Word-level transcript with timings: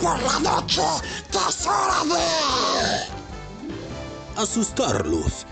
por 0.00 0.22
la 0.22 0.38
noche, 0.40 0.82
que 1.30 1.38
es 1.38 1.66
hora 1.66 2.02
de... 2.04 2.20
Asustarlos, 4.40 5.46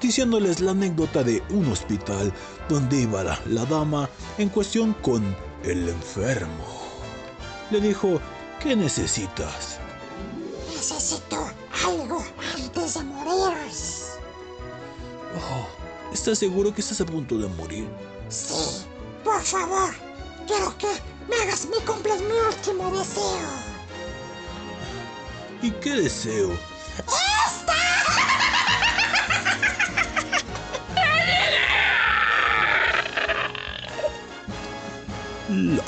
diciéndoles 0.00 0.60
la 0.60 0.70
anécdota 0.72 1.22
de 1.22 1.42
un 1.50 1.70
hospital 1.70 2.32
donde 2.68 3.02
iba 3.02 3.22
la, 3.22 3.38
la 3.46 3.64
dama 3.66 4.08
en 4.38 4.48
cuestión 4.48 4.94
con 5.02 5.36
el 5.62 5.88
enfermo. 5.88 6.64
Le 7.70 7.80
dijo, 7.80 8.20
¿qué 8.60 8.74
necesitas? 8.76 9.78
Necesito 10.74 11.48
algo 11.84 12.24
antes 12.54 12.94
de 12.94 13.04
morir. 13.04 13.58
Oh, 15.36 15.66
¿estás 16.12 16.38
seguro 16.38 16.74
que 16.74 16.80
estás 16.80 17.00
a 17.00 17.06
punto 17.06 17.38
de 17.38 17.48
morir? 17.48 17.88
Sí, 18.28 18.84
por 19.22 19.42
favor, 19.42 19.94
quiero 20.46 20.76
que 20.78 20.88
me 21.28 21.36
hagas 21.36 21.66
mi 21.66 21.78
cumples 21.84 22.20
mi 22.20 22.32
último 22.32 22.90
deseo. 22.96 23.74
¿Y 25.62 25.70
qué 25.72 25.90
deseo? 25.90 26.58
La 35.48 35.82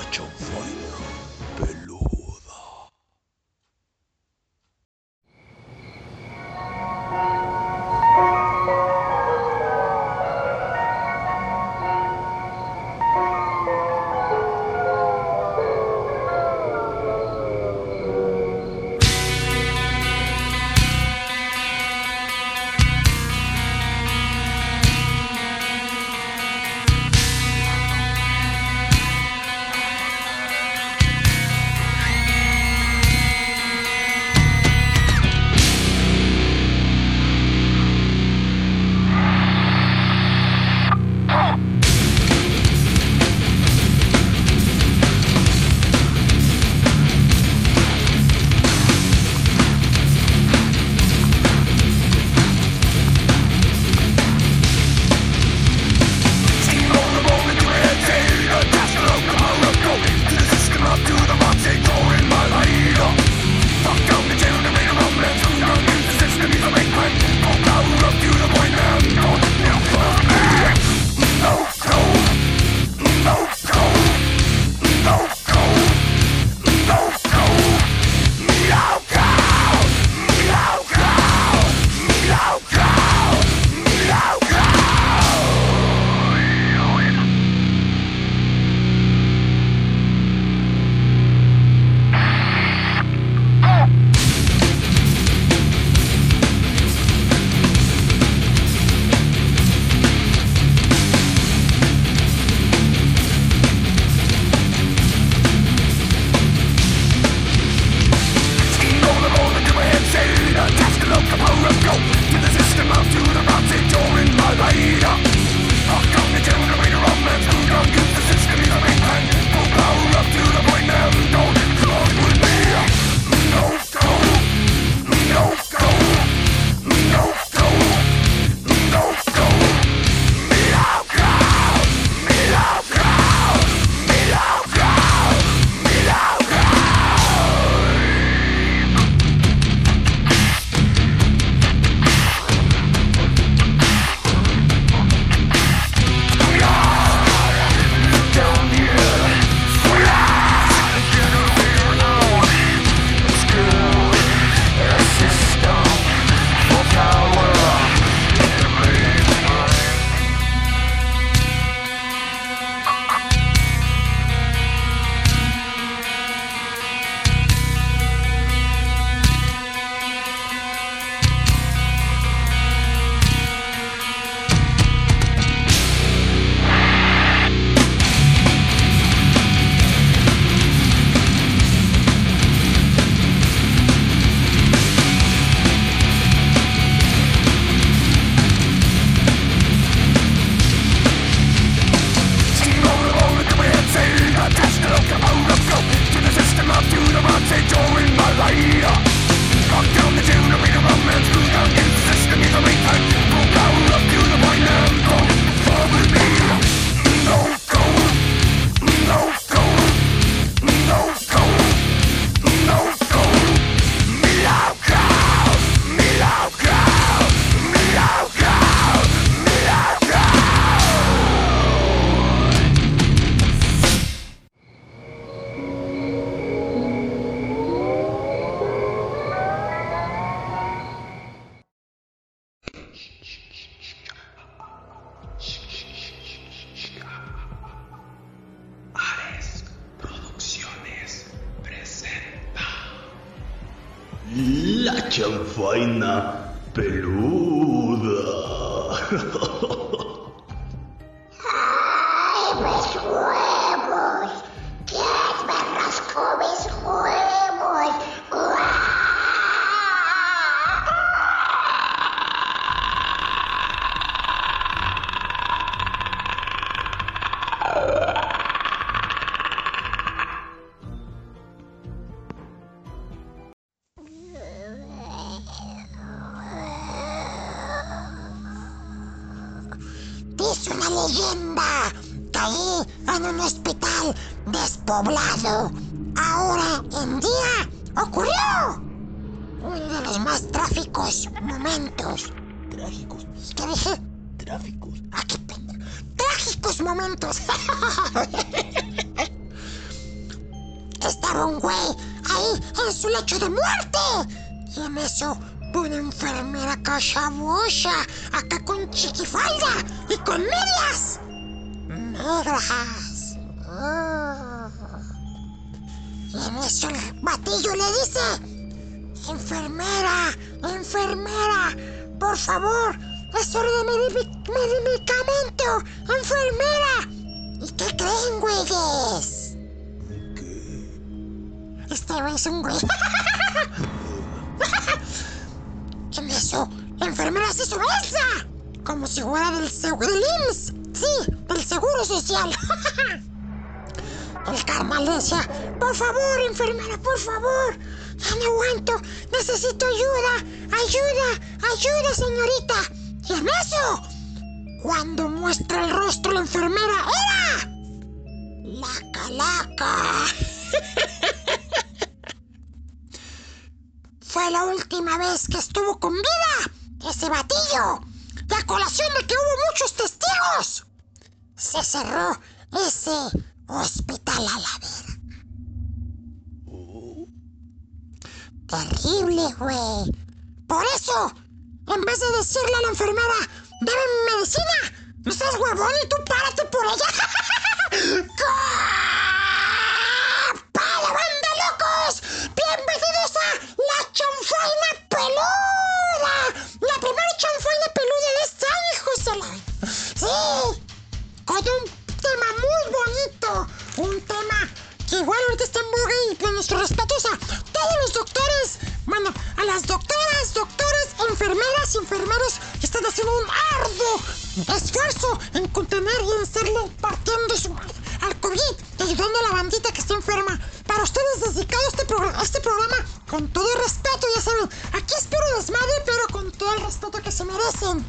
dedicado 421.57 421.83
este, 421.89 422.07
progr- 422.07 422.43
este 422.43 422.61
programa 422.61 422.97
con 423.29 423.49
todo 423.49 423.67
el 423.75 423.83
respeto, 423.83 424.27
ya 424.37 424.43
saben. 424.43 424.69
Aquí 424.93 425.15
es 425.19 425.25
puro 425.25 425.43
desmadre, 425.57 425.93
pero 426.05 426.19
con 426.33 426.53
todo 426.53 426.73
el 426.75 426.83
respeto 426.83 427.19
que 427.23 427.33
se 427.33 427.45
merecen. 427.45 428.05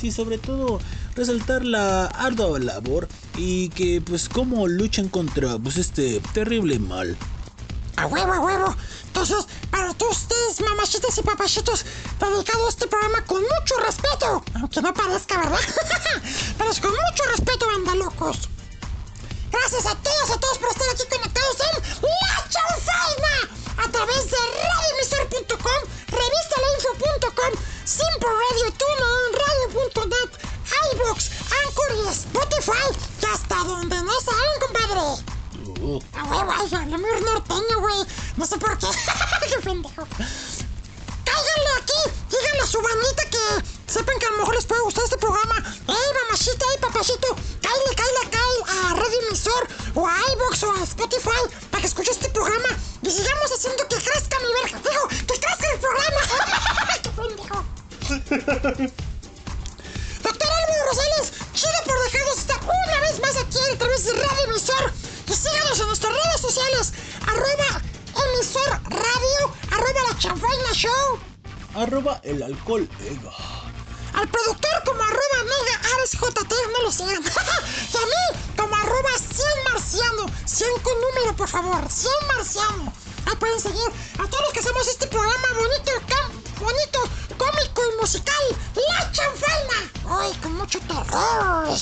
Sí, 0.00 0.10
sobre 0.10 0.38
todo 0.38 0.80
resaltar 1.14 1.64
la 1.64 2.06
ardua 2.06 2.58
labor 2.58 3.06
y 3.36 3.68
que 3.68 4.00
pues 4.00 4.28
cómo 4.28 4.66
luchan 4.66 5.08
contra 5.08 5.58
pues 5.58 5.76
este 5.76 6.20
terrible 6.32 6.78
mal. 6.78 7.16
A 7.96 8.06
huevo, 8.06 8.32
a 8.32 8.40
huevo. 8.40 8.74
Entonces, 9.08 9.46
para 9.70 9.92
todos 9.94 10.16
ustedes, 10.22 10.60
mamachitas 10.62 11.16
y 11.18 11.22
papachitos, 11.22 11.84
dedicado 12.18 12.66
a 12.66 12.68
este 12.70 12.86
programa 12.88 13.24
con 13.26 13.42
mucho 13.42 13.76
respeto. 13.86 14.42
Aunque 14.54 14.80
no 14.80 14.92
parezca, 14.94 15.38
¿verdad? 15.38 15.60
Pero 16.58 16.70
es 16.70 16.80
con 16.80 16.90
mucho 16.90 17.22
respeto, 17.30 17.66
banda 17.66 17.94
locos. 17.94 18.48
Gracias 19.52 19.84
a 19.84 19.94
todos, 19.96 20.30
a 20.30 20.40
todos 20.40 20.58
por 20.58 20.70
estar 20.70 20.88
aquí 20.94 21.02
conectados 21.10 21.56
en. 21.60 21.81
A 21.81 21.81
través 24.04 24.30
de 24.30 24.36
radioemisor.com, 24.36 25.80
revistalainfo.com, 26.10 27.52
Simple 27.84 28.28
Radio, 28.42 28.72
TuneIn, 28.72 29.32
Radio.net, 29.46 30.30
iVoox, 30.92 31.30
Anchor 31.62 31.90
y 31.94 32.08
Spotify. 32.08 32.86
Y 33.22 33.26
hasta 33.26 33.56
donde 33.64 34.02
no 34.02 34.20
saben, 34.20 34.60
compadre. 34.60 35.00
Oh, 35.84 36.00
Ah, 36.14 36.22
güey, 36.24 36.68
güey, 36.68 36.82
hablé 36.82 36.98
muy 36.98 37.20
norteño, 37.20 37.80
güey. 37.80 38.06
No 38.36 38.44
sé 38.46 38.58
por 38.58 38.76
qué. 38.78 38.86
qué 39.48 39.58
pendejo. 39.62 40.06
Cáiganle 41.24 41.70
aquí, 41.78 42.10
díganle 42.30 42.60
a 42.60 42.66
su 42.66 42.82
bandita 42.82 43.24
que 43.30 43.71
sepan 43.86 44.18
que 44.18 44.26
a 44.26 44.30
lo 44.30 44.38
mejor 44.38 44.54
les 44.54 44.66
puede 44.66 44.82
gustar 44.82 45.04
este 45.04 45.18
programa. 45.18 45.56
¡Ey, 45.88 46.12
mamachita, 46.14 46.64
ey, 46.72 46.78
papachito! 46.80 47.36
Cáile, 47.60 47.94
cáile, 47.96 48.30
cáile 48.30 48.62
a 48.68 48.94
Radio 48.94 49.18
Emisor 49.28 49.68
o 49.94 50.06
a 50.06 50.16
iVoox 50.32 50.62
o 50.64 50.72
a 50.72 50.82
Spotify 50.84 51.42
para 51.70 51.80
que 51.80 51.86
escuche 51.86 52.10
este 52.10 52.28
programa 52.30 52.68
y 53.02 53.10
sigamos 53.10 53.50
haciendo 53.52 53.86
que 53.88 53.96
crezca 53.96 54.38
mi 54.40 54.52
verga. 54.62 54.78
Digo, 54.88 55.08
que 55.08 55.40
crezca 55.40 55.66
el 55.72 55.80
programa. 55.80 56.20
¡Qué 57.02 57.10
pendejo! 57.10 57.64
Doctor 60.22 60.48
Álvaro 60.48 60.84
Rosales, 60.88 61.32
chido 61.52 61.78
por 61.84 61.98
dejarnos 62.04 62.38
estar 62.38 62.60
una 62.62 63.00
vez 63.00 63.20
más 63.20 63.36
aquí 63.36 63.58
a 63.72 63.78
través 63.78 64.04
de 64.04 64.12
Radio 64.12 64.44
Emisor. 64.50 64.92
Y 65.28 65.34
síganos 65.34 65.80
en 65.80 65.86
nuestras 65.86 66.12
redes 66.12 66.40
sociales, 66.40 66.92
arroba 67.26 67.82
emisor 68.36 68.80
radio, 68.90 69.54
arroba 69.70 70.00
la 70.10 70.18
chanfaina 70.18 70.72
show. 70.74 71.18
arroba 71.74 72.20
el 72.24 72.42
alcohol 72.42 72.88
ega. 73.00 73.61
Al 74.14 74.28
productor 74.28 74.82
como 74.84 75.02
arroba 75.02 75.38
mega 75.44 75.94
ares 75.94 76.12
jt, 76.12 76.52
no 76.72 76.82
lo 76.82 76.92
sigan. 76.92 77.22
y 77.92 77.96
a 77.96 78.06
mí 78.06 78.40
como 78.56 78.74
arroba 78.76 79.10
100 79.18 79.48
marciano, 79.72 80.26
100 80.44 80.70
con 80.82 81.00
número 81.00 81.36
por 81.36 81.48
favor, 81.48 81.90
100 81.90 82.12
marciano. 82.28 82.92
Ahí 83.26 83.36
pueden 83.36 83.60
seguir 83.60 83.88
a 84.18 84.26
todos 84.28 84.42
los 84.42 84.52
que 84.52 84.60
hacemos 84.60 84.86
este 84.88 85.06
programa 85.06 85.48
bonito, 85.54 85.92
bonito, 86.60 87.00
cómico 87.38 87.82
y 87.92 88.00
musical, 88.00 88.44
La 88.88 89.12
Chanfaina. 89.12 89.92
Hoy 90.04 90.34
con 90.42 90.56
mucho 90.56 90.80
terror. 90.80 91.78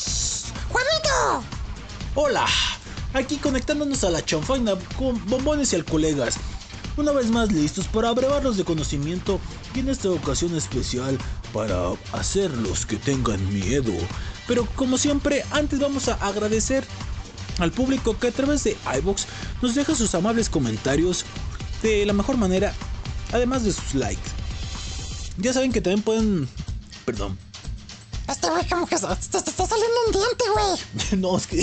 Juanito. 0.71 1.45
Hola, 2.15 2.47
aquí 3.15 3.39
conectándonos 3.39 4.05
a 4.05 4.11
la 4.11 4.25
chanfaina 4.25 4.75
con 4.99 5.25
bombones 5.27 5.73
y 5.73 5.77
alcolegas. 5.77 6.37
Una 7.01 7.13
vez 7.13 7.31
más 7.31 7.51
listos 7.51 7.89
para 7.89 8.11
abrevarlos 8.11 8.59
de 8.59 8.65
conocimiento 8.65 9.41
y 9.75 9.79
en 9.81 9.89
esta 9.89 10.11
ocasión 10.11 10.55
especial 10.55 11.17
para 11.51 11.93
hacerlos 12.13 12.85
que 12.85 12.97
tengan 12.97 13.43
miedo. 13.51 13.95
Pero 14.47 14.67
como 14.77 14.99
siempre, 14.99 15.43
antes 15.51 15.81
vamos 15.81 16.09
a 16.09 16.15
agradecer 16.17 16.85
al 17.59 17.73
público 17.73 18.19
que 18.19 18.29
a 18.29 18.33
través 18.33 18.65
de 18.65 18.77
iBox 18.99 19.27
nos 19.63 19.75
deja 19.75 19.95
sus 19.95 20.15
amables 20.15 20.51
comentarios 20.51 21.25
de 21.81 22.05
la 22.05 22.13
mejor 22.13 22.37
manera, 22.37 22.75
además 23.33 23.65
de 23.65 23.73
sus 23.73 23.95
likes. 23.95 24.31
Ya 25.39 25.55
saben 25.55 25.73
que 25.73 25.81
también 25.81 26.03
pueden... 26.03 26.49
Perdón. 27.07 27.39
Este 28.31 28.49
güey 28.51 28.69
como 28.69 28.87
que 28.87 28.97
se- 28.99 29.07
te, 29.07 29.39
está 29.39 29.67
saliendo 29.67 29.97
un 30.07 30.13
diente, 30.13 30.45
güey. 30.55 31.21
No, 31.21 31.37
es 31.37 31.47
que 31.47 31.61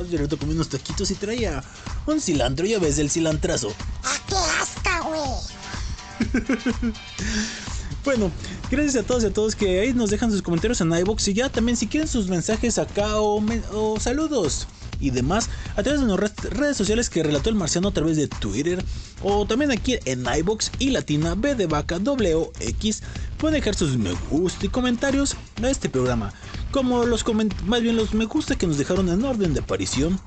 hace 0.00 0.16
rato 0.16 0.38
comí 0.38 0.52
unos 0.54 0.68
taquitos 0.68 1.10
y 1.10 1.14
traía 1.14 1.62
un 2.06 2.20
cilantro, 2.20 2.64
ya 2.66 2.78
ves, 2.78 2.98
el 2.98 3.10
cilantrazo. 3.10 3.72
Ah, 4.04 4.16
qué 4.28 4.36
asca, 4.36 5.00
güey. 5.00 5.30
Bueno, 8.04 8.30
gracias 8.70 8.96
a 9.02 9.06
todos 9.06 9.22
y 9.24 9.26
a 9.28 9.32
todos 9.32 9.56
que 9.56 9.80
ahí 9.80 9.94
nos 9.94 10.10
dejan 10.10 10.30
sus 10.30 10.42
comentarios 10.42 10.78
en 10.82 10.92
iBox 10.92 11.26
y 11.28 11.32
ya 11.32 11.48
también 11.48 11.74
si 11.74 11.86
quieren 11.86 12.06
sus 12.06 12.28
mensajes 12.28 12.76
acá 12.76 13.18
o, 13.18 13.42
o 13.72 13.98
saludos 13.98 14.66
y 15.00 15.10
demás 15.10 15.48
a 15.76 15.82
través 15.82 16.00
de 16.00 16.06
nuestras 16.06 16.52
redes 16.52 16.76
sociales 16.76 17.10
que 17.10 17.22
relató 17.22 17.50
el 17.50 17.56
marciano 17.56 17.88
a 17.88 17.92
través 17.92 18.16
de 18.16 18.28
Twitter 18.28 18.84
o 19.22 19.46
también 19.46 19.70
aquí 19.70 19.96
en 20.04 20.24
iBox 20.26 20.70
y 20.78 20.90
Latina 20.90 21.34
B 21.34 21.54
de 21.54 21.66
Vaca 21.66 21.98
W 21.98 22.50
X 22.60 23.02
pueden 23.38 23.58
dejar 23.58 23.74
sus 23.74 23.96
me 23.96 24.12
gusta 24.30 24.66
y 24.66 24.68
comentarios 24.68 25.36
a 25.62 25.68
este 25.68 25.88
programa. 25.88 26.32
como 26.70 27.04
los 27.04 27.24
más 27.64 27.82
bien 27.82 27.96
los 27.96 28.14
me 28.14 28.24
gusta 28.24 28.56
que 28.56 28.66
nos 28.66 28.78
dejaron 28.78 29.08
en 29.08 29.24
orden 29.24 29.54
de 29.54 29.60
aparición. 29.60 30.18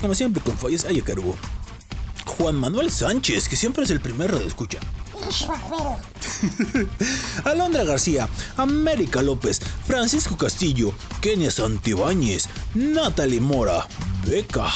Como 0.00 0.14
siempre 0.14 0.42
con 0.42 0.56
fallas, 0.56 0.84
hay 0.84 1.00
a 1.00 1.04
cargo. 1.04 1.34
Juan 2.26 2.56
Manuel 2.56 2.90
Sánchez, 2.90 3.48
que 3.48 3.56
siempre 3.56 3.84
es 3.84 3.90
el 3.90 4.00
primer 4.00 4.36
de 4.36 4.46
escucha. 4.46 4.78
Alondra 7.44 7.84
García, 7.84 8.28
América 8.56 9.22
López, 9.22 9.60
Francisco 9.86 10.36
Castillo, 10.36 10.92
Kenia 11.20 11.50
Santibáñez, 11.50 12.48
Natalie 12.74 13.40
Mora, 13.40 13.86
Beca, 14.26 14.66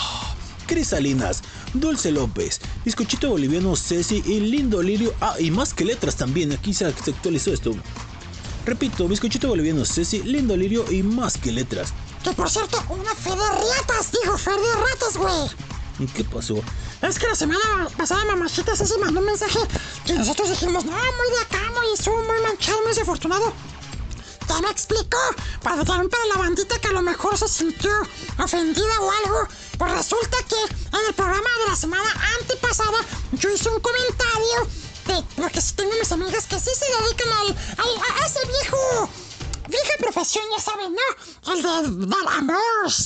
Crisalinas, 0.67 1.43
Dulce 1.75 2.11
López, 2.11 2.61
Bizcochito 2.85 3.31
Boliviano 3.31 3.77
Ceci 3.77 4.23
y 4.25 4.41
Lindo 4.41 4.83
Lirio. 4.83 5.15
Ah, 5.21 5.35
y 5.39 5.51
más 5.51 5.75
que 5.75 5.85
letras 5.85 6.17
también, 6.17 6.53
aquí 6.53 6.73
se 6.73 6.87
actualizó 6.87 7.53
esto. 7.53 7.75
Repito, 8.67 9.09
Bizcochito 9.09 9.49
Boliviano 9.49 9.85
Ceci, 9.85 10.23
Lindo 10.23 10.57
Lirio 10.57 10.91
y 10.93 11.03
más 11.03 11.37
que 11.37 11.53
letras. 11.53 11.93
Que 12.23 12.33
por 12.33 12.51
cierto, 12.51 12.83
una 12.89 13.15
fe 13.15 13.31
de 13.31 13.37
ratas, 13.37 14.13
digo, 14.13 14.37
fe 14.37 14.51
de 14.51 15.19
güey. 15.19 15.78
¿Y 15.99 16.07
qué 16.07 16.25
pasó? 16.25 16.63
Es 17.03 17.19
que 17.19 17.27
la 17.27 17.35
semana 17.35 17.89
pasada 17.97 18.25
mamachita 18.25 18.77
Ceci 18.77 18.95
mandó 18.99 19.21
un 19.21 19.27
mensaje 19.27 19.59
que 20.05 20.15
nosotros 20.15 20.51
dijimos, 20.51 20.85
no, 20.85 20.93
muy 20.93 21.31
de 21.31 21.41
acá, 21.43 21.61
muy 21.73 21.93
estuvo 21.93 22.17
muy 22.23 22.41
manchado, 22.41 22.79
muy 22.83 22.89
desafortunado. 22.89 23.53
Ya 24.49 24.61
me 24.61 24.71
explicó, 24.71 25.19
para 25.63 25.85
también 25.85 26.09
para 26.09 26.25
la 26.27 26.37
bandita 26.37 26.79
que 26.79 26.89
a 26.89 26.93
lo 26.93 27.03
mejor 27.03 27.37
se 27.37 27.49
sintió 27.49 27.91
ofendida 28.39 29.01
o 29.01 29.11
algo, 29.11 29.49
pues 29.77 29.93
resulta 29.93 30.37
que 30.49 30.97
en 30.97 31.07
el 31.07 31.15
programa 31.15 31.51
de 31.65 31.71
la 31.71 31.77
semana 31.77 32.11
antepasada 32.41 32.99
yo 33.33 33.51
hice 33.51 33.69
un 33.69 33.81
comentario 33.81 34.69
de, 35.07 35.43
porque 35.43 35.61
si 35.61 35.75
tengo 35.75 35.93
mis 35.99 36.13
amigas 36.13 36.47
que 36.47 36.59
sí 36.61 36.71
se 36.75 36.87
dedican 36.87 37.33
al, 37.33 37.57
a 37.79 38.27
ese 38.27 38.41
viejo 38.47 39.11
vieja 39.69 39.93
profesión, 39.99 40.45
ya 40.51 40.61
saben, 40.61 40.95
¿no? 40.95 41.53
El 41.53 41.63
de 41.63 42.07
dar 42.07 42.27
amor, 42.39 42.59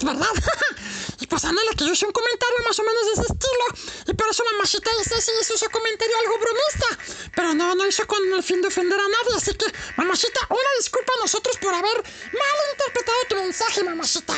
¿verdad? 0.02 0.34
y 1.20 1.26
pues 1.26 1.44
ándale 1.44 1.70
que 1.76 1.84
yo 1.84 1.92
hice 1.92 2.06
un 2.06 2.12
comentario 2.12 2.58
más 2.66 2.78
o 2.78 2.82
menos 2.82 3.06
de 3.06 3.12
ese 3.12 3.32
estilo. 3.32 3.66
Y 4.06 4.14
por 4.14 4.28
eso 4.28 4.44
mamachita 4.52 4.90
dice 4.98 5.20
sí 5.20 5.32
hizo 5.40 5.54
ese 5.54 5.68
comentario 5.68 6.16
algo 6.18 6.38
bromista. 6.38 7.30
Pero 7.34 7.54
no, 7.54 7.74
no 7.74 7.86
hizo 7.86 8.06
con 8.06 8.20
el 8.32 8.42
fin 8.42 8.62
de 8.62 8.68
ofender 8.68 8.98
a 8.98 9.08
nadie. 9.08 9.36
Así 9.36 9.52
que, 9.54 9.66
mamachita, 9.96 10.40
una 10.48 10.70
disculpa 10.78 11.12
a 11.18 11.22
nosotros 11.22 11.56
por 11.58 11.74
haber 11.74 11.96
mal 11.96 12.56
interpretado 12.72 13.18
tu 13.28 13.36
mensaje, 13.36 13.84
mamachita. 13.84 14.34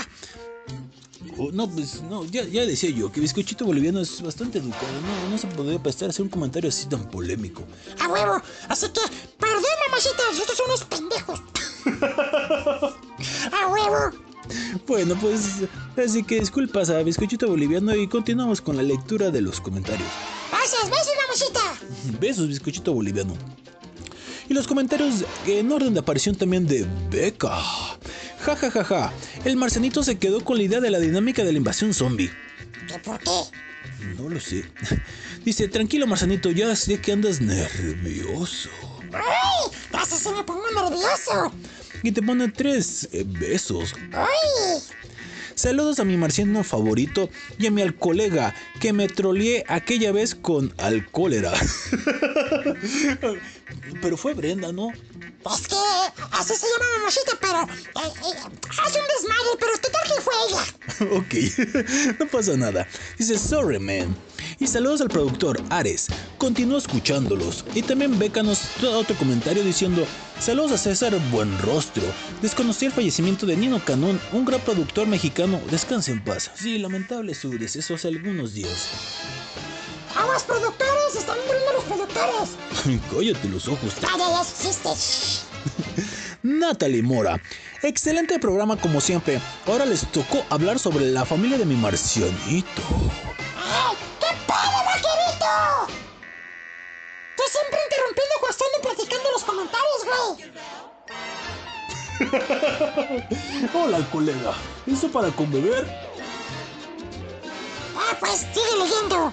No, 1.53 1.69
pues 1.69 2.03
no, 2.03 2.25
ya, 2.25 2.45
ya, 2.45 2.64
decía 2.64 2.91
yo 2.91 3.11
que 3.11 3.21
Bizcochito 3.21 3.64
Boliviano 3.64 4.00
es 4.00 4.23
bastante 4.23 4.59
educado. 4.59 4.93
No, 5.03 5.31
no 5.31 5.38
se 5.38 5.47
podría 5.49 5.83
prestar 5.83 6.09
a 6.09 6.11
hacer 6.11 6.23
un 6.23 6.29
comentario 6.29 6.69
así 6.69 6.87
tan 6.87 7.09
polémico. 7.11 7.62
A 8.00 8.09
huevo. 8.09 8.41
Así 8.69 8.87
que, 8.88 9.00
perdón, 9.38 9.62
mamachita, 9.88 10.23
nosotros 10.31 10.57
somos 10.57 10.81
unos 10.81 10.85
pendejos. 10.85 11.43
¡A 13.53 13.69
huevo! 13.69 14.25
Bueno, 14.87 15.17
pues 15.21 15.62
así 15.97 16.23
que 16.23 16.41
disculpas 16.41 16.91
a 16.91 17.03
Bizcochito 17.03 17.49
Boliviano 17.49 17.95
y 17.95 18.09
continuamos 18.09 18.61
con 18.61 18.76
la 18.76 18.83
lectura 18.83 19.31
de 19.31 19.41
los 19.41 19.61
comentarios. 19.61 20.09
Gracias, 20.50 20.91
besos, 20.91 21.12
mamacita. 21.23 22.19
Besos, 22.21 22.49
Bizcochito 22.49 22.93
Boliviano. 22.93 23.35
Y 24.48 24.54
los 24.54 24.66
comentarios 24.66 25.24
en 25.46 25.72
orden 25.72 25.94
de 25.94 26.00
aparición 26.00 26.34
también 26.34 26.66
de 26.66 26.86
Beca. 27.10 27.56
Ja 28.40 28.56
ja 28.56 28.70
ja 28.70 28.84
ja. 28.84 29.12
El 29.44 29.56
marcianito 29.56 30.02
se 30.02 30.18
quedó 30.18 30.44
con 30.44 30.58
la 30.58 30.64
idea 30.64 30.80
de 30.80 30.90
la 30.90 30.98
dinámica 30.98 31.44
de 31.44 31.52
la 31.52 31.58
invasión 31.58 31.94
zombie. 31.94 32.30
¿Qué 32.86 32.98
por 32.98 33.18
qué? 33.20 33.30
No 34.18 34.28
lo 34.28 34.40
sé. 34.40 34.64
Dice, 35.44 35.68
tranquilo 35.68 36.06
marcianito, 36.06 36.50
ya 36.50 36.76
sé 36.76 37.00
que 37.00 37.12
andas 37.12 37.40
nervioso. 37.40 38.68
¡Ay! 39.12 39.70
Casi 39.90 40.16
se 40.16 40.30
me 40.30 40.42
pongo 40.44 40.64
nervioso. 40.70 41.52
Y 42.02 42.12
te 42.12 42.20
pone 42.20 42.48
tres 42.48 43.08
eh, 43.12 43.24
besos. 43.26 43.94
¡Ay! 44.12 44.82
Saludos 45.54 46.00
a 46.00 46.04
mi 46.04 46.16
marciano 46.16 46.64
favorito 46.64 47.30
y 47.58 47.66
a 47.66 47.70
mi 47.70 47.88
colega 47.92 48.54
que 48.80 48.92
me 48.92 49.06
troleé 49.06 49.64
aquella 49.68 50.10
vez 50.10 50.34
con 50.34 50.74
alcohólera. 50.78 51.52
Pero 54.00 54.16
fue 54.16 54.35
Brenda, 54.35 54.73
¿no? 54.73 54.90
Es 54.90 55.68
que 55.68 55.76
así 56.33 56.54
se 56.54 56.66
llama 56.66 56.99
mamacita, 56.99 57.33
pero 57.40 57.62
eh, 57.62 58.12
eh, 58.25 58.61
hace 58.83 59.00
un 59.00 59.06
desmadre, 59.06 59.50
pero 59.61 59.78
total 59.78 60.02
que 60.14 60.21
fue 60.23 60.35
ella. 60.49 60.64
ok, 62.14 62.18
no 62.21 62.26
pasa 62.28 62.56
nada. 62.56 62.88
Dice, 63.18 63.38
sorry, 63.38 63.78
man. 63.78 64.16
Y 64.59 64.66
saludos 64.66 65.00
al 65.00 65.09
productor 65.09 65.62
Ares. 65.71 66.06
Continúo 66.38 66.78
escuchándolos. 66.78 67.64
Y 67.75 67.83
también 67.83 68.18
Bécanos 68.18 68.62
otro 68.83 69.16
comentario 69.16 69.62
diciendo: 69.62 70.06
Saludos 70.40 70.73
a 70.73 70.78
César 70.78 71.14
Buenrostro. 71.30 72.04
Desconocí 72.40 72.87
el 72.87 72.92
fallecimiento 72.92 73.47
de 73.47 73.56
Nino 73.56 73.85
Canón, 73.85 74.21
un 74.33 74.44
gran 74.44 74.61
productor 74.61 75.06
mexicano. 75.06 75.61
Descanse 75.71 76.12
en 76.12 76.25
paz. 76.25 76.50
Sí, 76.54 76.78
lamentable 76.78 77.35
su 77.35 77.50
deceso 77.50 77.94
hace 77.94 78.09
algunos 78.09 78.54
días. 78.54 78.88
¡Aguas 80.16 80.44
productores! 80.44 81.16
¡Están 81.16 81.37
muriendo 81.47 81.73
los 81.73 81.85
productores! 81.85 82.50
Cállate 83.11 83.49
los 83.49 83.68
ojos. 83.68 83.94
¡Cállate, 84.00 84.68
Natalie 86.42 87.02
Mora. 87.02 87.40
Excelente 87.83 88.38
programa 88.38 88.76
como 88.76 89.00
siempre. 89.00 89.40
Ahora 89.66 89.85
les 89.87 90.06
tocó 90.12 90.44
hablar 90.50 90.78
sobre 90.78 91.06
la 91.06 91.25
familia 91.25 91.59
de 91.59 91.64
mi 91.64 91.75
marcianito. 91.75 92.83
¡Ay! 93.56 93.97
¡Qué 94.21 94.26
pedo, 94.47 94.85
vaquerito! 94.85 95.92
Tú 97.37 97.42
siempre 97.50 97.80
interrumpiendo 97.85 98.35
cuando 98.40 98.56
están 98.56 98.68
platicando 98.83 99.30
los 99.33 99.44
comentarios, 99.44 100.00
güey. 100.04 100.54
Hola, 103.75 103.99
colega. 104.11 104.52
¿Eso 104.87 105.09
para 105.11 105.30
conbeber? 105.30 105.87
Ah, 107.97 108.16
pues 108.21 108.40
sigue 108.52 108.76
leyendo. 108.78 109.33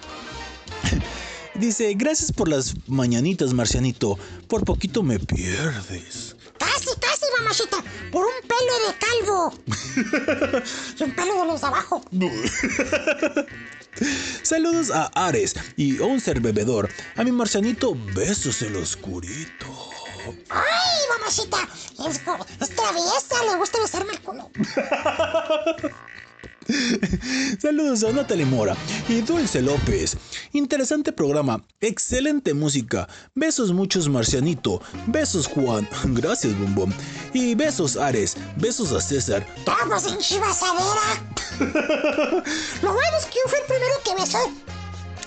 Dice, 1.61 1.93
gracias 1.93 2.31
por 2.31 2.47
las 2.47 2.73
mañanitas, 2.87 3.53
Marcianito. 3.53 4.17
Por 4.47 4.65
poquito 4.65 5.03
me 5.03 5.19
pierdes. 5.19 6.35
Casi, 6.57 6.87
casi, 6.99 7.25
mamachita. 7.37 7.77
Por 8.11 8.25
un 8.25 8.33
pelo 8.47 8.73
de 8.87 8.95
calvo. 8.97 9.53
y 10.99 11.03
un 11.03 11.11
pelo 11.13 11.39
de 11.39 11.45
los 11.45 11.61
de 11.61 11.67
abajo. 11.67 12.03
Saludos 14.41 14.89
a 14.89 15.11
Ares 15.13 15.53
y 15.77 16.01
a 16.01 16.05
un 16.05 16.19
ser 16.19 16.39
bebedor. 16.39 16.89
A 17.15 17.23
mi 17.23 17.31
marcianito, 17.31 17.95
besos 18.15 18.63
en 18.63 18.73
lo 18.73 18.79
oscurito. 18.79 19.67
¡Ay, 20.49 20.99
mamacita! 21.15 21.59
Es, 22.09 22.21
es 22.59 22.75
traviesa, 22.75 23.45
le 23.51 23.57
gusta 23.57 23.79
besarme 23.79 24.13
el 24.13 24.21
culo. 24.21 24.49
Saludos 27.59 28.03
a 28.03 28.11
Natalie 28.11 28.45
Mora 28.45 28.75
y 29.09 29.21
Dulce 29.21 29.61
López. 29.61 30.17
Interesante 30.53 31.11
programa, 31.11 31.63
excelente 31.79 32.53
música. 32.53 33.07
Besos 33.33 33.71
muchos 33.71 34.07
Marcianito. 34.09 34.81
Besos 35.07 35.47
Juan. 35.47 35.87
Gracias 36.05 36.57
Bombón. 36.59 36.93
Y 37.33 37.55
besos 37.55 37.97
Ares. 37.97 38.37
Besos 38.57 38.91
a 38.91 39.01
César. 39.01 39.45
Estamos 39.57 40.05
en 40.11 40.17
chivasadera. 40.19 41.23
Lo 42.81 42.93
bueno 42.93 43.17
es 43.19 43.25
que 43.25 43.39
yo 43.43 43.49
fui 43.49 43.59
el 43.59 43.65
primero 43.67 43.93
que 44.03 44.15
besó. 44.21 44.39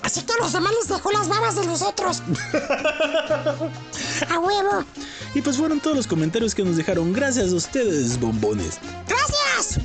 Así 0.03 0.21
que 0.21 0.33
a 0.33 0.37
los 0.37 0.53
demás 0.53 0.71
les 0.79 0.87
dejó 0.87 1.11
las 1.11 1.27
babas 1.27 1.55
de 1.55 1.65
los 1.65 1.81
otros. 1.81 2.21
a 4.29 4.39
huevo. 4.39 4.85
Y 5.33 5.41
pues 5.41 5.57
fueron 5.57 5.79
todos 5.79 5.97
los 5.97 6.07
comentarios 6.07 6.53
que 6.53 6.63
nos 6.63 6.77
dejaron. 6.77 7.11
Gracias 7.11 7.51
a 7.51 7.55
ustedes, 7.55 8.19
bombones. 8.19 8.77
Gracias. 9.07 9.79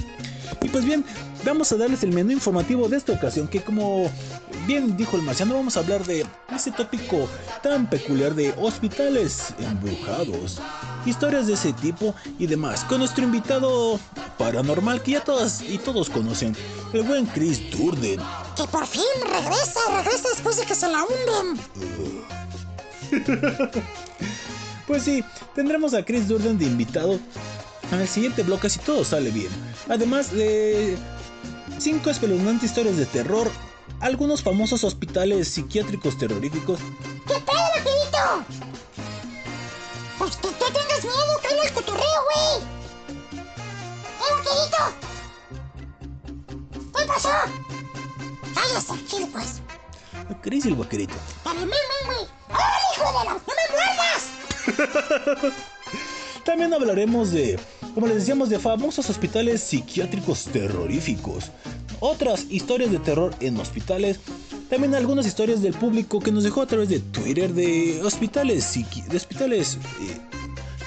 Y 0.60 0.68
pues 0.68 0.84
bien, 0.84 1.04
vamos 1.44 1.72
a 1.72 1.76
darles 1.76 2.02
el 2.02 2.12
menú 2.12 2.32
informativo 2.32 2.88
de 2.88 2.96
esta 2.96 3.12
ocasión, 3.12 3.48
que 3.48 3.62
como 3.62 4.10
bien 4.66 4.96
dijo 4.96 5.16
el 5.16 5.22
marciano, 5.22 5.54
vamos 5.54 5.76
a 5.76 5.80
hablar 5.80 6.04
de 6.04 6.26
ese 6.54 6.70
tópico 6.70 7.28
tan 7.62 7.88
peculiar 7.88 8.34
de 8.34 8.54
hospitales 8.58 9.54
embrujados, 9.58 10.60
historias 11.06 11.46
de 11.46 11.54
ese 11.54 11.72
tipo 11.72 12.14
y 12.38 12.46
demás, 12.46 12.84
con 12.84 12.98
nuestro 12.98 13.24
invitado 13.24 13.98
paranormal 14.38 15.02
que 15.02 15.12
ya 15.12 15.24
todas 15.24 15.62
y 15.62 15.78
todos 15.78 16.10
conocen, 16.10 16.54
el 16.92 17.02
buen 17.02 17.26
Chris 17.26 17.70
Durden. 17.70 18.20
Que 18.56 18.64
por 18.64 18.86
fin 18.86 19.02
regresa, 19.22 19.80
regresa 19.94 20.28
después 20.28 20.56
de 20.56 20.64
que 20.64 20.74
se 20.74 20.88
la 20.88 21.04
hunden. 21.04 21.60
pues 24.86 25.02
sí, 25.02 25.24
tendremos 25.54 25.94
a 25.94 26.04
Chris 26.04 26.28
Durden 26.28 26.58
de 26.58 26.66
invitado 26.66 27.18
en 27.92 28.00
el 28.00 28.08
siguiente 28.08 28.42
bloque 28.42 28.70
si 28.70 28.78
todo 28.80 29.04
sale 29.04 29.30
bien. 29.30 29.48
Además 29.88 30.32
de 30.32 30.96
5 31.80 32.10
espeluznantes 32.10 32.70
historias 32.70 32.98
de 32.98 33.06
terror, 33.06 33.50
algunos 34.00 34.42
famosos 34.42 34.84
hospitales 34.84 35.48
psiquiátricos 35.48 36.18
terroríficos. 36.18 36.78
¿Qué 37.26 37.34
pedo, 37.34 37.62
vaquerito? 37.74 38.44
Pues 40.18 40.36
que 40.36 40.48
tú 40.48 40.64
tengas 40.66 41.02
miedo, 41.02 41.40
cae 41.42 41.66
el 41.66 41.72
cotorreo, 41.72 42.24
güey. 42.34 42.62
¡Eh, 44.20 44.30
vaquerito! 44.36 44.82
¿Qué 46.98 47.04
pasó? 47.06 47.30
Cállate, 48.54 49.06
chido, 49.06 49.26
pues. 49.28 49.62
¿Qué 50.42 50.50
dice 50.50 50.68
el 50.68 50.74
vaquerito? 50.76 51.14
Dale, 51.44 51.60
güey. 51.60 52.26
¡Ay, 52.50 52.82
hijo 52.94 53.06
de 53.18 53.24
la! 53.24 53.32
¡No 53.32 53.54
me 53.56 53.64
muerdas! 54.84 55.54
También 56.44 56.74
hablaremos 56.74 57.30
de 57.30 57.58
como 57.94 58.06
les 58.06 58.16
decíamos, 58.16 58.48
de 58.48 58.58
famosos 58.58 59.08
hospitales 59.10 59.60
psiquiátricos 59.60 60.44
terroríficos, 60.44 61.50
otras 62.00 62.46
historias 62.50 62.90
de 62.90 62.98
terror 62.98 63.34
en 63.40 63.58
hospitales, 63.58 64.18
también 64.68 64.94
algunas 64.94 65.26
historias 65.26 65.62
del 65.62 65.74
público 65.74 66.20
que 66.20 66.32
nos 66.32 66.44
dejó 66.44 66.62
a 66.62 66.66
través 66.66 66.88
de 66.88 67.00
Twitter 67.00 67.52
de 67.52 68.00
hospitales, 68.04 68.72
de 69.08 69.16
hospitales 69.16 69.78
eh, 70.00 70.18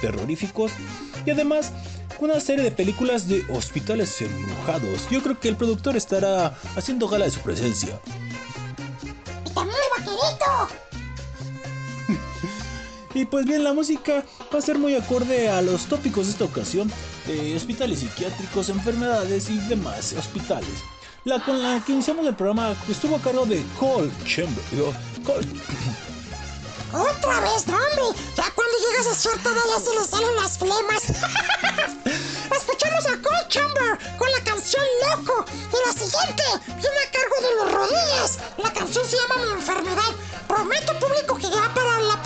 terroríficos 0.02 0.72
y 1.26 1.32
además 1.32 1.72
una 2.24 2.40
serie 2.40 2.64
de 2.64 2.72
películas 2.72 3.28
de 3.28 3.44
hospitales 3.50 4.22
embrujados. 4.22 5.10
Yo 5.12 5.22
creo 5.22 5.40
que 5.40 5.50
el 5.50 5.58
productor 5.58 5.98
estará 5.98 6.58
haciendo 6.76 7.08
gala 7.10 7.26
de 7.26 7.32
su 7.32 7.42
presencia. 7.42 8.00
también 9.54 9.78
vaquerito! 9.98 10.83
Y 13.14 13.26
pues 13.26 13.46
bien, 13.46 13.64
la 13.64 13.74
música 13.74 14.24
va 14.54 14.60
a 14.60 14.62
ser 14.62 14.80
muy 14.80 14.96
acorde 14.96 15.50
a 15.50 15.62
los 15.62 15.86
tópicos 15.86 16.26
de 16.26 16.32
esta 16.32 16.46
ocasión 16.46 16.92
de 17.28 17.56
hospitales 17.56 18.00
psiquiátricos, 18.00 18.70
enfermedades 18.70 19.50
y 19.50 19.58
demás 19.68 20.14
hospitales. 20.14 20.84
La 21.26 21.40
con 21.40 21.62
la 21.62 21.82
que 21.86 21.94
iniciamos 21.94 22.26
el 22.26 22.36
programa 22.36 22.76
estuvo 22.90 23.16
a 23.16 23.20
cargo 23.20 23.46
de 23.46 23.64
Cole 23.80 24.12
Chamber. 24.26 24.64
Otra 26.92 27.40
vez, 27.40 27.66
no, 27.66 27.76
hombre. 27.76 28.20
Ya 28.36 28.52
cuando 28.54 28.74
llegas 28.90 29.08
a 29.08 29.16
cierta 29.16 29.50
edad 29.50 29.62
ya 29.70 29.80
se 29.80 30.00
le 30.00 30.06
salen 30.06 30.36
las 30.36 30.58
flemas. 30.58 31.04
Escuchamos 32.56 33.06
a 33.06 33.22
Cole 33.22 33.48
Chamber 33.48 33.98
con 34.18 34.32
la 34.32 34.44
canción 34.44 34.84
Loco. 35.10 35.46
Y 35.50 35.88
la 35.88 35.94
siguiente 35.94 36.44
viene 36.68 37.00
a 37.00 37.12
cargo 37.12 37.36
de 37.42 37.56
los 37.56 37.72
rodillas. 37.72 38.40
La 38.58 38.74
canción 38.74 39.06
se 39.08 39.16
llama 39.18 39.36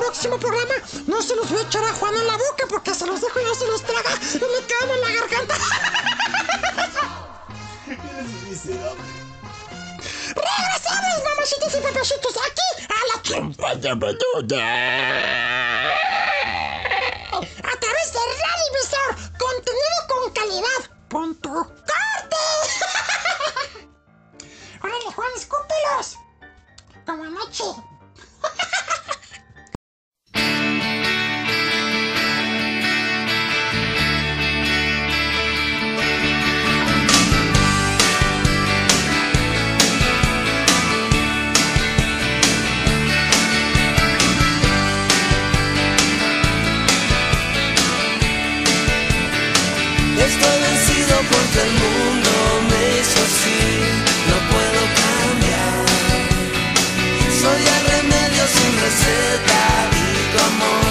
próximo 0.07 0.39
programa 0.39 0.73
no 1.05 1.21
se 1.21 1.35
los 1.35 1.49
voy 1.49 1.59
a 1.59 1.63
echar 1.63 1.83
a 1.83 1.91
Juan 1.91 2.15
en 2.15 2.27
la 2.27 2.37
boca 2.37 2.65
porque 2.69 2.95
se 2.95 3.05
los 3.05 3.19
dejo 3.19 3.41
y 3.41 3.43
no 3.43 3.53
se 3.53 3.67
los 3.67 3.83
traga 3.83 4.09
y 4.21 4.37
me 4.37 4.65
caen 4.65 4.89
en 4.89 5.01
la 5.01 5.11
garganta. 5.11 5.55
Regresamos, 10.27 11.23
mamacitos 11.25 11.75
y 11.75 11.81
papacitos, 11.81 12.37
aquí 12.37 12.67
a 12.87 12.99
la 13.15 13.21
chompa 13.21 13.75
de 13.75 13.89
A 13.89 13.95
través 17.81 18.13
de 18.13 18.19
Radio 18.43 18.67
Visor, 18.75 19.11
contenido 19.37 19.99
con 20.07 20.31
calidad. 20.31 20.81
Punto 21.09 21.49
corte. 21.49 22.41
Órale, 24.81 25.11
Juan, 25.13 25.31
escúpelos. 25.35 26.17
Como 27.05 27.23
anoche. 27.23 27.65
Estoy 50.27 50.57
vencido 50.67 51.15
porque 51.31 51.59
el 51.67 51.73
mundo 51.83 52.31
me 52.69 52.79
hizo 52.99 53.19
así, 53.27 53.61
no 54.29 54.37
puedo 54.51 54.81
cambiar. 55.01 55.79
Soy 57.41 57.61
el 57.75 57.83
remedio 57.95 58.43
sin 58.55 58.73
receta, 58.85 59.61
digo 59.95 60.39
amor, 60.51 60.86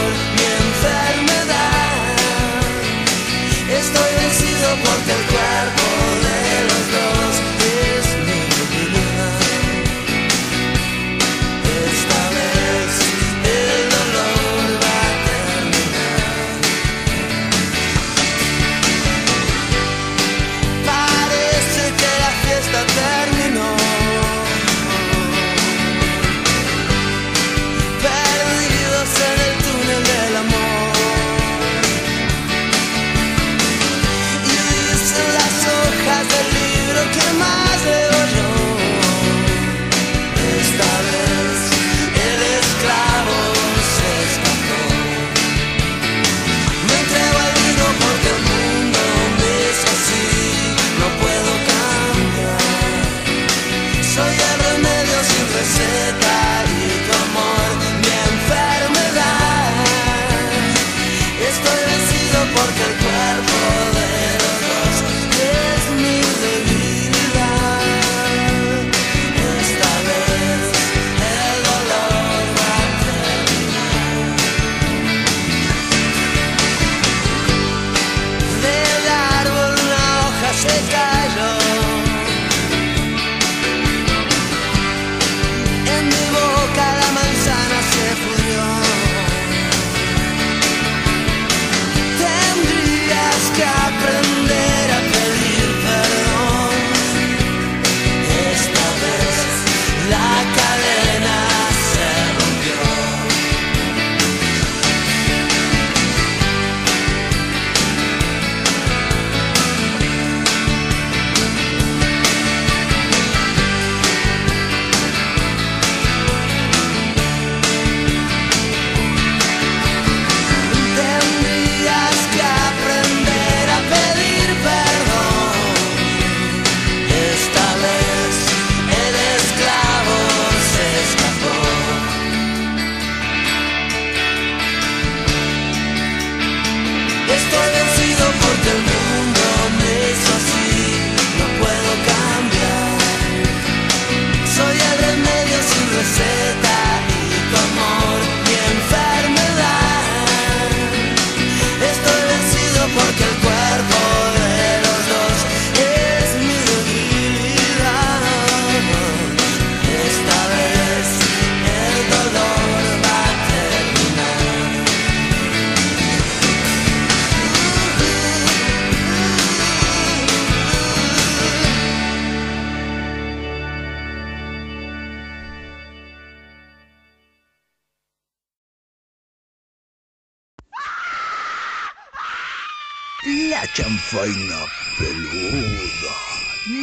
chanfaina 184.26 184.66
peluda. 184.98 186.14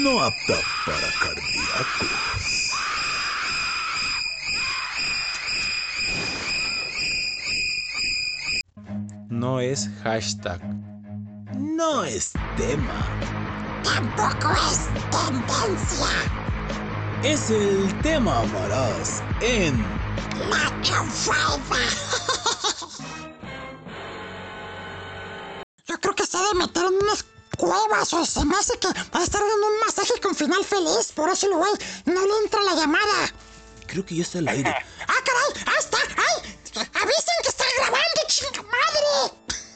No 0.02 0.24
apta 0.24 0.60
para 0.86 1.10
cardíacos. 1.20 2.72
No 9.30 9.60
es 9.60 9.90
hashtag. 10.04 10.62
No 11.58 12.06
es 12.06 12.32
tema. 12.56 13.06
Tampoco 13.84 14.54
es 14.54 14.90
tendencia. 15.12 16.08
Es 17.24 17.50
el 17.50 17.94
tema 18.02 18.40
amarás 18.40 19.24
en 19.42 19.84
La. 20.50 20.74
Yo 25.86 26.00
creo 26.00 26.16
que 26.16 26.26
se 26.26 26.38
ha 26.38 26.42
de 26.42 26.54
meter 26.56 26.84
en 26.86 26.94
unas 27.04 27.26
cuevas 27.64 28.12
o 28.14 28.26
se 28.26 28.44
me 28.44 28.58
hace 28.58 28.78
que 28.78 28.88
va 28.88 29.22
a 29.22 29.24
estar 29.24 29.40
dando 29.42 29.68
un 29.68 29.80
masaje 29.80 30.20
con 30.22 30.36
final 30.36 30.66
feliz. 30.66 31.14
Por 31.16 31.30
eso 31.30 31.48
el 31.48 31.56
güey 31.56 31.72
no 32.06 32.26
le 32.26 32.38
entra 32.44 32.62
la 32.62 32.76
llamada. 32.76 33.32
Creo 33.88 34.06
que 34.06 34.16
ya 34.16 34.24
está 34.24 34.40
al 34.40 34.50
aire. 34.50 34.70
¡Ah, 35.08 35.22
caray! 35.28 35.64
¡Ah, 35.66 35.80
está! 35.80 35.98
¡Ay! 35.98 36.58
¡Avisen 36.76 37.36
que 37.44 37.50
está 37.50 37.64
grabando, 37.78 38.22
chinga 38.28 38.64
madre! 38.64 39.34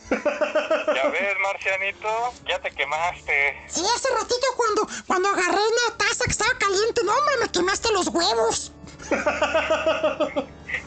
Ya 0.10 1.10
ves, 1.10 1.36
Marcianito, 1.41 2.34
ya 2.47 2.60
te 2.60 2.71
quemaste. 2.71 3.65
Sí, 3.69 3.86
hace 3.95 4.10
ratito 4.10 4.47
cuando, 4.56 4.88
cuando 5.06 5.30
agarré 5.30 5.60
una 5.60 5.97
taza 5.97 6.26
que 6.26 6.32
estaba 6.32 6.58
caliente, 6.58 7.04
no, 7.04 7.13
hombre, 7.13 7.38
me 7.41 7.50
quemaste 7.50 7.91
los 7.91 8.08
huevos. 8.08 8.71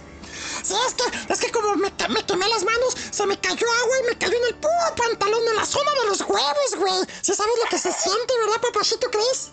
Sí, 0.71 0.77
es 0.87 0.95
que, 0.95 1.33
es 1.33 1.41
que 1.41 1.51
como 1.51 1.75
me, 1.77 1.91
me 2.09 2.25
quemé 2.25 2.47
las 2.49 2.63
manos, 2.65 2.95
se 3.11 3.27
me 3.27 3.39
cayó 3.41 3.67
agua 3.83 3.99
y 3.99 4.03
me 4.07 4.19
cayó 4.19 4.37
en 4.37 4.45
el 4.45 4.55
puro 4.55 4.95
pantalón, 4.97 5.43
en 5.49 5.57
la 5.57 5.67
zona 5.67 5.91
de 6.03 6.07
los 6.07 6.21
huevos, 6.21 6.75
güey. 6.77 6.93
Sí 7.23 7.35
sabes 7.35 7.53
lo 7.63 7.69
que 7.69 7.79
se 7.79 7.93
siente, 7.93 8.39
¿verdad, 8.39 8.61
papachito 8.61 9.11
Chris? 9.11 9.51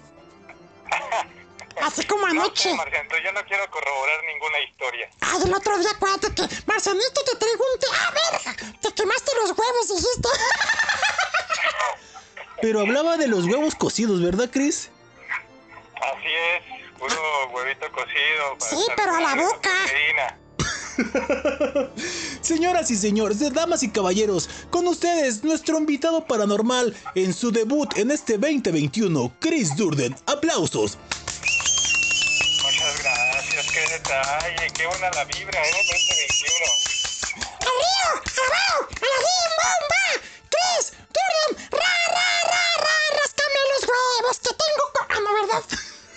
Así 1.82 2.04
como 2.06 2.28
No 2.28 2.42
anoche. 2.42 2.70
sé, 2.70 2.74
Marcianito, 2.76 3.18
yo 3.24 3.32
no 3.34 3.44
quiero 3.46 3.70
corroborar 3.70 4.24
ninguna 4.26 4.60
historia. 4.62 5.10
Ay, 5.22 5.42
el 5.46 5.54
otro 5.54 5.78
día 5.78 5.92
acuérdate 5.92 6.34
que 6.34 6.42
Marcianito 6.66 7.24
te 7.24 7.36
traigo 7.36 7.64
un. 7.64 7.80
¡Ah, 7.94 8.14
verga! 8.32 8.56
Te 8.82 8.94
quemaste 8.94 9.32
los 9.42 9.52
huevos, 9.58 9.88
dijiste. 9.90 10.30
Pero 12.62 12.82
hablaba 12.82 13.18
de 13.18 13.28
los 13.28 13.46
huevos 13.46 13.76
cocidos, 13.76 14.22
¿verdad, 14.24 14.50
Chris? 14.52 14.90
Así 16.02 16.28
es, 16.28 16.64
puro 16.98 17.48
huevito 17.52 17.92
cocido. 17.92 18.58
para 18.60 18.72
Sí, 18.72 18.86
pero 18.96 19.16
a 19.16 19.22
la 19.22 19.36
boca. 19.36 19.70
proteína. 19.86 20.40
Señoras 22.42 22.90
y 22.92 22.96
señores, 22.96 23.40
damas 23.54 23.84
y 23.84 23.90
caballeros, 23.90 24.50
con 24.70 24.88
ustedes 24.88 25.44
nuestro 25.44 25.78
invitado 25.78 26.26
paranormal 26.26 26.96
en 27.16 27.34
su 27.34 27.52
debut 27.52 27.96
en 27.98 28.12
este 28.12 28.34
2021, 28.38 29.34
Chris 29.40 29.76
Durden. 29.76 30.16
Aplausos. 30.26 30.98
Muchas 32.64 33.04
gracias, 33.04 33.72
qué 33.72 33.82
detalle, 33.94 34.68
qué 34.76 34.86
buena 34.88 35.10
la 35.12 35.24
vibra, 35.26 35.62
¿eh? 35.62 35.72
2021. 35.92 36.66
¡Al 37.62 37.74
río! 37.78 38.12
¡Abajo! 38.48 38.88
¡A 38.90 39.06
la 39.06 39.20
bomba! 39.28 40.06
¡Chris! 40.50 40.94
¡Durden! 41.14 41.52
¡Ra, 41.72 41.94
ra, 42.10 42.30
ra, 42.44 42.64
ra! 42.84 42.96
¡Rascame 43.22 43.60
los 43.74 43.84
huevos 43.90 44.38
que 44.40 44.50
tengo! 44.50 44.84
co- 44.94 45.06
Ah, 45.10 45.20
no, 45.24 45.30
¿verdad? 45.34 45.64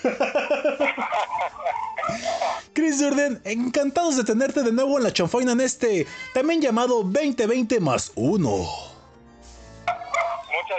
Chris 2.72 3.00
Durden, 3.00 3.42
encantados 3.44 4.16
de 4.16 4.24
tenerte 4.24 4.62
de 4.62 4.72
nuevo 4.72 4.96
en 4.98 5.04
la 5.04 5.12
chanfaina 5.12 5.52
en 5.52 5.60
este, 5.60 6.06
también 6.32 6.62
llamado 6.62 7.02
2020 7.02 7.80
más 7.80 8.12
1. 8.14 8.48
Muchas 8.48 8.88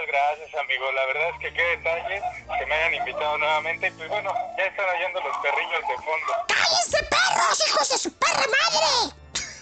gracias, 0.06 0.54
amigo. 0.60 0.90
La 0.92 1.06
verdad 1.06 1.28
es 1.34 1.40
que 1.40 1.52
qué 1.52 1.62
detalle 1.62 2.22
que 2.58 2.66
me 2.66 2.74
hayan 2.74 2.94
invitado 2.94 3.36
nuevamente. 3.38 3.88
Y 3.88 3.90
pues 3.92 4.08
bueno, 4.08 4.32
ya 4.56 4.64
están 4.64 4.86
hallando 4.86 5.20
los 5.20 5.36
perrillos 5.38 5.82
de 5.88 5.96
fondo. 5.96 6.32
¡Cállense, 6.48 7.02
perros! 7.10 7.68
¡Hijos 7.68 7.88
de 7.90 7.98
su 7.98 8.12
perra 8.14 8.46
madre! 8.58 9.12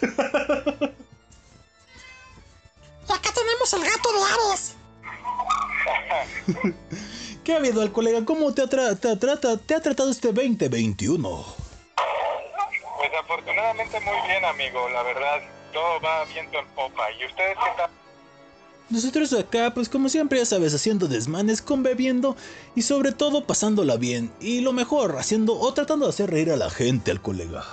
y 3.08 3.12
acá 3.12 3.30
tenemos 3.34 3.72
el 3.74 3.84
gato 3.84 4.12
de 4.12 4.22
Ares. 4.32 4.76
¿Qué 7.44 7.54
ha 7.54 7.56
habido 7.56 7.82
al 7.82 7.92
colega? 7.92 8.24
¿Cómo 8.24 8.52
te 8.54 8.62
ha, 8.62 8.66
tra- 8.66 8.98
te 8.98 9.10
ha 9.10 9.18
trata- 9.18 9.56
te 9.56 9.74
ha 9.74 9.80
tratado 9.80 10.10
este 10.10 10.28
2021? 10.32 11.44
Pues 12.98 13.10
afortunadamente 13.18 13.98
muy 14.00 14.28
bien, 14.28 14.44
amigo. 14.44 14.88
La 14.90 15.02
verdad, 15.02 15.40
todo 15.72 16.00
va 16.00 16.24
viento 16.26 16.58
en 16.58 16.66
popa. 16.68 17.10
¿Y 17.12 17.24
ustedes 17.26 17.56
qué 17.56 17.70
tal? 17.76 17.90
Nosotros 18.90 19.32
acá, 19.32 19.72
pues 19.72 19.88
como 19.88 20.08
siempre, 20.08 20.38
ya 20.40 20.44
sabes, 20.44 20.74
haciendo 20.74 21.06
desmanes, 21.06 21.62
conviviendo 21.62 22.36
y 22.74 22.82
sobre 22.82 23.12
todo 23.12 23.46
pasándola 23.46 23.96
bien. 23.96 24.32
Y 24.40 24.60
lo 24.62 24.72
mejor, 24.72 25.16
haciendo 25.16 25.58
o 25.58 25.72
tratando 25.72 26.06
de 26.06 26.10
hacer 26.10 26.28
reír 26.30 26.50
a 26.50 26.56
la 26.56 26.70
gente, 26.70 27.10
al 27.12 27.22
colega. 27.22 27.64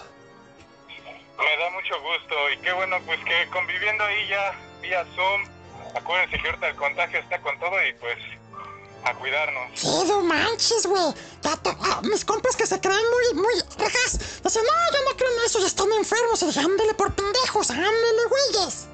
Me 0.87 1.63
da 1.63 1.69
mucho 1.71 1.95
gusto 2.01 2.35
y 2.53 2.57
qué 2.63 2.71
bueno 2.71 2.97
pues 3.05 3.19
que 3.25 3.49
conviviendo 3.51 4.03
ahí 4.03 4.27
ya 4.29 4.53
vía 4.81 5.05
Zoom. 5.15 5.41
Acuérdense 5.95 6.37
que 6.39 6.47
ahorita 6.49 6.69
el 6.69 6.75
contagio 6.75 7.19
está 7.19 7.41
con 7.41 7.59
todo 7.59 7.75
y 7.87 7.93
pues 7.93 8.17
a 9.03 9.13
cuidarnos. 9.13 9.71
Sí, 9.75 10.03
no 10.07 10.21
manches, 10.21 10.85
güey. 10.85 11.13
Ah, 11.43 12.01
mis 12.03 12.25
compas 12.25 12.55
que 12.55 12.65
se 12.65 12.79
creen 12.79 12.99
muy, 13.33 13.41
muy 13.41 13.53
rejas. 13.77 14.41
Dicen, 14.43 14.63
no, 14.63 14.97
yo 14.97 15.03
no 15.09 15.17
creo 15.17 15.31
en 15.31 15.45
eso, 15.45 15.59
ya 15.59 15.67
están 15.67 15.91
enfermos. 15.93 16.41
Y 16.41 16.47
dije, 16.47 16.59
ándele 16.59 16.93
por 16.93 17.13
pendejos, 17.13 17.69
ándele, 17.71 18.25
güeyes. 18.29 18.87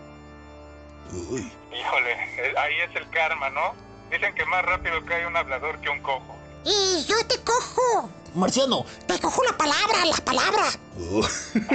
Uy. 1.29 1.51
Híjole, 1.71 2.13
ahí 2.57 2.79
es 2.81 2.95
el 2.95 3.09
karma, 3.09 3.49
¿no? 3.49 3.73
Dicen 4.11 4.35
que 4.35 4.45
más 4.45 4.63
rápido 4.63 5.03
cae 5.05 5.25
un 5.25 5.35
hablador 5.35 5.79
que 5.81 5.89
un 5.89 6.01
cojo. 6.01 6.35
Y 6.65 7.03
yo 7.05 7.15
te 7.27 7.39
cojo. 7.43 8.09
Marciano. 8.35 8.85
Te 9.07 9.19
cojo 9.19 9.43
la 9.43 9.57
palabra, 9.57 10.05
la 10.05 10.17
palabra. 10.17 10.63
Uh. 10.95 11.21
Muy 11.53 11.69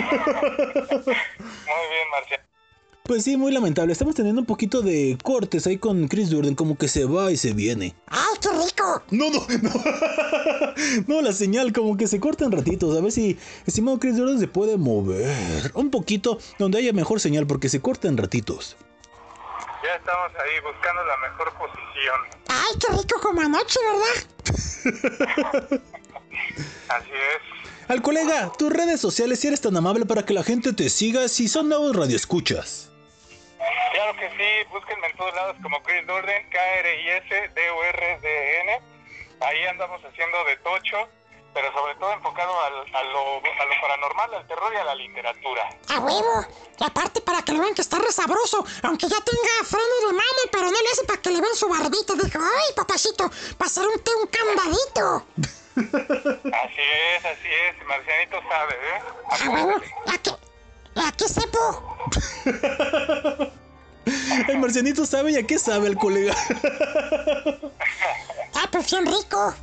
bien, 1.91 2.11
Marcial. 2.11 2.41
Pues 3.09 3.25
sí, 3.25 3.39
muy 3.39 3.51
lamentable. 3.53 3.91
Estamos 3.91 4.15
teniendo 4.15 4.43
un 4.43 4.47
poquito 4.47 4.83
de 4.83 5.17
cortes 5.25 5.67
ahí 5.67 5.79
con 5.79 6.09
Chris 6.09 6.29
Durden, 6.29 6.55
como 6.55 6.77
que 6.77 6.89
se 6.89 7.07
va 7.07 7.33
y 7.33 7.39
se 7.39 7.55
viene. 7.55 7.95
¡Ay, 8.07 8.37
qué 8.39 8.51
rico! 8.51 9.03
No, 9.11 9.31
no, 9.31 9.47
no. 9.63 9.71
No, 11.07 11.23
la 11.23 11.33
señal 11.33 11.73
como 11.73 11.97
que 11.97 12.07
se 12.07 12.21
corta 12.21 12.45
en 12.45 12.53
ratitos. 12.53 12.95
A 12.95 13.01
ver 13.01 13.11
si, 13.11 13.39
estimado 13.65 13.99
Chris 13.99 14.19
Durden, 14.19 14.39
se 14.39 14.47
puede 14.47 14.77
mover 14.77 15.73
un 15.73 15.91
poquito 15.91 16.39
donde 16.59 16.77
haya 16.81 16.93
mejor 16.93 17.19
señal, 17.19 17.47
porque 17.47 17.71
se 17.71 17.81
corta 17.81 18.09
en 18.09 18.19
ratitos. 18.19 18.77
Ya 19.83 19.95
estamos 19.95 20.31
ahí 20.35 20.61
buscando 20.63 21.03
la 21.07 21.17
mejor 21.31 21.51
posición. 21.55 22.21
¡Ay, 22.49 22.75
qué 22.79 22.89
rico 22.93 23.21
como 23.23 23.41
anoche, 23.41 23.81
¿verdad? 23.91 25.81
Así 26.91 27.11
es. 27.11 27.89
Al 27.89 28.03
colega, 28.03 28.53
tus 28.59 28.71
redes 28.71 29.01
sociales, 29.01 29.41
si 29.41 29.47
eres 29.47 29.63
tan 29.63 29.75
amable 29.79 30.05
para 30.05 30.27
que 30.27 30.35
la 30.35 30.43
gente 30.43 30.75
te 30.75 30.91
siga, 30.91 31.27
si 31.29 31.49
son 31.49 31.71
nuevos 31.71 31.97
radioescuchas. 31.97 32.88
Claro 33.93 34.17
que 34.17 34.29
sí, 34.31 34.65
búsquenme 34.71 35.07
en 35.09 35.17
todos 35.17 35.35
lados 35.35 35.57
como 35.63 35.83
Chris 35.83 36.07
Durden, 36.07 36.49
K-R-I-S-D-U-R-D-N. 36.51 38.81
Ahí 39.41 39.67
andamos 39.67 40.01
haciendo 40.05 40.45
de 40.45 40.57
tocho, 40.59 41.09
pero 41.55 41.73
sobre 41.73 41.95
todo 41.97 42.13
enfocado 42.13 42.61
al- 42.65 42.95
a, 42.95 43.03
lo, 43.05 43.37
a 43.39 43.65
lo 43.65 43.81
paranormal, 43.81 44.35
al 44.35 44.47
terror 44.47 44.73
y 44.73 44.77
a 44.77 44.85
la 44.85 44.95
literatura. 44.95 45.69
A 45.89 45.99
huevo. 46.01 46.47
Y 46.79 46.85
aparte 46.85 47.21
para 47.21 47.43
que 47.43 47.53
le 47.53 47.61
vean 47.61 47.75
que 47.75 47.83
está 47.83 47.99
re 47.99 48.13
sabroso. 48.13 48.65
Aunque 48.85 49.09
ya 49.09 49.17
tenga 49.25 49.65
freno 49.65 50.07
de 50.09 50.13
mano, 50.13 50.43
pero 50.53 50.65
no 50.65 50.71
le 50.71 50.89
hace 50.93 51.05
para 51.05 51.21
que 51.21 51.31
le 51.31 51.41
vean 51.41 51.55
su 51.55 51.69
barbita. 51.69 52.15
Dijo, 52.15 52.39
ay, 52.39 52.73
papacito, 52.77 53.29
para 53.57 53.67
hacer 53.69 53.87
un 53.87 53.99
té, 54.03 54.11
un 54.15 54.27
candadito. 54.29 55.27
Así 55.77 56.83
es, 57.17 57.25
así 57.25 57.49
es. 57.49 57.87
Marcianito 57.87 58.41
sabe, 58.49 58.75
¿eh? 58.75 59.01
A 59.31 59.49
huevo. 59.51 59.73
¿A 60.07 60.19
qué? 60.19 60.31
¿A 60.99 61.13
qué 61.13 61.29
sepo? 61.29 61.59
El 64.49 64.59
marcianito 64.59 65.07
sabe 65.07 65.33
y 65.33 65.37
a 65.37 65.47
qué 65.47 65.59
sabe 65.59 65.89
el 65.89 65.97
colega. 65.97 66.35
Ah, 68.55 68.69
pues 68.73 68.91
bien 68.91 69.07
rico. 69.07 69.55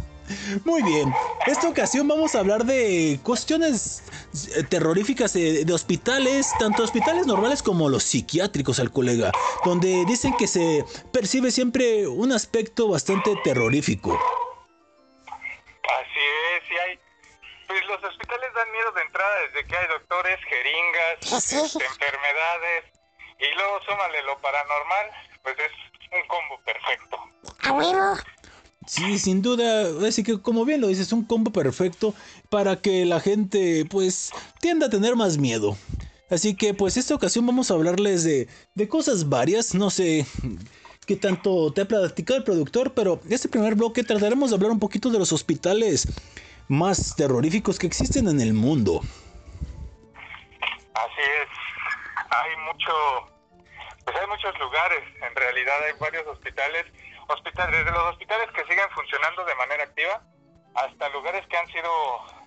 Muy 0.63 0.81
bien, 0.81 1.13
esta 1.45 1.67
ocasión 1.69 2.07
vamos 2.07 2.33
a 2.33 2.39
hablar 2.39 2.65
de 2.65 3.19
cuestiones 3.23 4.01
eh, 4.55 4.63
terroríficas 4.63 5.35
eh, 5.35 5.65
de 5.65 5.73
hospitales, 5.73 6.47
tanto 6.57 6.83
hospitales 6.83 7.27
normales 7.27 7.61
como 7.61 7.89
los 7.89 8.03
psiquiátricos 8.03 8.79
al 8.79 8.91
colega, 8.91 9.31
donde 9.63 10.03
dicen 10.05 10.33
que 10.37 10.47
se 10.47 10.83
percibe 11.11 11.51
siempre 11.51 12.07
un 12.07 12.31
aspecto 12.31 12.87
bastante 12.87 13.35
terrorífico. 13.43 14.17
Los 17.87 18.03
hospitales 18.03 18.49
dan 18.55 18.71
miedo 18.71 18.91
de 18.91 19.01
entrada 19.01 19.35
desde 19.47 19.67
que 19.67 19.75
hay 19.75 19.87
doctores, 19.87 20.39
jeringas, 20.49 21.43
Sí, 21.43 21.55
este, 21.57 21.85
enfermedades, 21.85 22.83
y 23.39 23.55
luego 23.55 23.79
súmale 23.87 24.21
lo 24.23 24.39
paranormal, 24.41 25.07
pues 25.43 25.55
es 25.59 25.71
un 26.11 26.27
combo 26.27 26.59
perfecto. 26.65 27.17
A 27.63 27.71
huevo. 27.71 28.17
Sí, 28.87 29.17
sin 29.17 29.41
duda, 29.41 30.07
así 30.07 30.23
que 30.23 30.39
como 30.39 30.63
bien 30.63 30.81
lo 30.81 30.87
dices, 30.87 31.11
un 31.11 31.25
combo 31.25 31.51
perfecto 31.51 32.13
para 32.49 32.75
que 32.75 33.05
la 33.05 33.19
gente 33.19 33.85
pues 33.89 34.31
tienda 34.61 34.87
a 34.87 34.89
tener 34.89 35.15
más 35.15 35.37
miedo. 35.37 35.75
Así 36.29 36.55
que 36.55 36.73
pues 36.73 36.95
esta 36.97 37.15
ocasión 37.15 37.45
vamos 37.45 37.71
a 37.71 37.73
hablarles 37.73 38.23
de, 38.23 38.47
de 38.75 38.87
cosas 38.87 39.27
varias, 39.27 39.73
no 39.73 39.89
sé 39.89 40.25
qué 41.05 41.15
tanto 41.15 41.71
te 41.73 41.81
ha 41.81 41.85
platicado 41.85 42.37
el 42.37 42.43
productor, 42.43 42.93
pero 42.93 43.19
este 43.29 43.49
primer 43.49 43.75
bloque 43.75 44.03
trataremos 44.03 44.49
de 44.49 44.55
hablar 44.55 44.71
un 44.71 44.79
poquito 44.79 45.09
de 45.09 45.19
los 45.19 45.31
hospitales 45.31 46.07
más 46.67 47.15
terroríficos 47.15 47.79
que 47.79 47.87
existen 47.87 48.27
en 48.27 48.41
el 48.41 48.53
mundo. 48.53 49.01
Así 50.93 51.21
es. 51.21 51.49
Hay 52.29 52.57
mucho, 52.65 52.93
pues 54.03 54.17
hay 54.17 54.27
muchos 54.27 54.57
lugares. 54.59 55.03
En 55.27 55.35
realidad 55.35 55.75
hay 55.85 55.93
varios 55.99 56.25
hospitales, 56.27 56.85
hospitales 57.27 57.85
desde 57.85 57.91
los 57.91 58.13
hospitales 58.13 58.49
que 58.55 58.63
siguen 58.63 58.89
funcionando 58.93 59.45
de 59.45 59.55
manera 59.55 59.83
activa 59.83 60.21
hasta 60.75 61.09
lugares 61.09 61.45
que 61.47 61.57
han 61.57 61.67
sido 61.67 61.89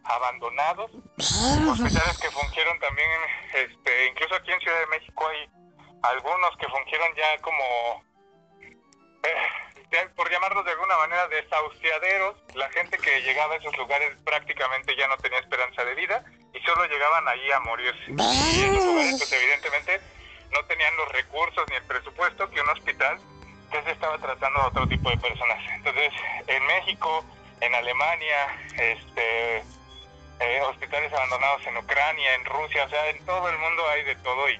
abandonados, 0.05 0.91
hospitales 1.19 2.19
que 2.19 2.31
fungieron 2.31 2.79
también, 2.79 3.09
este, 3.55 4.07
incluso 4.09 4.35
aquí 4.35 4.53
en 4.53 4.61
Ciudad 4.61 4.81
de 4.81 4.87
México 4.87 5.29
hay 5.29 5.49
algunos 6.03 6.57
que 6.59 6.69
fungieron 6.69 7.09
ya 7.17 7.41
como, 7.41 8.05
eh, 9.23 9.35
por 10.15 10.31
llamarlos 10.31 10.65
de 10.65 10.73
alguna 10.73 10.97
manera, 10.99 11.29
desahuciaderos. 11.29 12.37
La 12.55 12.69
gente 12.71 12.99
que 12.99 13.23
llegaba 13.23 13.55
a 13.55 13.57
esos 13.57 13.77
lugares 13.77 14.17
prácticamente 14.25 14.95
ya 14.97 15.09
no 15.09 15.17
tenía 15.19 15.39
esperanza 15.39 15.85
de 15.85 15.95
vida 15.95 16.25
y 16.53 16.61
solo 16.61 16.87
llegaban 16.87 17.27
ahí 17.29 17.51
a 17.53 17.61
morirse. 17.61 18.05
Y 18.09 18.63
esos 18.65 18.85
lugares, 18.85 19.17
pues 19.19 19.33
evidentemente, 19.33 20.01
no 20.53 20.65
tenían 20.67 20.97
los 20.97 21.09
recursos 21.13 21.65
ni 21.71 21.77
el 21.77 21.85
presupuesto 21.85 22.51
que 22.51 22.61
un 22.61 22.69
hospital 22.71 23.19
que 23.71 23.83
se 23.83 23.91
estaba 23.93 24.19
tratando 24.19 24.61
a 24.61 24.69
otro 24.69 24.87
tipo 24.89 25.11
de 25.11 25.19
personas. 25.19 25.59
Entonces, 25.77 26.13
en 26.47 26.67
México, 26.67 27.25
en 27.61 27.75
Alemania, 27.75 28.47
este, 28.79 29.59
eh, 30.41 30.61
hospitales 30.69 31.13
abandonados 31.13 31.67
en 31.67 31.77
Ucrania, 31.77 32.35
en 32.35 32.45
Rusia, 32.45 32.85
o 32.85 32.89
sea, 32.89 33.11
en 33.11 33.25
todo 33.25 33.49
el 33.49 33.59
mundo 33.59 33.89
hay 33.89 34.05
de 34.05 34.15
todo 34.17 34.49
y 34.49 34.59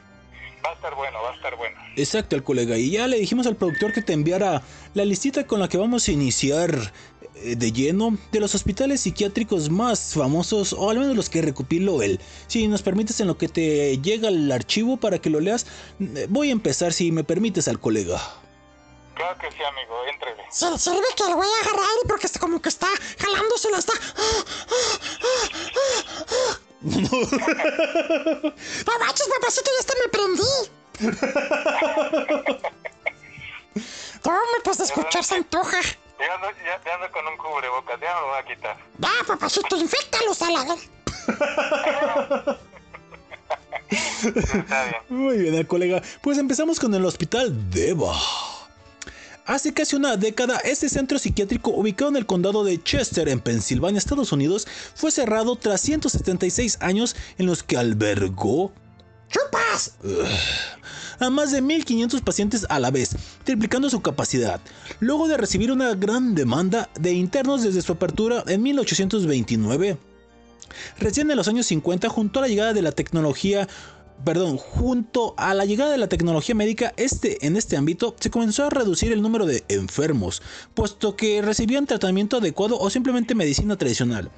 va 0.65 0.71
a 0.71 0.75
estar 0.75 0.95
bueno, 0.95 1.23
va 1.23 1.31
a 1.31 1.35
estar 1.35 1.57
bueno. 1.57 1.81
Exacto, 1.97 2.37
el 2.37 2.43
colega. 2.43 2.77
Y 2.77 2.93
ya 2.93 3.07
le 3.07 3.19
dijimos 3.19 3.47
al 3.47 3.57
productor 3.57 3.93
que 3.93 4.03
te 4.03 4.13
enviara 4.13 4.63
la 4.99 5.05
listita 5.05 5.47
con 5.47 5.61
la 5.61 5.69
que 5.69 5.79
vamos 5.79 6.09
a 6.09 6.11
iniciar 6.11 6.93
eh, 7.37 7.55
de 7.55 7.71
lleno 7.71 8.19
de 8.33 8.41
los 8.41 8.57
hospitales 8.57 9.03
psiquiátricos 9.03 9.71
más 9.71 10.13
famosos, 10.13 10.73
o 10.73 10.91
al 10.91 10.99
menos 10.99 11.15
los 11.15 11.31
que 11.31 11.41
recopiló 11.41 12.03
él. 12.03 12.19
Si 12.49 12.67
nos 12.67 12.83
permites 12.83 13.21
en 13.21 13.29
lo 13.29 13.39
que 13.39 13.47
te 13.47 13.97
llega 13.99 14.29
el 14.29 14.51
archivo 14.51 14.97
para 14.97 15.21
que 15.21 15.31
lo 15.31 15.39
leas, 15.39 15.67
eh, 16.01 16.27
voy 16.29 16.49
a 16.49 16.53
empezar, 16.53 16.93
si 16.93 17.13
me 17.13 17.23
permites, 17.23 17.69
al 17.69 17.79
colega. 17.79 18.21
Claro 19.15 19.39
que 19.41 19.53
sí, 19.53 19.63
amigo, 19.63 19.95
entrele. 20.13 20.43
Se 20.51 20.77
sirve 20.79 21.07
que 21.17 21.23
le 21.25 21.35
voy 21.35 21.47
a 21.47 21.61
agarrar 21.63 21.87
aire 21.91 22.03
porque 22.09 22.27
está 22.27 22.41
como 22.41 22.61
que 22.61 22.69
está 22.69 22.89
jalándose 23.19 23.71
la 23.71 23.79
está. 23.79 23.93
No 26.81 26.93
manches, 29.01 29.27
papacito, 29.35 29.69
ya 29.75 29.81
hasta 29.81 29.95
me 30.01 30.09
prendí. 30.13 30.53
No, 34.25 34.33
me 34.33 34.63
pues 34.65 34.79
de 34.79 34.85
escuchar 34.85 35.25
se 35.25 35.37
antoja. 35.37 35.81
Ya 36.19 36.35
ando, 36.35 36.49
ya, 36.65 36.81
ya 36.85 36.95
ando 36.95 37.11
con 37.13 37.27
un 37.27 37.37
cubrebocas, 37.37 38.01
ya 38.01 38.15
me 38.15 38.21
lo 38.21 38.27
voy 38.29 38.39
a 38.39 38.45
quitar. 38.45 38.77
Va, 39.03 39.11
papacito, 39.27 39.77
infectalos 39.77 40.43
a 40.43 40.51
la 40.51 40.65
ver. 40.65 40.79
Está 43.91 44.85
bien. 44.85 44.97
Muy 45.09 45.39
bien, 45.39 45.55
el 45.55 45.67
colega. 45.67 46.03
Pues 46.21 46.39
empezamos 46.39 46.81
con 46.81 46.95
el 46.95 47.05
Hospital 47.05 47.71
Deva. 47.71 48.15
Hace 49.47 49.73
casi 49.73 49.97
una 49.97 50.17
década, 50.17 50.59
este 50.59 50.91
centro 50.91 51.19
psiquiátrico 51.19 51.71
ubicado 51.71 52.11
en 52.11 52.17
el 52.17 52.27
condado 52.27 52.65
de 52.65 52.83
Chester, 52.83 53.31
en 53.31 53.41
Pensilvania, 53.41 53.99
Estados 53.99 54.31
Unidos, 54.33 54.67
fue 54.95 55.11
cerrado 55.11 55.57
tras 55.57 55.81
176 55.81 56.79
años 56.83 57.17
en 57.39 57.47
los 57.47 57.63
que 57.63 57.79
albergó 57.79 58.73
¡Chupas! 59.31 59.95
A 61.21 61.31
más 61.31 61.53
de 61.53 61.63
1.500 61.63 62.23
pacientes 62.23 62.67
a 62.69 62.79
la 62.79 62.91
vez, 62.91 63.17
triplicando 63.45 63.91
su 63.91 64.01
capacidad, 64.01 64.61
luego 65.01 65.29
de 65.29 65.37
recibir 65.37 65.73
una 65.73 65.95
gran 65.95 66.35
demanda 66.35 66.89
de 66.99 67.13
internos 67.13 67.63
desde 67.63 67.83
su 67.83 67.93
apertura 67.93 68.45
en 68.47 68.63
1829. 68.63 69.99
Recién 70.99 71.31
en 71.31 71.37
los 71.37 71.49
años 71.49 71.67
50, 71.67 72.09
junto 72.09 72.39
a 72.39 72.43
la 72.43 72.49
llegada 72.49 72.73
de 72.73 72.83
la 72.83 72.93
tecnología, 72.93 73.69
perdón, 74.25 74.57
junto 74.57 75.35
a 75.37 75.55
la 75.55 75.65
llegada 75.65 75.93
de 75.93 75.99
la 75.99 76.09
tecnología 76.09 76.55
médica, 76.55 76.93
este, 76.97 77.47
en 77.47 77.57
este 77.57 77.77
ámbito 77.77 78.15
se 78.19 78.31
comenzó 78.31 78.65
a 78.65 78.71
reducir 78.71 79.13
el 79.13 79.23
número 79.23 79.47
de 79.47 79.65
enfermos, 79.69 80.43
puesto 80.75 81.17
que 81.17 81.43
recibían 81.43 81.87
tratamiento 81.87 82.39
adecuado 82.39 82.79
o 82.79 82.91
simplemente 82.91 83.35
medicina 83.35 83.77
tradicional. 83.77 84.31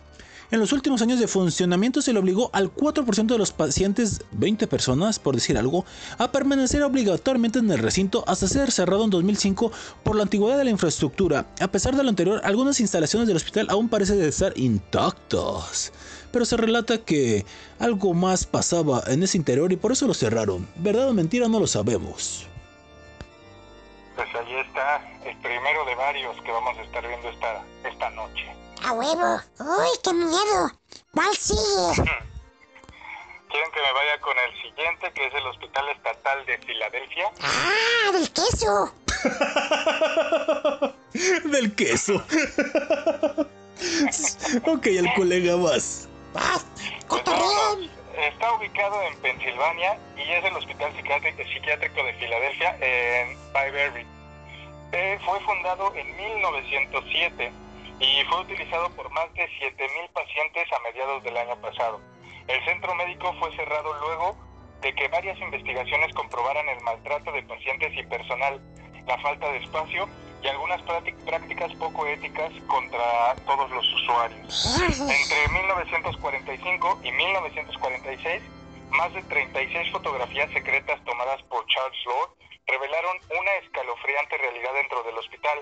En 0.52 0.58
los 0.58 0.72
últimos 0.72 1.00
años 1.00 1.20
de 1.20 1.28
funcionamiento 1.28 2.02
se 2.02 2.12
le 2.12 2.18
obligó 2.18 2.50
al 2.52 2.74
4% 2.74 3.26
de 3.26 3.38
los 3.38 3.52
pacientes, 3.52 4.24
20 4.32 4.66
personas 4.66 5.20
por 5.20 5.36
decir 5.36 5.56
algo, 5.56 5.84
a 6.18 6.32
permanecer 6.32 6.82
obligatoriamente 6.82 7.60
en 7.60 7.70
el 7.70 7.78
recinto 7.78 8.24
hasta 8.26 8.48
ser 8.48 8.72
cerrado 8.72 9.04
en 9.04 9.10
2005 9.10 9.70
por 10.02 10.16
la 10.16 10.24
antigüedad 10.24 10.58
de 10.58 10.64
la 10.64 10.70
infraestructura. 10.70 11.46
A 11.60 11.68
pesar 11.68 11.94
de 11.94 12.02
lo 12.02 12.08
anterior, 12.08 12.40
algunas 12.42 12.80
instalaciones 12.80 13.28
del 13.28 13.36
hospital 13.36 13.68
aún 13.70 13.88
parecen 13.88 14.20
estar 14.22 14.52
intactas. 14.58 15.92
Pero 16.32 16.44
se 16.44 16.56
relata 16.56 16.98
que 16.98 17.46
algo 17.78 18.12
más 18.12 18.44
pasaba 18.44 19.04
en 19.06 19.22
ese 19.22 19.38
interior 19.38 19.70
y 19.70 19.76
por 19.76 19.92
eso 19.92 20.08
lo 20.08 20.14
cerraron. 20.14 20.66
¿Verdad 20.74 21.10
o 21.10 21.14
mentira? 21.14 21.46
No 21.46 21.60
lo 21.60 21.68
sabemos. 21.68 22.48
Pues 24.16 24.28
ahí 24.34 24.54
está 24.66 25.00
el 25.24 25.36
primero 25.36 25.84
de 25.84 25.94
varios 25.94 26.34
que 26.42 26.50
vamos 26.50 26.76
a 26.76 26.82
estar 26.82 27.06
viendo 27.06 27.28
esta, 27.28 27.62
esta 27.88 28.10
noche. 28.10 28.46
¡A 28.84 28.92
huevo! 28.92 29.40
¡Uy, 29.58 29.88
qué 30.02 30.12
miedo! 30.12 30.70
¿Cuál 31.12 31.34
sigue? 31.36 32.02
¿Quieren 33.50 33.70
que 33.72 33.80
me 33.80 33.92
vaya 33.92 34.20
con 34.20 34.36
el 34.38 34.62
siguiente, 34.62 35.12
que 35.12 35.26
es 35.26 35.34
el 35.34 35.46
Hospital 35.46 35.88
Estatal 35.90 36.46
de 36.46 36.58
Filadelfia? 36.58 37.30
¡Ah, 37.42 38.12
del 38.12 38.30
queso! 38.32 38.94
Del 41.44 41.74
queso. 41.74 42.14
ok, 44.66 44.86
el 44.86 45.12
colega 45.14 45.56
más. 45.56 46.08
¡Ah. 46.34 46.58
Está 48.16 48.52
ubicado 48.52 49.02
en 49.02 49.16
Pensilvania 49.20 49.98
y 50.16 50.22
es 50.30 50.44
el 50.44 50.54
Hospital 50.56 50.94
Psiquiátrico, 50.96 51.42
Psiquiátrico 51.42 52.04
de 52.04 52.12
Filadelfia 52.14 52.76
en 52.80 53.36
Byberry. 53.52 54.06
Eh, 54.92 55.18
fue 55.24 55.40
fundado 55.40 55.94
en 55.94 56.16
1907 56.16 57.52
y 58.00 58.24
fue 58.24 58.40
utilizado 58.40 58.90
por 58.96 59.10
más 59.10 59.32
de 59.34 59.46
7.000 59.60 60.08
pacientes 60.12 60.72
a 60.72 60.78
mediados 60.80 61.22
del 61.22 61.36
año 61.36 61.56
pasado. 61.60 62.00
El 62.48 62.64
centro 62.64 62.94
médico 62.94 63.34
fue 63.38 63.54
cerrado 63.56 63.92
luego 64.00 64.36
de 64.80 64.94
que 64.94 65.08
varias 65.08 65.38
investigaciones 65.38 66.12
comprobaran 66.14 66.66
el 66.68 66.80
maltrato 66.80 67.30
de 67.32 67.42
pacientes 67.42 67.92
y 67.96 68.02
personal, 68.04 68.60
la 69.06 69.18
falta 69.18 69.46
de 69.52 69.58
espacio 69.58 70.08
y 70.42 70.48
algunas 70.48 70.80
prácti- 70.82 71.14
prácticas 71.26 71.70
poco 71.74 72.06
éticas 72.06 72.50
contra 72.66 73.34
todos 73.46 73.70
los 73.70 73.86
usuarios. 73.94 74.80
Entre 75.10 75.48
1945 75.48 77.00
y 77.04 77.12
1946, 77.12 78.42
más 78.90 79.12
de 79.12 79.22
36 79.24 79.92
fotografías 79.92 80.50
secretas 80.52 81.04
tomadas 81.04 81.42
por 81.44 81.66
Charles 81.66 81.98
Lord 82.06 82.30
revelaron 82.66 83.18
una 83.38 83.52
escalofriante 83.62 84.38
realidad 84.38 84.72
dentro 84.74 85.02
del 85.02 85.18
hospital. 85.18 85.58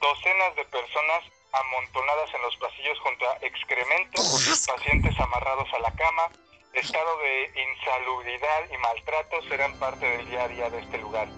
Docenas 0.00 0.54
de 0.56 0.64
personas 0.66 1.22
amontonadas 1.54 2.32
en 2.34 2.42
los 2.42 2.56
pasillos 2.56 2.98
junto 3.00 3.24
a 3.30 3.38
excrementos, 3.42 4.20
pacientes 4.66 5.18
amarrados 5.20 5.68
a 5.74 5.78
la 5.80 5.90
cama, 5.94 6.30
estado 6.72 7.18
de 7.18 7.52
insalubridad 7.70 8.70
y 8.72 8.76
maltratos 8.78 9.44
eran 9.50 9.72
parte 9.78 10.04
del 10.06 10.28
día 10.28 10.42
a 10.44 10.48
día 10.48 10.70
de 10.70 10.80
este 10.80 10.98
lugar. 10.98 11.28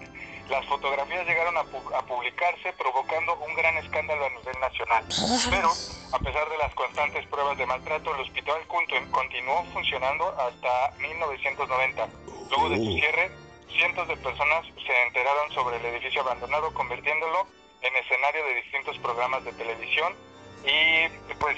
Las 0.49 0.65
fotografías 0.67 1.27
llegaron 1.27 1.57
a, 1.57 1.63
pu- 1.65 1.93
a 1.93 2.01
publicarse 2.03 2.71
provocando 2.73 3.35
un 3.35 3.53
gran 3.53 3.77
escándalo 3.77 4.25
a 4.25 4.29
nivel 4.29 4.59
nacional. 4.61 5.05
Pero, 5.51 5.69
a 6.13 6.19
pesar 6.19 6.49
de 6.49 6.57
las 6.57 6.73
constantes 6.73 7.27
pruebas 7.27 7.57
de 7.57 7.65
maltrato, 7.65 8.15
el 8.15 8.21
hospital 8.21 8.65
continuó 8.67 9.63
funcionando 9.73 10.25
hasta 10.39 10.91
1990. 10.99 12.07
Luego 12.49 12.69
de 12.69 12.77
su 12.77 12.91
cierre, 12.97 13.29
cientos 13.77 14.07
de 14.07 14.15
personas 14.17 14.65
se 14.85 15.01
enteraron 15.03 15.51
sobre 15.53 15.77
el 15.77 15.85
edificio 15.85 16.21
abandonado, 16.21 16.73
convirtiéndolo 16.73 17.45
en 17.81 17.95
escenario 17.95 18.43
de 18.45 18.55
distintos 18.61 18.97
programas 18.99 19.43
de 19.45 19.53
televisión 19.53 20.13
y, 20.65 21.07
pues, 21.35 21.55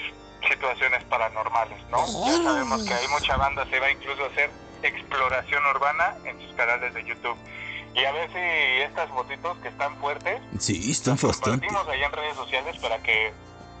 situaciones 0.48 1.02
paranormales, 1.04 1.78
¿no? 1.90 1.98
Ya 2.26 2.42
sabemos 2.42 2.82
que 2.84 2.94
hay 2.94 3.08
mucha 3.08 3.36
banda, 3.36 3.66
se 3.68 3.78
va 3.80 3.90
incluso 3.90 4.24
a 4.24 4.26
hacer 4.28 4.50
exploración 4.82 5.62
urbana 5.74 6.16
en 6.24 6.40
sus 6.40 6.52
canales 6.54 6.94
de 6.94 7.04
YouTube. 7.04 7.36
Y 7.94 8.04
a 8.04 8.12
ver 8.12 8.30
si 8.30 8.82
estas 8.82 9.08
fotitos 9.10 9.58
que 9.58 9.68
están 9.68 9.96
fuertes 10.00 10.40
Sí, 10.58 10.90
están 10.90 11.14
bastante. 11.20 11.66
compartimos 11.66 11.88
ahí 11.88 12.02
en 12.02 12.12
redes 12.12 12.36
sociales 12.36 12.76
para 12.78 13.02
que 13.02 13.32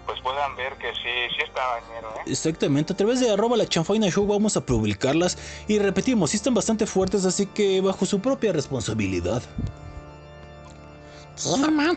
pues 0.06 0.20
puedan 0.22 0.56
ver 0.56 0.76
que 0.78 0.88
sí, 0.94 1.34
sí 1.36 1.42
está 1.46 1.64
bañero, 1.66 2.08
¿eh? 2.16 2.22
Exactamente, 2.26 2.92
a 2.92 2.96
través 2.96 3.20
de 3.20 3.30
arroba 3.30 3.56
la 3.56 3.66
chanfaina 3.68 4.10
show 4.10 4.26
vamos 4.26 4.56
a 4.56 4.66
publicarlas 4.66 5.38
y 5.68 5.78
repetimos, 5.78 6.30
sí 6.30 6.36
están 6.38 6.54
bastante 6.54 6.86
fuertes, 6.86 7.24
así 7.24 7.46
que 7.46 7.80
bajo 7.80 8.04
su 8.06 8.20
propia 8.20 8.52
responsabilidad. 8.52 9.42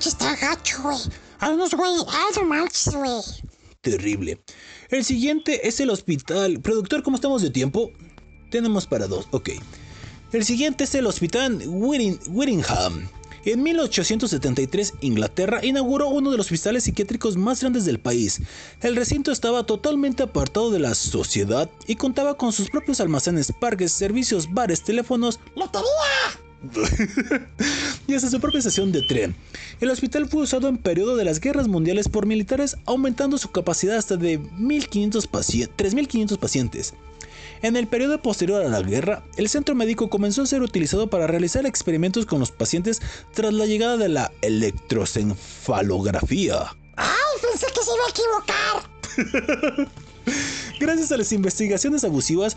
Está 0.10 0.36
gacho, 0.36 0.82
güey. 0.82 0.98
Güey. 2.92 3.24
Terrible. 3.82 4.42
El 4.90 5.04
siguiente 5.04 5.68
es 5.68 5.80
el 5.80 5.90
hospital. 5.90 6.60
Productor, 6.62 7.04
¿cómo 7.04 7.16
estamos 7.16 7.42
de 7.42 7.50
tiempo? 7.50 7.92
Tenemos 8.50 8.88
para 8.88 9.08
dos, 9.08 9.28
ok. 9.32 9.50
El 10.32 10.46
siguiente 10.46 10.86
es 10.86 10.96
el 10.96 11.06
hospital 11.06 11.60
Whitting- 11.66 12.20
Whittingham. 12.30 13.10
En 13.46 13.62
1873, 13.62 14.94
Inglaterra 15.02 15.60
inauguró 15.66 16.08
uno 16.08 16.32
de 16.32 16.38
los 16.38 16.46
hospitales 16.46 16.86
psiquiátricos 16.86 17.36
más 17.36 17.60
grandes 17.60 17.84
del 17.84 18.00
país. 18.00 18.40
El 18.82 18.96
recinto 18.96 19.34
estaba 19.34 19.66
totalmente 19.66 20.24
apartado 20.24 20.72
de 20.72 20.80
la 20.80 20.96
sociedad 20.96 21.70
y 21.86 21.96
contaba 21.98 22.36
con 22.38 22.54
sus 22.54 22.70
propios 22.70 23.02
almacenes, 23.02 23.52
parques, 23.60 23.92
servicios, 23.92 24.54
bares, 24.54 24.82
teléfonos, 24.84 25.42
¡Lotería! 25.58 25.88
y 28.08 28.14
hasta 28.14 28.30
su 28.30 28.40
propia 28.40 28.60
estación 28.60 28.92
de 28.92 29.02
tren. 29.04 29.36
El 29.82 29.90
hospital 29.90 30.28
fue 30.28 30.44
usado 30.44 30.68
en 30.68 30.78
periodo 30.78 31.16
de 31.16 31.26
las 31.26 31.40
guerras 31.40 31.68
mundiales 31.68 32.10
por 32.10 32.26
militares, 32.26 32.78
aumentando 32.86 33.38
su 33.38 33.52
capacidad 33.52 33.98
hasta 33.98 34.18
de 34.18 34.38
1500 34.38 35.32
paci- 35.32 35.70
3.500 35.76 36.38
pacientes. 36.38 36.94
En 37.62 37.76
el 37.78 37.88
periodo 37.88 38.22
posterior 38.22 38.66
a 38.66 38.70
la 38.70 38.82
guerra, 38.82 39.24
el 39.38 39.48
centro 39.48 39.74
médico 39.76 40.10
comenzó 40.10 40.42
a 40.42 40.46
ser 40.46 40.62
utilizado 40.62 41.10
para 41.10 41.28
realizar 41.28 41.66
experimentos 41.66 42.26
con 42.26 42.40
los 42.42 42.52
pacientes 42.52 43.02
tras 43.34 43.54
la 43.54 43.66
llegada 43.66 43.96
de 43.96 44.10
la 44.10 44.30
electroencefalografía. 44.42 46.76
¡Ay, 46.98 47.40
pensé 47.42 47.68
que 47.68 47.82
se 47.82 47.92
iba 47.94 48.06
a 48.06 48.10
equivocar! 48.10 48.84
Gracias 50.80 51.12
a 51.12 51.18
las 51.18 51.32
investigaciones 51.32 52.04
abusivas, 52.04 52.56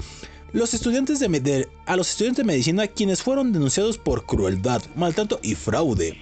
los 0.57 0.73
estudiantes 0.73 1.19
de, 1.21 1.29
de- 1.29 1.69
a 1.85 1.97
los 1.97 2.09
estudiantes 2.09 2.39
de 2.43 2.51
medicina 2.51 2.87
quienes 2.87 3.23
fueron 3.23 3.53
denunciados 3.53 3.99
por 3.99 4.25
crueldad, 4.25 4.83
maltrato 4.95 5.39
y 5.43 5.55
fraude. 5.55 6.17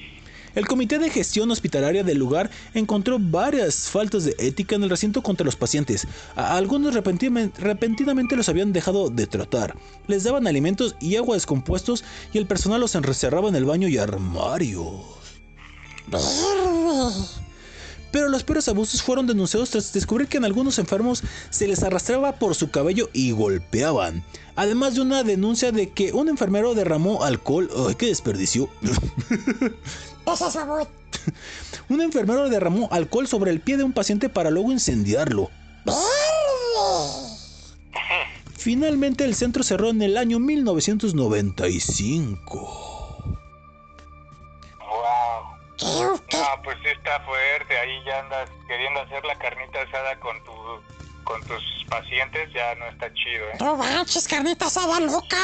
El 0.56 0.66
comité 0.66 0.98
de 0.98 1.08
gestión 1.08 1.50
hospitalaria 1.52 2.02
del 2.02 2.18
lugar 2.18 2.50
encontró 2.74 3.18
varias 3.20 3.88
faltas 3.88 4.24
de 4.24 4.34
ética 4.40 4.74
en 4.74 4.82
el 4.82 4.90
recinto 4.90 5.22
contra 5.22 5.44
los 5.44 5.54
pacientes. 5.54 6.08
A 6.34 6.56
algunos 6.56 6.94
repentinamente 6.94 8.36
los 8.36 8.48
habían 8.48 8.72
dejado 8.72 9.08
de 9.08 9.28
tratar. 9.28 9.76
Les 10.08 10.24
daban 10.24 10.48
alimentos 10.48 10.96
y 11.00 11.14
agua 11.14 11.36
descompuestos 11.36 12.02
y 12.32 12.38
el 12.38 12.46
personal 12.46 12.80
los 12.80 12.94
encerraba 12.96 13.48
en 13.48 13.54
el 13.56 13.64
baño 13.64 13.86
y 13.86 13.98
armarios. 13.98 15.00
Pero 18.14 18.29
los 18.29 18.44
peores 18.44 18.68
abusos 18.68 19.03
fueron 19.03 19.27
denunciados 19.27 19.70
tras 19.70 19.92
descubrir 19.92 20.29
que 20.29 20.37
en 20.37 20.44
algunos 20.44 20.79
enfermos 20.79 21.24
se 21.50 21.66
les 21.66 21.83
arrastraba 21.83 22.38
por 22.38 22.55
su 22.55 22.70
cabello 22.70 23.11
y 23.12 23.33
golpeaban. 23.33 24.22
Además 24.55 24.94
de 24.94 25.00
una 25.00 25.24
denuncia 25.24 25.72
de 25.72 25.90
que 25.90 26.12
un 26.12 26.29
enfermero 26.29 26.77
derramó 26.77 27.24
alcohol. 27.24 27.68
¡Ay, 27.88 27.96
qué 27.96 28.07
desperdicio! 28.07 28.68
Un 31.88 32.03
enfermero 32.03 32.48
derramó 32.48 32.88
alcohol 32.92 33.27
sobre 33.27 33.50
el 33.50 33.61
pie 33.61 33.79
de 33.79 33.83
un 33.83 33.92
paciente 33.92 34.29
para 34.29 34.53
luego 34.53 34.70
incendiarlo. 34.70 35.50
Finalmente 38.57 39.24
el 39.24 39.35
centro 39.35 39.64
cerró 39.64 39.90
en 39.90 40.03
el 40.03 40.16
año 40.16 40.38
1995. 40.38 42.93
Wow. 45.80 46.20
¿Qué, 46.20 46.26
qué? 46.28 46.37
No, 46.38 46.62
pues 46.62 46.78
sí 46.82 46.88
está 46.88 47.20
fuerte. 47.20 47.78
Ahí 47.78 48.02
ya 48.04 48.20
andas 48.20 48.50
queriendo 48.68 49.00
hacer 49.00 49.24
la 49.24 49.37
carnita 49.38 49.80
asada 49.82 50.18
con 50.20 50.42
tu, 50.44 50.52
con 51.24 51.42
tus 51.44 51.62
pacientes. 51.88 52.52
Ya 52.52 52.74
no 52.76 52.87
está 52.87 53.12
chido, 53.14 53.48
¿eh? 53.48 53.56
No 53.60 53.76
manches, 53.76 54.28
carnita 54.28 54.66
asada 54.66 55.00
loca. 55.00 55.38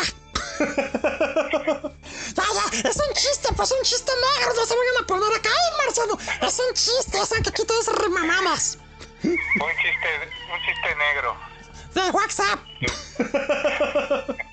ya, 0.61 0.67
ya, 2.37 2.45
es 2.89 2.97
un 2.97 3.15
chiste, 3.15 3.49
pues 3.57 3.73
un 3.73 3.83
chiste 3.83 4.13
negro. 4.13 4.55
No 4.55 4.67
se 4.67 4.77
vayan 4.77 5.03
a 5.03 5.07
poner 5.07 5.33
acá, 5.39 5.49
¡ay, 5.49 5.73
Marciano! 5.85 6.19
Es 6.47 6.59
un 6.59 6.75
chiste, 6.75 7.19
esa 7.19 7.41
que 7.43 7.51
quitas 7.53 7.87
remamadas. 8.01 8.79
Un 9.23 9.33
chiste, 9.33 10.31
un 10.53 10.61
chiste 10.65 10.95
negro. 10.97 11.37
De 11.95 12.11
WhatsApp. 12.11 12.61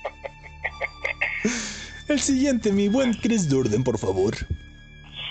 El 2.08 2.20
siguiente, 2.20 2.72
mi 2.72 2.88
buen 2.88 3.14
Chris 3.14 3.48
Durden, 3.48 3.84
por 3.84 3.98
favor. 3.98 4.34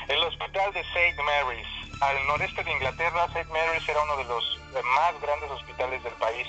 El 0.08 0.24
hospital 0.24 0.72
de 0.72 0.80
St. 0.80 1.22
Mary's. 1.22 1.68
Al 2.00 2.28
noreste 2.28 2.64
de 2.64 2.72
Inglaterra, 2.72 3.26
St. 3.26 3.44
Mary's 3.52 3.90
era 3.90 4.02
uno 4.04 4.16
de 4.16 4.24
los 4.24 4.58
eh, 4.74 4.82
más 4.96 5.20
grandes 5.22 5.52
hospitales 5.52 6.02
del 6.02 6.14
país. 6.14 6.48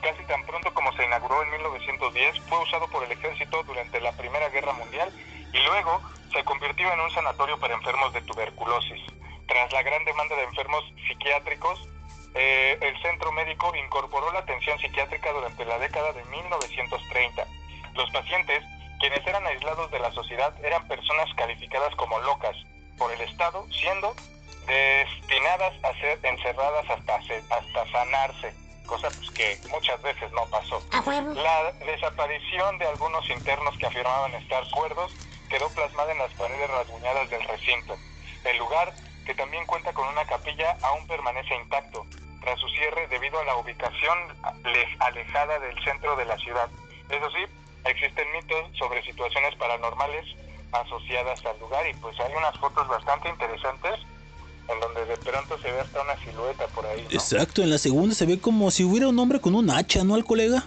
Casi 0.00 0.22
tan 0.26 0.46
pronto 0.46 0.72
como 0.72 0.92
se 0.92 1.04
inauguró 1.04 1.42
en 1.42 1.50
1910, 1.50 2.38
fue 2.48 2.62
usado 2.62 2.86
por 2.86 3.02
el 3.02 3.10
ejército 3.10 3.64
durante 3.64 4.00
la 4.00 4.12
Primera 4.12 4.48
Guerra 4.50 4.72
Mundial 4.74 5.10
y 5.52 5.58
luego 5.58 6.00
se 6.32 6.44
convirtió 6.44 6.92
en 6.92 7.00
un 7.00 7.10
sanatorio 7.10 7.58
para 7.58 7.74
enfermos 7.74 8.12
de 8.12 8.22
tuberculosis. 8.22 9.02
Tras 9.48 9.72
la 9.72 9.82
gran 9.82 10.04
demanda 10.04 10.36
de 10.36 10.44
enfermos 10.44 10.84
psiquiátricos, 11.08 11.88
eh, 12.36 12.78
el 12.80 13.02
centro 13.02 13.32
médico 13.32 13.74
incorporó 13.74 14.32
la 14.32 14.38
atención 14.38 14.78
psiquiátrica 14.78 15.32
durante 15.32 15.64
la 15.64 15.80
década 15.80 16.12
de 16.12 16.24
1930. 16.26 17.44
Los 17.94 18.08
pacientes, 18.12 18.62
quienes 19.00 19.26
eran 19.26 19.44
aislados 19.48 19.90
de 19.90 19.98
la 19.98 20.12
sociedad, 20.12 20.54
eran 20.64 20.86
personas 20.86 21.28
calificadas 21.34 21.92
como 21.96 22.20
locas 22.20 22.54
por 23.00 23.10
el 23.10 23.20
Estado, 23.22 23.66
siendo 23.80 24.14
destinadas 24.66 25.72
a 25.82 25.94
ser 26.00 26.20
encerradas 26.22 26.84
hasta, 26.90 27.16
hasta 27.16 27.90
sanarse, 27.90 28.52
cosa 28.86 29.10
pues, 29.10 29.30
que 29.30 29.58
muchas 29.70 30.00
veces 30.02 30.30
no 30.32 30.44
pasó. 30.50 30.84
La 31.34 31.72
desaparición 31.86 32.76
de 32.78 32.86
algunos 32.86 33.28
internos 33.30 33.74
que 33.78 33.86
afirmaban 33.86 34.34
estar 34.34 34.62
cuerdos 34.70 35.10
quedó 35.48 35.70
plasmada 35.70 36.12
en 36.12 36.18
las 36.18 36.32
paredes 36.34 36.70
rasguñadas 36.70 37.28
del 37.30 37.42
recinto. 37.48 37.96
El 38.44 38.58
lugar, 38.58 38.92
que 39.24 39.34
también 39.34 39.64
cuenta 39.66 39.94
con 39.94 40.06
una 40.06 40.26
capilla, 40.26 40.76
aún 40.82 41.06
permanece 41.06 41.54
intacto, 41.56 42.04
tras 42.42 42.60
su 42.60 42.68
cierre 42.68 43.08
debido 43.08 43.40
a 43.40 43.44
la 43.44 43.56
ubicación 43.56 44.18
le- 44.64 44.96
alejada 45.00 45.58
del 45.58 45.82
centro 45.84 46.16
de 46.16 46.26
la 46.26 46.36
ciudad. 46.36 46.68
Eso 47.08 47.30
sí, 47.30 47.44
existen 47.86 48.30
mitos 48.32 48.76
sobre 48.78 49.02
situaciones 49.02 49.54
paranormales 49.56 50.26
asociadas 50.72 51.44
al 51.46 51.58
lugar 51.60 51.84
y 51.88 51.94
pues 51.94 52.18
hay 52.20 52.32
unas 52.36 52.56
fotos 52.58 52.86
bastante 52.88 53.28
interesantes 53.28 53.94
en 54.68 54.80
donde 54.80 55.04
de 55.04 55.16
pronto 55.16 55.58
se 55.60 55.70
ve 55.72 55.80
hasta 55.80 56.00
una 56.02 56.16
silueta 56.24 56.66
por 56.68 56.86
ahí. 56.86 57.02
¿no? 57.02 57.08
Exacto, 57.10 57.62
en 57.62 57.70
la 57.70 57.78
segunda 57.78 58.14
se 58.14 58.26
ve 58.26 58.40
como 58.40 58.70
si 58.70 58.84
hubiera 58.84 59.08
un 59.08 59.18
hombre 59.18 59.40
con 59.40 59.54
un 59.54 59.68
hacha, 59.70 60.04
¿no, 60.04 60.14
al 60.14 60.24
colega? 60.24 60.60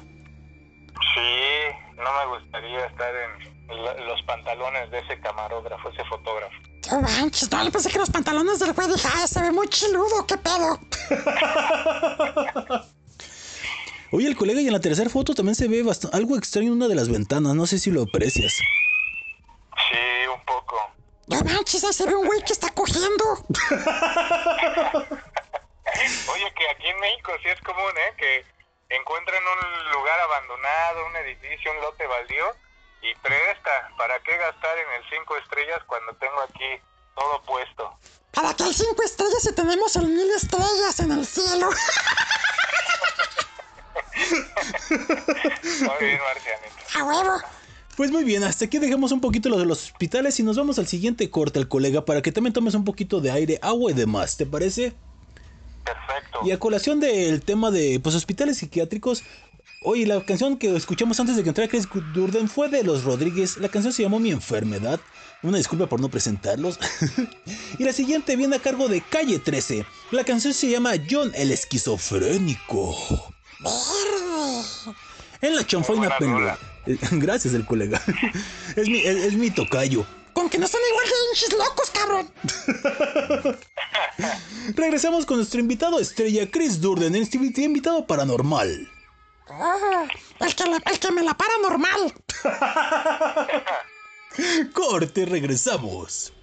Sí, 1.16 1.96
no 1.96 2.04
me 2.04 2.38
gustaría 2.38 2.86
estar 2.86 3.14
en 3.16 3.84
la- 3.84 3.94
los 4.06 4.22
pantalones 4.24 4.92
de 4.92 5.00
ese 5.00 5.20
camarógrafo, 5.22 5.90
ese 5.90 6.04
fotógrafo. 6.06 6.54
No 6.92 7.02
manches, 7.02 7.50
no, 7.50 7.64
yo 7.64 7.72
pensé 7.72 7.90
que 7.90 7.98
los 8.00 8.10
pantalones 8.10 8.60
del 8.60 8.74
güey 8.74 8.88
dije, 8.90 9.08
"Ay, 9.16 9.26
se 9.28 9.42
ve 9.42 9.52
muy 9.52 9.68
chiludo, 9.70 10.28
qué 10.28 10.38
pedo. 10.38 10.80
Oye, 14.12 14.28
el 14.28 14.36
colega 14.36 14.62
y 14.62 14.68
en 14.68 14.74
la 14.74 14.80
tercera 14.80 15.10
foto 15.10 15.34
también 15.34 15.56
se 15.56 15.68
ve 15.68 15.84
algo 16.12 16.38
extraño 16.38 16.68
en 16.68 16.74
una 16.74 16.88
de 16.88 16.96
las 16.96 17.10
ventanas, 17.10 17.56
no 17.56 17.66
sé 17.66 17.80
si 17.80 17.90
lo 17.90 18.04
aprecias. 18.04 18.54
Un 20.44 20.46
poco. 20.46 20.92
No 21.28 21.42
manches, 21.42 21.84
ahí 21.84 21.94
se 21.94 22.06
ve 22.06 22.16
un 22.16 22.26
güey 22.26 22.42
que 22.44 22.52
está 22.54 22.70
cogiendo. 22.74 23.24
Oye, 26.34 26.54
que 26.54 26.70
aquí 26.70 26.88
en 26.88 27.00
México 27.00 27.32
sí 27.42 27.50
es 27.50 27.62
común, 27.62 27.92
¿eh? 27.98 28.14
Que 28.18 28.46
encuentren 28.90 29.42
un 29.42 29.92
lugar 29.92 30.20
abandonado, 30.20 31.06
un 31.06 31.16
edificio, 31.18 31.72
un 31.72 31.80
lote 31.82 32.06
baldío 32.08 32.54
y 33.02 33.16
presta. 33.16 33.90
¿Para 33.98 34.20
qué 34.20 34.36
gastar 34.38 34.78
en 34.78 34.92
el 34.92 35.10
cinco 35.10 35.38
estrellas 35.38 35.82
cuando 35.88 36.14
tengo 36.16 36.42
aquí 36.42 36.82
todo 37.16 37.42
puesto? 37.44 37.98
Para 38.34 38.54
que 38.54 38.64
hay 38.64 38.74
cinco 38.74 39.04
estrellas 39.04 39.46
y 39.46 39.56
tenemos 39.56 39.96
el 39.96 40.08
mil 40.08 40.30
estrellas 40.32 41.00
en 41.00 41.12
el 41.12 41.26
cielo. 41.26 41.70
Muy 44.90 46.06
bien, 46.06 46.20
Marcianito. 46.20 47.00
A 47.00 47.04
huevo. 47.04 47.42
Pues 47.96 48.12
muy 48.12 48.24
bien, 48.24 48.44
hasta 48.44 48.66
aquí 48.66 48.80
dejamos 48.80 49.12
un 49.12 49.22
poquito 49.22 49.50
lo 49.50 49.60
de 49.60 49.66
los 49.66 49.84
hospitales 49.84 50.40
y 50.40 50.44
nos 50.44 50.58
vamos 50.58 50.80
al 50.80 50.88
siguiente 50.88 51.30
corte, 51.30 51.60
al 51.60 51.68
colega, 51.68 52.06
para 52.06 52.24
que 52.24 52.32
también 52.32 52.54
tomes 52.54 52.74
un 52.74 52.84
poquito 52.84 53.22
de 53.22 53.30
aire, 53.30 53.60
agua 53.62 53.92
y 53.92 53.94
demás, 53.94 54.36
¿te 54.36 54.48
parece? 54.48 54.94
Perfecto. 55.84 56.40
Y 56.44 56.52
a 56.52 56.60
colación 56.60 57.00
del 57.00 57.42
tema 57.42 57.70
de 57.70 58.00
pues, 58.02 58.16
hospitales 58.16 58.58
psiquiátricos, 58.58 59.24
oye, 59.84 60.08
la 60.08 60.26
canción 60.26 60.58
que 60.58 60.76
escuchamos 60.76 61.20
antes 61.20 61.36
de 61.36 61.44
que 61.44 61.50
entrara 61.50 61.70
Chris 61.70 61.88
Durden 62.16 62.50
fue 62.50 62.68
de 62.70 62.84
Los 62.84 63.04
Rodríguez. 63.04 63.58
La 63.58 63.70
canción 63.70 63.94
se 63.94 64.02
llamó 64.02 64.20
Mi 64.20 64.32
Enfermedad. 64.32 65.00
Una 65.44 65.58
disculpa 65.58 65.88
por 65.88 66.00
no 66.00 66.10
presentarlos. 66.10 66.80
y 67.78 67.84
la 67.84 67.94
siguiente 67.94 68.36
viene 68.36 68.56
a 68.56 68.60
cargo 68.60 68.88
de 68.88 69.02
Calle 69.02 69.38
13. 69.38 69.86
La 70.12 70.24
canción 70.24 70.54
se 70.54 70.70
llama 70.70 70.94
John 71.10 71.32
el 71.36 71.52
Esquizofrénico. 71.52 72.96
En 75.42 75.56
la 75.56 75.68
chanfaina 75.68 76.10
rola. 76.18 76.58
Gracias, 77.12 77.54
el 77.54 77.66
colega. 77.66 78.02
es, 78.76 78.88
mi, 78.90 79.00
es, 79.00 79.16
es 79.18 79.34
mi 79.36 79.50
tocayo. 79.52 80.06
Con 80.34 80.50
que 80.50 80.58
no 80.58 80.68
son 80.68 80.82
igual 80.90 81.06
de 81.06 81.14
hinchis 81.30 81.54
locos, 81.54 81.92
cabrón. 81.92 82.30
Regresamos 84.76 85.26
con 85.26 85.38
nuestro 85.38 85.60
invitado 85.60 86.00
estrella, 86.00 86.50
Chris 86.50 86.82
Durden, 86.82 87.16
este 87.16 87.38
invitado 87.38 88.08
paranormal. 88.08 88.90
Ah, 89.50 90.06
el, 90.40 90.56
que 90.56 90.64
la- 90.66 90.82
el 90.92 91.00
que 91.00 91.12
me 91.12 91.22
la 91.22 91.36
para 91.36 91.54
normal. 91.62 92.14
Corte, 94.74 95.26
regresamos. 95.26 96.34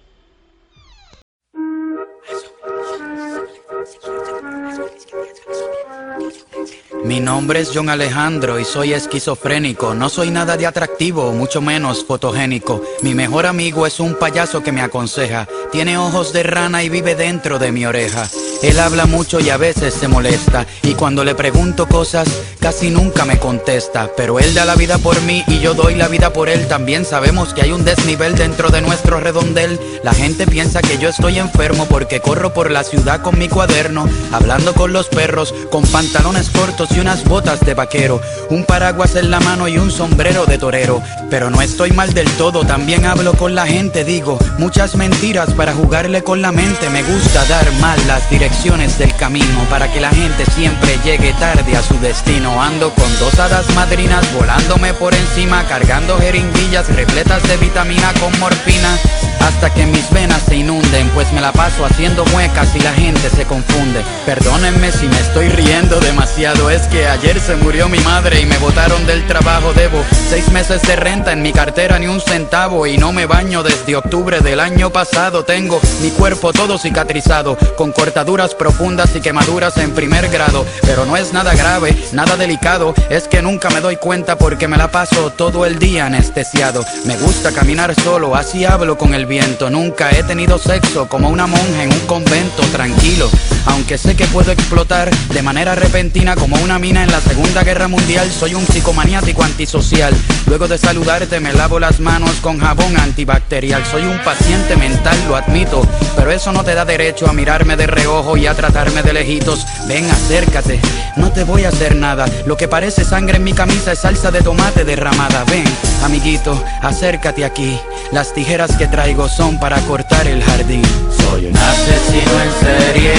Mi 7.11 7.19
nombre 7.19 7.59
es 7.59 7.71
John 7.73 7.89
Alejandro 7.89 8.57
y 8.57 8.63
soy 8.63 8.93
esquizofrénico. 8.93 9.93
No 9.93 10.07
soy 10.07 10.31
nada 10.31 10.55
de 10.55 10.65
atractivo, 10.65 11.33
mucho 11.33 11.59
menos 11.59 12.05
fotogénico. 12.05 12.81
Mi 13.01 13.13
mejor 13.13 13.47
amigo 13.47 13.85
es 13.85 13.99
un 13.99 14.15
payaso 14.15 14.63
que 14.63 14.71
me 14.71 14.81
aconseja. 14.81 15.45
Tiene 15.73 15.97
ojos 15.97 16.31
de 16.31 16.43
rana 16.43 16.83
y 16.83 16.89
vive 16.89 17.15
dentro 17.15 17.59
de 17.59 17.73
mi 17.73 17.85
oreja. 17.85 18.29
Él 18.63 18.79
habla 18.79 19.07
mucho 19.07 19.41
y 19.41 19.49
a 19.49 19.57
veces 19.57 19.93
se 19.93 20.07
molesta. 20.07 20.65
Y 20.83 20.93
cuando 20.93 21.25
le 21.25 21.35
pregunto 21.35 21.85
cosas, 21.85 22.29
casi 22.61 22.89
nunca 22.89 23.25
me 23.25 23.39
contesta. 23.39 24.09
Pero 24.15 24.39
él 24.39 24.53
da 24.53 24.63
la 24.63 24.75
vida 24.75 24.97
por 24.97 25.19
mí 25.23 25.43
y 25.47 25.59
yo 25.59 25.73
doy 25.73 25.95
la 25.95 26.07
vida 26.07 26.31
por 26.31 26.47
él. 26.47 26.65
También 26.69 27.03
sabemos 27.03 27.53
que 27.53 27.63
hay 27.63 27.73
un 27.73 27.83
desnivel 27.83 28.35
dentro 28.35 28.69
de 28.69 28.81
nuestro 28.81 29.19
redondel. 29.19 29.77
La 30.03 30.13
gente 30.13 30.47
piensa 30.47 30.81
que 30.81 30.97
yo 30.97 31.09
estoy 31.09 31.39
enfermo 31.39 31.87
porque 31.89 32.21
corro 32.21 32.53
por 32.53 32.71
la 32.71 32.85
ciudad 32.85 33.21
con 33.21 33.37
mi 33.37 33.49
cuaderno, 33.49 34.07
hablando 34.31 34.73
con 34.73 34.93
los 34.93 35.09
perros, 35.09 35.53
con 35.71 35.83
pantalones 35.83 36.49
cortos 36.49 36.89
y 36.91 37.00
unas 37.01 37.23
botas 37.25 37.59
de 37.61 37.73
vaquero, 37.73 38.21
un 38.49 38.63
paraguas 38.63 39.15
en 39.15 39.31
la 39.31 39.39
mano 39.39 39.67
y 39.67 39.77
un 39.77 39.91
sombrero 39.91 40.45
de 40.45 40.57
torero. 40.57 41.01
Pero 41.29 41.49
no 41.49 41.61
estoy 41.61 41.91
mal 41.91 42.13
del 42.13 42.29
todo, 42.37 42.63
también 42.63 43.05
hablo 43.05 43.33
con 43.33 43.55
la 43.55 43.65
gente, 43.65 44.03
digo 44.03 44.37
muchas 44.57 44.95
mentiras 44.95 45.51
para 45.53 45.73
jugarle 45.73 46.23
con 46.23 46.41
la 46.41 46.51
mente. 46.51 46.89
Me 46.89 47.03
gusta 47.03 47.43
dar 47.45 47.69
mal 47.79 47.99
las 48.07 48.29
direcciones 48.29 48.99
del 48.99 49.13
camino 49.15 49.65
para 49.69 49.91
que 49.91 49.99
la 49.99 50.11
gente 50.11 50.45
siempre 50.45 50.99
llegue 51.03 51.33
tarde 51.33 51.75
a 51.75 51.81
su 51.81 51.97
destino. 51.99 52.61
Ando 52.61 52.91
con 52.91 53.19
dos 53.19 53.37
hadas 53.39 53.65
madrinas 53.73 54.23
volándome 54.33 54.93
por 54.93 55.13
encima, 55.13 55.65
cargando 55.67 56.17
jeringuillas 56.19 56.87
repletas 56.95 57.41
de 57.47 57.57
vitamina 57.57 58.13
con 58.19 58.37
morfina. 58.39 58.97
Hasta 59.41 59.73
que 59.73 59.87
mis 59.87 60.07
venas 60.11 60.43
se 60.43 60.55
inunden, 60.55 61.09
pues 61.09 61.31
me 61.33 61.41
la 61.41 61.51
paso 61.51 61.83
haciendo 61.83 62.23
muecas 62.25 62.75
y 62.75 62.79
la 62.79 62.93
gente 62.93 63.27
se 63.29 63.45
confunde. 63.45 64.03
Perdónenme 64.25 64.91
si 64.91 65.07
me 65.07 65.19
estoy 65.19 65.49
riendo 65.49 65.99
demasiado, 65.99 66.69
que 66.87 67.07
ayer 67.07 67.39
se 67.39 67.55
murió 67.55 67.89
mi 67.89 67.99
madre 67.99 68.39
y 68.41 68.45
me 68.45 68.57
botaron 68.57 69.05
del 69.05 69.25
trabajo. 69.27 69.73
Debo 69.73 70.03
seis 70.29 70.49
meses 70.51 70.81
de 70.83 70.95
renta 70.95 71.31
en 71.31 71.41
mi 71.41 71.51
cartera, 71.51 71.99
ni 71.99 72.07
un 72.07 72.21
centavo, 72.21 72.87
y 72.87 72.97
no 72.97 73.11
me 73.11 73.25
baño 73.25 73.63
desde 73.63 73.95
octubre 73.95 74.39
del 74.39 74.59
año 74.59 74.89
pasado. 74.89 75.43
Tengo 75.43 75.79
mi 76.01 76.09
cuerpo 76.11 76.53
todo 76.53 76.77
cicatrizado, 76.77 77.57
con 77.77 77.91
cortaduras 77.91 78.55
profundas 78.55 79.15
y 79.15 79.21
quemaduras 79.21 79.77
en 79.77 79.91
primer 79.91 80.29
grado. 80.29 80.65
Pero 80.81 81.05
no 81.05 81.17
es 81.17 81.33
nada 81.33 81.53
grave, 81.55 81.95
nada 82.11 82.35
delicado, 82.37 82.93
es 83.09 83.27
que 83.27 83.41
nunca 83.41 83.69
me 83.69 83.81
doy 83.81 83.97
cuenta 83.97 84.37
porque 84.37 84.67
me 84.67 84.77
la 84.77 84.91
paso 84.91 85.31
todo 85.31 85.65
el 85.65 85.79
día 85.79 86.05
anestesiado. 86.05 86.85
Me 87.05 87.17
gusta 87.17 87.51
caminar 87.51 87.93
solo, 87.95 88.35
así 88.35 88.65
hablo 88.65 88.97
con 88.97 89.13
el 89.13 89.25
viento. 89.25 89.69
Nunca 89.69 90.11
he 90.11 90.23
tenido 90.23 90.57
sexo 90.57 91.07
como 91.07 91.29
una 91.29 91.47
monja 91.47 91.83
en 91.83 91.93
un 91.93 91.99
convento 92.01 92.63
tranquilo. 92.71 93.29
Aunque 93.65 93.97
sé 93.97 94.15
que 94.15 94.25
puedo 94.27 94.51
explotar 94.51 95.09
de 95.11 95.41
manera 95.41 95.75
repentina 95.75 96.35
como 96.35 96.55
una 96.57 96.70
mina 96.79 97.03
en 97.03 97.11
la 97.11 97.19
Segunda 97.19 97.63
Guerra 97.63 97.87
Mundial, 97.87 98.29
soy 98.31 98.55
un 98.55 98.65
psicomaniático 98.65 99.43
antisocial. 99.43 100.13
Luego 100.47 100.67
de 100.67 100.77
saludarte 100.77 101.39
me 101.39 101.53
lavo 101.53 101.79
las 101.79 101.99
manos 101.99 102.31
con 102.41 102.59
jabón 102.59 102.97
antibacterial. 102.97 103.83
Soy 103.85 104.03
un 104.03 104.17
paciente 104.19 104.75
mental, 104.77 105.17
lo 105.27 105.35
admito, 105.35 105.87
pero 106.15 106.31
eso 106.31 106.51
no 106.51 106.63
te 106.63 106.73
da 106.73 106.85
derecho 106.85 107.27
a 107.27 107.33
mirarme 107.33 107.75
de 107.75 107.87
reojo 107.87 108.37
y 108.37 108.47
a 108.47 108.53
tratarme 108.53 109.03
de 109.03 109.13
lejitos. 109.13 109.65
Ven, 109.87 110.09
acércate, 110.09 110.79
no 111.17 111.31
te 111.31 111.43
voy 111.43 111.65
a 111.65 111.69
hacer 111.69 111.95
nada. 111.95 112.25
Lo 112.45 112.57
que 112.57 112.67
parece 112.67 113.03
sangre 113.03 113.37
en 113.37 113.43
mi 113.43 113.53
camisa 113.53 113.91
es 113.91 113.99
salsa 113.99 114.31
de 114.31 114.41
tomate 114.41 114.85
derramada. 114.85 115.43
Ven, 115.45 115.65
amiguito, 116.03 116.63
acércate 116.81 117.43
aquí. 117.43 117.79
Las 118.11 118.33
tijeras 118.33 118.75
que 118.77 118.87
traigo 118.87 119.27
son 119.29 119.59
para 119.59 119.79
cortar 119.81 120.27
el 120.27 120.43
jardín. 120.43 120.83
Soy 121.17 121.47
un 121.47 121.57
asesino 121.57 122.41
en 122.43 122.93
serie, 122.93 123.13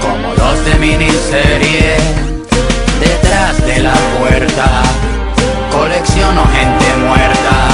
como 0.00 0.34
los 0.34 0.64
de 0.64 0.74
miniserie. 0.78 2.27
De 3.56 3.80
la 3.80 3.94
puerta, 4.18 4.82
colecciono 5.72 6.44
gente 6.52 6.96
muerta. 7.06 7.68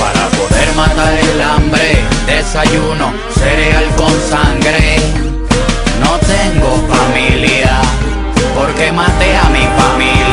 Para 0.00 0.26
poder 0.30 0.74
matar 0.74 1.12
el 1.12 1.42
hambre, 1.42 2.02
desayuno 2.26 3.12
cereal 3.34 3.84
con 3.96 4.10
sangre. 4.28 4.96
No 6.00 6.18
tengo 6.20 6.70
familia, 6.88 7.80
porque 8.56 8.92
maté 8.92 9.36
a 9.36 9.50
mi 9.50 9.66
familia. 9.78 10.23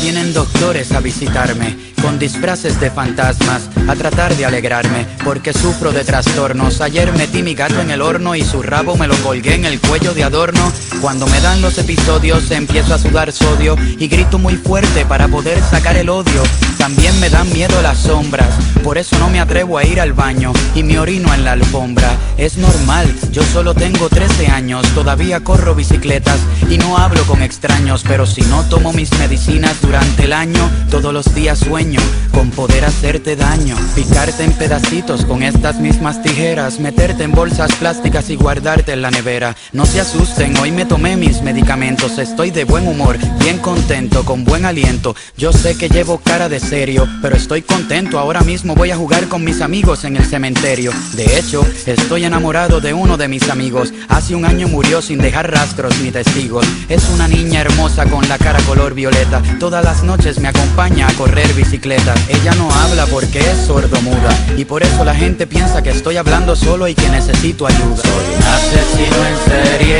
Vienen 0.00 0.32
doctores 0.32 0.92
a 0.92 1.00
visitarme 1.00 1.76
con 2.00 2.16
disfraces 2.18 2.78
de 2.78 2.90
fantasmas 2.92 3.68
a 3.88 3.96
tratar 3.96 4.36
de 4.36 4.44
alegrarme 4.44 5.04
porque 5.24 5.52
sufro 5.52 5.90
de 5.90 6.04
trastornos. 6.04 6.80
Ayer 6.80 7.10
metí 7.14 7.42
mi 7.42 7.54
gato 7.54 7.80
en 7.80 7.90
el 7.90 8.00
horno 8.00 8.36
y 8.36 8.42
su 8.42 8.62
rabo 8.62 8.94
me 8.96 9.08
lo 9.08 9.16
colgué 9.16 9.54
en 9.54 9.64
el 9.64 9.80
cuello 9.80 10.14
de 10.14 10.22
adorno. 10.22 10.72
Cuando 11.00 11.26
me 11.26 11.40
dan 11.40 11.60
los 11.60 11.76
episodios 11.78 12.52
empiezo 12.52 12.94
a 12.94 12.98
sudar 12.98 13.32
sodio 13.32 13.76
y 13.98 14.06
grito 14.06 14.38
muy 14.38 14.54
fuerte 14.54 15.06
para 15.06 15.26
poder 15.26 15.60
sacar 15.62 15.96
el 15.96 16.08
odio. 16.08 16.42
También 16.78 17.18
me 17.18 17.30
dan 17.30 17.50
miedo 17.52 17.80
las 17.80 17.98
sombras, 17.98 18.54
por 18.82 18.98
eso 18.98 19.18
no 19.18 19.30
me 19.30 19.40
atrevo 19.40 19.78
a 19.78 19.84
ir 19.84 20.02
al 20.02 20.12
baño 20.12 20.52
y 20.74 20.82
me 20.82 20.98
orino 20.98 21.32
en 21.32 21.42
la 21.42 21.52
alfombra. 21.52 22.14
Es 22.36 22.58
normal, 22.58 23.10
yo 23.32 23.42
solo 23.42 23.72
tengo 23.72 24.10
13 24.10 24.48
años, 24.48 24.86
todavía 24.94 25.40
corro 25.40 25.74
bicicletas 25.74 26.38
y 26.68 26.76
no 26.76 26.98
hablo 26.98 27.24
con 27.24 27.42
extraños, 27.42 28.04
pero 28.06 28.26
si 28.26 28.42
no 28.42 28.64
tomo 28.64 28.92
mis 28.92 29.10
medicinas 29.18 29.63
durante 29.80 30.24
el 30.24 30.32
año, 30.32 30.70
todos 30.90 31.12
los 31.12 31.34
días 31.34 31.58
sueño 31.58 32.00
con 32.34 32.50
poder 32.50 32.84
hacerte 32.84 33.36
daño, 33.36 33.76
picarte 33.94 34.42
en 34.42 34.52
pedacitos 34.52 35.24
con 35.24 35.42
estas 35.42 35.78
mismas 35.78 36.20
tijeras, 36.22 36.80
meterte 36.80 37.22
en 37.22 37.32
bolsas 37.32 37.72
plásticas 37.76 38.28
y 38.28 38.36
guardarte 38.36 38.92
en 38.92 39.02
la 39.02 39.10
nevera. 39.10 39.54
No 39.72 39.86
se 39.86 40.00
asusten, 40.00 40.56
hoy 40.58 40.72
me 40.72 40.84
tomé 40.84 41.16
mis 41.16 41.42
medicamentos, 41.42 42.18
estoy 42.18 42.50
de 42.50 42.64
buen 42.64 42.88
humor, 42.88 43.18
bien 43.38 43.58
contento, 43.58 44.24
con 44.24 44.44
buen 44.44 44.64
aliento. 44.64 45.14
Yo 45.36 45.52
sé 45.52 45.78
que 45.78 45.88
llevo 45.88 46.18
cara 46.18 46.48
de 46.48 46.58
serio, 46.58 47.08
pero 47.22 47.36
estoy 47.36 47.62
contento, 47.62 48.18
ahora 48.18 48.40
mismo 48.40 48.74
voy 48.74 48.90
a 48.90 48.96
jugar 48.96 49.28
con 49.28 49.44
mis 49.44 49.60
amigos 49.60 50.04
en 50.04 50.16
el 50.16 50.24
cementerio. 50.24 50.92
De 51.14 51.38
hecho, 51.38 51.64
estoy 51.86 52.24
enamorado 52.24 52.80
de 52.80 52.92
uno 52.92 53.16
de 53.16 53.28
mis 53.28 53.48
amigos, 53.48 53.92
hace 54.08 54.34
un 54.34 54.44
año 54.44 54.66
murió 54.68 55.00
sin 55.00 55.18
dejar 55.18 55.52
rastros 55.52 55.98
ni 56.00 56.10
testigos. 56.10 56.66
Es 56.88 57.08
una 57.10 57.28
niña 57.28 57.60
hermosa 57.60 58.06
con 58.06 58.28
la 58.28 58.38
cara 58.38 58.60
color 58.62 58.94
violeta, 58.94 59.40
todas 59.58 59.84
las 59.84 60.02
noches 60.02 60.38
me 60.40 60.48
acompaña 60.48 61.08
a 61.08 61.12
correr 61.14 61.52
bicicleta. 61.54 62.14
Ella 62.28 62.54
no 62.54 62.68
habla 62.70 63.06
porque 63.06 63.38
es 63.38 63.58
sordomuda 63.66 64.30
y 64.56 64.64
por 64.64 64.82
eso 64.82 65.04
la 65.04 65.14
gente 65.14 65.46
piensa 65.46 65.82
que 65.82 65.90
estoy 65.90 66.16
hablando 66.16 66.56
solo 66.56 66.88
y 66.88 66.94
que 66.94 67.08
necesito 67.08 67.66
ayuda. 67.66 67.96
Soy 67.96 68.34
un 68.36 68.42
asesino 68.42 69.16
en 69.26 69.36
serie, 69.52 69.98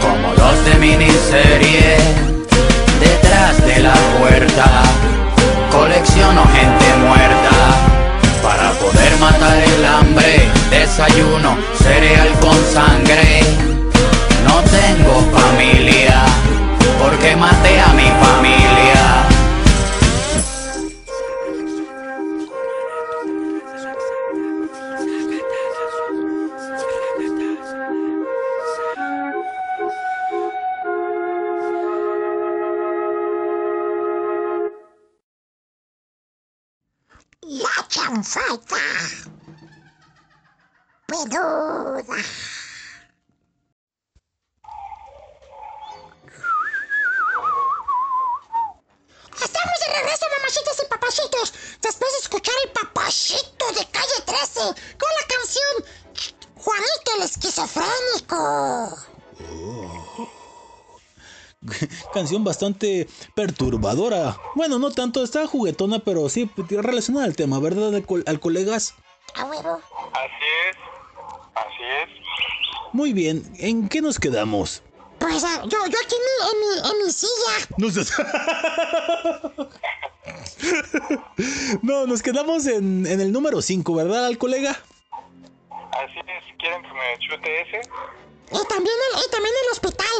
como 0.00 0.32
los 0.34 0.64
de 0.64 0.74
miniserie. 0.78 1.96
Detrás 3.00 3.64
de 3.66 3.82
la 3.82 3.94
puerta, 4.18 4.82
colecciono 5.70 6.42
gente 6.46 6.86
muerta. 7.06 7.56
Para 8.42 8.70
poder 8.72 9.16
matar 9.18 9.56
el 9.58 9.84
hambre, 9.84 10.48
desayuno 10.70 11.56
cereal 11.82 12.30
con 12.40 12.56
sangre. 12.72 13.40
No 14.46 14.62
tengo 14.62 15.20
familia, 15.36 16.24
porque 17.02 17.36
maté 17.36 17.80
a 17.80 17.92
mi 17.92 18.08
familia. 18.24 18.45
Chanfaita. 38.26 38.76
Peluda. 41.06 42.02
Estamos 49.40 49.78
de 49.80 49.92
regreso, 49.94 50.26
mamacitas 50.38 50.82
y 50.82 50.86
papacitos. 50.88 51.52
Después 51.80 52.12
de 52.12 52.18
escuchar 52.18 52.54
el 52.64 52.72
papacito 52.72 53.66
de 53.72 53.86
calle 53.90 54.22
13 54.26 54.60
con 54.98 55.10
la 55.20 55.26
canción 55.28 55.84
Juanito 56.56 57.10
el 57.16 57.22
esquizofrénico. 57.22 59.06
Canción 62.14 62.44
bastante 62.44 63.08
perturbadora. 63.34 64.36
Bueno, 64.54 64.78
no 64.78 64.90
tanto, 64.90 65.22
está 65.22 65.46
juguetona, 65.46 65.98
pero 66.00 66.28
sí 66.28 66.50
relacionada 66.70 67.24
al 67.26 67.36
tema, 67.36 67.58
¿verdad? 67.58 67.94
Al, 67.94 68.04
col- 68.04 68.24
al 68.26 68.40
colegas. 68.40 68.94
A 69.34 69.44
huevo. 69.44 69.80
Así 70.12 70.44
es, 70.70 70.76
así 71.54 71.82
es. 72.02 72.08
Muy 72.92 73.12
bien, 73.12 73.42
¿en 73.58 73.88
qué 73.88 74.00
nos 74.00 74.18
quedamos? 74.18 74.82
Pues 75.18 75.42
ah, 75.44 75.62
yo, 75.64 75.78
yo 75.86 75.98
aquí 76.04 76.14
en 76.14 76.22
mi, 76.26 76.34
en 76.50 76.56
mi, 76.60 76.90
en 76.90 77.06
mi 77.06 77.10
silla. 77.12 77.66
No, 77.78 77.90
sé- 77.90 78.22
no, 81.82 82.06
nos 82.06 82.22
quedamos 82.22 82.66
en, 82.66 83.06
en 83.06 83.20
el 83.20 83.32
número 83.32 83.60
5, 83.62 83.94
¿verdad, 83.94 84.26
al 84.26 84.38
colega? 84.38 84.70
Así 85.70 86.18
es. 86.18 86.44
¿Quieren 86.58 86.82
que 86.82 86.88
me 86.88 87.18
chute 87.18 87.60
ese? 87.62 87.80
Y 88.50 88.64
también 88.68 88.96
el, 89.12 89.18
y 89.24 89.30
también 89.30 89.54
el 89.62 89.68
hospital. 89.72 90.16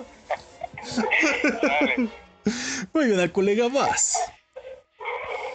Muy 2.92 3.06
bien, 3.06 3.28
colega 3.30 3.68
más. 3.68 4.18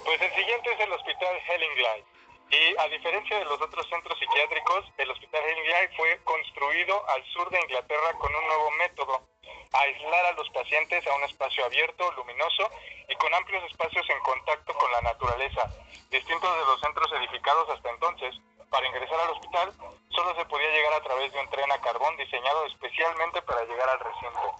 Pues 0.05 0.21
el 0.21 0.33
siguiente 0.35 0.73
es 0.73 0.79
el 0.79 0.91
hospital 0.91 1.35
Hellinglide. 1.47 2.05
Y 2.51 2.77
a 2.77 2.87
diferencia 2.89 3.39
de 3.39 3.45
los 3.45 3.59
otros 3.59 3.87
centros 3.89 4.19
psiquiátricos, 4.19 4.85
el 4.97 5.09
hospital 5.09 5.41
Hellinglide 5.43 5.89
fue 5.97 6.19
construido 6.23 7.09
al 7.09 7.25
sur 7.33 7.49
de 7.49 7.59
Inglaterra 7.59 8.13
con 8.19 8.35
un 8.35 8.47
nuevo 8.47 8.69
método 8.71 9.27
aislar 9.71 10.25
a 10.25 10.31
los 10.33 10.49
pacientes 10.51 11.07
a 11.07 11.15
un 11.15 11.23
espacio 11.23 11.65
abierto, 11.65 12.11
luminoso 12.13 12.69
y 13.09 13.15
con 13.15 13.33
amplios 13.33 13.63
espacios 13.65 14.07
en 14.09 14.19
contacto 14.19 14.73
con 14.73 14.91
la 14.91 15.01
naturaleza, 15.01 15.69
distintos 16.09 16.57
de 16.57 16.65
los 16.65 16.79
centros 16.81 17.11
edificados 17.13 17.69
hasta 17.69 17.89
entonces. 17.89 18.35
Para 18.75 18.87
ingresar 18.87 19.17
al 19.21 19.29
hospital 19.29 19.71
solo 20.09 20.35
se 20.35 20.43
podía 20.47 20.69
llegar 20.69 20.91
a 20.95 21.01
través 21.01 21.31
de 21.31 21.39
un 21.39 21.49
tren 21.49 21.71
a 21.71 21.79
carbón 21.79 22.17
diseñado 22.17 22.65
especialmente 22.65 23.41
para 23.43 23.63
llegar 23.63 23.87
al 23.87 24.01
recinto. 24.01 24.51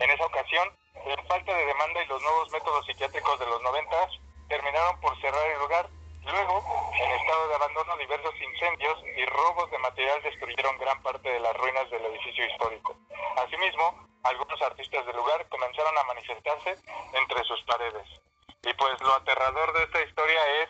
En 0.00 0.10
esa 0.10 0.26
ocasión, 0.26 0.68
la 1.06 1.16
falta 1.22 1.50
de 1.50 1.64
demanda 1.64 2.02
y 2.02 2.06
los 2.06 2.20
nuevos 2.20 2.50
métodos 2.50 2.84
psiquiátricos 2.84 3.40
de 3.40 3.46
los 3.46 3.62
noventas 3.62 4.20
terminaron 4.50 5.00
por 5.00 5.18
cerrar 5.18 5.46
el 5.46 5.58
lugar. 5.60 5.88
Luego, 6.26 6.62
en 6.92 7.10
estado 7.12 7.48
de 7.48 7.54
abandono, 7.54 7.96
diversos 7.96 8.34
incendios 8.38 9.02
y 9.16 9.24
robos 9.24 9.70
de 9.70 9.78
material 9.78 10.22
destruyeron 10.22 10.76
gran 10.76 11.02
parte 11.02 11.30
de 11.30 11.40
las 11.40 11.56
ruinas 11.56 11.88
del 11.88 12.04
edificio 12.04 12.44
histórico. 12.44 12.94
Asimismo, 13.38 14.06
algunos 14.24 14.60
artistas 14.60 15.06
del 15.06 15.16
lugar 15.16 15.48
comenzaron 15.48 15.96
a 15.96 16.04
manifestarse 16.04 16.76
entre 17.14 17.42
sus 17.44 17.62
paredes. 17.62 18.08
Y 18.62 18.74
pues 18.74 19.00
lo 19.00 19.14
aterrador 19.14 19.72
de 19.72 19.84
esta 19.84 20.02
historia 20.02 20.62
es 20.62 20.68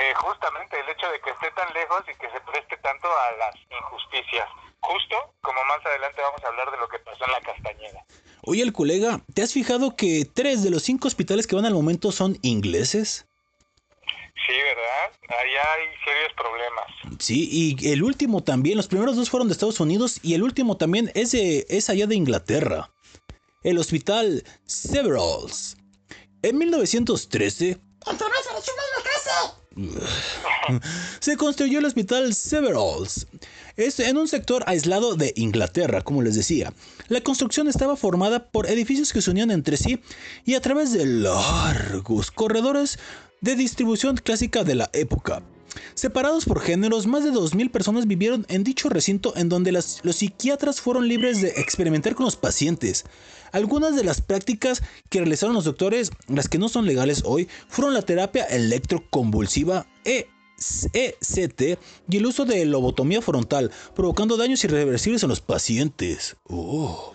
eh, 0.00 0.14
justamente 0.16 0.78
el 0.78 0.88
hecho 0.88 1.10
de 1.10 1.20
que 1.20 1.30
esté 1.30 1.50
tan 1.52 1.72
lejos 1.72 2.02
y 2.04 2.14
que 2.18 2.30
se 2.30 2.40
preste 2.40 2.76
tanto 2.78 3.08
a 3.08 3.32
las 3.36 3.54
injusticias. 3.70 4.48
Justo 4.80 5.34
como 5.40 5.64
más 5.64 5.84
adelante 5.84 6.20
vamos 6.20 6.44
a 6.44 6.48
hablar 6.48 6.70
de 6.70 6.76
lo 6.78 6.88
que 6.88 6.98
pasó 7.00 7.24
en 7.24 7.32
la 7.32 7.40
Castañeda. 7.40 8.04
Oye, 8.42 8.62
el 8.62 8.72
colega, 8.72 9.20
¿te 9.34 9.42
has 9.42 9.52
fijado 9.52 9.96
que 9.96 10.24
tres 10.32 10.62
de 10.62 10.70
los 10.70 10.82
cinco 10.82 11.08
hospitales 11.08 11.46
que 11.46 11.56
van 11.56 11.66
al 11.66 11.74
momento 11.74 12.12
son 12.12 12.38
ingleses? 12.42 13.26
Sí, 14.46 14.52
¿verdad? 14.52 15.12
Ahí 15.40 15.50
hay 15.50 16.04
serios 16.04 16.32
problemas. 16.36 17.18
Sí, 17.18 17.48
y 17.50 17.92
el 17.92 18.04
último 18.04 18.44
también, 18.44 18.76
los 18.76 18.86
primeros 18.86 19.16
dos 19.16 19.30
fueron 19.30 19.48
de 19.48 19.52
Estados 19.52 19.80
Unidos 19.80 20.20
y 20.22 20.34
el 20.34 20.42
último 20.42 20.76
también 20.76 21.10
es, 21.14 21.32
de, 21.32 21.66
es 21.68 21.90
allá 21.90 22.06
de 22.06 22.14
Inglaterra. 22.14 22.90
El 23.64 23.78
hospital 23.78 24.44
Severals. 24.66 25.76
En 26.42 26.58
1913 26.58 27.70
Entre 27.70 28.28
más 28.28 28.46
eres 28.52 28.68
una 28.68 29.02
clase. 29.02 29.65
se 31.20 31.36
construyó 31.36 31.78
el 31.78 31.84
hospital 31.84 32.34
Severals. 32.34 33.26
En 33.76 34.16
un 34.16 34.26
sector 34.26 34.64
aislado 34.66 35.16
de 35.16 35.34
Inglaterra, 35.36 36.00
como 36.00 36.22
les 36.22 36.34
decía. 36.34 36.72
La 37.08 37.20
construcción 37.20 37.68
estaba 37.68 37.96
formada 37.96 38.44
por 38.44 38.68
edificios 38.68 39.12
que 39.12 39.20
se 39.20 39.30
unían 39.30 39.50
entre 39.50 39.76
sí 39.76 40.00
y 40.44 40.54
a 40.54 40.60
través 40.60 40.92
de 40.92 41.04
largos 41.04 42.30
corredores 42.30 42.98
de 43.42 43.54
distribución 43.54 44.16
clásica 44.16 44.64
de 44.64 44.76
la 44.76 44.90
época. 44.92 45.42
Separados 45.94 46.44
por 46.44 46.60
géneros, 46.60 47.06
más 47.06 47.24
de 47.24 47.32
2.000 47.32 47.70
personas 47.70 48.06
vivieron 48.06 48.46
en 48.48 48.64
dicho 48.64 48.88
recinto 48.88 49.34
en 49.36 49.48
donde 49.48 49.72
los 49.72 50.00
psiquiatras 50.02 50.80
fueron 50.80 51.08
libres 51.08 51.40
de 51.40 51.48
experimentar 51.56 52.14
con 52.14 52.24
los 52.24 52.36
pacientes. 52.36 53.04
Algunas 53.52 53.96
de 53.96 54.04
las 54.04 54.20
prácticas 54.20 54.82
que 55.08 55.20
realizaron 55.20 55.54
los 55.54 55.64
doctores, 55.64 56.10
las 56.28 56.48
que 56.48 56.58
no 56.58 56.68
son 56.68 56.86
legales 56.86 57.22
hoy, 57.24 57.48
fueron 57.68 57.94
la 57.94 58.02
terapia 58.02 58.44
electroconvulsiva 58.44 59.86
E- 60.04 60.28
ECT 60.92 61.78
y 62.08 62.16
el 62.16 62.26
uso 62.26 62.44
de 62.44 62.64
lobotomía 62.64 63.20
frontal, 63.22 63.70
provocando 63.94 64.36
daños 64.36 64.64
irreversibles 64.64 65.22
en 65.22 65.28
los 65.28 65.40
pacientes. 65.40 66.36
Oh. 66.44 67.12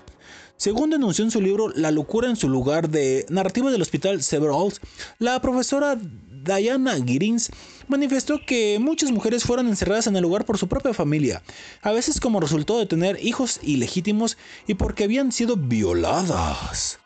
Según 0.58 0.92
denunció 0.92 1.26
en 1.26 1.32
su 1.32 1.42
libro 1.42 1.70
La 1.70 1.90
locura 1.90 2.30
en 2.30 2.36
su 2.36 2.48
lugar 2.48 2.90
de 2.90 3.26
narrativa 3.30 3.72
del 3.72 3.82
hospital 3.82 4.22
Severals, 4.22 4.80
la 5.18 5.42
profesora 5.42 6.00
Diana 6.44 6.96
Giddings 6.96 7.50
manifestó 7.92 8.40
que 8.44 8.80
muchas 8.80 9.12
mujeres 9.12 9.44
fueron 9.44 9.68
encerradas 9.68 10.08
en 10.08 10.16
el 10.16 10.24
lugar 10.24 10.46
por 10.46 10.58
su 10.58 10.68
propia 10.68 10.94
familia, 10.96 11.44
a 11.84 11.92
veces 11.92 12.20
como 12.20 12.40
resultado 12.40 12.80
de 12.80 12.88
tener 12.88 13.24
hijos 13.24 13.60
ilegítimos 13.62 14.38
y 14.66 14.74
porque 14.74 15.04
habían 15.04 15.32
sido 15.32 15.56
violadas. 15.58 16.98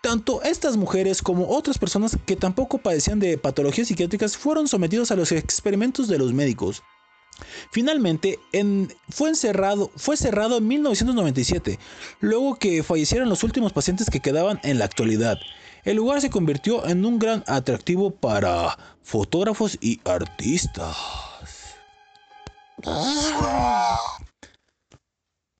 Tanto 0.00 0.42
estas 0.44 0.76
mujeres 0.76 1.22
como 1.22 1.48
otras 1.48 1.78
personas 1.78 2.16
que 2.24 2.36
tampoco 2.36 2.78
padecían 2.78 3.18
de 3.18 3.36
patologías 3.36 3.88
psiquiátricas 3.88 4.36
fueron 4.36 4.68
sometidos 4.68 5.10
a 5.10 5.16
los 5.16 5.32
experimentos 5.32 6.06
de 6.06 6.18
los 6.18 6.32
médicos. 6.32 6.82
Finalmente, 7.70 8.38
en- 8.52 8.92
fue, 9.08 9.30
encerrado, 9.30 9.90
fue 9.96 10.16
cerrado 10.16 10.58
en 10.58 10.66
1997, 10.68 11.78
luego 12.20 12.56
que 12.56 12.82
fallecieron 12.82 13.28
los 13.28 13.42
últimos 13.44 13.72
pacientes 13.72 14.10
que 14.10 14.20
quedaban 14.20 14.60
en 14.64 14.78
la 14.78 14.84
actualidad. 14.84 15.38
El 15.88 15.96
lugar 15.96 16.20
se 16.20 16.28
convirtió 16.28 16.86
en 16.86 17.06
un 17.06 17.18
gran 17.18 17.42
atractivo 17.46 18.10
para 18.10 18.76
fotógrafos 19.02 19.78
y 19.80 20.02
artistas. 20.06 20.98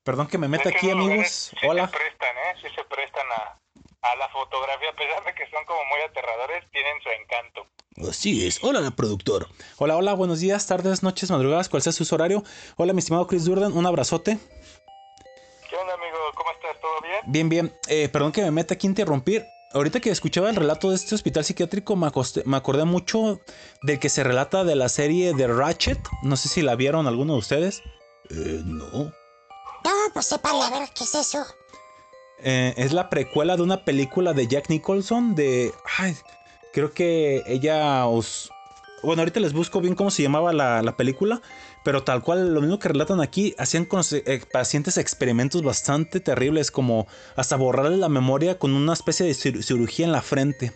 Perdón 0.05 0.27
que 0.27 0.37
me 0.37 0.47
meta 0.47 0.69
aquí, 0.69 0.91
amigos. 0.91 1.51
sí 1.59 1.67
Hola. 1.67 1.87
se 1.89 1.97
prestan, 1.97 2.37
¿eh? 2.37 2.61
Sí 2.61 2.69
se 2.77 2.85
prestan 2.85 3.25
a, 3.39 3.59
a 4.03 4.17
la 4.17 4.29
fotografía, 4.29 4.91
a 4.91 4.97
pesar 4.97 5.25
de 5.25 5.35
que 5.35 5.51
son 5.51 5.65
como 5.65 5.83
muy 5.87 6.01
aterradores, 6.07 6.63
tienen 6.73 7.01
su 7.03 7.09
encanto. 7.09 7.67
Así 8.11 8.47
es. 8.47 8.63
Hola, 8.63 8.91
productor. 8.91 9.49
Hola, 9.79 9.97
hola, 9.97 10.13
buenos 10.13 10.41
días, 10.41 10.67
tardes, 10.67 11.03
noches, 11.03 11.31
madrugadas, 11.31 11.71
cual 11.71 11.81
sea 11.81 11.93
su 11.93 12.15
horario. 12.15 12.45
Hola, 12.77 12.93
mi 12.93 12.99
estimado 12.99 13.27
Chris 13.27 13.47
Durden, 13.47 13.75
un 13.75 13.87
abrazote. 13.87 14.37
¿Qué 15.71 15.77
onda, 15.77 15.95
amigo? 15.95 16.19
¿Cómo 16.35 16.51
estás? 16.51 16.79
¿Todo 16.83 17.01
bien? 17.01 17.21
Bien, 17.25 17.49
bien. 17.49 17.73
Eh, 17.89 18.11
perdón 18.11 18.33
que 18.33 18.43
me 18.43 18.51
meta 18.51 18.75
aquí 18.75 18.87
a 18.89 18.91
interrumpir. 18.91 19.47
Ahorita 19.75 20.01
que 20.01 20.11
escuchaba 20.11 20.49
el 20.49 20.57
relato 20.57 20.89
de 20.91 20.97
este 20.97 21.15
hospital 21.15 21.45
psiquiátrico, 21.45 21.95
me, 21.95 22.07
acosté- 22.07 22.43
me 22.45 22.57
acordé 22.57 22.85
mucho 22.85 23.41
del 23.83 23.99
que 23.99 24.09
se 24.09 24.25
relata 24.25 24.65
de 24.65 24.75
la 24.77 24.89
serie 24.89 25.35
de 25.35 25.47
Ratchet. 25.47 25.99
No 26.23 26.37
sé 26.37 26.49
si 26.49 26.63
la 26.63 26.75
vieron 26.75 27.07
alguno 27.07 27.35
de 27.35 27.39
ustedes. 27.39 27.83
Eh, 28.31 28.63
no. 28.65 29.05
No, 29.85 29.93
pues 30.15 30.27
sepan 30.27 30.57
a 30.63 30.71
ver 30.79 30.89
qué 30.95 31.05
es 31.05 31.15
eso. 31.15 31.45
Eh, 32.43 32.73
es 32.77 32.93
la 32.93 33.11
precuela 33.11 33.57
de 33.57 33.63
una 33.63 33.85
película 33.85 34.33
de 34.33 34.47
Jack 34.47 34.71
Nicholson 34.71 35.35
de... 35.35 35.73
Ay, 35.99 36.17
creo 36.73 36.93
que 36.93 37.43
ella 37.47 38.07
os... 38.07 38.51
Bueno, 39.03 39.23
ahorita 39.23 39.39
les 39.41 39.53
busco 39.53 39.81
bien 39.81 39.95
cómo 39.95 40.11
se 40.11 40.23
llamaba 40.23 40.53
la, 40.53 40.83
la 40.83 40.97
película, 40.97 41.41
pero 41.89 42.05
tal 42.05 42.21
cual 42.23 42.53
lo 42.53 42.61
mismo 42.61 42.79
que 42.79 42.89
relatan 42.89 43.23
aquí, 43.23 43.55
hacían 43.57 43.87
con 43.87 44.01
los 44.01 44.13
eh, 44.13 44.43
pacientes 44.53 44.99
experimentos 44.99 45.63
bastante 45.63 46.21
terribles, 46.21 46.71
como 46.71 47.07
hasta 47.35 47.57
borrarles 47.57 47.99
la 47.99 48.11
memoria 48.11 48.59
con 48.59 48.75
una 48.75 48.93
especie 48.93 49.25
de 49.25 49.33
cir- 49.33 49.63
cirugía 49.63 50.05
en 50.05 50.13
la 50.13 50.21
frente. 50.21 50.71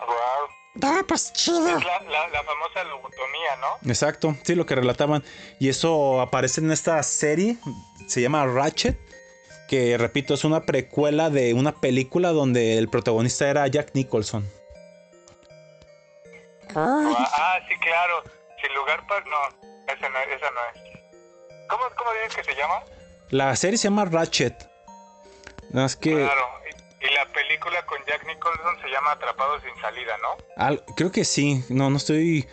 Wow. 0.00 0.82
No, 0.82 1.06
pues 1.06 1.32
chido. 1.32 1.64
Es 1.78 1.84
la, 1.84 2.00
la, 2.02 2.28
la 2.28 2.42
famosa 2.42 2.82
lobotomía, 2.88 3.56
¿no? 3.60 3.88
Exacto, 3.88 4.36
sí, 4.42 4.56
lo 4.56 4.66
que 4.66 4.74
relataban. 4.74 5.22
Y 5.60 5.68
eso 5.68 6.20
aparece 6.20 6.60
en 6.60 6.72
esta 6.72 7.00
serie, 7.04 7.56
se 8.08 8.20
llama 8.20 8.44
Ratchet, 8.46 8.98
que 9.68 9.96
repito, 9.96 10.34
es 10.34 10.42
una 10.42 10.62
precuela 10.66 11.30
de 11.30 11.54
una 11.54 11.76
película 11.76 12.30
donde 12.32 12.78
el 12.78 12.88
protagonista 12.88 13.48
era 13.48 13.64
Jack 13.68 13.92
Nicholson. 13.94 14.44
Ah, 16.74 17.60
sí, 17.68 17.76
claro. 17.80 18.39
Sin 18.62 18.74
lugar 18.74 19.06
para... 19.06 19.24
No, 19.26 19.36
esa 19.92 20.08
no, 20.08 20.18
esa 20.18 20.50
no 20.50 20.60
es. 20.74 20.82
¿Cómo, 21.68 21.82
¿Cómo 21.96 22.10
dices 22.12 22.36
que 22.36 22.52
se 22.52 22.58
llama? 22.58 22.82
La 23.30 23.54
serie 23.56 23.78
se 23.78 23.84
llama 23.84 24.04
Ratchet. 24.04 24.54
Más 25.72 25.96
que 25.96 26.10
Claro. 26.14 26.46
Y, 27.00 27.14
la 27.14 27.24
película 27.32 27.84
con 27.86 27.98
Jack 28.06 28.26
Nicholson 28.26 28.76
se 28.82 28.88
llama 28.88 29.12
Atrapados 29.12 29.62
sin 29.62 29.80
salida, 29.80 30.12
¿no? 30.18 30.84
creo 30.94 31.10
que 31.10 31.24
sí. 31.24 31.64
No, 31.70 31.88
no 31.90 31.96
estoy 31.96 32.46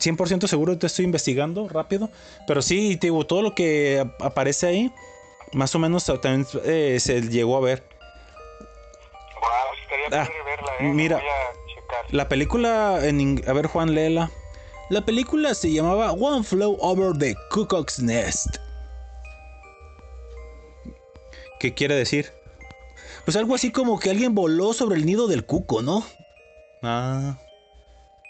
100% 0.00 0.46
seguro, 0.48 0.76
te 0.78 0.86
estoy 0.86 1.04
investigando 1.04 1.68
rápido. 1.68 2.10
Pero 2.46 2.62
sí, 2.62 2.96
te 2.96 3.06
digo, 3.08 3.24
todo 3.26 3.42
lo 3.42 3.54
que 3.54 4.00
ap- 4.00 4.20
aparece 4.22 4.66
ahí, 4.66 4.94
más 5.52 5.74
o 5.74 5.78
menos 5.78 6.06
también 6.06 6.46
eh, 6.64 6.98
se 6.98 7.20
llegó 7.22 7.56
a 7.56 7.60
ver. 7.60 7.84
Wow, 9.40 9.50
estaría 9.82 10.22
Ah, 10.22 10.28
verla, 10.44 10.70
¿eh? 10.80 10.82
mira. 10.82 11.16
Voy 11.18 11.26
a 11.28 11.74
checar. 11.74 12.04
La 12.10 12.28
película 12.28 12.98
en 13.06 13.42
a 13.46 13.52
ver 13.52 13.66
Juan 13.66 13.94
léela. 13.94 14.30
La 14.92 15.00
película 15.00 15.54
se 15.54 15.72
llamaba 15.72 16.12
One 16.12 16.44
Flew 16.44 16.76
Over 16.78 17.16
the 17.16 17.34
Cuckoo's 17.48 17.98
Nest. 17.98 18.58
¿Qué 21.58 21.72
quiere 21.72 21.94
decir? 21.94 22.30
Pues 23.24 23.34
algo 23.38 23.54
así 23.54 23.72
como 23.72 23.98
que 23.98 24.10
alguien 24.10 24.34
voló 24.34 24.74
sobre 24.74 24.96
el 24.96 25.06
nido 25.06 25.28
del 25.28 25.46
cuco, 25.46 25.80
¿no? 25.80 26.04
Ah. 26.82 27.38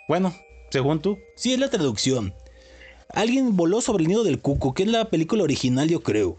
Bueno, 0.07 0.37
según 0.71 1.03
tú, 1.03 1.19
sí 1.35 1.53
es 1.53 1.59
la 1.59 1.69
traducción. 1.69 2.33
Alguien 3.09 3.57
voló 3.57 3.81
sobre 3.81 4.05
el 4.05 4.09
nido 4.09 4.23
del 4.23 4.41
cuco, 4.41 4.73
que 4.73 4.85
es 4.85 4.89
la 4.89 5.07
película 5.07 5.43
original, 5.43 5.89
yo 5.89 6.05
creo. 6.05 6.37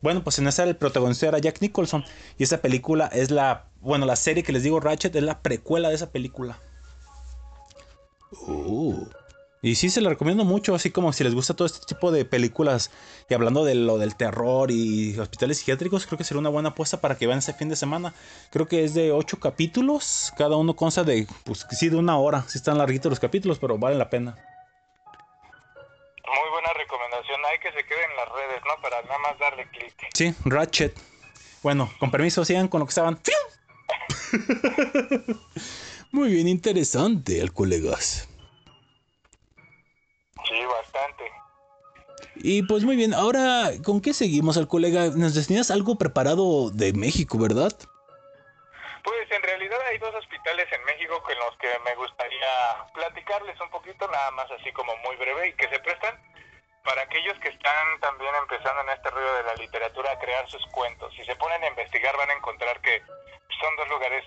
Bueno, 0.00 0.22
pues 0.22 0.38
en 0.38 0.46
esa 0.46 0.62
el 0.62 0.76
protagonista 0.76 1.26
era 1.26 1.40
Jack 1.40 1.60
Nicholson. 1.60 2.04
Y 2.38 2.44
esa 2.44 2.58
película 2.62 3.08
es 3.08 3.32
la. 3.32 3.66
Bueno, 3.80 4.06
la 4.06 4.14
serie 4.14 4.44
que 4.44 4.52
les 4.52 4.62
digo, 4.62 4.78
Ratchet, 4.78 5.16
es 5.16 5.24
la 5.24 5.42
precuela 5.42 5.88
de 5.88 5.96
esa 5.96 6.12
película. 6.12 6.60
Oh. 8.46 9.08
Y 9.62 9.74
sí, 9.74 9.90
se 9.90 10.00
la 10.00 10.08
recomiendo 10.08 10.44
mucho, 10.44 10.74
así 10.74 10.90
como 10.90 11.12
si 11.12 11.22
les 11.22 11.34
gusta 11.34 11.54
todo 11.54 11.66
este 11.66 11.84
tipo 11.86 12.10
de 12.10 12.24
películas 12.24 12.90
y 13.28 13.34
hablando 13.34 13.62
de 13.64 13.74
lo 13.74 13.98
del 13.98 14.16
terror 14.16 14.70
y 14.70 15.18
hospitales 15.18 15.58
psiquiátricos, 15.58 16.06
creo 16.06 16.16
que 16.16 16.24
sería 16.24 16.40
una 16.40 16.48
buena 16.48 16.70
apuesta 16.70 17.02
para 17.02 17.18
que 17.18 17.26
vean 17.26 17.40
ese 17.40 17.52
fin 17.52 17.68
de 17.68 17.76
semana. 17.76 18.14
Creo 18.50 18.66
que 18.68 18.84
es 18.84 18.94
de 18.94 19.12
ocho 19.12 19.38
capítulos, 19.38 20.32
cada 20.38 20.56
uno 20.56 20.74
consta 20.76 21.04
de, 21.04 21.26
pues 21.44 21.66
sí, 21.70 21.90
de 21.90 21.96
una 21.96 22.16
hora. 22.16 22.44
Sí 22.48 22.56
están 22.56 22.78
larguitos 22.78 23.10
los 23.10 23.20
capítulos, 23.20 23.58
pero 23.58 23.76
vale 23.76 23.96
la 23.96 24.08
pena. 24.08 24.34
Muy 26.24 26.50
buena 26.52 26.72
recomendación. 26.72 27.40
Hay 27.44 27.58
que 27.58 27.70
se 27.72 27.86
quede 27.86 28.02
en 28.02 28.16
las 28.16 28.28
redes, 28.30 28.62
¿no? 28.66 28.80
Para 28.80 29.02
nada 29.02 29.18
más 29.18 29.38
darle 29.38 29.68
clic. 29.68 30.08
Sí, 30.14 30.34
Ratchet. 30.46 30.98
Bueno, 31.62 31.90
con 31.98 32.10
permiso, 32.10 32.46
sigan 32.46 32.68
con 32.68 32.80
lo 32.80 32.86
que 32.86 32.90
estaban. 32.90 33.20
Muy 36.12 36.32
bien, 36.32 36.48
interesante, 36.48 37.42
al 37.42 37.52
colegas. 37.52 38.29
Sí, 40.50 40.64
bastante. 40.66 41.32
Y 42.42 42.62
pues 42.64 42.84
muy 42.84 42.96
bien, 42.96 43.14
ahora, 43.14 43.70
¿con 43.84 44.02
qué 44.02 44.12
seguimos 44.12 44.56
al 44.58 44.66
colega? 44.66 45.06
Nos 45.14 45.46
tenías 45.46 45.70
algo 45.70 45.96
preparado 45.96 46.70
de 46.70 46.92
México, 46.92 47.38
¿verdad? 47.38 47.72
Pues 49.04 49.30
en 49.30 49.42
realidad 49.42 49.78
hay 49.88 49.98
dos 49.98 50.14
hospitales 50.14 50.66
en 50.72 50.84
México 50.84 51.22
con 51.22 51.38
los 51.38 51.56
que 51.58 51.68
me 51.84 51.94
gustaría 51.94 52.84
platicarles 52.92 53.58
un 53.60 53.70
poquito, 53.70 54.08
nada 54.08 54.30
más 54.32 54.50
así 54.50 54.72
como 54.72 54.94
muy 54.98 55.16
breve 55.16 55.48
y 55.48 55.52
que 55.54 55.68
se 55.68 55.78
prestan 55.78 56.18
para 56.84 57.02
aquellos 57.02 57.38
que 57.38 57.48
están 57.48 58.00
también 58.00 58.34
empezando 58.42 58.82
en 58.82 58.90
este 58.90 59.10
rollo 59.10 59.34
de 59.34 59.42
la 59.44 59.54
literatura 59.54 60.12
a 60.12 60.18
crear 60.18 60.50
sus 60.50 60.66
cuentos. 60.72 61.14
Si 61.14 61.24
se 61.24 61.36
ponen 61.36 61.62
a 61.62 61.68
investigar 61.68 62.16
van 62.16 62.30
a 62.30 62.34
encontrar 62.34 62.80
que 62.80 63.00
son 63.60 63.76
dos 63.76 63.88
lugares 63.88 64.24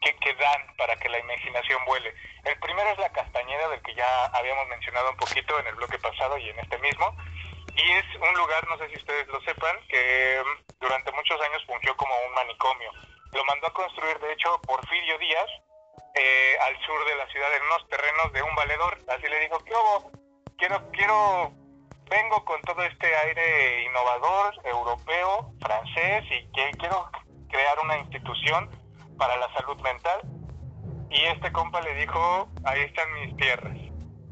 que, 0.00 0.16
que 0.16 0.34
dan 0.34 0.74
para 0.76 0.96
que 0.96 1.08
la 1.08 1.18
imaginación 1.18 1.84
vuele. 1.84 2.14
El 2.44 2.58
primero 2.58 2.90
es 2.90 2.98
la 2.98 3.12
Castañeda, 3.12 3.68
del 3.68 3.82
que 3.82 3.94
ya 3.94 4.26
habíamos 4.26 4.66
mencionado 4.68 5.10
un 5.10 5.16
poquito 5.16 5.58
en 5.58 5.66
el 5.66 5.74
bloque 5.74 5.98
pasado 5.98 6.38
y 6.38 6.48
en 6.48 6.58
este 6.58 6.78
mismo. 6.78 7.14
Y 7.76 7.90
es 7.92 8.04
un 8.16 8.34
lugar, 8.34 8.66
no 8.68 8.78
sé 8.78 8.88
si 8.88 8.96
ustedes 8.96 9.28
lo 9.28 9.40
sepan, 9.42 9.76
que 9.88 10.42
mm, 10.42 10.80
durante 10.80 11.12
muchos 11.12 11.40
años 11.42 11.64
fungió 11.66 11.96
como 11.96 12.14
un 12.26 12.34
manicomio. 12.34 12.90
Lo 13.32 13.44
mandó 13.44 13.66
a 13.68 13.72
construir, 13.72 14.18
de 14.18 14.32
hecho, 14.32 14.60
Porfirio 14.62 15.18
Díaz, 15.18 15.50
eh, 16.14 16.56
al 16.62 16.80
sur 16.84 17.04
de 17.06 17.16
la 17.16 17.26
ciudad, 17.28 17.54
en 17.54 17.62
unos 17.62 17.88
terrenos 17.88 18.32
de 18.32 18.42
un 18.42 18.54
valedor. 18.54 18.98
Así 19.08 19.28
le 19.28 19.40
dijo, 19.40 19.62
¿qué 19.64 19.72
hubo? 19.72 20.10
Quiero, 20.56 20.90
quiero, 20.92 21.52
vengo 22.08 22.44
con 22.44 22.60
todo 22.62 22.82
este 22.82 23.14
aire 23.14 23.84
innovador, 23.84 24.54
europeo, 24.64 25.52
francés, 25.60 26.24
y 26.30 26.52
que 26.52 26.70
quiero 26.78 27.08
crear 27.50 27.78
una 27.80 27.98
institución 27.98 28.79
para 29.20 29.36
la 29.36 29.52
salud 29.52 29.76
mental. 29.82 30.20
Y 31.10 31.20
este 31.26 31.52
compa 31.52 31.80
le 31.82 31.94
dijo, 31.96 32.48
ahí 32.64 32.80
están 32.80 33.12
mis 33.14 33.36
tierras, 33.36 33.76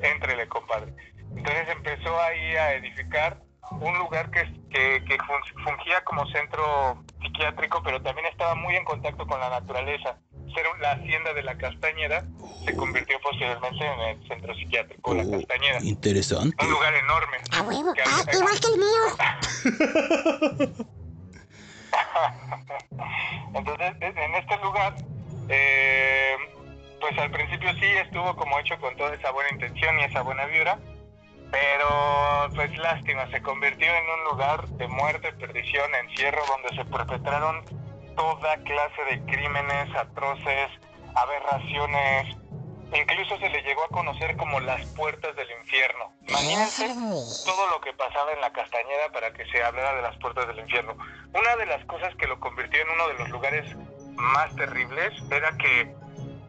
entrele, 0.00 0.48
compadre. 0.48 0.94
Entonces 1.36 1.68
empezó 1.68 2.18
ahí 2.22 2.56
a 2.56 2.72
edificar 2.74 3.42
un 3.80 3.98
lugar 3.98 4.30
que, 4.30 4.44
que, 4.70 5.04
que 5.04 5.18
fun- 5.18 5.42
fungía 5.64 6.02
como 6.04 6.24
centro 6.28 7.02
psiquiátrico, 7.20 7.82
pero 7.82 8.00
también 8.00 8.28
estaba 8.28 8.54
muy 8.54 8.76
en 8.76 8.84
contacto 8.84 9.26
con 9.26 9.38
la 9.40 9.50
naturaleza. 9.50 10.16
Ser 10.54 10.64
la 10.80 10.92
hacienda 10.92 11.34
de 11.34 11.42
la 11.42 11.58
Castañeda 11.58 12.24
se 12.64 12.74
convirtió 12.74 13.20
posteriormente 13.20 13.84
en 13.84 14.00
el 14.00 14.26
centro 14.28 14.54
psiquiátrico 14.54 15.12
La 15.14 15.22
Oh, 15.24 15.30
Castañeda. 15.32 15.80
interesante. 15.82 16.56
Un 16.64 16.70
lugar 16.70 16.94
enorme. 16.94 17.36
A 17.52 17.60
huevo. 17.62 17.92
Que 17.92 18.02
Ah, 18.06 18.22
igual 18.32 18.58
que 18.58 18.68
el 18.68 18.78
mío. 18.78 19.04
Entonces, 23.54 23.94
en 24.00 24.34
este 24.34 24.56
lugar, 24.58 24.94
eh, 25.48 26.36
pues 27.00 27.18
al 27.18 27.30
principio 27.30 27.72
sí 27.74 27.86
estuvo 28.04 28.34
como 28.36 28.58
hecho 28.58 28.78
con 28.80 28.96
toda 28.96 29.14
esa 29.14 29.30
buena 29.30 29.50
intención 29.50 29.98
y 30.00 30.04
esa 30.04 30.22
buena 30.22 30.46
vibra, 30.46 30.78
pero 31.50 32.50
pues 32.54 32.76
lástima, 32.78 33.28
se 33.30 33.40
convirtió 33.42 33.86
en 33.86 34.04
un 34.18 34.24
lugar 34.30 34.68
de 34.68 34.88
muerte, 34.88 35.32
perdición, 35.32 35.90
encierro, 35.94 36.42
donde 36.46 36.76
se 36.76 36.84
perpetraron 36.84 37.64
toda 38.16 38.56
clase 38.64 39.04
de 39.10 39.20
crímenes 39.26 39.94
atroces, 39.96 40.68
aberraciones, 41.14 42.36
incluso 42.94 43.38
se 43.38 43.48
le 43.48 43.62
llegó 43.62 43.84
a 43.84 43.88
conocer 43.88 44.36
como 44.36 44.60
las 44.60 44.84
puertas 44.94 45.34
del 45.36 45.48
infierno. 45.62 46.12
Imagínense 46.28 46.88
todo 47.44 47.70
lo 47.70 47.80
que 47.80 47.92
pasaba 47.92 48.32
en 48.32 48.40
la 48.40 48.50
Castañeda 48.52 49.10
para 49.12 49.32
que 49.32 49.44
se 49.46 49.62
hablara 49.62 49.94
de 49.96 50.02
las 50.02 50.16
puertas 50.18 50.46
del 50.48 50.58
infierno. 50.60 50.96
Una 51.34 51.56
de 51.56 51.66
las 51.66 51.84
cosas 51.86 52.14
que 52.16 52.26
lo 52.26 52.40
convirtió 52.40 52.80
en 52.80 52.88
uno 52.90 53.08
de 53.08 53.14
los 53.14 53.28
lugares 53.30 53.76
más 54.14 54.54
terribles 54.56 55.12
era 55.30 55.56
que 55.56 55.94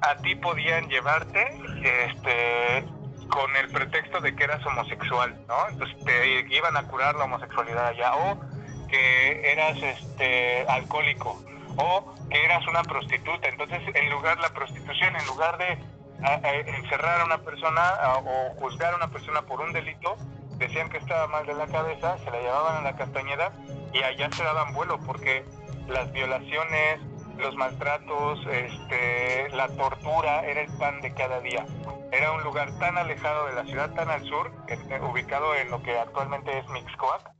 a 0.01 0.15
ti 0.17 0.35
podían 0.35 0.87
llevarte 0.89 1.45
este 1.83 2.85
con 3.29 3.55
el 3.57 3.69
pretexto 3.69 4.21
de 4.21 4.35
que 4.35 4.43
eras 4.43 4.65
homosexual, 4.65 5.39
¿no? 5.47 5.69
Entonces 5.69 6.03
te 6.03 6.55
iban 6.55 6.75
a 6.75 6.87
curar 6.87 7.15
la 7.15 7.25
homosexualidad 7.25 7.87
allá 7.87 8.15
o 8.15 8.39
que 8.87 9.51
eras 9.51 9.77
este 9.77 10.65
alcohólico 10.67 11.39
o 11.77 12.15
que 12.29 12.43
eras 12.43 12.65
una 12.67 12.83
prostituta. 12.83 13.47
Entonces, 13.47 13.81
en 13.93 14.09
lugar 14.09 14.39
la 14.39 14.49
prostitución, 14.49 15.15
en 15.15 15.25
lugar 15.27 15.57
de 15.57 15.77
encerrar 16.21 17.21
a 17.21 17.25
una 17.25 17.39
persona 17.39 17.81
o 18.25 18.55
juzgar 18.59 18.93
a 18.93 18.97
una 18.97 19.07
persona 19.07 19.41
por 19.43 19.61
un 19.61 19.73
delito, 19.73 20.17
decían 20.57 20.89
que 20.89 20.97
estaba 20.97 21.27
mal 21.27 21.45
de 21.45 21.53
la 21.53 21.67
cabeza, 21.67 22.17
se 22.17 22.29
la 22.31 22.39
llevaban 22.39 22.77
a 22.77 22.81
la 22.81 22.95
Castañeda 22.95 23.51
y 23.93 24.03
allá 24.03 24.29
se 24.31 24.43
daban 24.43 24.73
vuelo 24.73 24.99
porque 25.05 25.45
las 25.87 26.11
violaciones, 26.11 26.99
los 27.37 27.55
maltratos, 27.55 28.39
este, 28.47 29.49
la 29.51 29.67
tortura 29.69 30.45
era 30.45 30.61
el 30.61 30.71
pan 30.77 31.01
de 31.01 31.13
cada 31.13 31.39
día. 31.39 31.65
Era 32.11 32.31
un 32.33 32.43
lugar 32.43 32.71
tan 32.79 32.97
alejado 32.97 33.47
de 33.47 33.53
la 33.53 33.63
ciudad, 33.65 33.93
tan 33.93 34.09
al 34.09 34.23
sur, 34.25 34.51
eh, 34.67 34.99
ubicado 35.01 35.55
en 35.55 35.71
lo 35.71 35.81
que 35.81 35.97
actualmente 35.97 36.57
es 36.57 36.67
Mixcoac, 36.69 37.31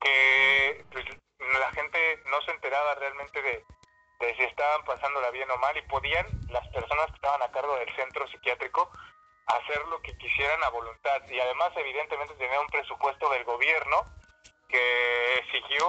que 0.00 0.84
pues, 0.92 1.04
la 1.38 1.70
gente 1.72 1.98
no 2.30 2.40
se 2.42 2.50
enteraba 2.50 2.94
realmente 2.96 3.42
de, 3.42 3.64
de 4.18 4.34
si 4.36 4.42
estaban 4.42 4.84
pasándola 4.84 5.30
bien 5.30 5.50
o 5.50 5.56
mal 5.58 5.76
y 5.76 5.82
podían 5.82 6.26
las 6.50 6.66
personas 6.68 7.06
que 7.06 7.14
estaban 7.14 7.42
a 7.42 7.50
cargo 7.50 7.76
del 7.76 7.94
centro 7.94 8.26
psiquiátrico 8.28 8.90
hacer 9.46 9.84
lo 9.86 10.00
que 10.02 10.16
quisieran 10.18 10.62
a 10.64 10.68
voluntad 10.68 11.22
y 11.30 11.40
además 11.40 11.72
evidentemente 11.76 12.34
tenía 12.34 12.60
un 12.60 12.66
presupuesto 12.68 13.30
del 13.30 13.44
gobierno 13.44 14.04
que 14.68 15.42
siguió 15.50 15.88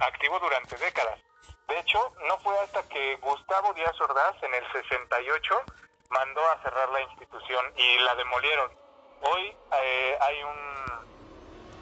activo 0.00 0.38
durante 0.40 0.76
décadas. 0.76 1.20
De 1.68 1.78
hecho, 1.78 2.12
no 2.26 2.38
fue 2.38 2.58
hasta 2.60 2.82
que 2.88 3.16
Gustavo 3.16 3.72
Díaz 3.74 4.00
Ordaz 4.00 4.42
en 4.42 4.54
el 4.54 4.72
68 4.72 5.62
mandó 6.10 6.40
a 6.50 6.62
cerrar 6.62 6.88
la 6.88 7.02
institución 7.02 7.72
y 7.76 7.98
la 8.00 8.14
demolieron. 8.16 8.72
Hoy 9.20 9.56
eh, 9.82 10.18
hay 10.20 10.42
un 10.42 10.78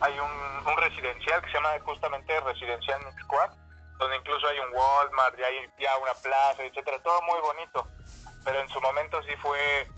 hay 0.00 0.18
un, 0.18 0.66
un 0.66 0.76
residencial 0.76 1.40
que 1.40 1.46
se 1.46 1.54
llama 1.54 1.78
justamente 1.80 2.38
Residencial 2.40 3.02
Mixcoac, 3.06 3.52
donde 3.98 4.16
incluso 4.16 4.46
hay 4.48 4.58
un 4.58 4.74
Walmart 4.74 5.38
y 5.38 5.42
hay 5.42 5.70
ya 5.78 5.96
una 5.98 6.14
plaza, 6.14 6.62
etcétera, 6.62 6.98
todo 7.02 7.20
muy 7.22 7.40
bonito. 7.40 7.86
Pero 8.44 8.60
en 8.60 8.68
su 8.68 8.80
momento 8.80 9.22
sí 9.22 9.34
fue 9.42 9.88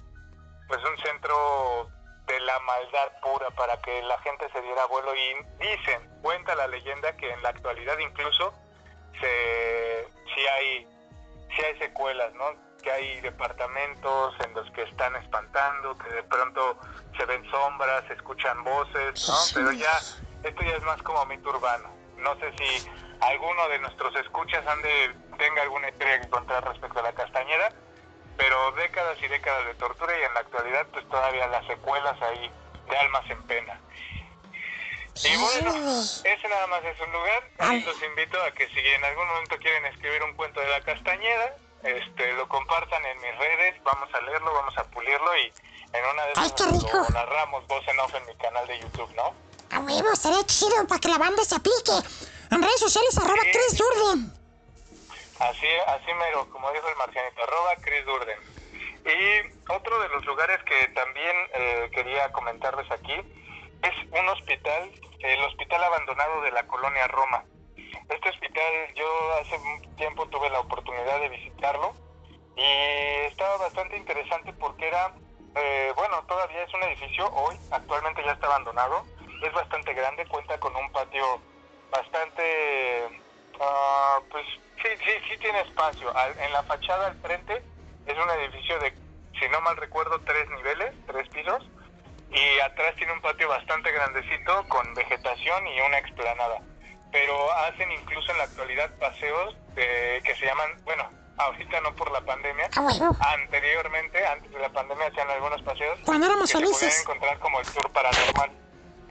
pues 0.68 0.80
un 0.84 0.98
centro 0.98 1.90
de 2.26 2.40
la 2.40 2.58
maldad 2.60 3.08
pura 3.22 3.50
para 3.50 3.80
que 3.80 4.02
la 4.02 4.18
gente 4.20 4.48
se 4.52 4.60
diera 4.60 4.84
vuelo 4.86 5.14
y 5.14 5.34
dicen, 5.58 6.08
cuenta 6.22 6.54
la 6.54 6.66
leyenda 6.66 7.16
que 7.16 7.30
en 7.30 7.42
la 7.42 7.48
actualidad 7.48 7.98
incluso 7.98 8.52
se 9.20 10.08
sí 10.34 10.46
hay 10.46 10.86
sí 11.56 11.62
hay 11.64 11.78
secuelas, 11.78 12.32
¿no? 12.34 12.44
Que 12.82 12.92
hay 12.92 13.20
departamentos 13.22 14.34
en 14.44 14.54
los 14.54 14.70
que 14.72 14.82
están 14.82 15.16
espantando, 15.16 15.96
que 15.98 16.10
de 16.10 16.22
pronto 16.24 16.78
se 17.16 17.24
ven 17.24 17.50
sombras, 17.50 18.04
se 18.06 18.12
escuchan 18.12 18.62
voces, 18.62 19.28
¿no? 19.28 19.34
Pero 19.54 19.72
ya 19.72 19.98
esto 20.44 20.62
ya 20.62 20.76
es 20.76 20.82
más 20.82 21.02
como 21.02 21.24
mito 21.26 21.48
urbano. 21.48 21.90
No 22.18 22.38
sé 22.38 22.52
si 22.58 22.88
alguno 23.20 23.68
de 23.68 23.78
nuestros 23.80 24.14
escuchas 24.16 24.66
ande 24.66 25.14
tenga 25.38 25.62
alguna 25.62 25.88
historia 25.88 26.20
que 26.20 26.28
contar 26.28 26.64
respecto 26.64 26.98
a 27.00 27.02
la 27.02 27.12
Castañeda, 27.12 27.72
pero 28.36 28.72
décadas 28.72 29.18
y 29.22 29.28
décadas 29.28 29.66
de 29.66 29.74
tortura 29.74 30.12
y 30.18 30.22
en 30.22 30.34
la 30.34 30.40
actualidad 30.40 30.86
pues 30.92 31.08
todavía 31.08 31.46
las 31.48 31.66
secuelas 31.66 32.20
ahí 32.22 32.50
de 32.88 32.96
almas 32.96 33.28
en 33.30 33.42
pena. 33.44 33.80
Y 35.24 35.36
bueno, 35.36 35.70
ese 36.00 36.48
nada 36.48 36.66
más 36.68 36.84
es 36.84 37.00
un 37.00 37.12
lugar. 37.12 37.42
Ahí 37.58 37.80
los 37.82 38.00
invito 38.04 38.40
a 38.40 38.52
que 38.52 38.68
si 38.68 38.78
en 38.78 39.04
algún 39.04 39.26
momento 39.26 39.56
quieren 39.58 39.84
escribir 39.86 40.22
un 40.22 40.32
cuento 40.34 40.60
de 40.60 40.68
la 40.68 40.80
Castañeda, 40.82 41.56
este, 41.82 42.32
lo 42.34 42.48
compartan 42.48 43.04
en 43.04 43.20
mis 43.20 43.36
redes, 43.36 43.82
vamos 43.82 44.08
a 44.14 44.20
leerlo, 44.20 44.52
vamos 44.54 44.78
a 44.78 44.84
pulirlo 44.84 45.36
y 45.38 45.52
en 45.92 46.04
una 46.12 46.22
de 46.26 46.32
Ay, 46.36 46.46
esas 46.54 46.70
rico. 46.72 46.88
lo 46.92 47.08
narramos 47.10 47.66
voz 47.66 47.86
en 47.88 47.98
off 48.00 48.14
en 48.14 48.26
mi 48.26 48.34
canal 48.36 48.66
de 48.68 48.78
YouTube, 48.80 49.12
¿no? 49.16 49.34
A 49.70 49.80
huevo, 49.80 50.14
será 50.14 50.36
chido 50.46 50.86
para 50.86 51.00
que 51.00 51.08
la 51.08 51.18
banda 51.18 51.42
se 51.44 51.56
aplique. 51.56 51.92
En 52.50 52.62
redes 52.62 52.80
sociales, 52.80 53.18
arroba 53.18 53.42
Chris 53.42 53.76
Durden. 53.76 54.32
Así, 55.38 55.66
así 55.86 56.14
mero, 56.14 56.48
como 56.50 56.70
dijo 56.72 56.88
el 56.88 56.96
marcianito, 56.96 57.42
arroba 57.42 57.76
Chris 57.80 58.04
Durden. 58.06 58.38
Y 59.04 59.72
otro 59.72 60.00
de 60.00 60.08
los 60.08 60.24
lugares 60.24 60.58
que 60.64 60.88
también 60.88 61.36
eh, 61.54 61.90
quería 61.92 62.32
comentarles 62.32 62.90
aquí 62.90 63.14
es 63.14 64.20
un 64.20 64.28
hospital, 64.28 64.90
el 65.20 65.44
hospital 65.44 65.84
abandonado 65.84 66.42
de 66.42 66.50
la 66.52 66.66
colonia 66.66 67.06
Roma. 67.08 67.44
Este 68.08 68.28
hospital 68.30 68.94
yo 68.94 69.34
hace 69.40 69.56
un 69.56 69.96
tiempo 69.96 70.26
tuve 70.28 70.50
la 70.50 70.60
oportunidad 70.60 71.20
de 71.20 71.28
visitarlo 71.28 71.94
y 72.56 73.26
estaba 73.26 73.58
bastante 73.58 73.96
interesante 73.96 74.52
porque 74.54 74.88
era 74.88 75.14
eh, 75.54 75.92
bueno, 75.96 76.22
todavía 76.26 76.62
es 76.62 76.74
un 76.74 76.82
edificio, 76.84 77.28
hoy 77.34 77.56
actualmente 77.70 78.22
ya 78.24 78.32
está 78.32 78.46
abandonado, 78.46 79.04
es 79.42 79.52
bastante 79.52 79.92
grande, 79.94 80.26
cuenta 80.26 80.58
con 80.60 80.74
un 80.76 80.90
patio 80.92 81.40
bastante, 81.90 83.08
ah, 83.60 84.20
pues 84.30 84.44
sí, 84.82 84.88
sí, 85.04 85.12
sí 85.30 85.38
tiene 85.38 85.60
espacio. 85.62 86.14
Al- 86.16 86.38
en 86.38 86.52
la 86.52 86.62
fachada 86.64 87.08
al 87.08 87.16
frente 87.20 87.62
es 88.06 88.14
un 88.16 88.30
edificio 88.40 88.78
de, 88.80 88.92
si 89.38 89.48
no 89.50 89.60
mal 89.60 89.76
recuerdo, 89.76 90.20
tres 90.22 90.48
niveles, 90.50 90.92
tres 91.06 91.28
pisos, 91.30 91.64
y 92.30 92.60
atrás 92.60 92.94
tiene 92.96 93.12
un 93.12 93.20
patio 93.22 93.48
bastante 93.48 93.90
grandecito 93.90 94.66
con 94.68 94.94
vegetación 94.94 95.66
y 95.66 95.80
una 95.80 95.98
explanada. 95.98 96.60
Pero 97.10 97.50
hacen 97.52 97.90
incluso 97.90 98.30
en 98.32 98.38
la 98.38 98.44
actualidad 98.44 98.90
paseos 98.98 99.56
de- 99.74 100.20
que 100.24 100.34
se 100.36 100.44
llaman, 100.44 100.68
bueno, 100.84 101.10
ahorita 101.38 101.80
no 101.80 101.94
por 101.96 102.10
la 102.12 102.20
pandemia, 102.20 102.68
Ah, 102.76 103.32
anteriormente, 103.34 104.26
antes 104.26 104.50
de 104.50 104.58
la 104.58 104.68
pandemia, 104.68 105.06
hacían 105.06 105.30
algunos 105.30 105.62
paseos 105.62 105.98
Cuando 106.04 106.26
éramos 106.26 106.50
que 106.52 106.58
se 106.58 106.62
podían 106.64 106.74
felices. 106.80 107.00
encontrar 107.00 107.38
como 107.38 107.60
el 107.60 107.66
tour 107.68 107.90
paranormal. 107.92 108.50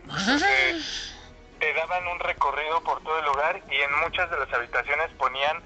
Entonces, 0.04 1.17
te 1.60 1.74
daban 1.74 2.08
un 2.08 2.20
recorrido 2.20 2.82
por 2.84 3.02
todo 3.04 3.20
el 3.20 3.26
lugar 3.26 3.62
y 3.70 3.76
en 3.82 4.00
muchas 4.00 4.30
de 4.30 4.38
las 4.40 4.54
habitaciones 4.54 5.10
ponían 5.18 5.62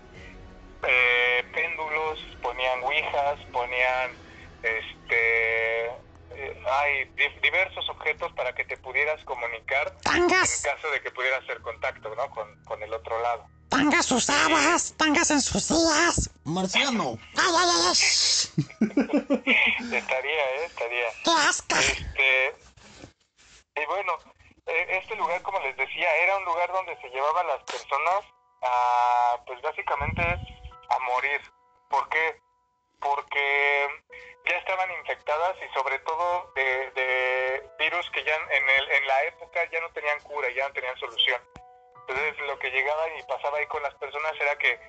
eh, 0.87 1.43
péndulos, 1.53 2.19
ponían 2.41 2.81
ouijas, 2.83 3.39
ponían 3.51 4.11
este 4.63 5.85
eh, 6.33 6.63
hay 6.71 7.05
di- 7.15 7.39
diversos 7.43 7.87
objetos 7.89 8.31
para 8.33 8.53
que 8.53 8.63
te 8.65 8.77
pudieras 8.77 9.23
comunicar 9.25 9.87
en 9.89 10.01
Tangas, 10.27 10.61
caso 10.63 10.89
de 10.91 11.01
que 11.01 11.11
pudieras 11.11 11.43
hacer 11.43 11.59
contacto 11.61 12.13
¿no? 12.15 12.29
con, 12.29 12.63
con 12.63 12.81
el 12.81 12.93
otro 12.93 13.21
lado. 13.21 13.45
tangas 13.69 14.09
usadas, 14.11 14.93
tangas 14.97 15.29
en 15.31 15.41
sus 15.41 15.67
días. 15.67 16.29
Marciano. 16.45 17.17
Ay, 17.37 17.53
ay, 17.57 17.69
ay, 17.87 17.95
Estaría, 19.93 20.55
¿eh? 20.55 20.65
Estaría. 20.65 21.05
¡Qué 21.23 21.31
asca! 21.49 21.79
Este, 21.79 22.55
y 23.75 23.85
bueno, 23.85 24.13
eh, 24.25 24.40
este 24.65 25.15
lugar, 25.15 25.41
como 25.41 25.59
les 25.59 25.75
decía, 25.77 26.15
era 26.17 26.37
un 26.37 26.45
lugar 26.45 26.71
donde 26.71 26.95
se 27.01 27.09
llevaban 27.09 27.47
las 27.47 27.63
personas 27.63 28.23
a, 28.61 29.37
pues 29.45 29.61
básicamente, 29.61 30.21
a 30.21 30.99
morir. 30.99 31.41
¿Por 31.89 32.07
qué? 32.09 32.39
Porque 32.99 33.87
ya 34.45 34.57
estaban 34.57 34.91
infectadas 34.99 35.55
y 35.61 35.73
sobre 35.73 35.99
todo 35.99 36.51
de, 36.55 36.91
de 36.91 37.69
virus 37.79 38.09
que 38.11 38.23
ya 38.23 38.35
en, 38.35 38.69
el, 38.69 38.91
en 38.91 39.07
la 39.07 39.23
época 39.25 39.59
ya 39.71 39.81
no 39.81 39.89
tenían 39.91 40.19
cura, 40.21 40.49
ya 40.51 40.67
no 40.67 40.73
tenían 40.73 40.97
solución. 40.97 41.41
Entonces 42.07 42.39
lo 42.47 42.57
que 42.59 42.69
llegaba 42.71 43.07
y 43.17 43.23
pasaba 43.23 43.57
ahí 43.57 43.67
con 43.67 43.81
las 43.83 43.93
personas 43.95 44.33
era 44.39 44.57
que 44.57 44.79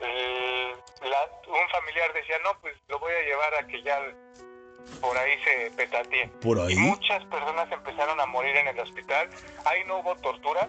la- 0.00 1.30
un 1.48 1.68
familiar 1.70 2.12
decía, 2.12 2.38
no, 2.40 2.58
pues 2.60 2.76
lo 2.88 2.98
voy 2.98 3.12
a 3.12 3.22
llevar 3.22 3.54
a 3.54 3.66
que 3.66 3.82
ya 3.82 4.00
por 5.00 5.16
ahí 5.16 5.32
se. 5.44 5.70
Por 6.40 6.58
ahí. 6.60 6.72
Y 6.72 6.76
muchas 6.76 7.24
personas 7.26 7.70
empezaron 7.70 8.20
a 8.20 8.26
morir 8.26 8.56
en 8.56 8.68
el 8.68 8.80
hospital. 8.80 9.28
Ahí 9.64 9.84
no 9.86 9.98
hubo 9.98 10.16
tortura, 10.16 10.68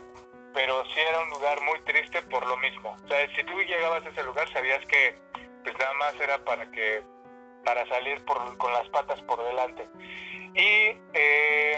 pero 0.53 0.83
sí 0.85 0.99
era 0.99 1.21
un 1.21 1.29
lugar 1.29 1.61
muy 1.61 1.79
triste 1.81 2.21
por 2.23 2.45
lo 2.45 2.57
mismo. 2.57 2.95
O 3.03 3.07
sea, 3.07 3.27
si 3.35 3.43
tú 3.43 3.53
llegabas 3.61 4.05
a 4.05 4.09
ese 4.09 4.23
lugar 4.23 4.51
sabías 4.53 4.85
que 4.85 5.15
pues 5.63 5.77
nada 5.77 5.93
más 5.95 6.15
era 6.21 6.37
para 6.43 6.69
que 6.71 7.03
para 7.65 7.87
salir 7.87 8.23
por, 8.25 8.57
con 8.57 8.71
las 8.73 8.87
patas 8.89 9.21
por 9.23 9.43
delante. 9.43 9.87
Y 10.55 10.97
eh, 11.13 11.77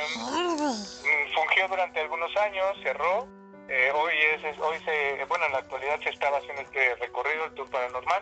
fungió 1.33 1.67
durante 1.67 1.99
algunos 1.99 2.35
años, 2.37 2.65
cerró. 2.83 3.27
Eh, 3.73 3.89
hoy 3.95 4.11
es, 4.19 4.59
hoy 4.59 4.77
se, 4.83 5.23
bueno, 5.29 5.45
en 5.45 5.53
la 5.53 5.59
actualidad 5.59 5.97
se 6.03 6.09
estaba 6.09 6.39
haciendo 6.39 6.61
este 6.61 6.93
recorrido, 6.95 7.45
el 7.45 7.53
tour 7.53 7.69
paranormal. 7.69 8.21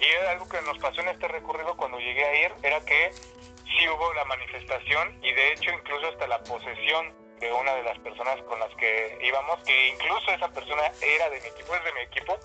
Y 0.00 0.04
era 0.04 0.32
algo 0.32 0.48
que 0.48 0.60
nos 0.62 0.78
pasó 0.78 1.00
en 1.02 1.10
este 1.10 1.28
recorrido 1.28 1.76
cuando 1.76 2.00
llegué 2.00 2.24
a 2.24 2.46
ir, 2.46 2.52
era 2.64 2.80
que 2.84 3.12
sí 3.12 3.88
hubo 3.88 4.12
la 4.14 4.24
manifestación 4.24 5.16
y 5.22 5.32
de 5.32 5.52
hecho 5.52 5.70
incluso 5.70 6.08
hasta 6.08 6.26
la 6.26 6.42
posesión 6.42 7.14
de 7.38 7.52
una 7.52 7.72
de 7.76 7.84
las 7.84 8.00
personas 8.00 8.42
con 8.48 8.58
las 8.58 8.74
que 8.74 9.16
íbamos, 9.22 9.62
que 9.62 9.88
incluso 9.90 10.32
esa 10.32 10.48
persona 10.48 10.82
era 11.00 11.30
de 11.30 11.40
mi 11.40 11.46
equipo, 11.46 11.72
es 11.76 11.84
de 11.84 11.92
mi 11.92 12.00
equipo, 12.00 12.38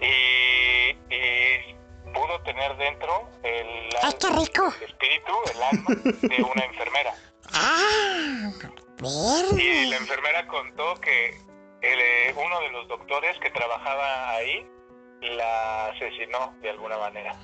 y, 0.00 1.14
y 1.14 2.12
pudo 2.12 2.42
tener 2.42 2.76
dentro 2.76 3.30
el, 3.42 3.88
¡Ay, 4.02 4.12
qué 4.20 4.28
rico! 4.28 4.74
el 4.80 4.90
espíritu, 4.90 5.32
el 5.54 5.62
alma 5.62 5.94
de 6.20 6.42
una 6.42 6.64
enfermera. 6.66 7.14
¡Ah! 7.54 8.52
Y 9.56 9.86
la 9.86 9.96
enfermera 9.96 10.46
contó 10.46 10.94
que 11.00 11.43
el, 11.92 12.36
uno 12.36 12.60
de 12.60 12.70
los 12.70 12.88
doctores 12.88 13.36
que 13.40 13.50
trabajaba 13.50 14.30
ahí 14.30 14.66
la 15.20 15.86
asesinó 15.86 16.54
de 16.60 16.70
alguna 16.70 16.98
manera. 16.98 17.38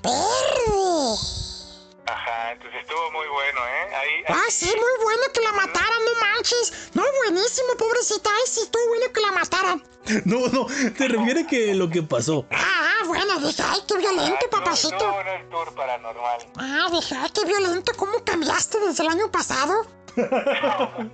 Ajá, 2.05 2.51
entonces 2.53 2.81
estuvo 2.81 3.11
muy 3.11 3.27
bueno, 3.27 3.59
¿eh? 3.67 3.95
Ahí, 3.95 4.09
Ah, 4.27 4.45
sí, 4.49 4.65
muy 4.65 5.03
bueno 5.03 5.23
que 5.33 5.41
la 5.41 5.51
mataran, 5.51 5.99
no 6.05 6.19
manches. 6.19 6.89
No, 6.93 7.03
buenísimo, 7.23 7.75
pobrecita. 7.77 8.29
Ay, 8.29 8.41
sí, 8.47 8.61
estuvo 8.61 8.87
bueno 8.87 9.05
que 9.13 9.21
la 9.21 9.31
mataran. 9.31 9.83
No, 10.25 10.47
no, 10.47 10.65
te 10.97 11.07
refiere 11.07 11.45
que 11.45 11.75
lo 11.75 11.87
que 11.89 12.01
pasó. 12.01 12.45
Ah, 12.51 12.57
ah, 13.01 13.05
bueno, 13.05 13.39
dije, 13.39 13.61
ay, 13.63 13.79
qué 13.87 13.93
ah, 13.93 13.97
violento, 13.99 14.45
estuvo- 14.45 14.49
papacito. 14.63 14.95
estuvo 14.95 15.21
en 15.21 15.27
el 15.27 15.49
tour 15.49 15.75
paranormal. 15.75 16.39
Ah, 16.57 16.87
dije, 16.91 17.15
ay, 17.15 17.29
qué 17.33 17.45
violento. 17.45 17.91
¿Cómo 17.95 18.23
cambiaste 18.25 18.79
desde 18.79 19.03
el 19.03 19.09
año 19.09 19.31
pasado? 19.31 19.85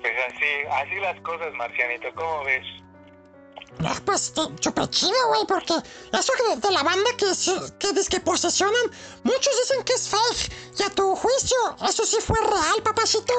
Pues 0.00 0.12
así, 0.28 0.46
así 0.70 1.00
las 1.00 1.20
cosas, 1.22 1.52
Marcianito, 1.54 2.08
¿cómo 2.14 2.44
ves? 2.44 2.64
No, 3.80 3.90
pues, 4.04 4.32
te- 4.32 4.62
súper 4.62 4.88
chido, 4.90 5.12
güey, 5.28 5.42
porque 5.46 5.74
eso 5.74 6.32
de, 6.50 6.56
de 6.60 6.70
la 6.72 6.82
banda 6.82 7.10
que, 7.16 7.26
que 7.78 7.92
dice 7.92 8.08
que 8.10 8.20
posesionan, 8.20 8.90
muchos 9.24 9.54
dicen 9.62 9.84
que 9.84 9.92
es 9.92 10.08
fake. 10.08 10.52
Y 10.80 10.82
a 10.84 10.90
tu 10.90 11.14
juicio, 11.14 11.56
eso 11.88 12.04
sí 12.06 12.16
fue 12.20 12.38
real, 12.40 12.82
papacito. 12.82 13.32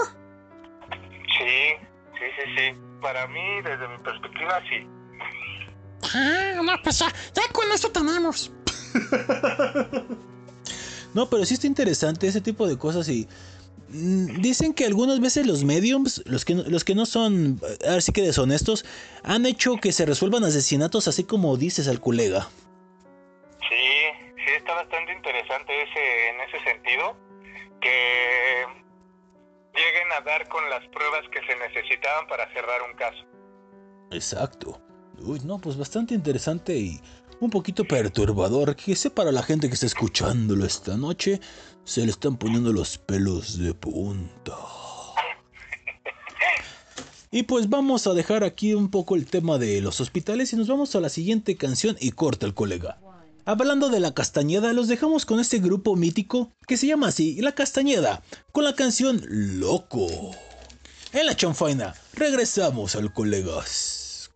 Sí, 1.38 1.74
sí, 2.14 2.26
sí, 2.38 2.56
sí. 2.58 2.80
Para 3.02 3.28
mí, 3.28 3.62
desde 3.64 3.88
mi 3.88 3.98
perspectiva, 4.04 4.62
sí. 4.70 4.88
Ah, 6.14 6.62
no, 6.62 6.74
pues 6.84 7.00
ya, 7.00 7.08
ya 7.34 7.42
con 7.52 7.72
eso 7.72 7.90
tenemos. 7.92 8.52
No, 11.12 11.28
pero 11.28 11.44
sí 11.44 11.56
está 11.56 11.66
interesante 11.66 12.28
ese 12.28 12.40
tipo 12.40 12.68
de 12.68 12.78
cosas 12.78 13.10
y 13.10 13.28
dicen 13.92 14.74
que 14.74 14.86
algunas 14.86 15.20
veces 15.20 15.46
los 15.46 15.64
mediums, 15.64 16.22
los 16.26 16.46
que 16.46 16.56
no, 16.56 16.64
los 16.64 16.84
que 16.84 16.96
no 16.96 17.06
son 17.06 17.60
así 17.88 18.12
que 18.12 18.22
deshonestos, 18.22 18.86
han 19.24 19.46
hecho 19.46 19.78
que 19.78 19.92
se 19.92 20.06
resuelvan 20.06 20.44
asesinatos 20.44 21.08
así 21.08 21.24
como 21.24 21.58
dices 21.58 21.88
al 21.88 22.00
colega. 22.00 22.50
Sí, 23.68 24.36
sí 24.36 24.52
está 24.58 24.76
bastante 24.76 25.14
interesante 25.14 25.84
ese 25.84 26.30
en 26.30 26.42
ese 26.42 26.64
sentido 26.64 27.16
que 27.82 28.66
lleguen 29.76 30.12
a 30.18 30.22
dar 30.22 30.48
con 30.50 30.70
las 30.70 30.86
pruebas 30.90 31.24
que 31.32 31.40
se 31.46 31.56
necesitaban 31.58 32.28
para 32.28 32.52
cerrar 32.54 32.82
un 32.90 32.96
caso. 32.96 33.26
Exacto. 34.12 34.82
Uy, 35.22 35.40
no, 35.44 35.60
pues 35.60 35.78
bastante 35.78 36.14
interesante 36.14 36.76
y 36.76 37.00
un 37.40 37.50
poquito 37.50 37.86
perturbador. 37.86 38.76
Que 38.76 38.96
sé 38.96 39.10
para 39.10 39.32
la 39.32 39.44
gente 39.44 39.68
que 39.68 39.74
está 39.74 39.86
escuchándolo 39.86 40.66
esta 40.66 40.98
noche, 40.98 41.40
se 41.90 42.06
le 42.06 42.12
están 42.12 42.38
poniendo 42.38 42.72
los 42.72 43.00
pelos 43.00 43.58
de 43.58 43.74
punta. 43.74 44.56
Y 47.32 47.44
pues 47.44 47.68
vamos 47.68 48.06
a 48.06 48.14
dejar 48.14 48.44
aquí 48.44 48.76
un 48.76 48.92
poco 48.92 49.16
el 49.16 49.26
tema 49.26 49.58
de 49.58 49.82
los 49.82 50.00
hospitales 50.00 50.54
y 50.54 50.56
nos 50.56 50.68
vamos 50.68 50.96
a 50.96 51.00
la 51.00 51.10
siguiente 51.10 51.58
canción 51.58 51.98
y 52.00 52.12
corta 52.12 52.46
el 52.46 52.54
colega. 52.54 53.00
Hablando 53.44 53.90
de 53.90 54.00
la 54.00 54.14
Castañeda, 54.14 54.72
los 54.72 54.88
dejamos 54.88 55.26
con 55.26 55.40
este 55.40 55.58
grupo 55.58 55.96
mítico 55.96 56.52
que 56.68 56.78
se 56.78 56.86
llama 56.86 57.08
así, 57.08 57.42
La 57.42 57.54
Castañeda, 57.54 58.22
con 58.52 58.66
la 58.66 58.76
canción 58.76 59.24
Loco. 59.28 60.08
En 61.12 61.26
la 61.26 61.36
chanfaina, 61.36 61.96
regresamos 62.14 62.96
al 62.96 63.12
colegas. 63.12 64.30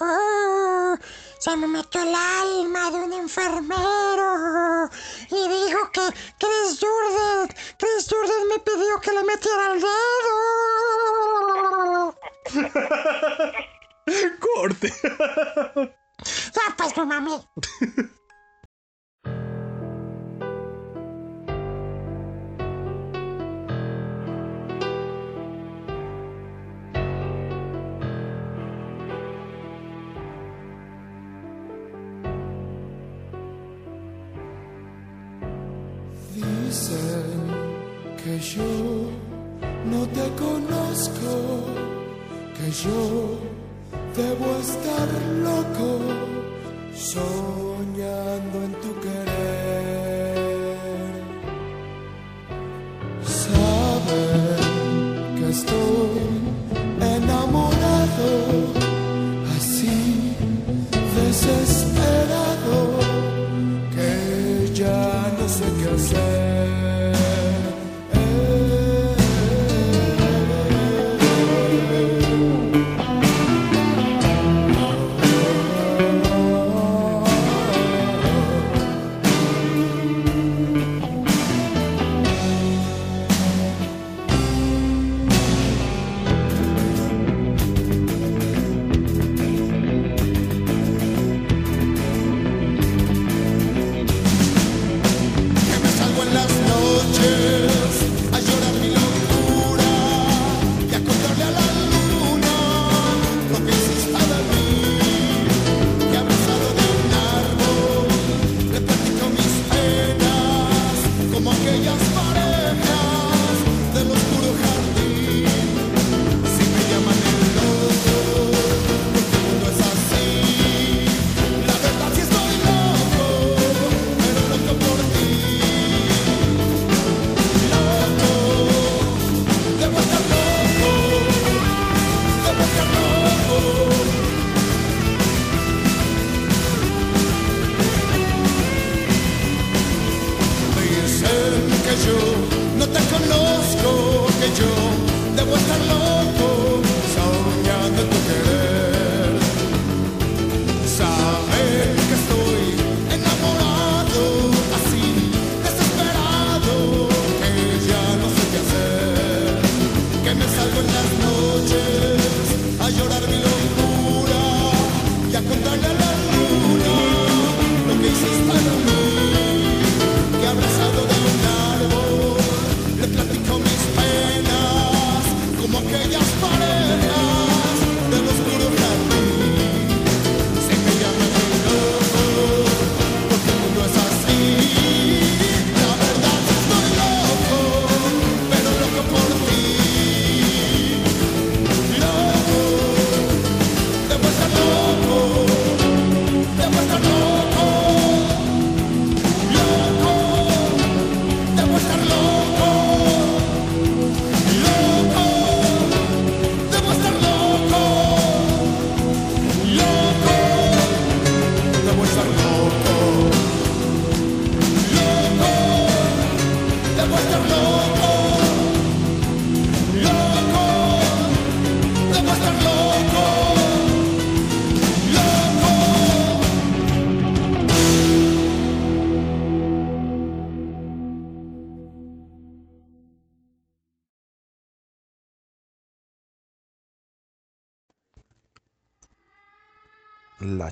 Oh, 0.00 0.96
se 1.38 1.56
me 1.56 1.66
metió 1.66 2.02
el 2.02 2.14
alma 2.14 2.90
de 2.90 2.96
un 2.98 3.12
enfermero 3.12 4.88
y 5.30 5.48
dijo 5.48 5.90
que 5.92 6.00
Chris 6.38 6.80
Jordan, 6.80 7.48
Chris 7.78 8.06
Jordan 8.08 8.48
me 8.48 8.58
pidió 8.60 9.00
que 9.00 9.12
le 9.12 9.22
metiera 9.24 9.72
el 9.72 9.80
dedo. 9.80 10.56
Corte. 14.54 14.92
Ya 15.04 16.74
pues, 16.76 16.96
mi 16.96 17.04
mami. 17.04 17.46
Que 38.22 38.38
yo 38.38 38.62
no 39.90 40.06
te 40.08 40.28
conozco, 40.36 41.30
que 42.54 42.70
yo 42.70 43.38
debo 44.14 44.56
estar 44.60 45.08
loco, 45.42 45.88
soñando 46.94 48.56
en 48.62 48.72
tu 48.82 49.00
querer. 49.00 49.35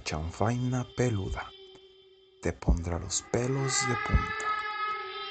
Chanfaina 0.04 0.86
peluda 0.96 1.50
te 2.42 2.52
pondrá 2.52 2.98
los 2.98 3.22
pelos 3.32 3.72
de 3.88 3.96
punta 4.06 4.46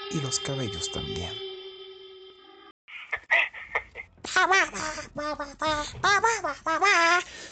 y 0.10 0.20
los 0.20 0.40
cabellos 0.40 0.92
también. 0.92 1.32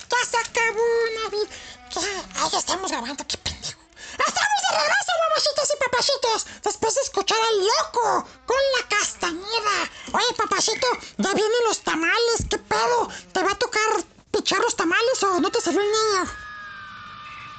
Ya 0.09 0.25
se 0.25 0.37
acabó 0.37 0.81
Navidad. 1.23 2.25
Ahí 2.37 2.57
estamos 2.57 2.89
grabando, 2.89 3.23
qué 3.27 3.37
pendejo. 3.37 3.79
¡Estamos 4.13 4.59
de 4.65 4.77
regreso, 4.79 5.11
mamacitos 5.29 5.69
y 5.69 5.77
papacitos! 5.83 6.47
Después 6.63 6.95
de 6.95 7.01
escuchar 7.01 7.37
al 7.37 7.59
loco 7.59 8.27
con 8.47 8.57
la 8.79 8.87
castañeda. 8.97 9.91
Oye, 10.11 10.33
papacito, 10.35 10.87
ya 11.17 11.33
vienen 11.35 11.63
los 11.67 11.81
tamales, 11.81 12.47
¿qué 12.49 12.57
pedo? 12.57 13.09
¿Te 13.31 13.43
va 13.43 13.51
a 13.51 13.59
tocar 13.59 14.03
pichar 14.31 14.59
los 14.59 14.75
tamales 14.75 15.21
o 15.21 15.39
no 15.39 15.51
te 15.51 15.61
salió 15.61 15.81
el 15.81 15.87
niño? 15.87 16.40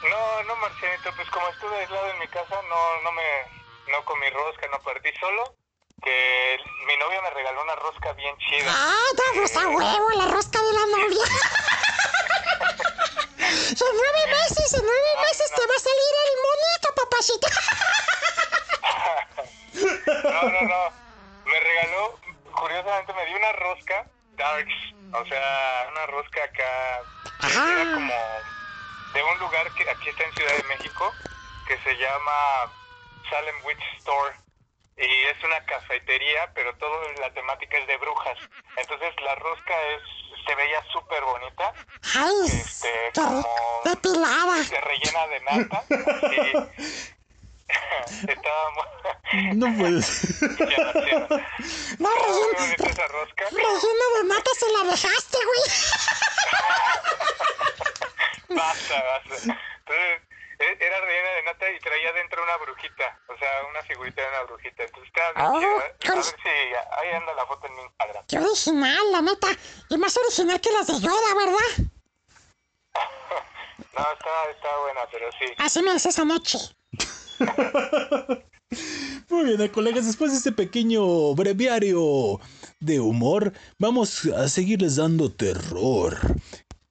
No, 0.03 0.43
no, 0.45 0.57
Marcianito, 0.57 1.13
pues 1.15 1.29
como 1.31 1.49
estuve 1.49 1.77
aislado 1.79 2.11
en 2.11 2.19
mi 2.19 2.29
casa, 2.29 2.61
no, 2.69 3.01
no 3.03 3.13
me, 3.13 3.23
no 3.93 4.05
comí 4.05 4.29
rosca, 4.31 4.67
no 4.69 4.79
partí 4.83 5.11
solo, 5.21 5.55
que 6.03 6.59
mi 6.87 6.97
novia 6.97 7.23
me 7.23 7.31
regaló 7.31 7.63
una 7.63 7.77
rosca 7.77 8.13
bien 8.15 8.37
chida. 8.39 8.73
¡Ah, 8.75 8.95
no, 9.17 9.23
pues 9.41 9.57
a 9.57 9.69
huevo, 9.69 10.11
la 10.17 10.27
rosca 10.29 10.59
de 10.61 10.73
la 10.73 10.87
novia! 10.87 11.25
en 13.39 13.77
nueve 13.79 14.27
meses, 14.27 14.75
en 14.75 14.83
nueve 14.85 15.09
meses 15.23 15.51
te 15.55 15.67
va 15.67 15.75
a 15.77 15.81
salir 15.81 16.15
el 16.27 16.37
monito, 16.43 16.95
papacito. 16.97 17.49
No, 20.25 20.43
no, 20.43 20.61
no, 20.63 20.93
me 21.45 21.61
regaló, 21.61 22.19
curiosamente 22.53 23.13
me 23.15 23.27
dio 23.27 23.37
una 23.37 23.53
rosca 23.53 24.05
Darks, 24.37 24.75
o 25.13 25.25
sea, 25.27 25.87
una 25.91 26.07
rosca 26.07 26.45
acá, 26.45 27.03
que 27.41 27.47
Ah. 27.59 27.73
era 27.81 27.95
como 27.95 28.15
de 29.15 29.23
un 29.23 29.39
lugar 29.39 29.71
que 29.75 29.89
aquí 29.89 30.09
está 30.09 30.25
en 30.25 30.35
Ciudad 30.35 30.57
de 30.57 30.63
México, 30.65 31.13
que 31.67 31.79
se 31.79 31.97
llama 31.97 32.73
Salem 33.31 33.57
Witch 33.65 33.83
Store. 33.99 34.35
Y 34.97 35.05
es 35.27 35.43
una 35.45 35.65
cafetería, 35.65 36.53
pero 36.55 36.75
toda 36.77 36.97
la 37.21 37.33
temática 37.33 37.79
es 37.79 37.87
de 37.87 37.97
brujas. 37.97 38.39
Entonces 38.77 39.15
la 39.23 39.35
rosca 39.37 39.75
es 39.89 40.03
se 40.47 40.55
veía 40.57 40.83
súper 40.93 41.23
bonita, 41.23 41.73
¡Ay, 42.17 42.47
Este, 42.47 43.13
como- 43.15 43.47
Depilada. 43.85 44.65
se 44.65 44.81
rellena 44.81 45.27
de 45.29 45.41
nata. 45.41 45.85
Y 47.22 47.22
No 49.55 49.67
puedes. 49.79 50.43
No, 51.99 52.09
bonita 52.59 52.89
esa 52.91 53.07
rosca. 53.09 53.45
nata 54.25 54.51
se 54.59 54.73
la 54.73 54.91
dejaste, 54.91 55.39
güey. 55.45 55.63
Basta, 58.57 59.03
basta. 59.03 59.35
Entonces, 59.79 60.21
e- 60.59 60.79
era 60.85 61.01
rellena 61.01 61.31
de 61.31 61.43
nata 61.45 61.71
y 61.71 61.79
traía 61.81 62.13
dentro 62.13 62.43
una 62.43 62.57
brujita. 62.59 63.19
O 63.29 63.39
sea, 63.39 63.49
una 63.71 63.83
figurita 63.85 64.21
de 64.23 64.29
una 64.29 64.43
brujita. 64.43 64.83
Entonces 64.83 65.09
estaba 65.09 65.59
bien 65.59 65.71
Oh, 65.73 65.79
A 65.79 66.15
ver 66.15 66.25
si 66.25 66.49
ahí 66.49 67.11
anda 67.15 67.33
la 67.35 67.47
foto 67.47 67.67
en 67.67 67.75
mi 67.77 67.83
Instagram. 67.83 68.25
Qué 68.29 68.39
original, 68.39 69.13
la 69.13 69.23
neta. 69.23 69.49
Y 69.89 69.97
más 69.97 70.17
original 70.19 70.61
que 70.61 70.71
las 70.73 70.87
de 70.89 71.01
Yoda, 71.01 71.35
¿verdad? 71.35 71.87
No, 73.97 74.13
estaba, 74.13 74.51
estaba 74.51 74.81
buena, 74.83 75.01
pero 75.11 75.31
sí. 75.33 75.47
Así 75.59 75.83
me 75.83 75.95
hice 75.95 76.09
esa 76.11 76.25
noche. 76.25 76.59
Muy 79.31 79.45
bien, 79.45 79.69
colegas, 79.69 80.07
después 80.07 80.31
de 80.31 80.39
este 80.39 80.53
pequeño 80.53 81.35
breviario 81.35 82.41
de 82.81 83.01
humor, 83.01 83.53
vamos 83.79 84.27
a 84.27 84.49
seguirles 84.49 84.97
dando 84.97 85.33
terror. 85.33 86.19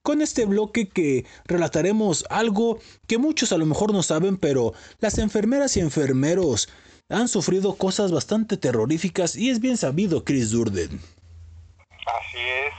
Con 0.02 0.20
este 0.20 0.44
bloque 0.44 0.88
que 0.88 1.24
relataremos 1.44 2.24
algo 2.28 2.78
que 3.06 3.18
muchos 3.18 3.52
a 3.52 3.58
lo 3.58 3.66
mejor 3.66 3.92
no 3.92 4.02
saben, 4.02 4.36
pero 4.36 4.72
las 4.98 5.18
enfermeras 5.18 5.76
y 5.76 5.80
enfermeros 5.80 6.68
han 7.08 7.28
sufrido 7.28 7.76
cosas 7.76 8.10
bastante 8.10 8.56
terroríficas 8.56 9.36
y 9.36 9.50
es 9.50 9.60
bien 9.60 9.76
sabido, 9.76 10.24
Chris 10.24 10.50
Durden. 10.50 11.00
Así 12.06 12.38
es. 12.38 12.74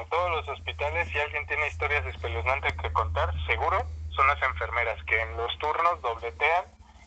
En 0.00 0.08
todos 0.08 0.30
los 0.30 0.48
hospitales, 0.48 1.08
si 1.10 1.18
alguien 1.18 1.44
tiene 1.48 1.66
historias 1.66 2.06
espeluznantes 2.06 2.72
que 2.80 2.92
contar, 2.92 3.34
seguro 3.46 3.99
son 4.14 4.26
las 4.26 4.42
enfermeras 4.42 4.98
que 5.06 5.20
en 5.20 5.36
los 5.36 5.56
turnos 5.58 6.00
dobletean 6.02 6.64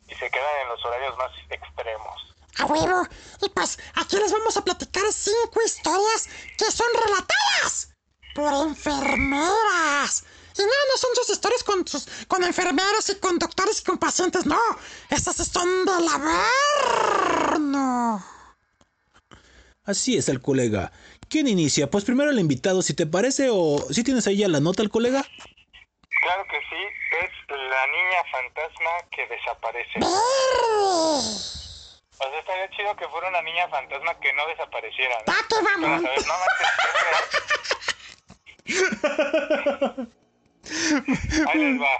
y 0.07 0.15
se 0.15 0.29
quedan 0.29 0.61
en 0.63 0.69
los 0.69 0.85
horarios 0.85 1.17
más 1.17 1.31
extremos. 1.49 2.35
A 2.59 2.65
huevo. 2.65 3.07
Y 3.41 3.49
pues 3.49 3.79
aquí 3.95 4.15
les 4.17 4.31
vamos 4.31 4.55
a 4.57 4.63
platicar 4.63 5.03
cinco 5.11 5.61
historias 5.65 6.29
que 6.57 6.71
son 6.71 6.87
relatadas 7.03 7.93
por 8.35 8.67
enfermeras. 8.67 10.23
Y 10.55 10.61
no, 10.61 10.67
no 10.67 10.97
son 10.97 11.09
sus 11.15 11.31
historias 11.31 11.63
con, 11.63 11.87
sus, 11.87 12.07
con 12.27 12.43
enfermeros 12.43 13.09
y 13.09 13.15
con 13.15 13.39
doctores 13.39 13.81
y 13.81 13.83
con 13.83 13.97
pacientes, 13.97 14.45
no. 14.45 14.59
Estas 15.09 15.37
son 15.37 15.85
del 15.85 16.07
averno. 16.07 18.23
Así 19.83 20.15
es 20.15 20.29
el 20.29 20.41
colega. 20.41 20.91
¿Quién 21.27 21.47
inicia? 21.47 21.89
Pues 21.89 22.05
primero 22.05 22.29
el 22.29 22.39
invitado, 22.39 22.83
si 22.83 22.93
te 22.93 23.07
parece, 23.07 23.49
o 23.51 23.83
si 23.89 24.03
tienes 24.03 24.27
ahí 24.27 24.37
ya 24.37 24.47
la 24.47 24.59
nota 24.59 24.83
el 24.83 24.89
colega. 24.89 25.25
Claro 26.23 26.45
que 26.47 26.59
sí, 26.69 26.81
es 27.21 27.31
la 27.49 27.87
niña 27.87 28.23
fantasma 28.31 28.91
que 29.11 29.27
desaparece. 29.27 29.99
O 29.99 31.19
sea, 32.17 32.39
estaría 32.39 32.69
chido 32.69 32.95
que 32.95 33.09
fuera 33.09 33.27
una 33.27 33.41
niña 33.41 33.67
fantasma 33.67 34.17
que 34.21 34.31
no 34.31 34.47
desapareciera. 34.47 35.17
¿no? 35.19 35.25
Para 35.25 35.61
vamos. 35.61 36.01
saber, 36.01 36.25
no. 36.27 36.35
Ahí 41.49 41.59
les 41.59 41.81
va. 41.81 41.91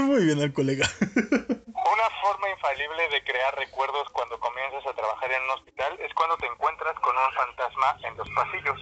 Muy 0.04 0.24
bien 0.24 0.40
el 0.40 0.54
colega. 0.54 0.88
Una 1.04 2.10
forma 2.22 2.48
infalible 2.48 3.08
de 3.10 3.24
crear 3.24 3.54
recuerdos 3.56 4.08
cuando 4.10 4.40
comienzas 4.40 4.86
a 4.86 4.94
trabajar 4.94 5.30
en 5.30 5.42
un 5.42 5.50
hospital 5.50 6.00
es 6.00 6.14
cuando 6.14 6.38
te 6.38 6.46
encuentras 6.46 6.98
con 7.00 7.14
un 7.14 7.32
fantasma 7.34 7.98
en 8.04 8.16
los 8.16 8.30
pasillos. 8.30 8.80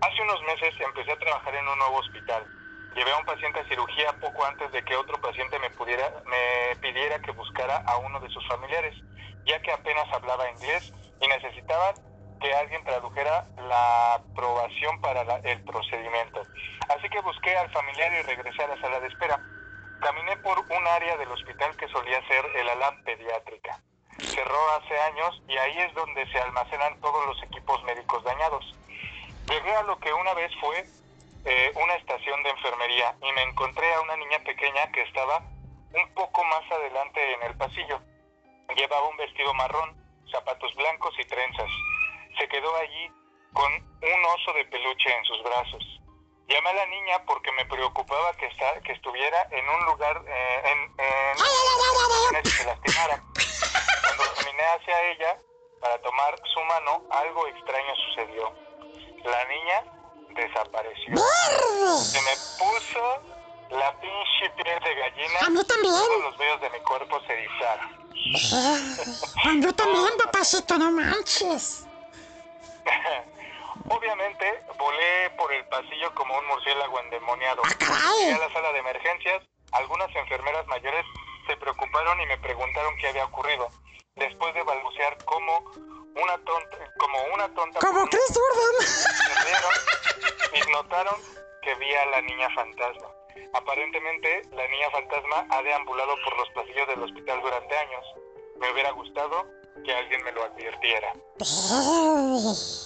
Hace 0.00 0.22
unos 0.22 0.40
meses 0.42 0.74
empecé 0.80 1.12
a 1.12 1.18
trabajar 1.18 1.54
en 1.54 1.68
un 1.68 1.78
nuevo 1.78 1.98
hospital. 1.98 2.63
Llevé 2.94 3.10
a 3.10 3.18
un 3.18 3.24
paciente 3.24 3.58
a 3.58 3.68
cirugía 3.68 4.12
poco 4.20 4.44
antes 4.44 4.70
de 4.70 4.84
que 4.84 4.94
otro 4.94 5.20
paciente 5.20 5.58
me, 5.58 5.70
pudiera, 5.70 6.12
me 6.26 6.76
pidiera 6.76 7.18
que 7.20 7.32
buscara 7.32 7.78
a 7.86 7.96
uno 7.98 8.20
de 8.20 8.28
sus 8.28 8.46
familiares, 8.46 8.94
ya 9.44 9.60
que 9.62 9.72
apenas 9.72 10.06
hablaba 10.12 10.48
inglés 10.50 10.92
y 11.20 11.26
necesitaba 11.26 11.94
que 12.40 12.54
alguien 12.54 12.84
tradujera 12.84 13.46
la 13.68 14.14
aprobación 14.14 15.00
para 15.00 15.22
el 15.42 15.64
procedimiento. 15.64 16.42
Así 16.88 17.08
que 17.08 17.20
busqué 17.20 17.56
al 17.56 17.70
familiar 17.72 18.12
y 18.12 18.22
regresé 18.22 18.62
a 18.62 18.68
la 18.68 18.80
sala 18.80 19.00
de 19.00 19.08
espera. 19.08 19.40
Caminé 20.00 20.36
por 20.38 20.58
un 20.58 20.86
área 20.86 21.16
del 21.16 21.32
hospital 21.32 21.76
que 21.76 21.88
solía 21.88 22.24
ser 22.28 22.44
el 22.54 22.68
ala 22.68 22.94
pediátrica. 23.04 23.80
Cerró 24.18 24.70
hace 24.78 24.96
años 25.00 25.42
y 25.48 25.56
ahí 25.56 25.78
es 25.78 25.94
donde 25.94 26.30
se 26.30 26.38
almacenan 26.38 27.00
todos 27.00 27.26
los 27.26 27.42
equipos 27.42 27.82
médicos 27.84 28.22
dañados. 28.22 28.76
Llegué 29.48 29.74
a 29.74 29.82
lo 29.82 29.98
que 29.98 30.12
una 30.12 30.34
vez 30.34 30.52
fue 30.60 30.84
eh, 31.44 31.72
una 31.76 31.94
estación 31.96 32.42
de 32.42 32.50
enfermería 32.50 33.16
y 33.20 33.32
me 33.32 33.42
encontré 33.42 33.92
a 33.94 34.00
una 34.00 34.16
niña 34.16 34.38
pequeña 34.44 34.90
que 34.92 35.02
estaba 35.02 35.42
un 35.92 36.14
poco 36.14 36.42
más 36.44 36.70
adelante 36.72 37.34
en 37.34 37.42
el 37.42 37.56
pasillo. 37.56 38.00
Llevaba 38.74 39.08
un 39.08 39.16
vestido 39.16 39.52
marrón, 39.54 39.94
zapatos 40.30 40.74
blancos 40.74 41.14
y 41.18 41.24
trenzas. 41.26 41.70
Se 42.38 42.48
quedó 42.48 42.74
allí 42.76 43.10
con 43.52 43.72
un 43.72 44.24
oso 44.24 44.52
de 44.54 44.64
peluche 44.66 45.16
en 45.16 45.24
sus 45.24 45.42
brazos. 45.42 46.00
Llamé 46.48 46.70
a 46.70 46.74
la 46.74 46.86
niña 46.86 47.24
porque 47.26 47.52
me 47.52 47.64
preocupaba 47.66 48.32
que, 48.36 48.48
que 48.84 48.92
estuviera 48.92 49.46
en 49.50 49.68
un 49.68 49.84
lugar 49.84 50.22
eh, 50.26 50.62
en, 50.64 50.78
en 50.98 52.44
y 52.44 52.48
se 52.48 52.64
lastimara. 52.64 53.22
Cuando 54.16 54.34
caminé 54.34 54.62
hacia 54.62 55.02
ella 55.10 55.38
para 55.80 55.98
tomar 56.02 56.34
su 56.52 56.60
mano, 56.64 57.02
algo 57.10 57.46
extraño 57.46 57.96
sucedió. 57.96 58.52
La 59.24 59.44
niña 59.46 59.84
desapareció. 60.34 61.16
Se 61.98 62.20
me 62.20 62.32
puso 62.58 63.22
la 63.70 63.92
pinche 64.00 64.50
piel 64.62 64.80
de 64.80 64.94
gallina. 64.94 65.38
A 65.42 65.50
mí 65.50 65.64
también. 65.64 65.94
Todos 65.94 66.22
los 66.22 66.38
vellos 66.38 66.60
de 66.60 66.70
mi 66.70 66.80
cuerpo 66.80 67.20
se 67.26 67.32
erizaron. 67.32 68.04
Ah, 68.52 69.52
Yo 69.60 69.72
también, 69.74 70.16
papacito, 70.18 70.78
no 70.78 70.90
manches. 70.92 71.86
Obviamente, 73.88 74.64
volé 74.78 75.30
por 75.36 75.52
el 75.52 75.64
pasillo 75.66 76.14
como 76.14 76.38
un 76.38 76.46
murciélago 76.46 77.00
endemoniado. 77.00 77.62
¡Ah, 77.64 77.74
caray! 77.78 78.18
Llegué 78.20 78.34
a 78.34 78.48
la 78.48 78.52
sala 78.52 78.72
de 78.72 78.78
emergencias. 78.78 79.42
Algunas 79.72 80.14
enfermeras 80.14 80.66
mayores 80.68 81.04
se 81.46 81.56
preocuparon 81.56 82.20
y 82.20 82.26
me 82.26 82.38
preguntaron 82.38 82.96
qué 82.98 83.08
había 83.08 83.24
ocurrido. 83.24 83.68
Después 84.16 84.54
de 84.54 84.62
balbucear 84.62 85.18
cómo 85.24 85.70
una 86.14 86.36
tonta, 86.44 86.92
como 86.98 87.18
una 87.34 87.48
tonta. 87.54 87.80
Como 87.80 88.06
Chris 88.06 88.32
Jordan. 88.32 88.74
y 90.68 90.72
notaron 90.72 91.14
que 91.62 91.74
vi 91.76 91.92
a 91.94 92.06
la 92.06 92.20
niña 92.22 92.48
fantasma. 92.54 93.08
Aparentemente, 93.52 94.42
la 94.52 94.66
niña 94.68 94.90
fantasma 94.90 95.46
ha 95.50 95.62
deambulado 95.62 96.14
por 96.24 96.36
los 96.36 96.48
pasillos 96.50 96.88
del 96.88 97.02
hospital 97.02 97.40
durante 97.42 97.76
años. 97.76 98.04
Me 98.60 98.72
hubiera 98.72 98.90
gustado 98.92 99.46
que 99.84 99.92
alguien 99.92 100.22
me 100.24 100.32
lo 100.32 100.44
advirtiera. 100.44 101.12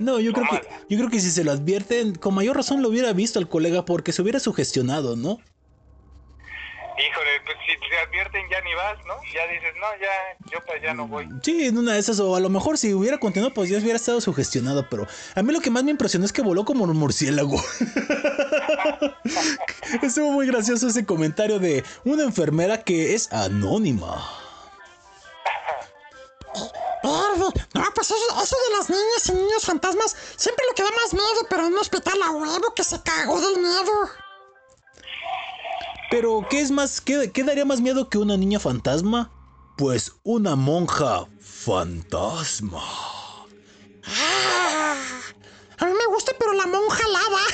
No, 0.00 0.20
yo 0.20 0.32
creo 0.32 0.46
que 0.48 0.68
yo 0.88 0.96
creo 0.96 1.10
que 1.10 1.18
si 1.18 1.30
se 1.30 1.42
lo 1.42 1.50
advierten, 1.50 2.14
con 2.14 2.32
mayor 2.32 2.56
razón 2.56 2.82
lo 2.82 2.88
hubiera 2.88 3.12
visto 3.12 3.40
al 3.40 3.48
colega 3.48 3.84
porque 3.84 4.12
se 4.12 4.22
hubiera 4.22 4.38
sugestionado, 4.38 5.16
¿no? 5.16 5.38
Híjole, 6.98 7.30
pues 7.44 7.56
si 7.64 7.78
te 7.88 7.98
advierten 7.98 8.42
ya 8.50 8.60
ni 8.62 8.74
vas, 8.74 8.98
¿no? 9.06 9.14
Ya 9.32 9.46
dices, 9.46 9.72
no, 9.78 9.86
ya, 10.00 10.36
yo 10.50 10.60
para 10.66 10.78
allá 10.78 10.94
no 10.94 11.06
voy. 11.06 11.28
Sí, 11.42 11.66
en 11.66 11.78
una 11.78 11.92
de 11.92 12.00
esas, 12.00 12.18
o 12.18 12.34
a 12.34 12.40
lo 12.40 12.48
mejor 12.48 12.76
si 12.76 12.92
hubiera 12.92 13.18
continuado, 13.18 13.54
pues 13.54 13.70
ya 13.70 13.78
hubiera 13.78 13.96
estado 13.96 14.20
sugestionado, 14.20 14.88
pero 14.88 15.06
a 15.34 15.42
mí 15.42 15.52
lo 15.52 15.60
que 15.60 15.70
más 15.70 15.84
me 15.84 15.92
impresionó 15.92 16.26
es 16.26 16.32
que 16.32 16.42
voló 16.42 16.64
como 16.64 16.84
un 16.84 16.96
murciélago. 16.96 17.56
Estuvo 20.02 20.32
muy 20.32 20.48
gracioso 20.48 20.88
ese 20.88 21.06
comentario 21.06 21.60
de 21.60 21.84
una 22.04 22.24
enfermera 22.24 22.82
que 22.82 23.14
es 23.14 23.32
anónima. 23.32 24.26
No, 27.74 27.84
pues 27.94 28.10
eso, 28.10 28.42
eso 28.42 28.56
de 28.68 28.76
las 28.76 28.90
niñas 28.90 29.28
y 29.28 29.32
niños 29.32 29.64
fantasmas, 29.64 30.16
siempre 30.36 30.64
lo 30.68 30.74
que 30.74 30.82
da 30.82 30.90
más 30.90 31.12
miedo, 31.12 31.46
pero 31.48 31.66
en 31.66 31.72
un 31.72 31.78
hospital 31.78 32.20
a 32.22 32.30
huevo 32.30 32.74
que 32.74 32.82
se 32.82 33.00
cagó 33.02 33.40
del 33.40 33.58
miedo. 33.58 34.27
Pero, 36.10 36.46
¿qué 36.48 36.60
es 36.60 36.70
más? 36.70 37.00
¿Qué, 37.00 37.30
qué 37.32 37.44
daría 37.44 37.64
más 37.64 37.80
miedo 37.80 38.08
que 38.08 38.18
una 38.18 38.36
niña 38.36 38.58
fantasma? 38.58 39.30
Pues 39.76 40.12
una 40.22 40.56
monja 40.56 41.26
fantasma. 41.40 42.82
Ah, 44.06 44.96
a 45.78 45.86
mí 45.86 45.92
me 45.92 46.06
gusta, 46.12 46.32
pero 46.38 46.52
la 46.52 46.66
monja 46.66 47.08
lava. 47.08 47.40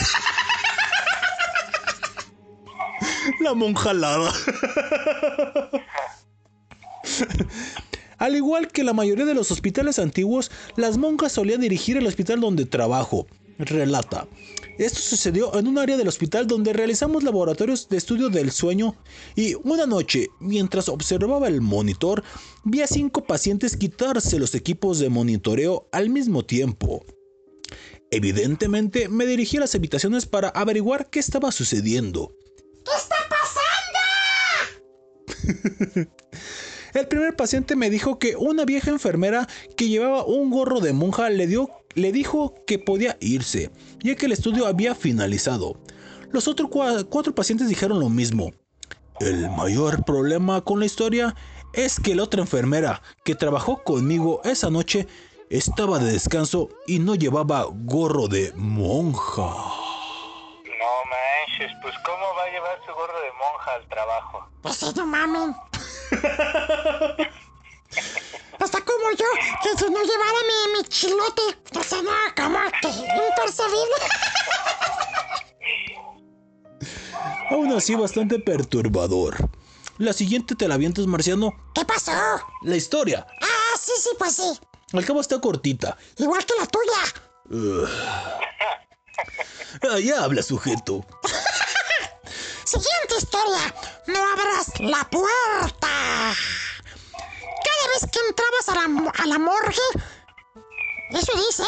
La 3.41 3.55
monja 3.55 3.95
lava. 3.95 4.33
Al 8.19 8.37
igual 8.37 8.69
que 8.69 8.85
la 8.85 8.93
mayoría 8.93 9.25
de 9.25 9.35
los 9.35 9.51
hospitales 9.51 9.99
antiguos, 9.99 10.51
las 10.77 10.99
monjas 10.99 11.33
solían 11.33 11.61
dirigir 11.61 11.97
el 11.97 12.07
hospital 12.07 12.41
donde 12.41 12.67
trabajo. 12.67 13.27
Relata. 13.59 14.27
Esto 14.79 15.01
sucedió 15.01 15.57
en 15.57 15.69
un 15.69 15.79
área 15.79 15.97
del 15.97 16.09
hospital 16.09 16.49
donde 16.49 16.73
realizamos 16.73 17.23
laboratorios 17.23 17.89
de 17.89 17.97
estudio 17.97 18.29
del 18.29 18.51
sueño 18.51 18.97
y 19.37 19.55
una 19.63 19.87
noche, 19.87 20.27
mientras 20.41 20.89
observaba 20.89 21.47
el 21.47 21.61
monitor, 21.61 22.25
vi 22.65 22.83
a 22.83 22.89
cinco 22.89 23.25
pacientes 23.25 23.77
quitarse 23.77 24.39
los 24.39 24.55
equipos 24.55 24.99
de 24.99 25.11
monitoreo 25.11 25.89
al 25.93 26.11
mismo 26.11 26.45
tiempo. 26.45 27.05
Evidentemente 28.11 29.09
me 29.09 29.27
dirigí 29.27 29.59
a 29.59 29.61
las 29.61 29.75
habitaciones 29.75 30.27
para 30.27 30.49
averiguar 30.49 31.09
qué 31.09 31.21
estaba 31.21 31.53
sucediendo. 31.53 32.35
¿Qué 32.85 32.93
está 32.97 33.17
pasando? 33.29 33.55
El 36.95 37.09
primer 37.09 37.35
paciente 37.35 37.75
me 37.75 37.91
dijo 37.91 38.21
que 38.21 38.37
una 38.37 38.65
vieja 38.65 38.91
enfermera 38.91 39.49
que 39.77 39.89
llevaba 39.89 40.25
un 40.25 40.51
gorro 40.51 40.79
de 40.81 40.93
monja 40.93 41.29
le, 41.29 41.49
dio, 41.49 41.69
le 41.95 42.13
dijo 42.13 42.55
que 42.67 42.79
podía 42.79 43.17
irse, 43.21 43.71
ya 44.03 44.15
que 44.17 44.27
el 44.27 44.33
estudio 44.33 44.67
había 44.67 44.95
finalizado. 44.95 45.77
Los 46.33 46.49
otros 46.49 46.69
cua- 46.71 47.07
cuatro 47.09 47.35
pacientes 47.35 47.69
dijeron 47.69 48.01
lo 48.01 48.09
mismo. 48.09 48.53
El 49.21 49.49
mayor 49.51 50.05
problema 50.05 50.61
con 50.63 50.81
la 50.81 50.87
historia 50.87 51.35
es 51.73 52.01
que 52.01 52.15
la 52.15 52.23
otra 52.25 52.41
enfermera 52.41 53.03
que 53.25 53.35
trabajó 53.35 53.83
conmigo 53.85 54.41
esa 54.45 54.71
noche 54.71 55.07
estaba 55.51 55.99
de 56.01 56.11
descanso 56.13 56.69
y 56.87 56.99
no 56.99 57.15
llevaba 57.15 57.67
gorro 57.71 58.27
de 58.29 58.53
monja. 58.57 59.43
No 59.43 60.91
manches, 61.11 61.71
pues 61.83 61.95
¿cómo 62.05 62.25
va 62.37 62.45
a 62.45 62.51
llevar 62.51 62.79
su 62.85 62.93
gorro 62.93 63.21
de 63.21 63.31
monja 63.39 63.75
al 63.77 63.87
trabajo? 63.89 64.49
Pues 64.63 64.77
sí, 64.77 64.87
no 64.97 65.07
mamen. 65.07 65.55
Está 68.65 68.81
como 68.81 69.11
yo, 69.11 69.27
que 69.63 69.77
si 69.79 69.85
no 69.91 70.01
llevara 70.03 70.39
mi, 70.49 70.79
mi 70.79 70.85
chilote, 70.89 71.43
o 71.79 71.83
sea, 71.83 72.01
no, 72.01 72.11
como 72.35 72.59
que. 72.81 72.89
Aún 77.51 77.73
así 77.73 77.95
bastante 77.95 78.39
perturbador. 78.39 79.37
La 79.99 80.13
siguiente 80.13 80.55
te 80.55 80.67
la 80.67 80.75
avientas, 80.75 81.07
Marciano. 81.07 81.53
¿Qué 81.75 81.85
pasó? 81.85 82.13
La 82.63 82.77
historia. 82.77 83.27
Ah, 83.43 83.77
sí, 83.79 83.93
sí, 83.99 84.11
pues 84.19 84.37
sí. 84.37 84.59
Al 84.93 85.05
cabo 85.05 85.21
está 85.21 85.41
cortita. 85.41 85.97
Igual 86.17 86.45
que 86.47 86.55
la 86.59 86.67
tuya. 86.67 87.03
Ah, 89.83 89.99
ya 89.99 90.25
habla 90.25 90.43
sujeto. 90.43 91.05
Siguiente 92.65 93.17
historia. 93.19 93.75
No 94.07 94.19
abras 94.33 94.81
la 94.81 95.05
puerta. 95.11 96.33
Cada 97.65 97.89
vez 97.93 98.11
que 98.13 98.19
entrabas 98.29 98.69
a 98.69 98.75
la, 98.75 99.13
a 99.23 99.27
la 99.27 99.39
morgue, 99.39 99.87
eso 101.11 101.33
dice, 101.35 101.65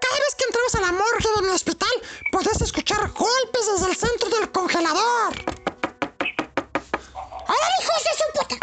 cada 0.00 0.18
vez 0.18 0.34
que 0.36 0.44
entrabas 0.44 0.74
a 0.74 0.80
la 0.80 0.92
morgue 0.92 1.28
de 1.36 1.42
mi 1.42 1.48
hospital, 1.50 1.90
podías 2.32 2.60
escuchar 2.60 3.10
golpes 3.12 3.66
desde 3.72 3.90
el 3.90 3.96
centro 3.96 4.28
del 4.28 4.50
congelador. 4.50 5.34
¡Ahora, 7.46 7.66
hijos 7.80 8.04
de 8.04 8.12
su 8.18 8.26
puta! 8.38 8.56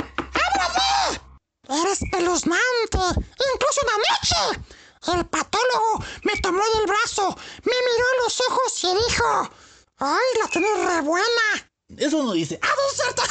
¡Ábrame! 0.45 1.81
Era 1.81 1.91
espeluznante. 1.91 2.97
Incluso 3.53 3.81
una 3.83 3.97
noche. 3.97 4.61
El 5.13 5.25
patólogo 5.25 6.03
me 6.23 6.35
tomó 6.41 6.63
del 6.75 6.85
brazo, 6.85 7.35
me 7.63 7.73
miró 7.73 8.05
a 8.05 8.23
los 8.23 8.41
ojos 8.41 8.83
y 8.83 8.95
dijo: 9.07 9.49
¡Ay, 9.99 10.39
la 10.41 10.49
tienes 10.49 10.85
re 10.85 11.01
buena! 11.01 11.71
Eso 11.97 12.23
no 12.23 12.33
dice. 12.33 12.59
¡Ah, 12.61 12.67
no 12.75 12.91
es 12.91 12.97
cierto! 12.97 13.23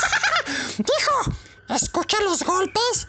Dijo, 0.78 1.74
escucha 1.74 2.20
los 2.22 2.42
golpes. 2.42 3.07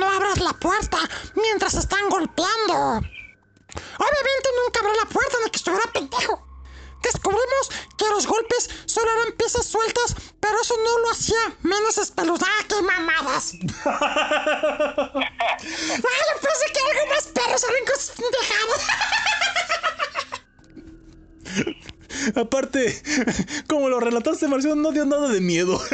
No 0.00 0.08
abras 0.10 0.40
la 0.40 0.54
puerta 0.54 0.96
mientras 1.34 1.74
están 1.74 2.08
golpeando. 2.08 2.74
Obviamente 2.96 4.48
nunca 4.64 4.80
abrí 4.80 4.96
la 4.98 5.04
puerta 5.04 5.36
de 5.44 5.50
que 5.50 5.56
estuviera 5.58 5.92
pendejo. 5.92 6.42
Descubrimos 7.02 7.70
que 7.98 8.06
los 8.08 8.26
golpes 8.26 8.70
solo 8.86 9.10
eran 9.10 9.32
piezas 9.32 9.66
sueltas, 9.66 10.16
pero 10.40 10.58
eso 10.58 10.74
no 10.82 10.98
lo 11.00 11.10
hacía 11.10 11.54
menos 11.62 11.98
espeluznada 11.98 12.64
que 12.66 12.80
mamadas. 12.80 13.52
Ay, 13.54 13.60
yo 15.62 16.40
pensé 16.40 16.72
que 16.72 16.80
algo 16.80 17.06
más 17.14 17.24
perros 17.26 17.60
salen 17.60 17.84
cosas 17.84 18.12
pendejadas. 18.16 18.86
Aparte, 22.36 23.02
como 23.68 23.90
lo 23.90 24.00
relataste, 24.00 24.48
Marciano, 24.48 24.76
no 24.76 24.92
dio 24.92 25.04
nada 25.04 25.28
de 25.28 25.40
miedo. 25.40 25.78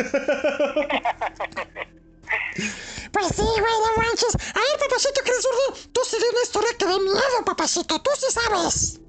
manches. 4.16 4.34
A 4.54 4.58
ver, 4.60 4.78
papacito 4.80 5.20
Chris 5.22 5.42
Zurdo, 5.42 5.74
tú 5.92 6.00
sí 6.04 6.18
de 6.18 6.28
una 6.28 6.42
historia 6.42 6.70
que 6.78 6.86
dé 6.86 6.98
miedo, 7.00 7.44
papacito. 7.44 8.00
Tú 8.00 8.10
sí 8.16 8.26
sabes. 8.30 9.00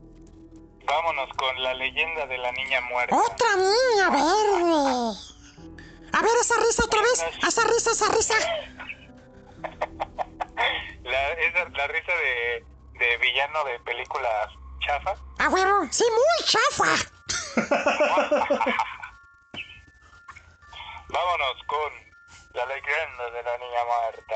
Vámonos 0.86 1.30
con 1.36 1.64
la 1.64 1.74
leyenda 1.74 2.26
de 2.28 2.38
la 2.38 2.52
niña 2.54 2.82
muerta. 2.82 3.16
Otra 3.16 3.56
niña 3.56 4.10
verde. 4.10 5.18
A 6.14 6.22
ver, 6.22 6.32
esa 6.42 6.56
risa 6.60 6.86
otra 6.86 7.02
vez. 7.02 7.26
Esa 7.48 7.64
risa, 7.66 7.92
esa 7.92 8.08
risa. 8.12 8.36
La, 11.04 11.30
esa, 11.32 11.70
la 11.70 11.88
risa 11.88 12.12
de, 12.12 12.66
de 13.00 13.18
villano 13.20 13.64
de 13.64 13.80
películas 13.80 14.50
chafa. 14.86 15.16
A 15.40 15.48
huevo. 15.48 15.88
Sí, 15.90 16.04
muy 16.04 16.46
chafa. 16.46 16.96
Vámonos 21.08 21.64
con 21.66 21.94
la 22.56 22.66
leyenda 22.66 23.32
de 23.32 23.44
la 23.44 23.58
niña 23.58 23.86
muerta. 23.86 24.36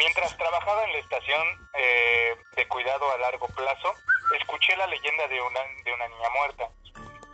Mientras 0.00 0.34
trabajaba 0.38 0.82
en 0.84 0.92
la 0.94 0.98
estación 0.98 1.68
eh, 1.74 2.34
de 2.56 2.66
cuidado 2.68 3.12
a 3.12 3.18
largo 3.18 3.46
plazo, 3.48 3.94
escuché 4.40 4.74
la 4.78 4.86
leyenda 4.86 5.28
de 5.28 5.42
una, 5.42 5.60
de 5.84 5.92
una 5.92 6.08
niña 6.08 6.30
muerta. 6.30 6.70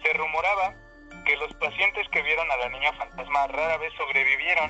Se 0.03 0.13
rumoraba 0.15 0.75
que 1.25 1.37
los 1.37 1.55
pacientes 1.55 2.09
que 2.11 2.23
vieron 2.23 2.51
a 2.51 2.57
la 2.57 2.69
niña 2.69 2.93
fantasma 2.95 3.47
rara 3.47 3.77
vez 3.77 3.93
sobrevivieron. 3.97 4.69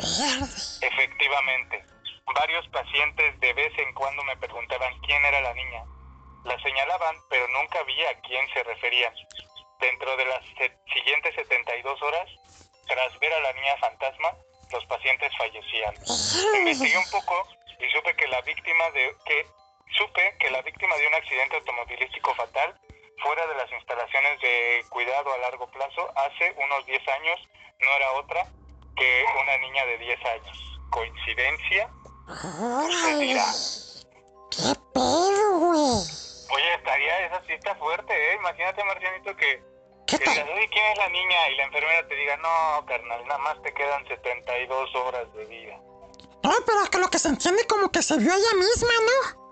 Efectivamente, 0.83 1.87
varios 2.35 2.69
pacientes 2.69 3.41
de 3.41 3.55
vez 3.55 3.73
en 3.79 3.95
cuando 3.95 4.23
me 4.25 4.37
preguntaban 4.37 4.93
quién 5.01 5.25
era 5.25 5.41
la 5.41 5.55
niña. 5.55 5.83
La 6.45 6.61
señalaban, 6.61 7.17
pero 7.31 7.49
nunca 7.49 7.83
vi 7.85 7.99
a 8.05 8.21
quién 8.21 8.47
se 8.53 8.63
referían. 8.63 9.15
Dentro 9.81 10.15
de 10.19 10.27
las 10.27 10.45
siguientes 10.93 11.35
72 11.35 12.03
horas, 12.03 12.29
tras 12.89 13.19
ver 13.21 13.33
a 13.33 13.41
la 13.41 13.53
niña 13.55 13.75
fantasma, 13.79 14.37
los 14.71 14.85
pacientes 14.85 15.33
fallecían. 15.39 15.95
Investigué 16.59 16.99
un 16.99 17.11
poco 17.11 17.56
y 17.79 17.91
supe 17.91 18.15
que 18.17 18.27
la 18.29 18.41
víctima 18.43 18.91
de 18.91 19.15
que 19.25 19.47
supe 19.97 20.37
que 20.39 20.51
la 20.51 20.63
víctima 20.63 20.97
de 20.97 21.07
un 21.07 21.15
accidente 21.15 21.57
automovilístico 21.57 22.35
fatal 22.35 22.75
fuera 23.23 23.47
de 23.47 23.55
las 23.55 23.71
instalaciones 23.73 24.41
de 24.41 24.85
cuidado 24.91 25.33
a 25.33 25.39
largo 25.39 25.67
plazo 25.69 26.11
hace 26.17 26.55
unos 26.59 26.85
10 26.87 27.09
años 27.09 27.41
no 27.81 27.91
era 27.93 28.13
otra 28.13 28.47
que 28.97 29.25
una 29.43 29.59
niña 29.59 29.85
de 29.87 29.99
10 29.99 30.25
años. 30.25 30.81
¿Coincidencia? 30.91 31.91
Órale. 32.29 33.37
¿Qué 34.51 34.73
pedo, 34.95 35.59
güey? 35.59 36.17
Oye, 36.51 36.75
estaría, 36.75 37.27
esa 37.27 37.43
sí 37.47 37.53
está 37.53 37.75
fuerte, 37.75 38.15
¿eh? 38.15 38.37
Imagínate, 38.37 38.85
Marcianito, 38.85 39.37
que, 39.37 39.63
¿Qué 40.07 40.19
que 40.19 40.31
digas, 40.31 40.49
oye, 40.49 40.69
¿quién 40.71 40.85
es 40.93 40.99
la 40.99 41.09
niña? 41.09 41.51
Y 41.51 41.57
la 41.57 41.65
enfermera 41.65 42.09
te 42.09 42.15
diga, 42.15 42.37
no, 42.39 42.87
carnal, 42.87 43.27
nada 43.27 43.39
más 43.39 43.63
te 43.63 43.75
quedan 43.75 44.07
72 44.07 44.95
horas 44.95 45.33
de 45.35 45.45
vida. 45.47 45.79
No, 46.43 46.53
pero 46.65 46.91
que 46.91 46.99
lo 46.99 47.09
que 47.09 47.19
se 47.19 47.29
entiende 47.29 47.63
como 47.69 47.91
que 47.91 48.03
se 48.03 48.17
vio 48.19 48.33
ella 48.33 48.55
misma, 48.59 48.89
¿no? 49.07 49.47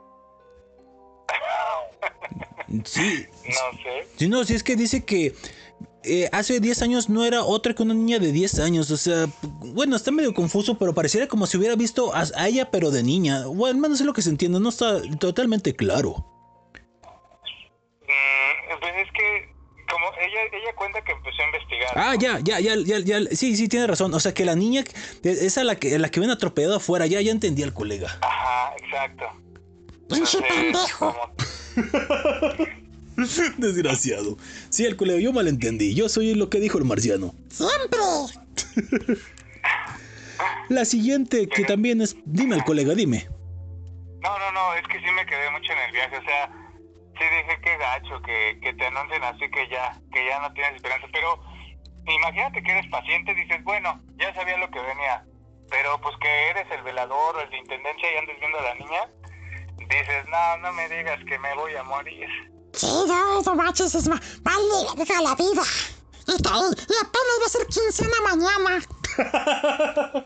Sí, 2.84 3.26
No 3.46 3.78
sé. 3.82 4.08
sí, 4.16 4.28
no, 4.28 4.44
sí 4.44 4.54
es 4.54 4.62
que 4.64 4.74
dice 4.76 5.04
que 5.04 5.34
eh, 6.02 6.28
hace 6.32 6.60
10 6.60 6.82
años 6.82 7.08
no 7.08 7.24
era 7.24 7.44
otra 7.44 7.72
que 7.74 7.82
una 7.82 7.94
niña 7.94 8.18
de 8.18 8.32
10 8.32 8.58
años. 8.60 8.90
O 8.90 8.96
sea, 8.96 9.26
bueno, 9.42 9.96
está 9.96 10.10
medio 10.10 10.34
confuso, 10.34 10.76
pero 10.78 10.94
pareciera 10.94 11.26
como 11.28 11.46
si 11.46 11.56
hubiera 11.56 11.76
visto 11.76 12.14
a, 12.14 12.24
a 12.36 12.48
ella, 12.48 12.70
pero 12.70 12.90
de 12.90 13.02
niña. 13.02 13.46
Bueno, 13.46 13.76
al 13.76 13.80
menos 13.80 14.00
es 14.00 14.06
lo 14.06 14.12
que 14.12 14.22
se 14.22 14.30
entiende, 14.30 14.60
no 14.60 14.68
está 14.70 15.00
totalmente 15.18 15.74
claro. 15.76 16.26
Mm, 18.02 18.80
pues 18.80 18.92
es 18.96 19.12
que, 19.12 19.53
como 19.94 20.06
ella, 20.20 20.40
ella 20.52 20.74
cuenta 20.74 21.00
que 21.04 21.12
empezó 21.12 21.40
a 21.40 21.46
investigar. 21.46 21.90
Ah, 21.94 22.14
ya, 22.18 22.40
ya, 22.40 22.58
ya, 22.58 22.74
ya, 22.76 22.98
ya, 22.98 23.20
sí, 23.30 23.54
sí, 23.56 23.68
tiene 23.68 23.86
razón. 23.86 24.12
O 24.12 24.18
sea, 24.18 24.34
que 24.34 24.44
la 24.44 24.56
niña, 24.56 24.82
es 25.22 25.56
a 25.56 25.62
la 25.62 25.76
que, 25.76 25.94
a 25.94 25.98
la 26.00 26.08
que 26.08 26.18
ven 26.18 26.30
atropellado 26.30 26.76
afuera, 26.76 27.06
ya, 27.06 27.20
ya 27.20 27.30
entendí 27.30 27.62
al 27.62 27.72
colega. 27.72 28.18
Ajá, 28.20 28.74
exacto. 28.82 29.24
Pinche 30.08 30.38
Entonces, 30.38 30.42
pendejo. 30.48 31.14
como- 31.14 31.34
Desgraciado. 33.58 34.36
Sí, 34.70 34.84
el 34.84 34.96
colega, 34.96 35.20
yo 35.20 35.32
malentendí. 35.32 35.94
Yo 35.94 36.08
soy 36.08 36.34
lo 36.34 36.50
que 36.50 36.58
dijo 36.58 36.78
el 36.78 36.84
marciano. 36.84 37.32
Siempre. 37.48 38.00
La 40.68 40.84
siguiente, 40.84 41.48
que 41.48 41.62
también 41.64 42.00
es. 42.00 42.16
Dime 42.24 42.56
al 42.56 42.64
colega, 42.64 42.94
dime. 42.94 43.28
No, 44.20 44.38
no, 44.38 44.52
no, 44.52 44.74
es 44.74 44.82
que 44.88 44.98
sí 44.98 45.06
me 45.14 45.24
quedé 45.26 45.48
mucho 45.50 45.72
en 45.72 45.78
el 45.78 45.92
viaje, 45.92 46.16
o 46.16 46.22
sea, 46.24 46.50
sí 47.28 47.36
dije 47.36 47.60
que 47.62 47.76
gacho, 47.76 48.20
que, 48.22 48.58
que 48.62 48.72
te 48.74 48.86
anuncien 48.86 49.24
así 49.24 49.50
que 49.50 49.68
ya, 49.68 49.98
que 50.12 50.26
ya 50.26 50.40
no 50.40 50.52
tienes 50.52 50.76
esperanza, 50.76 51.06
pero 51.12 51.40
imagínate 52.06 52.62
que 52.62 52.70
eres 52.72 52.86
paciente, 52.90 53.34
dices, 53.34 53.62
bueno, 53.64 54.00
ya 54.16 54.34
sabía 54.34 54.56
lo 54.58 54.70
que 54.70 54.80
venía, 54.80 55.24
pero 55.70 56.00
pues 56.00 56.14
que 56.20 56.48
eres 56.50 56.70
el 56.70 56.82
velador 56.82 57.36
o 57.36 57.40
el 57.40 57.50
de 57.50 57.58
intendencia 57.58 58.12
y 58.12 58.16
andes 58.16 58.38
viendo 58.40 58.58
a 58.58 58.62
la 58.62 58.74
niña, 58.74 59.08
dices, 59.88 60.24
no, 60.28 60.56
no 60.58 60.72
me 60.72 60.88
digas 60.88 61.18
que 61.28 61.38
me 61.38 61.54
voy 61.54 61.74
a 61.74 61.82
morir. 61.84 62.28
Sí, 62.72 62.88
no, 63.06 63.40
no 63.42 63.54
manches, 63.54 63.94
es 63.94 64.08
ma- 64.08 64.20
vale 64.42 64.86
verga 64.96 65.20
la 65.22 65.34
vida. 65.36 65.62
Y, 66.26 66.42
ta- 66.42 66.56
y 66.56 66.94
apenas 67.04 67.38
va 67.40 67.46
a 67.46 67.48
ser 67.48 67.66
quincena 67.66 68.16
mañana. 68.24 68.82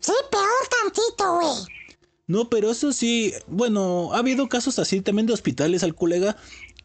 Sí, 0.00 0.12
peor 0.30 0.68
tantito, 0.68 1.36
güey. 1.36 1.54
No, 2.26 2.48
pero 2.48 2.70
eso 2.70 2.92
sí, 2.92 3.34
bueno, 3.48 4.14
ha 4.14 4.18
habido 4.18 4.48
casos 4.48 4.78
así 4.78 5.02
también 5.02 5.26
de 5.26 5.34
hospitales 5.34 5.84
al 5.84 5.94
colega, 5.94 6.36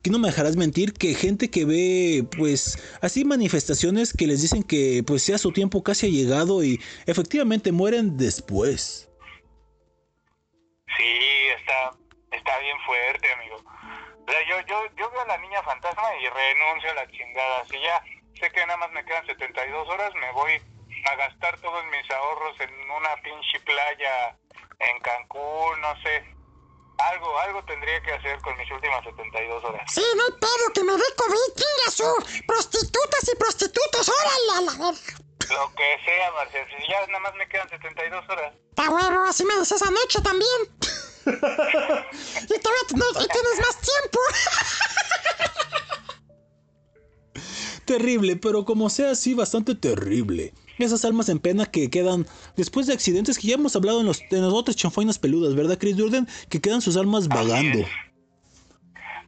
que 0.03 0.10
no 0.10 0.20
me 0.20 0.28
dejarás 0.28 0.57
mentir, 0.57 0.94
que 0.94 1.14
gente 1.14 1.49
que 1.49 1.64
ve, 1.64 2.26
pues, 2.38 2.78
así 3.02 3.24
manifestaciones 3.24 4.11
que 4.11 4.28
les 4.28 4.41
dicen 4.41 4.64
que, 4.64 5.02
pues, 5.07 5.26
ya 5.28 5.38
su 5.38 5.53
tiempo 5.53 5.82
casi 5.82 6.07
ha 6.07 6.10
llegado 6.10 6.61
y 6.64 6.82
efectivamente 7.06 7.72
mueren 7.72 8.18
después. 8.18 9.10
Sí, 10.98 11.48
está, 11.57 11.91
está 12.32 12.60
bien 12.60 12.78
fuerte, 12.86 13.32
amigo. 13.32 13.56
O 13.56 14.32
sea, 14.32 14.41
yo, 14.49 14.56
yo, 14.68 14.95
yo 14.98 15.10
veo 15.10 15.22
a 15.22 15.28
la 15.28 15.38
niña 15.38 15.64
fantasma 15.64 16.03
y 16.22 16.28
renuncio 16.28 16.91
a 16.91 16.95
la 16.95 17.07
chingada. 17.07 17.66
Si 17.66 17.80
ya 17.80 18.03
sé 18.40 18.52
que 18.52 18.66
nada 18.66 18.78
más 18.78 18.91
me 18.91 19.06
quedan 19.06 19.26
72 19.26 19.88
horas, 19.88 20.14
me 20.16 20.32
voy 20.34 20.61
a 21.05 21.15
gastar 21.15 21.59
todos 21.61 21.84
mis 21.85 22.09
ahorros 22.11 22.59
en 22.59 22.69
una 22.91 23.15
pinche 23.23 23.59
playa 23.61 24.35
en 24.80 24.99
Cancún, 25.01 25.81
no 25.81 26.01
sé. 26.01 26.23
Algo, 26.97 27.39
algo 27.39 27.63
tendría 27.63 28.01
que 28.01 28.11
hacer 28.11 28.39
con 28.41 28.57
mis 28.57 28.69
últimas 28.71 29.03
72 29.05 29.63
horas. 29.63 29.81
Sí, 29.89 30.03
no 30.17 30.23
hay 30.23 30.31
pedo, 30.34 30.73
que 30.73 30.84
me 30.84 30.93
dé 30.93 31.03
COVID, 31.15 31.91
su. 31.91 32.43
Prostitutas 32.45 33.31
y 33.31 33.38
prostitutos, 33.38 34.09
órale 34.09 34.51
a 34.57 34.61
la 34.61 34.71
verga. 34.71 35.30
Lo 35.49 35.73
que 35.76 35.97
sea, 36.05 36.31
Marcel. 36.34 36.65
Si 36.67 36.88
ya 36.91 37.07
nada 37.07 37.19
más 37.19 37.35
me 37.35 37.47
quedan 37.47 37.69
72 37.69 38.30
horas. 38.30 38.53
Está 38.69 38.89
huevo, 38.89 39.23
así 39.23 39.45
me 39.45 39.55
decías 39.55 39.81
anoche 39.81 40.21
también. 40.21 40.61
y 42.49 42.53
y 42.53 42.59
tienes 42.59 43.59
más 43.59 43.77
tiempo. 43.77 44.19
Terrible, 47.85 48.35
pero 48.35 48.65
como 48.65 48.89
sea 48.89 49.11
así, 49.11 49.34
bastante 49.34 49.73
terrible. 49.73 50.53
Esas 50.80 51.03
almas 51.06 51.30
en 51.30 51.39
pena 51.39 51.65
que 51.65 51.89
quedan 51.89 52.26
después 52.56 52.88
de 52.88 52.93
accidentes 52.93 53.38
que 53.38 53.47
ya 53.47 53.56
hemos 53.56 53.76
hablado 53.76 53.99
en 53.99 54.06
los, 54.06 54.22
en 54.31 54.41
las 54.41 54.53
otras 54.53 54.76
chanfainas 54.77 55.19
peludas, 55.19 55.53
¿verdad, 55.53 55.77
Chris 55.77 55.97
Durden? 55.97 56.27
Que 56.49 56.61
quedan 56.61 56.81
sus 56.81 56.95
almas 56.97 57.27
vagando. 57.27 57.85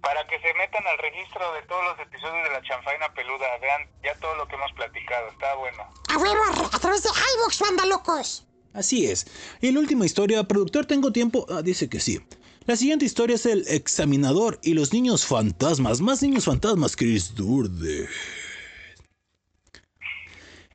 Para 0.01 0.25
que 0.27 0.39
se 0.39 0.53
metan 0.55 0.83
al 0.87 0.97
registro 0.97 1.53
de 1.53 1.61
todos 1.67 1.83
los 1.83 1.99
episodios 1.99 2.43
de 2.43 2.49
la 2.51 2.61
chanfaina 2.63 3.13
peluda, 3.13 3.45
vean 3.61 3.81
ya 4.03 4.15
todo 4.19 4.33
lo 4.35 4.47
que 4.47 4.55
hemos 4.55 4.71
platicado. 4.73 5.29
Está 5.29 5.53
bueno. 5.55 5.83
A 6.09 6.17
huevo, 6.17 6.69
a, 6.71 6.75
a 6.75 6.79
través 6.79 7.03
de 7.03 7.09
iVox, 7.09 7.59
banda 7.59 7.85
locos. 7.85 8.47
Así 8.73 9.05
es. 9.05 9.27
Y 9.59 9.71
la 9.71 9.79
última 9.79 10.05
historia, 10.05 10.43
productor, 10.45 10.85
tengo 10.85 11.11
tiempo. 11.11 11.45
Ah, 11.49 11.61
dice 11.61 11.89
que 11.89 11.99
sí. 11.99 12.19
La 12.65 12.75
siguiente 12.75 13.05
historia 13.05 13.35
es 13.35 13.45
el 13.45 13.65
examinador 13.67 14.59
y 14.63 14.73
los 14.73 14.93
niños 14.93 15.25
fantasmas. 15.25 15.99
Más 15.99 16.21
niños 16.21 16.45
fantasmas, 16.45 16.95
Chris 16.95 17.35
Durden. 17.35 18.07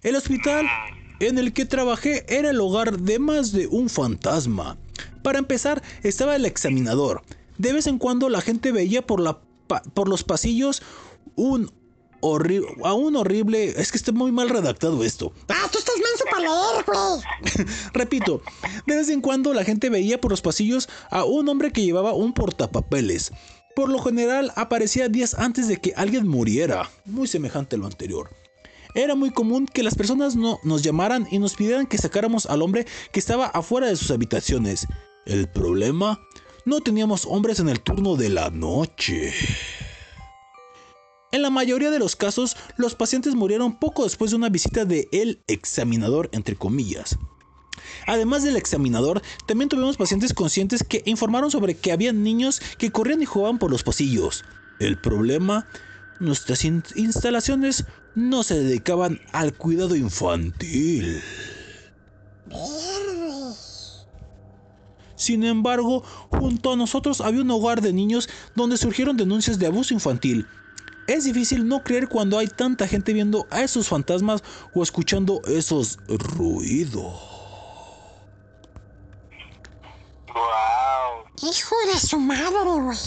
El 0.03 0.17
hospital 0.17 0.67
en 1.21 1.39
el 1.39 1.53
que 1.53 1.65
trabajé 1.65 2.25
era 2.29 2.51
el 2.51 2.61
hogar 2.61 2.99
de 2.99 3.19
más 3.19 3.53
de 3.53 3.67
un 3.67 3.89
fantasma. 3.89 4.77
Para 5.23 5.39
empezar, 5.39 5.83
estaba 6.03 6.37
el 6.37 6.45
examinador. 6.45 7.23
De 7.59 7.73
vez 7.73 7.87
en 7.87 7.99
cuando 7.99 8.29
la 8.29 8.41
gente 8.41 8.73
veía 8.73 9.07
por, 9.07 9.21
la 9.21 9.41
por 9.95 10.09
los 10.09 10.23
pasillos 10.23 10.83
un 11.35 11.73
horrible, 12.21 12.69
a 12.85 12.95
un 12.95 13.17
horrible, 13.17 13.75
es 13.81 13.91
que 13.91 13.99
está 13.99 14.13
muy 14.13 14.33
mal 14.33 14.49
redactado 14.49 15.03
esto. 15.03 15.33
Ah, 15.49 15.69
tú 15.71 15.79
estás 15.79 15.95
menso 15.97 16.25
para 16.31 16.43
leer, 16.43 16.85
güey. 16.87 17.67
Repito, 17.93 18.43
de 18.87 18.97
vez 18.97 19.09
en 19.09 19.21
cuando 19.21 19.55
la 19.55 19.65
gente 19.65 19.91
veía 19.91 20.21
por 20.21 20.31
los 20.31 20.43
pasillos 20.43 20.89
a 21.11 21.25
un 21.25 21.49
hombre 21.49 21.73
que 21.73 21.83
llevaba 21.83 22.13
un 22.13 22.33
portapapeles. 22.33 23.33
Por 23.75 23.91
lo 23.91 23.99
general 23.99 24.53
aparecía 24.57 25.09
días 25.09 25.35
antes 25.35 25.69
de 25.69 25.79
que 25.79 25.93
alguien 25.97 26.27
muriera, 26.27 26.91
muy 27.05 27.27
semejante 27.27 27.77
a 27.77 27.79
lo 27.79 27.87
anterior. 27.87 28.31
Era 28.97 29.15
muy 29.15 29.31
común 29.31 29.67
que 29.67 29.83
las 29.83 29.95
personas 29.95 30.37
no 30.37 30.59
nos 30.63 30.81
llamaran 30.81 31.29
y 31.31 31.39
nos 31.39 31.55
pidieran 31.55 31.87
que 31.87 31.99
sacáramos 31.99 32.47
al 32.47 32.63
hombre 32.63 32.87
que 33.13 33.21
estaba 33.21 33.45
afuera 33.45 33.89
de 33.89 33.97
sus 33.97 34.11
habitaciones. 34.11 34.87
El 35.27 35.51
problema, 35.51 36.19
no 36.65 36.81
teníamos 36.81 37.27
hombres 37.27 37.61
en 37.61 37.69
el 37.69 37.81
turno 37.81 38.17
de 38.17 38.31
la 38.31 38.49
noche. 38.49 39.35
En 41.31 41.43
la 41.43 41.51
mayoría 41.51 41.91
de 41.91 41.99
los 41.99 42.17
casos, 42.17 42.57
los 42.79 42.95
pacientes 42.95 43.35
murieron 43.35 43.79
poco 43.79 44.05
después 44.05 44.31
de 44.31 44.39
una 44.39 44.49
visita 44.49 44.87
de 44.87 45.11
el 45.13 45.43
examinador, 45.47 46.31
entre 46.33 46.57
comillas. 46.57 47.19
Además 48.07 48.45
del 48.45 48.57
examinador, 48.57 49.21
también 49.47 49.69
tuvimos 49.69 49.99
pacientes 49.99 50.33
conscientes 50.33 50.83
que 50.83 51.03
informaron 51.05 51.51
sobre 51.51 51.77
que 51.77 51.93
había 51.93 52.15
niños 52.15 52.63
que 52.79 52.91
corrían 52.91 53.21
y 53.21 53.27
jugaban 53.27 53.59
por 53.59 53.71
los 53.71 53.83
pasillos. 53.83 54.43
El 54.81 54.99
problema, 54.99 55.69
nuestras 56.21 56.65
in- 56.65 56.83
instalaciones 56.95 57.85
no 58.15 58.43
se 58.43 58.59
dedicaban 58.59 59.21
al 59.33 59.55
cuidado 59.55 59.95
infantil. 59.97 61.23
Sin 65.17 65.45
embargo, 65.45 66.03
junto 66.31 66.73
a 66.73 66.77
nosotros 66.77 67.21
había 67.21 67.41
un 67.41 67.51
hogar 67.51 67.81
de 67.81 67.93
niños 67.93 68.29
donde 68.55 68.77
surgieron 68.77 69.17
denuncias 69.17 69.59
de 69.59 69.67
abuso 69.67 69.95
infantil. 69.95 70.47
Es 71.07 71.25
difícil 71.25 71.67
no 71.69 71.83
creer 71.83 72.09
cuando 72.09 72.39
hay 72.39 72.49
tanta 72.49 72.87
gente 72.87 73.13
viendo 73.13 73.47
a 73.51 73.63
esos 73.63 73.89
fantasmas 73.89 74.43
o 74.75 74.83
escuchando 74.83 75.41
esos 75.47 75.99
ruidos. 76.09 77.15
¡Wow! 80.35 81.49
Hijo 81.51 81.77
de 81.93 82.01
su 82.01 82.19
madre, 82.19 82.59
güey. 82.65 82.99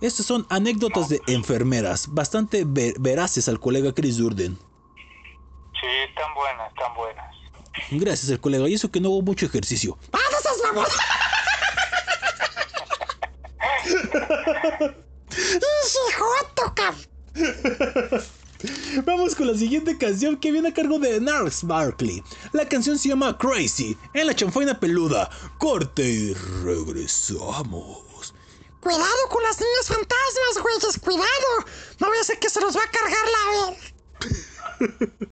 Estas 0.00 0.26
son 0.26 0.46
anécdotas 0.48 1.08
de 1.08 1.20
enfermeras, 1.26 2.06
bastante 2.12 2.64
ve- 2.66 2.94
veraces 2.98 3.48
al 3.48 3.60
colega 3.60 3.92
Chris 3.92 4.16
Durden. 4.16 4.56
Sí, 5.80 5.86
están 6.08 6.34
buenas, 6.34 6.68
están 6.70 6.94
buenas. 6.94 7.26
Gracias 7.90 8.30
al 8.30 8.40
colega, 8.40 8.68
y 8.68 8.74
eso 8.74 8.90
que 8.90 9.00
no 9.00 9.10
hubo 9.10 9.22
mucho 9.22 9.46
ejercicio. 9.46 9.98
Ah, 10.12 10.18
no 10.32 10.38
seas 10.40 10.56
mamón. 10.74 10.86
Hijo, 16.08 16.26
cabrón. 16.74 17.00
Vamos 19.06 19.34
con 19.34 19.46
la 19.46 19.54
siguiente 19.54 19.96
canción 19.96 20.36
que 20.36 20.52
viene 20.52 20.68
a 20.68 20.74
cargo 20.74 20.98
de 20.98 21.18
Nars 21.20 21.64
Barkley. 21.64 22.22
La 22.52 22.68
canción 22.68 22.98
se 22.98 23.08
llama 23.08 23.36
Crazy, 23.38 23.96
en 24.12 24.26
la 24.26 24.34
chanfaina 24.34 24.78
peluda. 24.78 25.30
Corte 25.58 26.02
y 26.02 26.34
regresamos. 26.34 28.09
Cuidado 28.80 29.28
con 29.28 29.42
las 29.42 29.60
niñas 29.60 29.86
fantasmas, 29.86 30.62
güeyes, 30.62 30.98
cuidado. 30.98 31.66
No 31.98 32.08
voy 32.08 32.18
a 32.18 32.20
hacer 32.22 32.38
que 32.38 32.48
se 32.48 32.60
los 32.60 32.76
va 32.76 32.82
a 32.82 32.90
cargar 32.90 33.26
la 33.28 33.44
ver. 33.60 35.30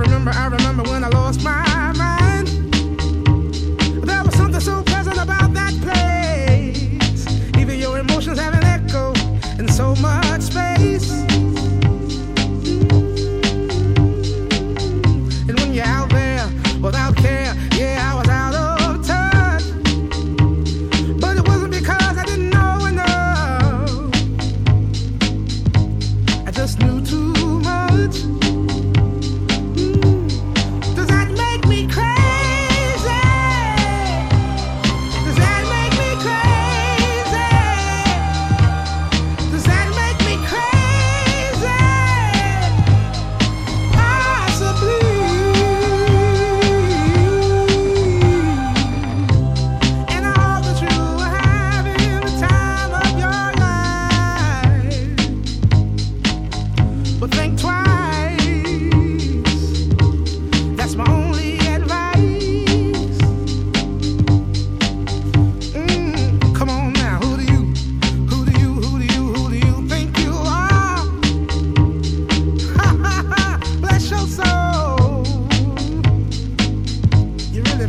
remember, 0.00 0.32
I 0.32 0.46
remember 0.46 0.82
when 0.90 1.04
I 1.04 1.08
lost 1.08 1.42
my 1.42 1.92
mind. 1.96 2.48
There 4.06 4.24
was 4.24 4.34
something 4.34 4.60
so 4.60 4.82
pleasant 4.82 5.18
about 5.18 5.52
that 5.54 5.74
place. 5.82 7.26
Even 7.58 7.78
your 7.78 7.98
emotions 7.98 8.38
have 8.38 8.54
an 8.54 8.64
echo 8.64 9.12
in 9.58 9.68
so 9.68 9.94
much 9.96 10.19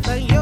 that 0.04 0.32
you 0.32 0.41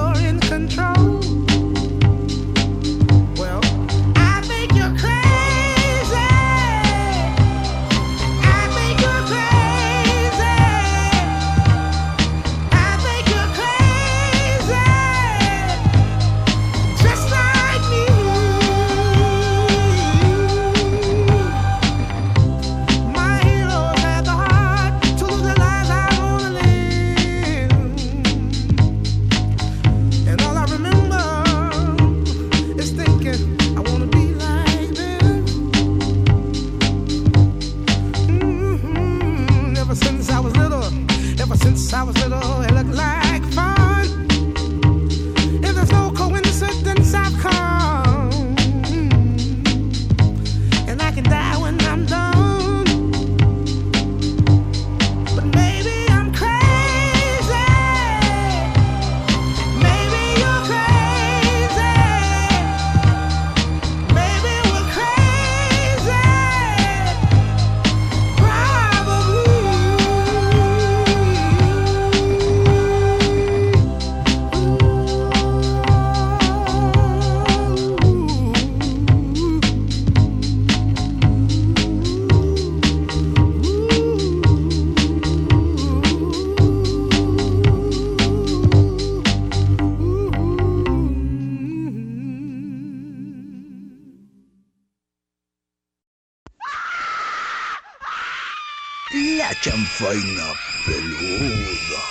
Chanfaina 100.00 100.54
peluda. 100.86 102.02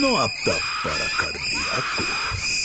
No 0.00 0.20
apta 0.20 0.56
para 0.84 1.08
cardíacos. 1.18 2.56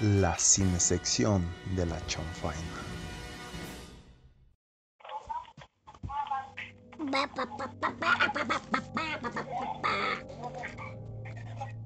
La 0.00 0.36
cinesección 0.36 1.44
de 1.80 1.86
la 1.86 2.06
chanfaina. 2.06 2.60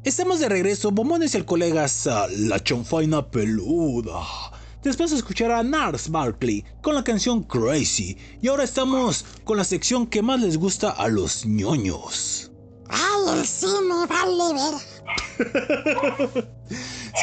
Estamos 0.02 0.40
de 0.40 0.48
regreso, 0.48 0.90
bombones 0.90 1.34
y 1.34 1.36
el 1.36 1.44
colegas 1.44 2.06
a 2.08 2.26
La 2.28 2.62
Chonfaina 2.62 3.30
Peluda. 3.30 4.22
Después 4.82 5.12
de 5.12 5.16
escuchar 5.16 5.52
a 5.52 5.62
Nars 5.62 6.10
Barkley 6.10 6.64
con 6.82 6.94
la 6.94 7.04
canción 7.04 7.44
Crazy. 7.44 8.18
Y 8.42 8.48
ahora 8.48 8.64
estamos 8.64 9.24
con 9.44 9.56
la 9.56 9.64
sección 9.64 10.06
que 10.08 10.22
más 10.22 10.40
les 10.40 10.58
gusta 10.58 10.90
a 10.90 11.08
los 11.08 11.46
ñoños. 11.46 12.50
Ay, 12.88 13.38
el 13.38 13.46
cine, 13.46 14.06
vale 14.08 14.54
ver. 14.58 14.74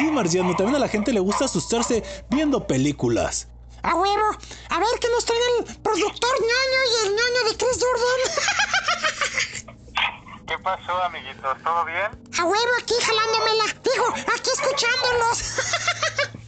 Sí, 0.02 0.10
Marciano, 0.10 0.56
también 0.56 0.74
a 0.74 0.80
la 0.80 0.88
gente 0.88 1.12
le 1.12 1.20
gusta 1.20 1.44
asustarse 1.44 2.02
viendo 2.28 2.66
películas. 2.66 3.46
A 3.84 3.94
huevo. 3.94 4.36
A 4.68 4.80
ver 4.80 4.88
qué 5.00 5.06
nos 5.10 5.24
trae 5.24 5.38
el 5.60 5.76
productor 5.76 6.30
ñoño 6.40 6.80
y 6.90 7.06
el 7.06 7.12
ñoño 7.12 7.48
de 7.48 7.56
Chris 7.56 7.78
Jordan. 7.80 8.18
¿Qué 10.48 10.58
pasó, 10.58 11.00
amiguitos? 11.04 11.56
¿Todo 11.62 11.84
bien? 11.84 12.10
A 12.36 12.44
huevo 12.44 12.72
aquí 12.80 12.94
jalándomela. 13.00 13.64
Digo, 13.84 14.06
aquí 14.34 14.50
escuchándolos. 14.52 15.38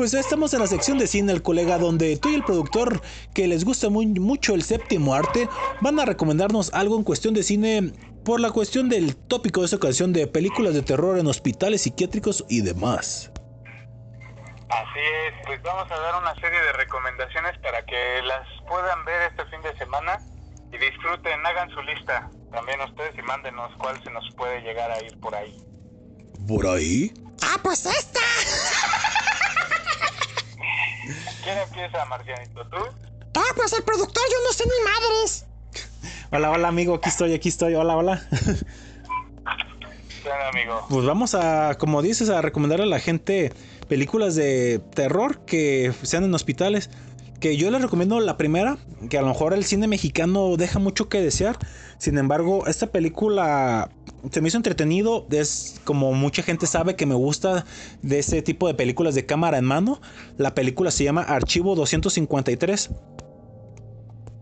Pues 0.00 0.12
ya 0.12 0.20
estamos 0.20 0.54
en 0.54 0.60
la 0.60 0.66
sección 0.66 0.96
de 0.96 1.06
cine, 1.06 1.30
el 1.30 1.42
colega, 1.42 1.76
donde 1.76 2.16
tú 2.16 2.30
y 2.30 2.34
el 2.34 2.42
productor, 2.42 3.02
que 3.34 3.46
les 3.46 3.66
gusta 3.66 3.90
muy, 3.90 4.06
mucho 4.06 4.54
el 4.54 4.62
séptimo 4.62 5.12
arte, 5.12 5.46
van 5.82 6.00
a 6.00 6.06
recomendarnos 6.06 6.72
algo 6.72 6.96
en 6.96 7.04
cuestión 7.04 7.34
de 7.34 7.42
cine 7.42 7.92
por 8.24 8.40
la 8.40 8.50
cuestión 8.50 8.88
del 8.88 9.16
tópico 9.16 9.60
de 9.60 9.66
esta 9.66 9.76
ocasión 9.76 10.12
de 10.12 10.26
películas 10.26 10.74
de 10.74 10.82
terror 10.82 11.18
en 11.18 11.26
hospitales 11.26 11.82
psiquiátricos 11.82 12.44
y 12.48 12.60
demás. 12.62 13.30
Así 14.68 15.00
es, 15.26 15.46
pues 15.46 15.62
vamos 15.62 15.90
a 15.90 15.98
dar 15.98 16.22
una 16.22 16.34
serie 16.34 16.60
de 16.60 16.72
recomendaciones 16.74 17.58
para 17.58 17.84
que 17.84 18.22
las 18.22 18.46
puedan 18.68 19.04
ver 19.04 19.30
este 19.30 19.44
fin 19.46 19.60
de 19.62 19.76
semana 19.78 20.20
y 20.72 20.78
disfruten, 20.78 21.44
hagan 21.44 21.70
su 21.70 21.82
lista 21.82 22.30
también 22.50 22.80
ustedes 22.80 23.16
y 23.16 23.22
mándenos 23.22 23.70
cuál 23.78 24.02
se 24.02 24.10
nos 24.10 24.24
puede 24.34 24.60
llegar 24.62 24.90
a 24.90 25.02
ir 25.02 25.18
por 25.20 25.34
ahí. 25.34 25.56
¿Por 26.46 26.66
ahí? 26.66 27.12
ah, 27.42 27.56
pues 27.62 27.86
esta. 27.86 28.20
¿Quién 31.42 31.58
empieza, 31.58 32.04
Marcianito? 32.06 32.66
¿Tú? 32.68 32.76
Ah, 33.34 33.52
pues 33.56 33.72
el 33.72 33.82
productor, 33.84 34.22
yo 34.30 34.36
no 34.44 34.52
sé 34.52 34.64
ni 34.64 34.84
madres. 34.84 35.46
Hola, 36.32 36.50
hola 36.50 36.68
amigo, 36.68 36.94
aquí 36.94 37.08
estoy, 37.08 37.34
aquí 37.34 37.48
estoy, 37.48 37.74
hola, 37.74 37.96
hola. 37.96 38.22
Bueno, 40.22 40.44
amigo. 40.52 40.86
Pues 40.88 41.06
vamos 41.06 41.34
a, 41.34 41.76
como 41.78 42.02
dices, 42.02 42.28
a 42.28 42.42
recomendarle 42.42 42.84
a 42.84 42.88
la 42.88 43.00
gente 43.00 43.52
películas 43.88 44.34
de 44.34 44.80
terror 44.94 45.44
que 45.44 45.92
sean 46.02 46.24
en 46.24 46.34
hospitales. 46.34 46.90
Que 47.40 47.56
yo 47.56 47.70
les 47.70 47.80
recomiendo 47.80 48.20
la 48.20 48.36
primera, 48.36 48.76
que 49.08 49.16
a 49.16 49.22
lo 49.22 49.28
mejor 49.28 49.54
el 49.54 49.64
cine 49.64 49.88
mexicano 49.88 50.58
deja 50.58 50.78
mucho 50.78 51.08
que 51.08 51.22
desear. 51.22 51.56
Sin 51.96 52.18
embargo, 52.18 52.66
esta 52.66 52.88
película 52.88 53.90
se 54.30 54.42
me 54.42 54.48
hizo 54.48 54.58
entretenido. 54.58 55.26
Es 55.30 55.80
como 55.84 56.12
mucha 56.12 56.42
gente 56.42 56.66
sabe 56.66 56.96
que 56.96 57.06
me 57.06 57.14
gusta 57.14 57.64
de 58.02 58.18
ese 58.18 58.42
tipo 58.42 58.66
de 58.66 58.74
películas 58.74 59.14
de 59.14 59.24
cámara 59.24 59.56
en 59.56 59.64
mano. 59.64 60.02
La 60.36 60.54
película 60.54 60.90
se 60.90 61.04
llama 61.04 61.22
Archivo 61.22 61.74
253. 61.76 62.90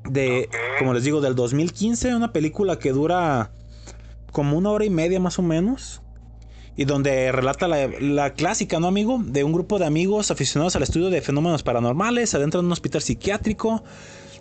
De, 0.09 0.49
como 0.79 0.95
les 0.95 1.05
digo, 1.05 1.21
del 1.21 1.35
2015. 1.35 2.15
Una 2.15 2.33
película 2.33 2.79
que 2.79 2.93
dura 2.93 3.51
como 4.33 4.57
una 4.57 4.71
hora 4.71 4.85
y 4.85 4.91
media 4.91 5.21
más 5.21 5.39
o 5.39 5.43
menos. 5.43 6.03
Y 6.77 6.85
donde 6.85 7.33
relata 7.33 7.67
la, 7.67 7.89
la 8.01 8.35
clásica, 8.35 8.79
¿no, 8.79 8.87
amigo? 8.87 9.21
De 9.25 9.43
un 9.43 9.53
grupo 9.53 9.79
de 9.81 9.87
amigos 9.87 10.31
aficionados 10.31 10.77
al 10.77 10.85
estudio 10.85 11.11
de 11.11 11.21
fenómenos 11.21 11.65
paranormales, 11.65 12.35
adentran 12.35 12.61
en 12.61 12.67
un 12.67 12.73
hospital 12.73 13.03
psiquiátrico 13.03 13.83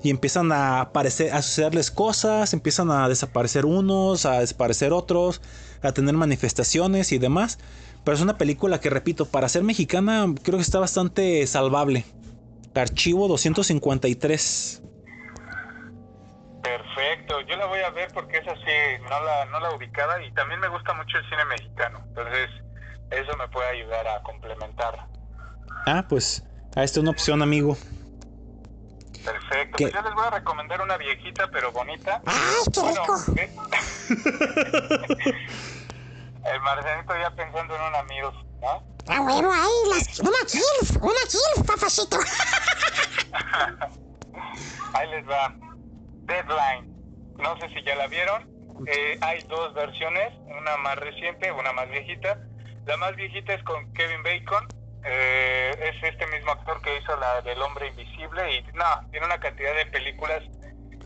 y 0.03 0.10
empiezan 0.10 0.52
a 0.52 0.81
aparecer, 0.81 1.34
a 1.34 1.41
sucederles 1.41 1.91
cosas, 1.91 2.53
empiezan 2.53 2.91
a 2.91 3.10
desaparecer 3.10 3.65
unos, 3.65 4.26
a 4.26 4.39
desaparecer 4.39 4.94
otros, 4.94 5.41
a 5.81 5.91
tener 5.91 6.15
manifestaciones 6.15 7.11
y 7.11 7.18
demás. 7.18 7.57
Pero 8.03 8.15
es 8.15 8.22
una 8.22 8.38
película 8.38 8.80
que, 8.80 8.89
repito, 8.89 9.26
para 9.26 9.49
ser 9.49 9.64
mexicana, 9.64 10.34
creo 10.44 10.57
que 10.57 10.64
está 10.64 10.80
bastante 10.80 11.45
salvable. 11.48 12.06
Archivo 12.73 13.27
253. 13.27 14.84
Perfecto, 16.68 17.39
yo 17.41 17.56
la 17.56 17.65
voy 17.65 17.80
a 17.80 17.89
ver 17.91 18.11
porque 18.14 18.39
es 18.39 18.48
así, 18.48 19.02
no 19.03 19.23
la, 19.23 19.45
no 19.45 19.61
la 19.61 19.72
ubicaba 19.72 20.22
y 20.22 20.30
también 20.34 20.60
me 20.60 20.68
gusta 20.68 20.94
mucho 20.94 21.18
el 21.18 21.30
cine 21.30 21.45
mexicano. 21.45 22.03
Entonces, 22.10 22.49
eso 23.10 23.38
me 23.38 23.48
puede 23.48 23.69
ayudar 23.69 24.06
a 24.06 24.22
complementar. 24.23 25.07
Ah, 25.85 26.03
pues, 26.10 26.44
a 26.76 26.84
esta 26.84 26.99
es 26.99 27.03
una 27.03 27.11
opción, 27.11 27.41
amigo. 27.41 27.77
Perfecto. 29.23 29.77
Pues 29.77 29.94
yo 29.94 30.02
les 30.02 30.14
voy 30.14 30.26
a 30.26 30.30
recomendar 30.31 30.81
una 30.81 30.98
viejita 30.98 31.48
pero 31.48 31.72
bonita. 31.72 32.22
¡Ay, 32.26 32.65
qué 32.73 32.81
rico! 32.81 33.15
¿eh? 33.38 33.49
El 36.53 36.61
Marcelito 36.61 37.14
ya 37.18 37.30
pensando 37.31 37.76
en 37.77 37.81
un 37.81 37.95
amigo, 37.95 38.34
¿no? 38.61 38.84
Ah, 39.07 39.22
bueno, 39.22 39.53
ahí, 39.53 39.89
las, 39.89 40.19
una 40.19 40.39
kilf, 40.45 40.98
una 41.02 41.22
kilf, 41.30 41.65
papacito. 41.65 42.19
Ahí 44.94 45.07
les 45.10 45.27
va. 45.30 45.53
Deadline. 46.28 46.94
No 47.38 47.58
sé 47.60 47.70
si 47.70 47.84
ya 47.84 47.95
la 47.95 48.08
vieron. 48.08 48.48
Eh, 48.86 49.18
hay 49.22 49.41
dos 49.44 49.74
versiones, 49.74 50.34
una 50.45 50.78
más 50.78 50.98
reciente, 50.98 51.52
una 51.52 51.74
más 51.74 51.90
viejita. 51.90 52.38
La 52.86 52.98
más 52.98 53.16
viejita 53.16 53.54
es 53.54 53.64
con 53.64 53.91
Kevin 53.94 54.22
Bacon. 54.24 54.68
Eh, 55.04 55.72
es 55.80 56.04
este 56.04 56.28
mismo 56.28 56.52
actor 56.52 56.82
que 56.82 56.98
hizo 56.98 57.16
la 57.18 57.41
del 57.41 57.62
hombre 57.62 57.88
invisible 57.88 58.58
y 58.58 58.64
no, 58.74 59.10
tiene 59.12 59.26
una 59.26 59.40
cantidad 59.40 59.74
de 59.76 59.86
películas 59.86 60.44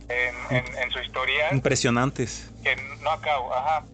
en, 0.08 0.34
en, 0.56 0.78
en 0.78 0.90
su 0.90 0.98
historial 0.98 1.54
Impresionantes. 1.54 2.50
que 2.64 2.74
no 3.00 3.10
acabo, 3.10 3.54
ajá. 3.54 3.84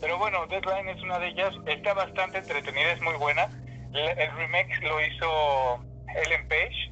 Pero 0.00 0.18
bueno, 0.18 0.46
Deadline 0.48 0.88
es 0.88 1.00
una 1.02 1.18
de 1.20 1.28
ellas, 1.28 1.54
está 1.66 1.94
bastante 1.94 2.38
entretenida, 2.38 2.92
es 2.92 3.00
muy 3.02 3.14
buena. 3.14 3.48
El 3.94 4.32
remake 4.36 4.80
lo 4.82 5.00
hizo 5.04 5.84
Ellen 6.24 6.48
Page, 6.48 6.91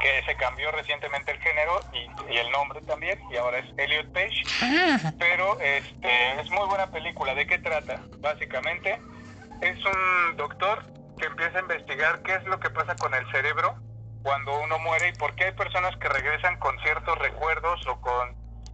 que 0.00 0.22
se 0.24 0.36
cambió 0.36 0.70
recientemente 0.72 1.32
el 1.32 1.40
género 1.40 1.80
y, 1.92 2.32
y 2.32 2.36
el 2.38 2.50
nombre 2.50 2.80
también, 2.82 3.20
y 3.30 3.36
ahora 3.36 3.58
es 3.58 3.66
Elliot 3.78 4.12
Page. 4.12 4.42
Pero 5.18 5.58
este, 5.60 6.40
es 6.40 6.50
muy 6.50 6.66
buena 6.68 6.90
película. 6.90 7.34
¿De 7.34 7.46
qué 7.46 7.58
trata? 7.58 8.00
Básicamente, 8.18 9.00
es 9.60 9.78
un 9.84 10.36
doctor 10.36 10.84
que 11.18 11.26
empieza 11.26 11.58
a 11.58 11.62
investigar 11.62 12.22
qué 12.22 12.34
es 12.34 12.44
lo 12.44 12.60
que 12.60 12.70
pasa 12.70 12.94
con 12.96 13.14
el 13.14 13.30
cerebro 13.30 13.76
cuando 14.22 14.58
uno 14.60 14.78
muere 14.80 15.08
y 15.08 15.12
por 15.12 15.34
qué 15.34 15.44
hay 15.44 15.52
personas 15.52 15.96
que 15.96 16.08
regresan 16.08 16.58
con 16.58 16.78
ciertos 16.80 17.16
recuerdos 17.18 17.86
o 17.86 18.00
con 18.00 18.30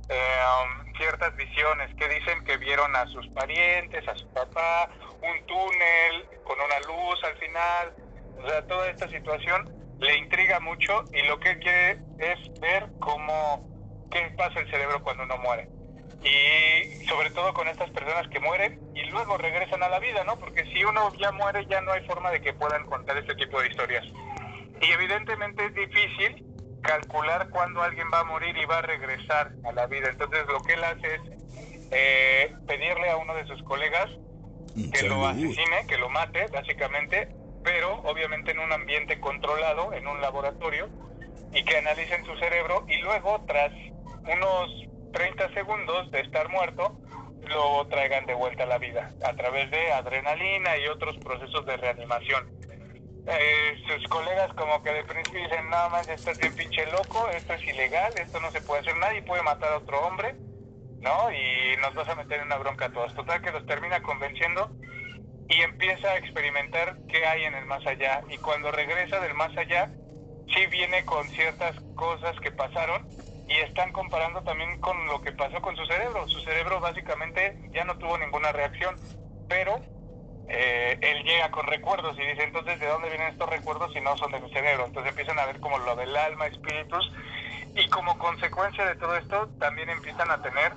eh, 0.09 0.41
um, 0.65 0.93
ciertas 0.95 1.37
visiones 1.37 1.95
que 1.97 2.09
dicen 2.09 2.43
que 2.45 2.57
vieron 2.57 2.95
a 2.97 3.07
sus 3.07 3.29
parientes, 3.29 4.07
a 4.09 4.17
su 4.17 4.27
papá, 4.33 4.89
un 5.21 5.47
túnel 5.47 6.27
con 6.45 6.59
una 6.61 6.81
luz 6.81 7.23
al 7.23 7.37
final. 7.37 7.93
O 8.43 8.49
sea, 8.49 8.67
toda 8.67 8.89
esta 8.89 9.09
situación 9.09 9.82
le 10.03 10.19
intriga 10.19 10.61
mucho 10.61 11.05
y 11.13 11.27
lo 11.27 11.39
que 11.39 11.59
quiere 11.59 11.99
es 12.19 12.61
ver 12.61 12.89
cómo, 12.99 13.69
qué 14.11 14.33
pasa 14.37 14.61
el 14.61 14.71
cerebro 14.71 15.03
cuando 15.03 15.23
uno 15.25 15.39
muere. 15.39 15.69
Y 16.25 17.05
sobre 17.07 17.31
todo 17.31 17.53
con 17.55 17.67
estas 17.69 17.91
personas 17.91 18.29
que 18.29 18.39
mueren 18.41 18.81
y 18.95 19.05
luego 19.11 19.37
regresan 19.39 19.83
a 19.83 19.89
la 19.89 19.99
vida, 19.99 20.23
¿no? 20.25 20.39
Porque 20.39 20.65
si 20.73 20.85
uno 20.85 21.13
ya 21.17 21.33
muere 21.33 21.67
ya 21.67 21.81
no 21.81 21.93
hay 21.93 22.05
forma 22.07 22.31
de 22.31 22.41
que 22.41 22.53
puedan 22.53 22.85
contar 22.87 23.17
este 23.17 23.35
tipo 23.35 23.61
de 23.61 23.69
historias. 23.69 24.05
Y 24.81 24.93
evidentemente 24.93 25.67
es 25.67 25.75
difícil 25.75 26.45
calcular 26.83 27.49
cuándo 27.51 27.83
alguien 27.83 28.09
va 28.13 28.21
a 28.21 28.25
morir 28.25 28.57
y 28.57 28.65
va 28.67 28.79
a 28.79 28.83
regresar 28.83 29.53
a 29.65 29.73
la 29.73 29.87
vida. 29.87 30.09
Entonces 30.11 30.45
lo 30.49 30.61
que 30.63 30.75
él 30.75 30.85
hace 30.85 31.15
es 31.15 31.21
eh, 31.91 32.55
pedirle 32.67 33.11
a 33.11 33.17
uno 33.17 33.35
de 33.35 33.47
sus 33.47 33.63
colegas 33.63 34.11
que 34.93 35.07
lo 35.07 35.27
asesine, 35.27 35.87
que 35.87 35.99
lo 35.99 36.09
mate, 36.09 36.47
básicamente, 36.53 37.29
pero 37.63 38.01
obviamente 38.05 38.51
en 38.51 38.59
un 38.59 38.73
ambiente 38.73 39.21
controlado, 39.21 39.93
en 39.93 40.07
un 40.07 40.21
laboratorio, 40.21 40.89
y 41.53 41.65
que 41.65 41.77
analicen 41.77 42.25
su 42.25 42.35
cerebro 42.37 42.85
y 42.89 42.99
luego, 42.99 43.45
tras 43.47 43.73
unos 44.25 44.71
30 45.13 45.53
segundos 45.53 46.11
de 46.11 46.21
estar 46.21 46.49
muerto, 46.49 46.97
lo 47.49 47.87
traigan 47.89 48.25
de 48.27 48.35
vuelta 48.35 48.63
a 48.63 48.67
la 48.67 48.79
vida 48.79 49.13
a 49.25 49.35
través 49.35 49.71
de 49.71 49.93
adrenalina 49.93 50.79
y 50.79 50.87
otros 50.89 51.17
procesos 51.19 51.67
de 51.67 51.77
reanimación. 51.77 52.49
Eh, 53.27 53.77
sus 53.87 54.09
colegas 54.09 54.53
como 54.55 54.83
que 54.83 54.93
de 54.93 55.05
principio 55.05 55.43
dicen, 55.43 55.69
nada 55.71 55.89
más 55.91 56.09
estás 56.09 56.37
bien 56.39 56.55
pinche 56.57 56.87
loco, 56.87 57.29
esto 57.29 57.53
es 57.53 57.63
ilegal, 57.69 58.13
esto 58.17 58.41
no 58.41 58.51
se 58.51 58.63
puede 58.63 58.81
hacer, 58.81 58.97
nadie 58.97 59.23
puede 59.23 59.43
matar 59.43 59.73
a 59.73 59.79
otro 59.79 60.01
hombre, 60.07 60.35
¿no? 61.01 61.31
Y 61.31 61.77
nos 61.81 61.95
vas 61.95 62.09
a 62.09 62.17
meter 62.17 62.41
en 62.41 62.47
una 62.47 62.57
bronca 62.57 62.87
a 62.87 62.93
todos. 62.93 63.15
Total 63.15 63.41
que 63.43 63.53
los 63.53 63.65
termina 63.67 64.03
convenciendo 64.03 64.71
y 65.53 65.63
empieza 65.63 66.09
a 66.09 66.17
experimentar 66.17 66.97
qué 67.09 67.27
hay 67.27 67.45
en 67.45 67.55
el 67.55 67.67
más 67.67 67.87
allá. 67.87 68.23
Y 68.31 68.39
cuando 68.39 68.71
regresa 68.71 69.21
del 69.21 69.35
más 69.35 69.57
allá, 69.57 69.91
sí 70.55 70.67
viene 70.67 71.05
con 71.05 71.29
ciertas 71.33 71.77
cosas 71.95 72.39
que 72.41 72.51
pasaron 72.53 73.07
y 73.47 73.57
están 73.59 73.93
comparando 73.93 74.43
también 74.43 74.81
con 74.81 75.07
lo 75.07 75.21
que 75.21 75.33
pasó 75.33 75.61
con 75.61 75.77
su 75.77 75.85
cerebro. 75.87 76.27
Su 76.29 76.41
cerebro 76.41 76.81
básicamente 76.81 77.57
ya 77.73 77.85
no 77.85 77.97
tuvo 77.99 78.17
ninguna 78.19 78.51
reacción, 78.53 78.97
pero 79.49 79.79
eh, 80.49 80.99
él 81.01 81.23
llega 81.25 81.51
con 81.51 81.67
recuerdos 81.67 82.17
y 82.19 82.27
dice, 82.27 82.45
entonces, 82.45 82.81
¿de 82.81 82.87
dónde 82.87 83.09
vienen 83.09 83.29
estos 83.29 83.49
recuerdos 83.51 83.93
si 83.93 84.01
no 84.01 84.17
son 84.17 84.33
de 84.33 84.41
mi 84.41 84.51
cerebro? 84.53 84.87
Entonces 84.87 85.11
empiezan 85.11 85.39
a 85.39 85.47
ver 85.47 85.61
como 85.61 85.79
lo 85.79 85.97
del 85.97 86.17
alma, 86.17 86.47
espíritus, 86.47 87.13
y 87.75 87.89
como 87.89 88.19
consecuencia 88.19 88.87
de 88.87 88.97
todo 88.97 89.17
esto, 89.17 89.51
también 89.59 89.91
empiezan 89.91 90.31
a 90.31 90.41
tener 90.43 90.73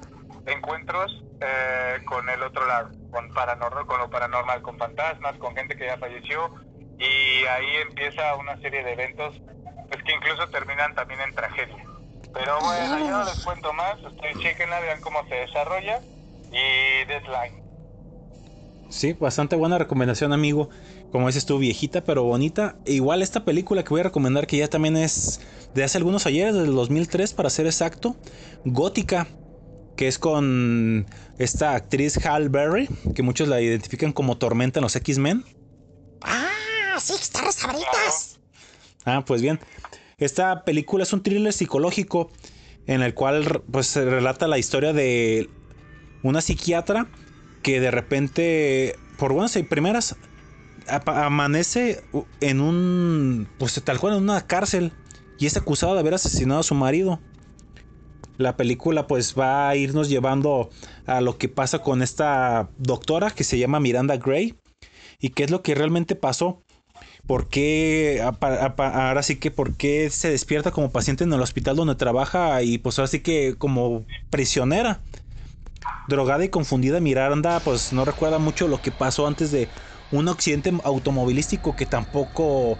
encuentros 0.45 1.23
eh, 1.41 1.97
con 2.05 2.29
el 2.29 2.41
otro 2.43 2.65
lado, 2.65 2.89
con, 3.11 3.33
paranormal, 3.33 3.85
con 3.85 3.99
lo 3.99 4.09
paranormal, 4.09 4.61
con 4.61 4.77
fantasmas, 4.77 5.37
con 5.37 5.55
gente 5.55 5.75
que 5.75 5.85
ya 5.85 5.97
falleció, 5.97 6.53
y 6.97 7.45
ahí 7.45 7.75
empieza 7.87 8.35
una 8.35 8.57
serie 8.57 8.83
de 8.83 8.93
eventos 8.93 9.41
pues 9.89 10.01
que 10.03 10.13
incluso 10.13 10.47
terminan 10.49 10.95
también 10.95 11.19
en 11.21 11.35
tragedia. 11.35 11.85
Pero 12.33 12.59
bueno, 12.59 12.99
yo 12.99 13.11
no 13.11 13.23
les 13.23 13.43
cuento 13.43 13.71
más, 13.73 14.01
ustedes 14.03 14.37
chequenla, 14.39 14.79
vean 14.79 15.01
cómo 15.01 15.25
se 15.27 15.35
desarrolla, 15.35 16.01
y 16.51 17.05
Deadline. 17.05 17.63
Sí, 18.89 19.13
bastante 19.13 19.55
buena 19.55 19.77
recomendación, 19.77 20.31
amigo. 20.31 20.69
Como 21.11 21.27
dices 21.27 21.45
tú, 21.45 21.57
viejita 21.57 22.03
pero 22.03 22.23
bonita. 22.23 22.75
E 22.85 22.93
igual 22.93 23.21
esta 23.21 23.45
película 23.45 23.83
que 23.83 23.89
voy 23.89 24.01
a 24.01 24.03
recomendar, 24.03 24.47
que 24.47 24.57
ya 24.57 24.67
también 24.67 24.97
es 24.97 25.41
de 25.73 25.83
hace 25.83 25.97
algunos 25.97 26.25
ayeres, 26.25 26.55
del 26.55 26.75
2003 26.75 27.33
para 27.33 27.49
ser 27.49 27.65
exacto, 27.65 28.15
Gótica, 28.63 29.27
que 29.95 30.07
es 30.07 30.19
con 30.19 31.05
esta 31.37 31.75
actriz 31.75 32.23
Hal 32.25 32.49
Berry, 32.49 32.87
que 33.13 33.23
muchos 33.23 33.47
la 33.47 33.61
identifican 33.61 34.13
como 34.13 34.37
Tormenta 34.37 34.79
en 34.79 34.83
los 34.83 34.95
X-Men. 34.95 35.43
Ah, 36.21 36.97
sí, 36.99 37.13
están 37.13 37.51
sabritas. 37.51 38.39
Ah, 39.05 39.23
pues 39.25 39.41
bien. 39.41 39.59
Esta 40.17 40.63
película 40.63 41.03
es 41.03 41.13
un 41.13 41.21
thriller 41.21 41.53
psicológico 41.53 42.31
en 42.87 43.01
el 43.01 43.13
cual 43.13 43.63
pues 43.71 43.87
se 43.87 44.05
relata 44.05 44.47
la 44.47 44.57
historia 44.57 44.93
de 44.93 45.49
una 46.23 46.41
psiquiatra 46.41 47.07
que 47.61 47.79
de 47.79 47.91
repente, 47.91 48.95
por 49.17 49.33
buenas 49.33 49.55
y 49.55 49.63
primeras, 49.63 50.15
amanece 50.87 52.03
en 52.41 52.61
un, 52.61 53.47
pues 53.57 53.81
tal 53.83 53.99
cual 53.99 54.17
en 54.17 54.23
una 54.23 54.45
cárcel 54.45 54.93
y 55.37 55.47
es 55.47 55.57
acusada 55.57 55.93
de 55.93 55.99
haber 55.99 56.13
asesinado 56.13 56.59
a 56.61 56.63
su 56.63 56.75
marido. 56.75 57.19
La 58.37 58.57
película 58.57 59.07
pues 59.07 59.35
va 59.37 59.69
a 59.69 59.75
irnos 59.75 60.09
llevando 60.09 60.69
a 61.05 61.21
lo 61.21 61.37
que 61.37 61.49
pasa 61.49 61.79
con 61.79 62.01
esta 62.01 62.69
doctora 62.77 63.31
que 63.31 63.43
se 63.43 63.57
llama 63.57 63.79
Miranda 63.79 64.17
Gray 64.17 64.55
y 65.19 65.29
qué 65.29 65.43
es 65.43 65.51
lo 65.51 65.61
que 65.61 65.75
realmente 65.75 66.15
pasó. 66.15 66.61
¿Por 67.27 67.47
qué, 67.47 68.23
ahora 68.77 69.23
sí 69.23 69.37
que, 69.37 69.49
por 69.49 69.73
qué 69.75 70.09
se 70.11 70.29
despierta 70.29 70.71
como 70.71 70.91
paciente 70.91 71.23
en 71.23 71.33
el 71.33 71.41
hospital 71.41 71.75
donde 71.75 71.95
trabaja 71.95 72.61
y 72.61 72.77
pues 72.77 72.99
ahora 72.99 73.07
sí 73.07 73.21
que 73.21 73.55
como 73.57 74.05
prisionera? 74.29 75.01
drogada 76.07 76.45
y 76.45 76.49
confundida 76.49 76.99
Miranda 76.99 77.59
pues 77.59 77.93
no 77.93 78.05
recuerda 78.05 78.39
mucho 78.39 78.67
lo 78.67 78.81
que 78.81 78.91
pasó 78.91 79.27
antes 79.27 79.51
de 79.51 79.69
un 80.11 80.29
accidente 80.29 80.71
automovilístico 80.83 81.75
que 81.75 81.85
tampoco, 81.85 82.77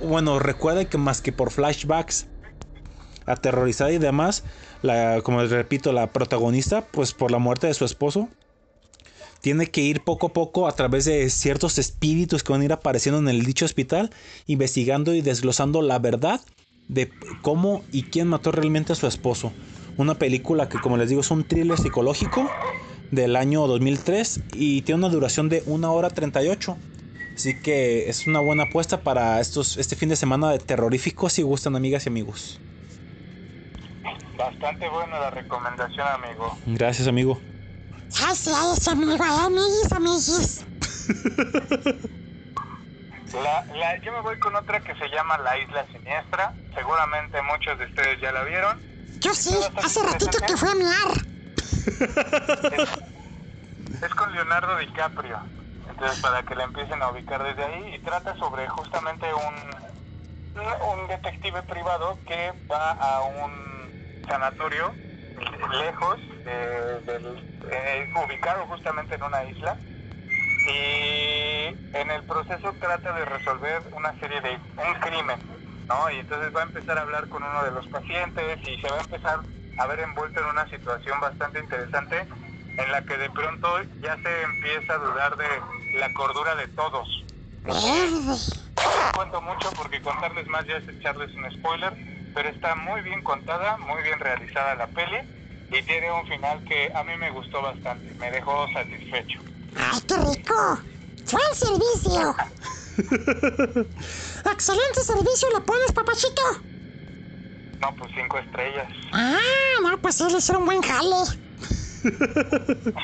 bueno, 0.00 0.38
recuerda 0.38 0.84
que 0.84 0.98
más 0.98 1.20
que 1.20 1.32
por 1.32 1.50
flashbacks 1.50 2.26
aterrorizada 3.26 3.90
y 3.90 3.98
demás, 3.98 4.44
la, 4.84 5.22
como 5.22 5.40
les 5.40 5.50
repito, 5.50 5.92
la 5.94 6.12
protagonista, 6.12 6.84
pues 6.84 7.14
por 7.14 7.30
la 7.30 7.38
muerte 7.38 7.66
de 7.66 7.72
su 7.72 7.86
esposo, 7.86 8.28
tiene 9.40 9.68
que 9.68 9.80
ir 9.80 10.02
poco 10.02 10.26
a 10.26 10.32
poco 10.34 10.68
a 10.68 10.72
través 10.72 11.06
de 11.06 11.30
ciertos 11.30 11.78
espíritus 11.78 12.42
que 12.42 12.52
van 12.52 12.60
a 12.60 12.64
ir 12.66 12.72
apareciendo 12.72 13.18
en 13.18 13.28
el 13.28 13.46
dicho 13.46 13.64
hospital, 13.64 14.10
investigando 14.46 15.14
y 15.14 15.22
desglosando 15.22 15.80
la 15.80 15.98
verdad 15.98 16.42
de 16.88 17.10
cómo 17.40 17.82
y 17.92 18.02
quién 18.04 18.28
mató 18.28 18.52
realmente 18.52 18.92
a 18.92 18.96
su 18.96 19.06
esposo. 19.06 19.52
Una 19.96 20.16
película 20.16 20.68
que, 20.68 20.78
como 20.78 20.98
les 20.98 21.08
digo, 21.08 21.22
es 21.22 21.30
un 21.30 21.44
thriller 21.44 21.78
psicológico 21.78 22.50
del 23.10 23.36
año 23.36 23.66
2003 23.66 24.40
y 24.52 24.82
tiene 24.82 24.98
una 24.98 25.08
duración 25.08 25.48
de 25.48 25.62
1 25.64 25.94
hora 25.94 26.10
38. 26.10 26.76
Así 27.34 27.58
que 27.58 28.10
es 28.10 28.26
una 28.26 28.40
buena 28.40 28.64
apuesta 28.64 29.00
para 29.00 29.40
estos, 29.40 29.78
este 29.78 29.96
fin 29.96 30.10
de 30.10 30.16
semana 30.16 30.50
de 30.50 30.58
terrorífico 30.58 31.30
si 31.30 31.40
gustan 31.40 31.74
amigas 31.74 32.04
y 32.04 32.10
amigos. 32.10 32.60
Bastante 34.36 34.88
buena 34.88 35.18
la 35.18 35.30
recomendación, 35.30 36.06
amigo. 36.08 36.58
Gracias 36.66 37.06
amigo. 37.08 37.42
Gracias, 38.18 38.88
amigo. 38.88 39.22
Amiguis, 39.24 39.92
amiguis. 39.92 40.64
La, 43.32 43.64
la- 43.74 44.00
yo 44.02 44.12
me 44.12 44.20
voy 44.22 44.36
con 44.38 44.54
otra 44.56 44.80
que 44.80 44.94
se 44.94 45.08
llama 45.08 45.36
La 45.38 45.56
Isla 45.58 45.86
Siniestra. 45.92 46.54
Seguramente 46.74 47.40
muchos 47.42 47.78
de 47.78 47.84
ustedes 47.86 48.20
ya 48.20 48.32
la 48.32 48.42
vieron. 48.44 48.80
Yo 49.20 49.34
sí, 49.34 49.56
hace 49.82 50.02
ratito 50.02 50.38
que 50.46 50.56
fue 50.56 50.70
a 50.70 50.74
miar. 50.74 51.08
Es 54.02 54.14
con 54.14 54.32
Leonardo 54.32 54.76
DiCaprio. 54.78 55.38
Entonces, 55.88 56.20
para 56.20 56.42
que 56.44 56.54
la 56.54 56.64
empiecen 56.64 57.02
a 57.02 57.08
ubicar 57.10 57.42
desde 57.42 57.64
ahí. 57.64 57.94
Y 57.94 57.98
trata 58.00 58.36
sobre 58.36 58.68
justamente 58.68 59.26
un, 59.34 59.54
un 60.92 61.08
detective 61.08 61.62
privado 61.64 62.18
que 62.26 62.52
va 62.70 62.90
a 62.92 63.20
un 63.22 63.73
sanatorio 64.26 64.94
lejos, 65.72 66.16
de- 66.44 67.00
del- 67.02 67.44
eh, 67.70 68.08
ubicado 68.24 68.66
justamente 68.66 69.14
en 69.16 69.22
una 69.22 69.44
isla. 69.44 69.76
Y 70.66 71.76
en 71.92 72.10
el 72.10 72.24
proceso 72.24 72.74
trata 72.80 73.12
de 73.12 73.24
resolver 73.26 73.82
una 73.92 74.18
serie 74.18 74.40
de 74.40 74.58
un 74.78 74.94
crimen, 75.00 75.38
¿no? 75.88 76.10
Y 76.10 76.20
entonces 76.20 76.54
va 76.54 76.60
a 76.60 76.64
empezar 76.64 76.96
a 76.98 77.02
hablar 77.02 77.28
con 77.28 77.42
uno 77.42 77.64
de 77.64 77.70
los 77.72 77.86
pacientes 77.88 78.58
y 78.66 78.76
se 78.78 78.88
va 78.90 78.96
a 78.96 79.00
empezar 79.00 79.40
a 79.76 79.86
ver 79.86 80.00
envuelto 80.00 80.40
en 80.40 80.46
una 80.46 80.66
situación 80.70 81.20
bastante 81.20 81.58
interesante 81.58 82.26
en 82.78 82.92
la 82.92 83.04
que 83.04 83.16
de 83.18 83.28
pronto 83.30 83.68
ya 84.02 84.16
se 84.22 84.42
empieza 84.42 84.94
a 84.94 84.98
dudar 84.98 85.36
de 85.36 85.48
la 85.98 86.12
cordura 86.14 86.54
de 86.54 86.68
todos. 86.68 87.08
No 88.76 88.90
les 89.04 89.12
cuento 89.14 89.40
mucho 89.42 89.70
porque 89.72 90.00
contarles 90.02 90.46
más 90.48 90.64
ya 90.66 90.76
es 90.76 90.88
echarles 90.88 91.30
un 91.36 91.50
spoiler, 91.52 91.94
pero 92.34 92.48
está 92.48 92.74
muy 92.74 93.00
bien 93.02 93.22
contada, 93.22 93.78
muy 93.78 94.02
bien 94.02 94.18
realizada 94.18 94.74
la 94.74 94.88
peli 94.88 95.18
y 95.70 95.82
tiene 95.82 96.10
un 96.12 96.26
final 96.26 96.62
que 96.68 96.90
a 96.94 97.04
mí 97.04 97.12
me 97.18 97.30
gustó 97.30 97.62
bastante, 97.62 98.12
me 98.18 98.30
dejó 98.30 98.66
satisfecho. 98.72 99.40
¡Ay, 99.76 100.00
qué 100.06 100.16
rico! 100.16 100.82
¡Buen 101.32 101.54
servicio! 101.54 102.36
¡Excelente 104.52 105.00
servicio 105.02 105.48
le 105.54 105.60
pones, 105.62 105.92
papachito! 105.92 106.42
No, 107.80 107.94
pues 107.96 108.10
cinco 108.14 108.38
estrellas. 108.38 108.88
Ah, 109.12 109.38
no, 109.82 109.98
pues 110.00 110.16
sí, 110.16 110.24
le 110.30 110.38
hicieron 110.38 110.66
buen 110.66 110.82
jale. 110.82 111.16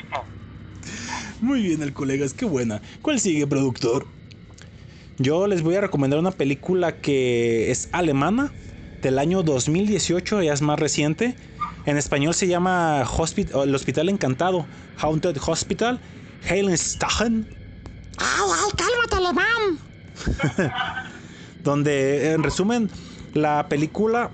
Muy 1.41 1.63
bien, 1.63 1.81
el 1.81 1.93
colegas, 1.93 2.33
qué 2.33 2.45
buena. 2.45 2.81
¿Cuál 3.01 3.19
sigue, 3.19 3.47
productor? 3.47 4.07
Yo 5.17 5.47
les 5.47 5.61
voy 5.61 5.75
a 5.75 5.81
recomendar 5.81 6.19
una 6.19 6.31
película 6.31 6.99
que 6.99 7.69
es 7.71 7.89
alemana, 7.91 8.53
del 9.01 9.19
año 9.19 9.43
2018, 9.43 10.41
ya 10.43 10.53
es 10.53 10.61
más 10.61 10.79
reciente. 10.79 11.35
En 11.85 11.97
español 11.97 12.33
se 12.33 12.47
llama 12.47 13.03
Hospit- 13.05 13.53
o 13.53 13.63
El 13.63 13.73
Hospital 13.73 14.09
Encantado, 14.09 14.65
Haunted 14.97 15.37
Hospital, 15.45 15.99
Heilenstachen, 16.47 17.47
¡Ay, 18.17 18.51
ay, 18.53 18.71
cálmate, 18.77 19.15
alemán! 19.15 20.71
donde 21.63 22.31
en 22.33 22.43
resumen 22.43 22.89
la 23.33 23.67
película 23.69 24.31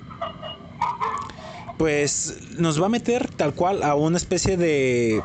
pues 1.77 2.39
nos 2.57 2.81
va 2.81 2.87
a 2.87 2.89
meter 2.89 3.29
tal 3.29 3.53
cual 3.53 3.83
a 3.83 3.95
una 3.95 4.17
especie 4.17 4.57
de 4.57 5.21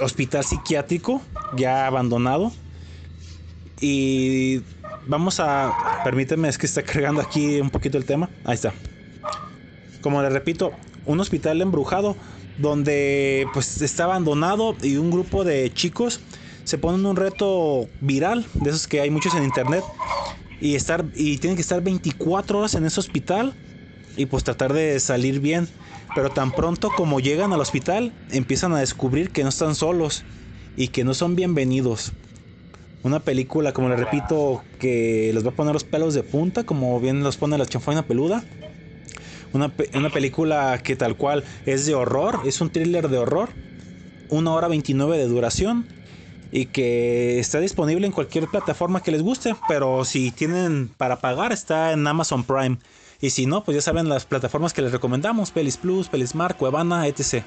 hospital 0.00 0.44
psiquiátrico 0.44 1.20
ya 1.56 1.86
abandonado 1.86 2.52
y 3.80 4.62
vamos 5.08 5.40
a 5.40 6.00
permíteme 6.04 6.48
es 6.48 6.56
que 6.56 6.66
está 6.66 6.82
cargando 6.82 7.20
aquí 7.20 7.60
un 7.60 7.70
poquito 7.70 7.98
el 7.98 8.04
tema 8.04 8.30
ahí 8.44 8.54
está 8.54 8.72
como 10.00 10.22
les 10.22 10.32
repito 10.32 10.70
un 11.06 11.18
hospital 11.18 11.60
embrujado 11.60 12.16
donde 12.58 13.46
pues 13.52 13.82
está 13.82 14.04
abandonado 14.04 14.76
y 14.82 14.96
un 14.96 15.10
grupo 15.10 15.42
de 15.42 15.72
chicos 15.72 16.20
se 16.64 16.76
ponen 16.76 17.06
un 17.06 17.16
reto 17.16 17.88
viral 18.00 18.46
de 18.52 18.70
esos 18.70 18.86
que 18.86 19.00
hay 19.00 19.10
muchos 19.10 19.34
en 19.34 19.42
internet 19.42 19.82
y 20.60 20.74
estar 20.74 21.04
y 21.14 21.38
tienen 21.38 21.56
que 21.56 21.62
estar 21.62 21.82
24 21.82 22.58
horas 22.58 22.74
en 22.74 22.84
ese 22.84 23.00
hospital 23.00 23.54
y 24.18 24.26
pues 24.26 24.44
tratar 24.44 24.72
de 24.72 24.98
salir 25.00 25.40
bien. 25.40 25.68
Pero 26.14 26.30
tan 26.30 26.52
pronto 26.52 26.90
como 26.94 27.20
llegan 27.20 27.52
al 27.52 27.60
hospital 27.60 28.12
empiezan 28.30 28.74
a 28.74 28.80
descubrir 28.80 29.30
que 29.30 29.42
no 29.44 29.50
están 29.50 29.74
solos 29.74 30.24
y 30.76 30.88
que 30.88 31.04
no 31.04 31.14
son 31.14 31.36
bienvenidos. 31.36 32.12
Una 33.02 33.20
película, 33.20 33.72
como 33.72 33.88
les 33.88 33.98
repito, 33.98 34.62
que 34.78 35.30
les 35.32 35.44
va 35.44 35.50
a 35.50 35.54
poner 35.54 35.72
los 35.72 35.84
pelos 35.84 36.14
de 36.14 36.22
punta, 36.22 36.64
como 36.64 36.98
bien 37.00 37.22
los 37.22 37.36
pone 37.36 37.56
la 37.56 37.66
chanfaina 37.66 38.06
peluda. 38.06 38.44
Una, 39.52 39.72
una 39.94 40.10
película 40.10 40.78
que 40.82 40.96
tal 40.96 41.16
cual 41.16 41.44
es 41.64 41.86
de 41.86 41.94
horror, 41.94 42.40
es 42.44 42.60
un 42.60 42.70
thriller 42.70 43.08
de 43.08 43.18
horror. 43.18 43.50
Una 44.30 44.52
hora 44.52 44.68
29 44.68 45.16
de 45.16 45.26
duración 45.26 45.86
y 46.50 46.66
que 46.66 47.38
está 47.38 47.60
disponible 47.60 48.06
en 48.06 48.12
cualquier 48.12 48.48
plataforma 48.48 49.02
que 49.02 49.10
les 49.10 49.22
guste, 49.22 49.54
pero 49.68 50.04
si 50.04 50.30
tienen 50.30 50.88
para 50.96 51.20
pagar 51.20 51.52
está 51.52 51.92
en 51.92 52.06
Amazon 52.06 52.44
Prime. 52.44 52.78
Y 53.20 53.30
si 53.30 53.46
no, 53.46 53.64
pues 53.64 53.74
ya 53.74 53.82
saben 53.82 54.08
las 54.08 54.26
plataformas 54.26 54.72
que 54.72 54.82
les 54.82 54.92
recomendamos, 54.92 55.50
Pelis 55.50 55.76
Plus, 55.76 56.08
Pelismar, 56.08 56.56
Cuevana, 56.56 57.06
etc. 57.06 57.44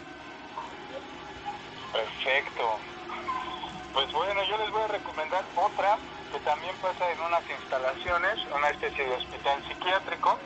una 8.51 8.69
especie 8.69 9.05
de 9.05 9.15
hospital 9.15 9.63
psiquiátrico, 9.67 10.37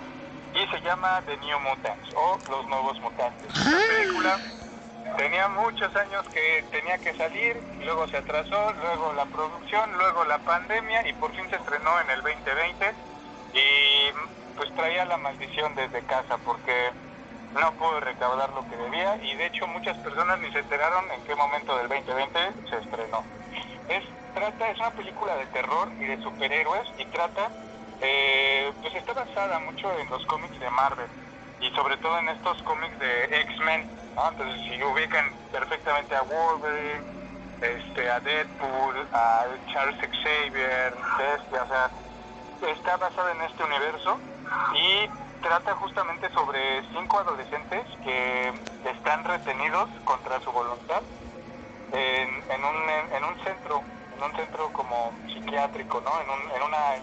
y 0.53 0.67
se 0.67 0.81
llama 0.81 1.21
The 1.25 1.37
New 1.37 1.59
Mutants 1.59 2.13
o 2.15 2.39
Los 2.49 2.67
Nuevos 2.67 2.99
Mutantes. 3.01 3.53
Esta 3.53 3.93
película 3.93 4.39
tenía 5.17 5.47
muchos 5.49 5.93
años 5.95 6.25
que 6.29 6.63
tenía 6.71 6.97
que 6.97 7.13
salir, 7.15 7.61
luego 7.83 8.07
se 8.07 8.17
atrasó, 8.17 8.73
luego 8.73 9.13
la 9.13 9.25
producción, 9.25 9.97
luego 9.97 10.23
la 10.25 10.39
pandemia 10.39 11.07
y 11.07 11.13
por 11.13 11.35
fin 11.35 11.49
se 11.49 11.57
estrenó 11.57 11.99
en 12.01 12.09
el 12.09 12.21
2020 12.21 12.93
y 13.53 14.55
pues 14.55 14.73
traía 14.75 15.05
la 15.05 15.17
maldición 15.17 15.75
desde 15.75 16.01
casa 16.03 16.37
porque 16.45 16.91
no 17.53 17.71
pudo 17.73 17.99
recaudar 17.99 18.49
lo 18.51 18.67
que 18.69 18.77
debía 18.77 19.17
y 19.17 19.35
de 19.35 19.47
hecho 19.47 19.67
muchas 19.67 19.97
personas 19.97 20.39
ni 20.39 20.51
se 20.51 20.59
enteraron 20.59 21.05
en 21.11 21.23
qué 21.23 21.35
momento 21.35 21.77
del 21.77 21.87
2020 21.89 22.39
se 22.69 22.77
estrenó. 22.77 23.23
Es, 23.89 24.03
trata, 24.33 24.69
es 24.69 24.79
una 24.79 24.91
película 24.91 25.35
de 25.35 25.45
terror 25.47 25.89
y 25.99 26.05
de 26.05 26.21
superhéroes 26.21 26.87
y 26.97 27.05
trata, 27.05 27.51
eh, 28.01 28.73
pues 28.81 28.95
está 28.95 29.13
basada 29.13 29.59
mucho 29.61 29.91
en 29.99 30.09
los 30.09 30.25
cómics 30.27 30.59
de 30.59 30.69
Marvel 30.71 31.09
y 31.59 31.69
sobre 31.71 31.97
todo 31.97 32.17
en 32.19 32.29
estos 32.29 32.61
cómics 32.63 32.97
de 32.99 33.23
X-Men. 33.41 33.87
Entonces 34.31 34.61
si 34.67 34.83
ubican 34.83 35.25
perfectamente 35.51 36.15
a 36.15 36.21
Wolverine, 36.23 37.05
este, 37.61 38.09
a 38.11 38.19
Deadpool, 38.21 39.09
a 39.13 39.45
Charles 39.73 39.97
Xavier, 40.23 40.93
Bestia, 41.17 41.63
o 41.63 41.67
sea, 41.67 41.91
está 42.71 42.97
basada 42.97 43.31
en 43.31 43.41
este 43.41 43.63
universo 43.63 44.21
y 44.75 45.09
trata 45.41 45.75
justamente 45.75 46.29
sobre 46.33 46.83
cinco 46.93 47.19
adolescentes 47.19 47.85
que 48.03 48.53
están 48.83 49.23
retenidos 49.23 49.89
contra 50.03 50.39
su 50.41 50.51
voluntad 50.51 51.03
en, 51.91 52.29
en 52.49 52.65
un, 52.65 52.89
en 52.89 53.23
un 53.23 53.37
centro, 53.43 53.85
en 54.11 54.23
un 54.23 54.35
centro 54.35 54.71
como 54.71 55.19
psiquiátrico, 55.33 56.01
¿no? 56.01 56.21
En, 56.21 56.29
un- 56.29 56.51
en 56.51 56.63
una 56.63 56.95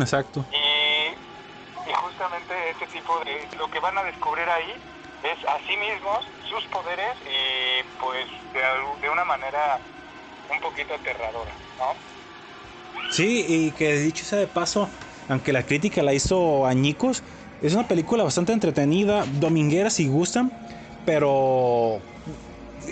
exacto. 0.00 0.44
Y, 0.50 1.90
y 1.90 1.94
justamente 1.94 2.54
este 2.70 2.86
tipo 2.86 3.18
de... 3.24 3.48
Lo 3.58 3.70
que 3.70 3.80
van 3.80 3.96
a 3.98 4.02
descubrir 4.04 4.48
ahí 4.48 4.74
es 5.22 5.44
a 5.46 5.58
sí 5.66 5.76
mismos, 5.76 6.24
sus 6.48 6.64
poderes 6.66 7.16
y 7.24 7.82
pues 8.00 8.26
de, 8.52 9.08
una 9.08 9.24
manera 9.24 9.78
un 10.52 10.60
poquito 10.60 10.94
aterradora, 10.94 11.52
¿no? 11.78 11.94
Sí, 13.10 13.44
y 13.48 13.70
que 13.72 13.94
dicho 13.98 14.24
sea 14.24 14.38
de 14.38 14.46
paso, 14.46 14.88
aunque 15.28 15.52
la 15.52 15.62
crítica 15.62 16.02
la 16.02 16.12
hizo 16.12 16.66
añicos, 16.66 17.22
es 17.62 17.74
una 17.74 17.86
película 17.86 18.24
bastante 18.24 18.52
entretenida, 18.52 19.24
dominguera 19.38 19.90
si 19.90 20.08
gustan, 20.08 20.50
pero 21.06 22.00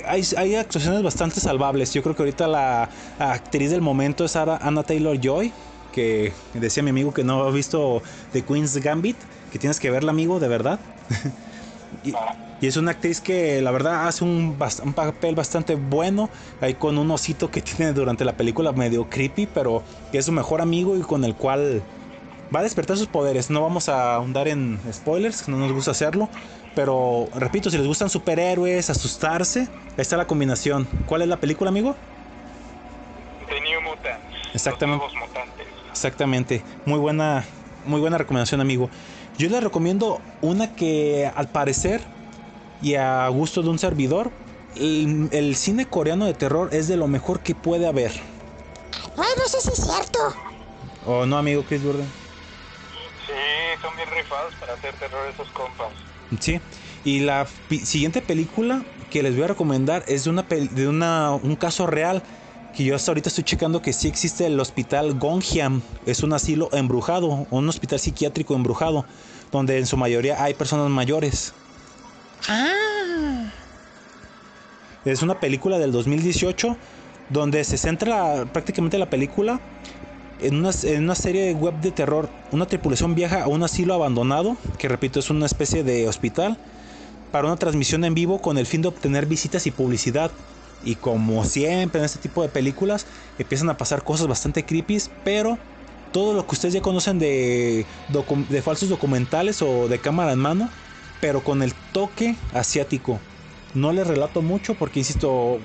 hay, 0.06 0.22
hay 0.36 0.54
actuaciones 0.54 1.02
bastante 1.02 1.40
salvables. 1.40 1.92
Yo 1.92 2.02
creo 2.02 2.14
que 2.14 2.22
ahorita 2.22 2.46
la 2.46 2.88
actriz 3.18 3.70
del 3.70 3.80
momento 3.80 4.24
es 4.24 4.36
Anna 4.36 4.82
Taylor 4.82 5.18
Joy, 5.20 5.52
que 5.90 6.32
decía 6.54 6.82
mi 6.82 6.90
amigo 6.90 7.12
que 7.12 7.24
no 7.24 7.42
ha 7.42 7.50
visto 7.50 8.02
The 8.32 8.42
Queen's 8.42 8.76
Gambit, 8.76 9.16
que 9.52 9.58
tienes 9.58 9.80
que 9.80 9.90
verla, 9.90 10.10
amigo, 10.10 10.40
de 10.40 10.48
verdad. 10.48 10.80
y, 12.04 12.12
y 12.60 12.66
es 12.66 12.76
una 12.76 12.90
actriz 12.90 13.22
que 13.22 13.62
la 13.62 13.70
verdad 13.70 14.06
hace 14.06 14.22
un, 14.22 14.56
papel 14.94 15.34
bastante 15.34 15.76
bueno, 15.76 16.28
ahí 16.60 16.74
con 16.74 16.98
un 16.98 17.10
osito 17.10 17.50
que 17.50 17.62
tiene 17.62 17.92
durante 17.92 18.24
la 18.24 18.36
película 18.36 18.72
medio 18.72 19.08
creepy, 19.08 19.46
pero 19.46 19.82
que 20.12 20.18
es 20.18 20.26
su 20.26 20.32
mejor 20.32 20.60
amigo 20.60 20.96
y 20.96 21.00
con 21.00 21.24
el 21.24 21.34
cual 21.34 21.82
va 22.54 22.60
a 22.60 22.62
despertar 22.62 22.98
sus 22.98 23.06
poderes. 23.06 23.48
No 23.48 23.62
vamos 23.62 23.88
a 23.88 24.16
ahondar 24.16 24.46
en 24.46 24.78
spoilers, 24.92 25.48
no 25.48 25.56
nos 25.56 25.72
gusta 25.72 25.92
hacerlo. 25.92 26.28
Pero 26.74 27.28
repito, 27.34 27.70
si 27.70 27.78
les 27.78 27.86
gustan 27.86 28.10
superhéroes, 28.10 28.90
asustarse, 28.90 29.60
ahí 29.60 29.94
está 29.98 30.16
la 30.16 30.26
combinación. 30.26 30.86
¿Cuál 31.06 31.22
es 31.22 31.28
la 31.28 31.38
película, 31.38 31.70
amigo? 31.70 31.96
The 33.48 33.60
New 33.60 33.80
Mutants. 33.80 34.54
Exactamente. 34.54 35.04
Los 35.04 35.14
nuevos 35.14 35.28
mutantes. 35.28 35.59
Exactamente. 36.01 36.64
Muy 36.86 36.98
buena, 36.98 37.44
muy 37.85 38.01
buena 38.01 38.16
recomendación, 38.16 38.62
amigo. 38.62 38.89
Yo 39.36 39.51
les 39.51 39.62
recomiendo 39.62 40.22
una 40.40 40.74
que 40.74 41.31
al 41.35 41.51
parecer 41.51 42.01
y 42.81 42.94
a 42.94 43.28
gusto 43.28 43.60
de 43.60 43.68
un 43.68 43.78
servidor, 43.78 44.32
el, 44.77 45.28
el 45.31 45.56
cine 45.56 45.85
coreano 45.85 46.24
de 46.24 46.32
terror 46.32 46.70
es 46.72 46.89
de 46.89 46.97
lo 46.97 47.06
mejor 47.06 47.40
que 47.40 47.55
puede 47.55 47.86
haber. 47.86 48.12
Ay, 49.18 49.28
no 49.36 49.44
sé 49.47 49.60
si 49.60 49.68
es 49.68 49.86
cierto. 49.86 50.18
¿O 51.05 51.27
no, 51.27 51.36
amigo 51.36 51.66
Chris 51.68 51.82
Burden? 51.82 52.06
Sí, 53.27 53.35
son 53.82 53.94
bien 53.94 54.09
rifados 54.16 54.55
para 54.59 54.72
hacer 54.72 54.94
terror 54.94 55.28
esos 55.28 55.51
compas. 55.51 55.89
Sí. 56.40 56.62
Y 57.05 57.20
la 57.20 57.47
siguiente 57.85 58.22
película 58.22 58.86
que 59.10 59.22
les 59.22 59.35
voy 59.35 59.44
a 59.44 59.48
recomendar 59.48 60.02
es 60.09 60.24
de 60.24 60.31
una 60.31 60.47
de 60.48 60.89
una, 60.89 61.32
un 61.32 61.56
caso 61.56 61.86
real 61.86 62.22
que 62.76 62.84
yo 62.84 62.94
hasta 62.94 63.10
ahorita 63.10 63.28
estoy 63.28 63.44
checando 63.44 63.82
que 63.82 63.92
sí 63.92 64.09
existe 64.09 64.47
el 64.47 64.59
hospital 64.60 65.18
Gongyam. 65.18 65.82
Es 66.06 66.22
un 66.22 66.32
asilo 66.32 66.68
embrujado, 66.72 67.47
un 67.51 67.68
hospital 67.68 67.98
psiquiátrico 67.98 68.55
embrujado, 68.55 69.05
donde 69.51 69.78
en 69.78 69.86
su 69.86 69.97
mayoría 69.97 70.42
hay 70.42 70.55
personas 70.55 70.90
mayores. 70.90 71.52
Ah. 72.48 73.51
Es 75.05 75.22
una 75.22 75.40
película 75.40 75.78
del 75.78 75.92
2018 75.92 76.76
donde 77.30 77.64
se 77.64 77.78
centra 77.78 78.44
prácticamente 78.52 78.98
la 78.98 79.09
película 79.09 79.60
en 80.40 80.56
una, 80.56 80.70
en 80.82 81.05
una 81.05 81.14
serie 81.14 81.55
web 81.55 81.74
de 81.80 81.90
terror. 81.90 82.28
Una 82.51 82.66
tripulación 82.66 83.14
viaja 83.14 83.44
a 83.44 83.47
un 83.47 83.62
asilo 83.62 83.94
abandonado, 83.94 84.56
que 84.78 84.88
repito 84.88 85.20
es 85.20 85.30
una 85.30 85.47
especie 85.47 85.84
de 85.84 86.09
hospital, 86.09 86.59
para 87.30 87.47
una 87.47 87.56
transmisión 87.56 88.05
en 88.05 88.14
vivo 88.14 88.40
con 88.40 88.59
el 88.59 88.66
fin 88.66 88.82
de 88.82 88.88
obtener 88.88 89.26
visitas 89.26 89.66
y 89.66 89.70
publicidad. 89.70 90.30
Y 90.82 90.97
como 90.97 91.44
siempre 91.44 92.01
en 92.01 92.05
este 92.05 92.19
tipo 92.19 92.43
de 92.43 92.48
películas, 92.48 93.07
empiezan 93.39 93.69
a 93.70 93.77
pasar 93.77 94.02
cosas 94.02 94.27
bastante 94.27 94.65
creepy, 94.65 94.98
pero 95.24 95.59
todo 96.12 96.35
lo 96.35 96.47
que 96.47 96.55
ustedes 96.55 96.74
ya 96.74 96.81
conocen 96.81 97.19
de, 97.19 97.86
falsos 98.62 98.89
documentales 98.89 99.62
o 99.62 99.89
de 99.89 100.01
cámara 100.01 100.32
en 100.32 100.39
mano, 100.39 100.69
pero 101.20 101.43
con 101.43 101.62
el 101.62 101.74
toque 101.93 102.36
asiático. 102.52 103.20
No 103.74 103.93
les 103.93 104.07
relato 104.07 104.43
mucho 104.43 104.74
porque, 104.74 104.98
insisto, 104.98 105.61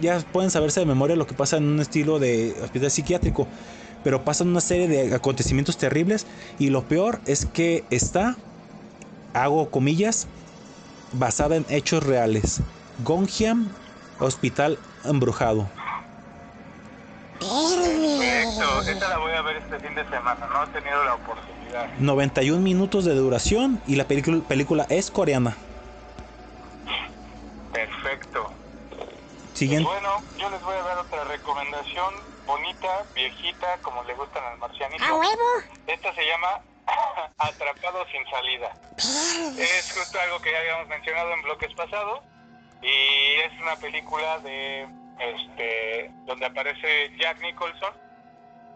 ya 0.00 0.20
pueden 0.32 0.50
saberse 0.50 0.80
de 0.80 0.86
memoria 0.86 1.16
lo 1.16 1.26
que 1.26 1.34
pasa 1.34 1.58
en 1.58 1.64
un 1.64 1.80
estilo 1.80 2.18
de 2.18 2.56
hospital 2.62 2.90
psiquiátrico. 2.90 3.48
Pero 4.02 4.24
pasan 4.24 4.48
una 4.48 4.62
serie 4.62 4.88
de 4.88 5.14
acontecimientos 5.14 5.76
terribles 5.76 6.26
y 6.58 6.70
lo 6.70 6.88
peor 6.88 7.20
es 7.26 7.44
que 7.44 7.84
está, 7.90 8.38
hago 9.34 9.70
comillas, 9.70 10.26
basada 11.12 11.56
en 11.56 11.66
hechos 11.68 12.02
reales. 12.02 12.62
Gongyam, 13.04 13.68
hospital 14.20 14.78
embrujado. 15.04 15.68
Perfecto, 17.40 18.82
esta 18.82 19.08
la 19.08 19.18
voy 19.18 19.32
a 19.32 19.42
ver 19.42 19.56
este 19.56 19.80
fin 19.80 19.94
de 19.94 20.04
semana, 20.08 20.46
no 20.46 20.64
he 20.64 20.66
tenido 20.68 21.04
la 21.04 21.14
oportunidad. 21.14 21.88
91 21.98 22.60
minutos 22.60 23.04
de 23.04 23.14
duración 23.14 23.80
y 23.86 23.96
la 23.96 24.04
película, 24.04 24.42
película 24.46 24.86
es 24.90 25.10
coreana. 25.10 25.56
Perfecto. 27.72 28.52
Siguiente. 29.54 29.88
Bueno, 29.88 30.22
yo 30.38 30.50
les 30.50 30.62
voy 30.62 30.74
a 30.74 30.82
dar 30.82 30.98
otra 30.98 31.24
recomendación 31.24 32.14
bonita, 32.46 33.04
viejita, 33.14 33.78
como 33.82 34.02
le 34.04 34.14
gustan 34.14 34.42
al 34.44 34.58
marcianito. 34.58 35.04
A 35.04 35.14
huevo. 35.14 35.48
Esta 35.86 36.14
se 36.14 36.22
llama 36.26 36.60
Atrapado 37.38 38.04
sin 38.10 38.24
salida. 38.28 38.72
Es 39.56 39.92
justo 39.96 40.18
algo 40.20 40.40
que 40.40 40.50
ya 40.50 40.58
habíamos 40.58 40.88
mencionado 40.88 41.32
en 41.32 41.42
bloques 41.42 41.72
pasados 41.74 42.20
y 42.82 43.34
es 43.40 43.60
una 43.60 43.76
película 43.76 44.38
de 44.40 44.86
este 45.18 46.10
donde 46.26 46.46
aparece 46.46 47.10
Jack 47.18 47.40
Nicholson, 47.40 47.92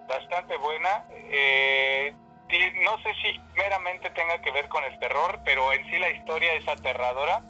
bastante 0.07 0.57
buena. 0.57 1.05
Eh, 1.11 2.15
no 2.83 2.99
sé 3.03 3.13
si 3.23 3.41
meramente 3.57 4.11
tenga 4.11 4.41
que 4.43 4.51
ver 4.53 4.69
con 4.69 4.85
el 4.85 4.99
terror, 4.99 5.41
pero 5.45 5.73
en 5.73 5.85
sí 5.91 5.99
la 5.99 6.11
historia 6.11 6.53
es 6.55 6.69
aterradora. 6.69 7.43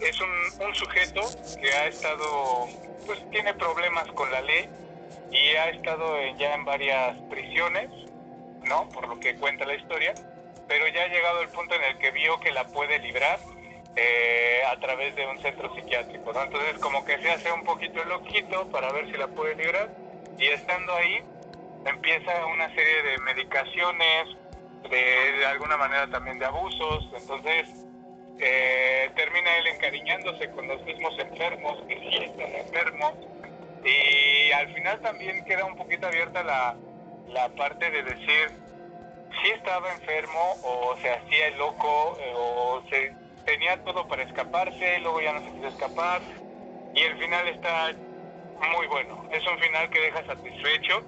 Es 0.00 0.20
un, 0.20 0.66
un 0.66 0.74
sujeto 0.74 1.20
que 1.60 1.72
ha 1.72 1.86
estado, 1.86 2.68
pues 3.06 3.18
tiene 3.30 3.52
problemas 3.54 4.06
con 4.12 4.30
la 4.30 4.40
ley 4.42 4.68
y 5.30 5.54
ha 5.56 5.68
estado 5.70 6.18
en- 6.18 6.36
ya 6.38 6.54
en 6.54 6.64
varias 6.64 7.16
prisiones, 7.28 7.88
¿no? 8.64 8.88
Por 8.90 9.08
lo 9.08 9.18
que 9.20 9.34
cuenta 9.36 9.64
la 9.64 9.74
historia, 9.74 10.14
pero 10.68 10.86
ya 10.88 11.04
ha 11.04 11.08
llegado 11.08 11.42
el 11.42 11.48
punto 11.48 11.74
en 11.74 11.84
el 11.84 11.98
que 11.98 12.10
vio 12.12 12.38
que 12.40 12.52
la 12.52 12.64
puede 12.68 12.98
librar 13.00 13.40
eh, 13.96 14.62
a 14.70 14.78
través 14.78 15.14
de 15.16 15.26
un 15.26 15.40
centro 15.42 15.74
psiquiátrico, 15.74 16.32
¿no? 16.32 16.42
Entonces 16.42 16.78
como 16.78 17.04
que 17.04 17.18
se 17.18 17.30
hace 17.30 17.52
un 17.52 17.64
poquito 17.64 18.04
loquito 18.04 18.68
para 18.70 18.92
ver 18.92 19.06
si 19.10 19.16
la 19.16 19.26
puede 19.28 19.54
librar 19.56 19.88
y 20.38 20.46
estando 20.46 20.94
ahí 20.94 21.22
empieza 21.84 22.46
una 22.46 22.68
serie 22.74 23.02
de 23.02 23.18
medicaciones, 23.18 24.28
de, 24.88 25.32
de 25.38 25.46
alguna 25.46 25.76
manera 25.76 26.08
también 26.08 26.38
de 26.38 26.46
abusos, 26.46 27.08
entonces 27.14 27.68
eh, 28.38 29.10
termina 29.14 29.56
él 29.58 29.66
encariñándose 29.68 30.50
con 30.52 30.66
los 30.66 30.82
mismos 30.84 31.18
enfermos 31.18 31.82
que 31.86 31.96
sí 31.96 32.24
están 32.24 32.54
enfermos 32.54 33.14
y 33.84 34.52
al 34.52 34.72
final 34.74 35.00
también 35.00 35.44
queda 35.44 35.64
un 35.64 35.76
poquito 35.76 36.06
abierta 36.06 36.42
la, 36.42 36.76
la 37.28 37.48
parte 37.50 37.90
de 37.90 38.02
decir 38.02 38.50
si 39.42 39.50
estaba 39.50 39.92
enfermo 39.92 40.56
o 40.62 40.96
se 41.02 41.10
hacía 41.10 41.48
el 41.48 41.58
loco 41.58 42.18
eh, 42.20 42.32
o 42.34 42.82
se 42.88 43.14
tenía 43.44 43.82
todo 43.84 44.06
para 44.08 44.22
escaparse 44.22 44.98
luego 45.00 45.20
ya 45.20 45.32
no 45.32 45.40
se 45.44 45.52
quiso 45.52 45.68
escapar 45.68 46.22
y 46.94 47.00
el 47.02 47.16
final 47.18 47.48
está 47.48 47.92
muy 48.76 48.86
bueno 48.88 49.24
es 49.32 49.42
un 49.46 49.58
final 49.58 49.88
que 49.90 50.00
deja 50.00 50.24
satisfecho 50.26 51.02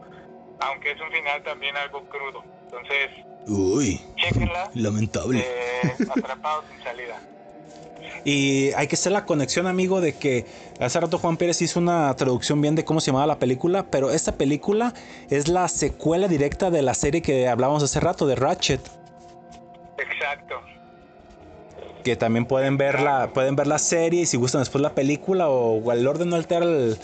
aunque 0.61 0.93
es 0.93 1.01
un 1.01 1.11
final 1.13 1.43
también 1.43 1.77
algo 1.77 2.03
crudo 2.09 2.43
entonces 2.65 3.11
Uy, 3.47 4.01
chequenla 4.17 4.71
lamentable. 4.75 5.41
eh, 5.41 5.97
atrapados 6.17 6.65
sin 6.71 6.83
salida 6.83 7.21
Y 8.25 8.73
hay 8.75 8.87
que 8.87 8.95
hacer 8.95 9.11
la 9.13 9.25
conexión, 9.27 9.67
amigo, 9.67 10.01
de 10.01 10.17
que 10.17 10.47
hace 10.81 11.01
rato 11.01 11.19
Juan 11.19 11.37
Pérez 11.37 11.61
hizo 11.63 11.81
una 11.81 12.15
traducción 12.15 12.61
bien 12.61 12.77
de 12.77 12.85
cómo 12.85 13.01
se 13.01 13.09
llamaba 13.09 13.27
la 13.27 13.39
película, 13.41 13.85
pero 13.91 14.11
esta 14.13 14.33
película 14.37 14.93
es 15.29 15.49
la 15.49 15.67
secuela 15.67 16.29
directa 16.29 16.71
de 16.71 16.83
la 16.83 16.95
serie 16.95 17.21
que 17.21 17.49
hablábamos 17.49 17.83
hace 17.83 17.99
rato, 17.99 18.27
de 18.27 18.37
Ratchet. 18.37 18.81
exacto 19.99 20.61
Que 22.03 22.17
también 22.17 22.47
pueden 22.47 22.77
ver 22.77 23.01
la, 23.01 23.33
pueden 23.33 23.55
ver 23.55 23.67
la 23.67 23.79
serie 23.79 24.23
y 24.23 24.27
si 24.27 24.37
gustan 24.37 24.61
después 24.61 24.83
la 24.83 24.95
película 24.95 25.49
o, 25.49 25.93
el 25.93 26.07
orden 26.07 26.31
no 26.31 26.37
altera 26.37 26.65
el, 26.65 26.99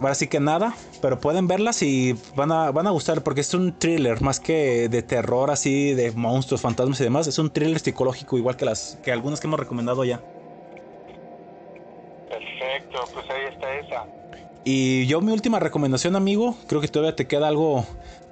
ahora 0.00 0.14
sí 0.14 0.28
que 0.28 0.38
nada, 0.38 0.74
pero 1.02 1.18
pueden 1.18 1.48
verlas 1.48 1.82
y 1.82 2.14
van 2.36 2.52
a, 2.52 2.70
van 2.70 2.86
a 2.86 2.90
gustar 2.90 3.22
porque 3.22 3.40
es 3.40 3.52
un 3.54 3.76
thriller 3.78 4.20
más 4.22 4.38
que 4.38 4.88
de 4.88 5.02
terror 5.02 5.50
así, 5.50 5.94
de 5.94 6.12
monstruos, 6.12 6.60
fantasmas 6.60 7.00
y 7.00 7.04
demás, 7.04 7.26
es 7.26 7.38
un 7.38 7.50
thriller 7.50 7.80
psicológico 7.80 8.38
igual 8.38 8.56
que 8.56 8.64
las 8.64 8.98
que 9.02 9.10
algunas 9.10 9.40
que 9.40 9.48
hemos 9.48 9.58
recomendado 9.58 10.04
ya. 10.04 10.20
perfecto 12.28 12.98
pues 13.12 13.30
ahí 13.30 13.52
está 13.52 13.74
esa 13.74 14.06
Y 14.64 15.06
yo 15.06 15.20
mi 15.20 15.32
última 15.32 15.58
recomendación, 15.58 16.14
amigo, 16.14 16.56
creo 16.68 16.80
que 16.80 16.88
todavía 16.88 17.16
te 17.16 17.26
queda 17.26 17.48
algo 17.48 17.84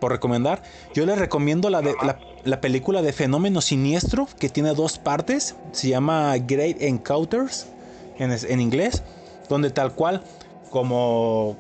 por 0.03 0.11
recomendar. 0.11 0.65
Yo 0.95 1.07
les 1.07 1.17
recomiendo 1.17 1.71
la, 1.71 1.81
de, 1.81 1.95
la, 2.03 2.19
la 2.43 2.61
película 2.61 3.03
de 3.03 3.13
Fenómeno 3.13 3.61
Siniestro, 3.61 4.27
que 4.41 4.49
tiene 4.49 4.75
dos 4.75 4.99
partes. 4.99 5.55
Se 5.71 5.91
llama 5.91 6.35
Great 6.39 6.83
Encounters 6.83 7.69
en, 8.19 8.33
en 8.33 8.61
inglés, 8.61 9.05
donde 9.49 9.71
tal 9.71 9.93
cual 9.93 10.25
como 10.71 11.57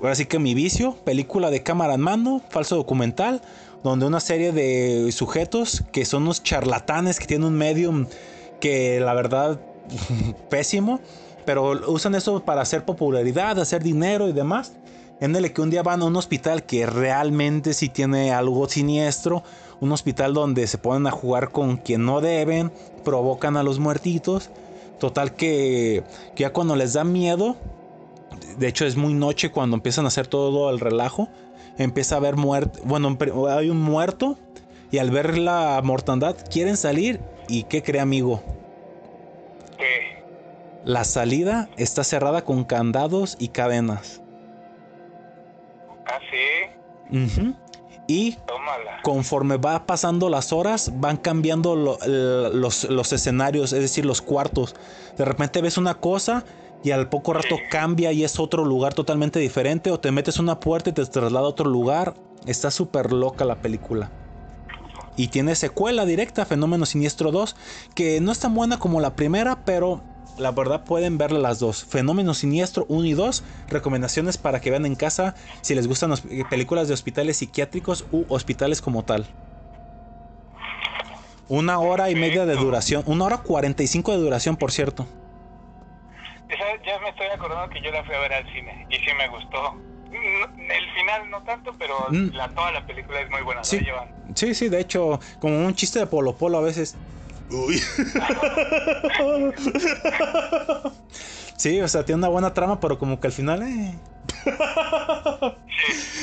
ahora 0.00 0.14
sí 0.14 0.26
que 0.26 0.38
mi 0.38 0.54
vicio, 0.54 0.94
película 1.02 1.50
de 1.50 1.64
cámara 1.64 1.94
en 1.94 2.02
mano, 2.02 2.40
falso 2.48 2.76
documental, 2.76 3.42
donde 3.82 4.06
una 4.06 4.20
serie 4.20 4.52
de 4.52 5.10
sujetos 5.10 5.82
que 5.90 6.04
son 6.04 6.22
unos 6.22 6.44
charlatanes 6.44 7.18
que 7.18 7.26
tienen 7.26 7.48
un 7.48 7.54
medium 7.54 8.06
que 8.60 9.00
la 9.00 9.14
verdad 9.14 9.58
pésimo, 10.48 11.00
pero 11.44 11.72
usan 11.90 12.14
eso 12.14 12.44
para 12.44 12.60
hacer 12.60 12.84
popularidad, 12.84 13.58
hacer 13.58 13.82
dinero 13.82 14.28
y 14.28 14.32
demás. 14.32 14.74
En 15.20 15.36
el 15.36 15.52
que 15.52 15.60
un 15.60 15.70
día 15.70 15.82
van 15.82 16.02
a 16.02 16.06
un 16.06 16.16
hospital 16.16 16.64
que 16.64 16.86
realmente 16.86 17.74
sí 17.74 17.88
tiene 17.88 18.32
algo 18.32 18.68
siniestro, 18.68 19.42
un 19.80 19.92
hospital 19.92 20.32
donde 20.34 20.66
se 20.66 20.78
ponen 20.78 21.06
a 21.06 21.10
jugar 21.10 21.50
con 21.50 21.76
quien 21.76 22.04
no 22.06 22.20
deben, 22.20 22.72
provocan 23.04 23.56
a 23.56 23.62
los 23.62 23.78
muertitos. 23.78 24.50
Total 24.98 25.34
que, 25.34 26.04
que 26.34 26.42
ya 26.42 26.52
cuando 26.52 26.76
les 26.76 26.94
da 26.94 27.04
miedo, 27.04 27.56
De 28.58 28.68
hecho, 28.68 28.86
es 28.86 28.96
muy 28.96 29.14
noche 29.14 29.50
cuando 29.50 29.76
empiezan 29.76 30.04
a 30.04 30.08
hacer 30.08 30.26
todo 30.26 30.70
el 30.70 30.80
relajo. 30.80 31.28
Empieza 31.78 32.14
a 32.16 32.18
haber 32.18 32.36
muerto. 32.36 32.80
Bueno, 32.84 33.16
hay 33.48 33.70
un 33.70 33.80
muerto. 33.80 34.38
Y 34.90 34.98
al 34.98 35.10
ver 35.10 35.38
la 35.38 35.80
mortandad, 35.82 36.36
quieren 36.50 36.76
salir. 36.76 37.20
¿Y 37.48 37.64
qué 37.64 37.82
cree, 37.82 38.00
amigo? 38.00 38.42
¿Qué? 39.78 40.22
La 40.84 41.04
salida 41.04 41.68
está 41.76 42.04
cerrada 42.04 42.42
con 42.44 42.64
candados 42.64 43.36
y 43.38 43.48
cadenas. 43.48 44.19
Ah, 46.10 46.18
sí. 46.30 47.54
Y 48.06 48.32
Tómala. 48.46 49.00
conforme 49.02 49.56
va 49.56 49.86
pasando 49.86 50.28
las 50.28 50.52
horas, 50.52 50.90
van 50.96 51.16
cambiando 51.16 51.76
lo- 51.76 52.00
el- 52.02 52.60
los, 52.60 52.84
los 52.84 53.12
escenarios, 53.12 53.72
es 53.72 53.80
decir, 53.80 54.04
los 54.04 54.20
cuartos. 54.20 54.74
De 55.16 55.24
repente 55.24 55.62
ves 55.62 55.78
una 55.78 55.94
cosa 55.94 56.44
y 56.82 56.90
al 56.90 57.08
poco 57.08 57.32
rato 57.34 57.56
cambia 57.70 58.10
y 58.12 58.24
es 58.24 58.40
otro 58.40 58.64
lugar 58.64 58.94
totalmente 58.94 59.38
diferente. 59.38 59.90
O 59.92 60.00
te 60.00 60.10
metes 60.10 60.38
una 60.40 60.58
puerta 60.58 60.90
y 60.90 60.92
te 60.92 61.06
traslada 61.06 61.46
a 61.46 61.48
otro 61.50 61.68
lugar. 61.70 62.14
Está 62.46 62.70
súper 62.72 63.12
loca 63.12 63.44
la 63.44 63.56
película. 63.56 64.10
Y 65.16 65.28
tiene 65.28 65.54
secuela 65.54 66.04
directa, 66.06 66.46
Fenómeno 66.46 66.86
Siniestro 66.86 67.30
2, 67.30 67.54
que 67.94 68.20
no 68.20 68.32
es 68.32 68.38
tan 68.40 68.54
buena 68.54 68.78
como 68.78 69.00
la 69.00 69.14
primera, 69.14 69.64
pero 69.64 70.02
la 70.38 70.50
verdad 70.52 70.84
pueden 70.84 71.18
verla 71.18 71.38
las 71.38 71.58
dos. 71.58 71.84
Fenómeno 71.84 72.34
Siniestro 72.34 72.86
1 72.88 73.04
y 73.06 73.12
2, 73.12 73.42
recomendaciones 73.68 74.38
para 74.38 74.60
que 74.60 74.70
vean 74.70 74.86
en 74.86 74.94
casa 74.96 75.34
si 75.62 75.74
les 75.74 75.86
gustan 75.86 76.12
eh, 76.12 76.44
películas 76.48 76.88
de 76.88 76.94
hospitales 76.94 77.36
psiquiátricos 77.38 78.06
u 78.10 78.24
hospitales 78.28 78.80
como 78.80 79.04
tal. 79.04 79.26
Una 81.48 81.80
hora 81.80 82.10
y 82.10 82.14
media 82.14 82.46
de 82.46 82.54
duración, 82.54 83.02
una 83.06 83.24
hora 83.24 83.38
45 83.38 84.12
de 84.12 84.18
duración, 84.18 84.56
por 84.56 84.70
cierto. 84.70 85.06
Esa, 86.48 86.64
ya 86.86 86.98
me 87.00 87.08
estoy 87.08 87.26
acordando 87.26 87.68
que 87.72 87.80
yo 87.82 87.90
la 87.90 88.04
fui 88.04 88.14
a 88.14 88.20
ver 88.20 88.32
al 88.32 88.44
cine 88.52 88.86
y 88.90 88.96
sí 88.96 89.10
me 89.18 89.28
gustó. 89.28 89.72
Mm, 90.10 90.70
El 90.70 90.90
final 90.94 91.30
no 91.30 91.42
tanto, 91.42 91.72
pero 91.78 91.94
Mm. 92.10 92.34
la, 92.34 92.48
toda 92.50 92.72
la 92.72 92.84
película 92.86 93.20
es 93.20 93.30
muy 93.30 93.42
buena. 93.42 93.62
Sí. 93.64 93.78
llevan. 93.80 94.08
Sí, 94.34 94.54
sí, 94.54 94.68
de 94.68 94.80
hecho, 94.80 95.20
como 95.40 95.64
un 95.64 95.74
chiste 95.74 95.98
de 95.98 96.06
Polo 96.06 96.36
Polo 96.36 96.58
a 96.58 96.62
veces. 96.62 96.96
Uy. 97.50 97.80
Sí, 101.60 101.78
o 101.82 101.88
sea, 101.88 102.06
tiene 102.06 102.20
una 102.20 102.28
buena 102.28 102.54
trama, 102.54 102.80
pero 102.80 102.98
como 102.98 103.20
que 103.20 103.26
al 103.26 103.34
final, 103.34 103.62
eh. 103.62 103.94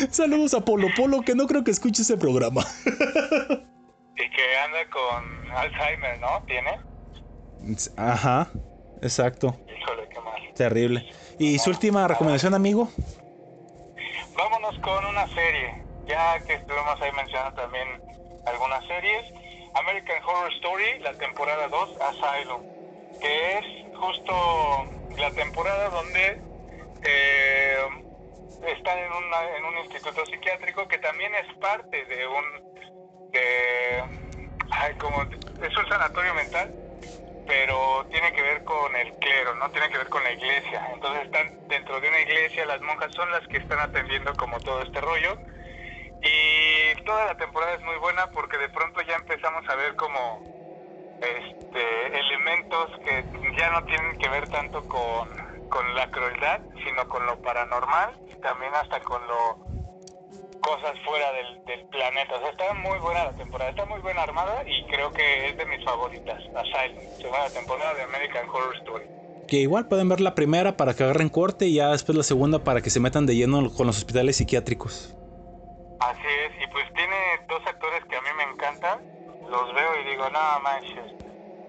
Saludos 0.10 0.56
a 0.56 0.62
Polo 0.62 0.88
Polo, 0.98 1.22
que 1.22 1.36
no 1.36 1.46
creo 1.46 1.64
que 1.64 1.70
escuche 1.70 2.02
ese 2.02 2.18
programa. 2.18 2.66
Y 4.16 4.30
que 4.32 4.58
anda 4.66 4.90
con 4.90 5.52
Alzheimer, 5.52 6.20
¿no? 6.20 6.42
¿Tiene? 6.48 6.80
Ajá, 7.98 8.50
exacto. 9.04 9.56
Híjole, 9.80 10.10
qué 10.10 10.20
mal. 10.22 10.42
Terrible. 10.56 11.08
¿Y 11.38 11.60
su 11.60 11.70
última 11.70 12.08
recomendación, 12.08 12.56
amigo? 12.56 12.90
Vámonos 14.36 14.80
con 14.80 15.06
una 15.06 15.28
serie. 15.28 15.84
Ya 16.08 16.40
que 16.48 16.56
estuvimos 16.56 17.00
ahí 17.00 17.12
mencionando 17.16 17.62
también 17.62 17.88
algunas 18.48 18.84
series. 18.88 19.24
American 19.80 20.24
Horror 20.24 20.52
Story, 20.54 21.00
la 21.00 21.14
temporada 21.14 21.68
2, 21.68 21.98
Asylum. 22.02 22.62
Que 23.20 23.58
es 23.58 23.66
justo 23.98 24.34
la 25.18 25.32
temporada 25.32 25.90
donde 25.90 26.40
eh, 27.04 27.78
están 28.68 28.98
en, 29.00 29.66
un 29.66 29.78
instituto 29.80 30.26
psiquiátrico 30.26 30.88
que 30.88 30.98
también 31.00 31.34
es 31.36 31.56
parte 31.58 32.06
de 32.06 32.28
un... 32.28 33.32
De, 33.32 34.04
como, 35.00 35.22
es 35.24 35.78
un 35.78 35.90
sanatorio 35.90 36.34
mental 36.34 36.72
pero 37.48 38.06
tiene 38.12 38.32
que 38.34 38.42
ver 38.42 38.64
con 38.66 38.96
el 38.96 39.14
clero, 39.16 39.56
no 39.56 39.72
tiene 39.72 39.90
que 39.90 39.98
ver 39.98 40.10
con 40.10 40.24
la 40.24 40.32
iglesia. 40.32 40.86
Entonces 40.94 41.26
están 41.26 41.68
dentro 41.70 42.00
de 42.00 42.10
una 42.10 42.20
iglesia, 42.20 42.66
las 42.66 42.82
monjas 42.82 43.12
son 43.14 43.32
las 43.32 43.48
que 43.48 43.58
están 43.58 43.80
atendiendo 43.80 44.36
como 44.36 44.60
todo 44.60 44.82
este 44.84 45.00
rollo. 45.00 45.38
Y 46.22 47.04
toda 47.04 47.26
la 47.26 47.38
temporada 47.38 47.74
es 47.74 47.82
muy 47.82 47.96
buena 47.98 48.30
porque 48.32 48.58
de 48.58 48.70
pronto 48.70 49.02
ya 49.02 49.16
empezamos 49.16 49.68
a 49.70 49.76
ver 49.76 49.96
como 49.96 50.42
este, 51.22 52.20
elementos 52.20 52.92
que 53.04 53.24
ya 53.58 53.72
no 53.72 53.84
tienen 53.86 54.18
que 54.18 54.30
ver 54.30 54.48
tanto 54.50 54.82
con, 54.88 55.30
con 55.70 55.96
la 55.96 56.10
crueldad, 56.12 56.62
sino 56.84 57.08
con 57.08 57.26
lo 57.26 57.42
paranormal 57.42 58.18
y 58.32 58.36
también 58.42 58.74
hasta 58.76 59.00
con 59.02 59.26
lo 59.28 59.68
cosas 60.68 60.94
fuera 61.06 61.32
del, 61.32 61.88
planeta. 61.90 62.36
O 62.36 62.40
sea, 62.40 62.50
está 62.50 62.74
muy 62.74 63.00
buena 63.00 63.26
la 63.26 63.34
temporada, 63.34 63.70
está 63.70 63.86
muy 63.86 64.00
buena 64.02 64.24
armada 64.24 64.64
y 64.68 64.84
creo 64.92 65.12
que 65.12 65.50
es 65.50 65.58
de 65.58 65.66
mis 65.66 65.84
favoritas. 65.84 66.44
Asylum, 66.56 67.04
segunda 67.18 67.50
temporada 67.50 67.94
de 67.94 68.04
American 68.04 68.50
Horror 68.50 68.76
Story. 68.78 69.06
Que 69.48 69.58
igual 69.58 69.88
pueden 69.88 70.10
ver 70.10 70.20
la 70.20 70.36
primera 70.36 70.76
para 70.76 70.94
que 70.94 71.04
agarren 71.04 71.30
corte 71.30 71.68
y 71.68 71.76
ya 71.76 71.92
después 71.92 72.18
la 72.18 72.24
segunda 72.24 72.60
para 72.64 72.82
que 72.82 72.90
se 72.90 73.00
metan 73.00 73.26
de 73.26 73.36
lleno 73.36 73.74
con 73.74 73.88
los 73.88 73.98
hospitales 73.98 74.36
psiquiátricos. 74.36 75.16
Así 76.00 76.28
es, 76.28 76.52
y 76.64 76.68
pues 76.68 76.86
tiene 76.96 77.18
dos 77.50 77.62
actores 77.66 78.04
que 78.06 78.16
a 78.18 78.22
mí 78.22 78.30
me 78.38 78.44
encantan. 78.44 79.02
Los 79.50 79.74
veo 79.74 80.00
y 80.02 80.06
digo, 80.10 80.30
no 80.30 80.60
manches, 80.62 81.12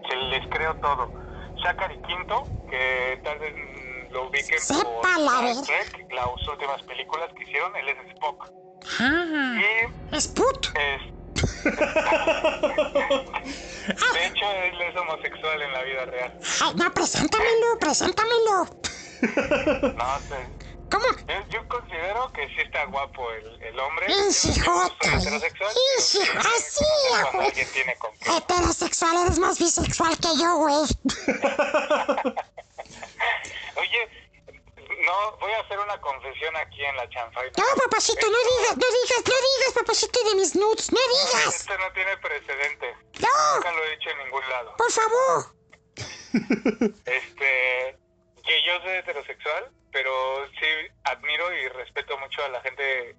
se 0.08 0.16
les 0.16 0.46
creo 0.48 0.74
todo. 0.76 1.10
Zachary 1.62 1.98
Quinto, 2.06 2.44
que 2.70 3.20
tal 3.24 3.38
vez 3.38 3.54
lo 4.10 4.28
ubiquen 4.28 4.58
por 4.68 4.76
Star 4.76 5.64
Trek, 5.66 6.06
las 6.12 6.26
últimas 6.48 6.82
películas 6.82 7.30
que 7.36 7.44
hicieron, 7.44 7.74
él 7.76 7.88
es 7.88 7.96
Spock. 8.14 8.50
Ah, 9.00 9.54
Y 9.56 10.16
es 10.16 10.28
put. 10.28 10.66
es... 10.74 11.02
de 11.64 11.70
hecho, 14.26 14.50
él 14.50 14.80
es 14.82 14.96
homosexual 14.96 15.62
en 15.62 15.72
la 15.72 15.82
vida 15.82 16.04
real. 16.06 16.36
Ay, 16.62 16.72
no, 16.74 16.90
preséntamelo, 16.92 17.78
preséntamelo. 17.80 18.66
No 19.96 20.18
sé. 20.28 20.48
¿Cómo? 20.90 21.04
Yo, 21.26 21.48
yo 21.50 21.68
considero 21.68 22.32
que 22.32 22.46
sí 22.48 22.60
está 22.64 22.84
guapo 22.86 23.30
el, 23.32 23.62
el 23.62 23.78
hombre. 23.78 24.06
Soy 24.32 24.52
heterosexual, 24.52 25.72
pero 25.74 26.00
sí 26.60 26.84
cuando 27.22 27.40
alguien 27.42 27.68
tiene 27.72 27.96
con 27.96 28.10
qué. 28.18 28.36
Heterosexual, 28.36 29.16
eres 29.26 29.38
más 29.38 29.58
bisexual 29.58 30.16
que 30.18 30.28
yo, 30.40 30.56
güey. 30.56 30.74
Oye, 33.76 34.08
no, 35.04 35.36
voy 35.38 35.52
a 35.52 35.60
hacer 35.60 35.78
una 35.78 36.00
confesión 36.00 36.56
aquí 36.56 36.84
en 36.84 36.96
la 36.96 37.08
chanfaina. 37.10 37.52
No, 37.56 37.64
papacito, 37.82 38.26
no 38.26 38.38
digas, 38.38 38.76
no 38.76 38.86
digas, 38.86 39.22
no 39.26 39.34
digas, 39.34 39.72
papacito 39.74 40.24
de 40.28 40.34
mis 40.36 40.54
nudes, 40.56 40.90
no 40.92 40.98
digas. 40.98 41.54
Esto 41.54 41.76
no 41.78 41.92
tiene 41.92 42.16
precedente. 42.16 42.94
No, 43.20 43.54
Nunca 43.56 43.72
lo 43.72 43.84
he 43.84 43.90
dicho 43.96 44.10
en 44.10 44.18
ningún 44.24 44.48
lado. 44.48 44.74
por 44.76 44.90
favor. 44.90 45.54
Este, 47.04 47.98
que 48.44 48.62
yo 48.66 48.80
soy 48.82 48.92
heterosexual, 48.98 49.70
pero 49.92 50.46
sí 50.58 50.66
admiro 51.04 51.52
y 51.54 51.68
respeto 51.68 52.18
mucho 52.18 52.44
a 52.44 52.48
la 52.48 52.60
gente, 52.60 53.16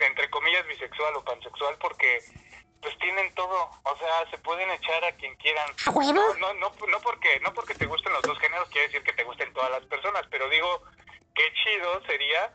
entre 0.00 0.30
comillas, 0.30 0.66
bisexual 0.66 1.16
o 1.16 1.24
pansexual, 1.24 1.76
porque 1.78 2.20
pues 2.80 2.96
tienen 2.98 3.34
todo. 3.34 3.70
O 3.82 3.98
sea, 3.98 4.30
se 4.30 4.38
pueden 4.38 4.70
echar 4.70 5.04
a 5.04 5.12
quien 5.12 5.34
quieran. 5.36 5.68
¿A 5.86 5.90
huevo? 5.90 6.12
No, 6.12 6.34
no, 6.34 6.54
no, 6.54 6.72
no 6.88 7.00
porque, 7.00 7.40
no 7.40 7.52
porque 7.52 7.74
te 7.74 7.86
gusten 7.86 8.12
los 8.12 8.22
dos 8.22 8.38
géneros 8.38 8.68
quiere 8.70 8.88
decir 8.88 9.02
que 9.02 9.12
te 9.12 9.24
gusten 9.24 9.52
todas 9.52 9.70
las 9.70 9.84
personas, 9.86 10.22
pero 10.30 10.48
digo, 10.48 10.82
qué 11.34 11.52
chido 11.64 12.02
sería 12.06 12.52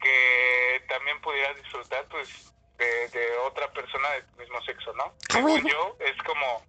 que 0.00 0.82
también 0.88 1.20
pudieras 1.20 1.56
disfrutar 1.56 2.04
pues 2.08 2.52
de, 2.78 3.08
de 3.08 3.36
otra 3.38 3.70
persona 3.72 4.08
del 4.10 4.24
mismo 4.38 4.60
sexo, 4.62 4.92
¿no? 4.94 5.14
Según 5.28 5.62
yo, 5.68 5.96
es 6.00 6.16
como 6.22 6.64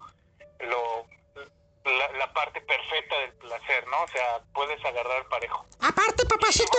lo 0.59 1.07
la, 1.83 2.11
la 2.17 2.33
parte 2.33 2.61
perfecta 2.61 3.17
del 3.19 3.33
placer, 3.33 3.87
¿no? 3.87 4.03
O 4.03 4.07
sea, 4.07 4.41
puedes 4.53 4.83
agarrar 4.85 5.27
parejo. 5.29 5.65
Aparte, 5.79 6.25
papacito, 6.25 6.77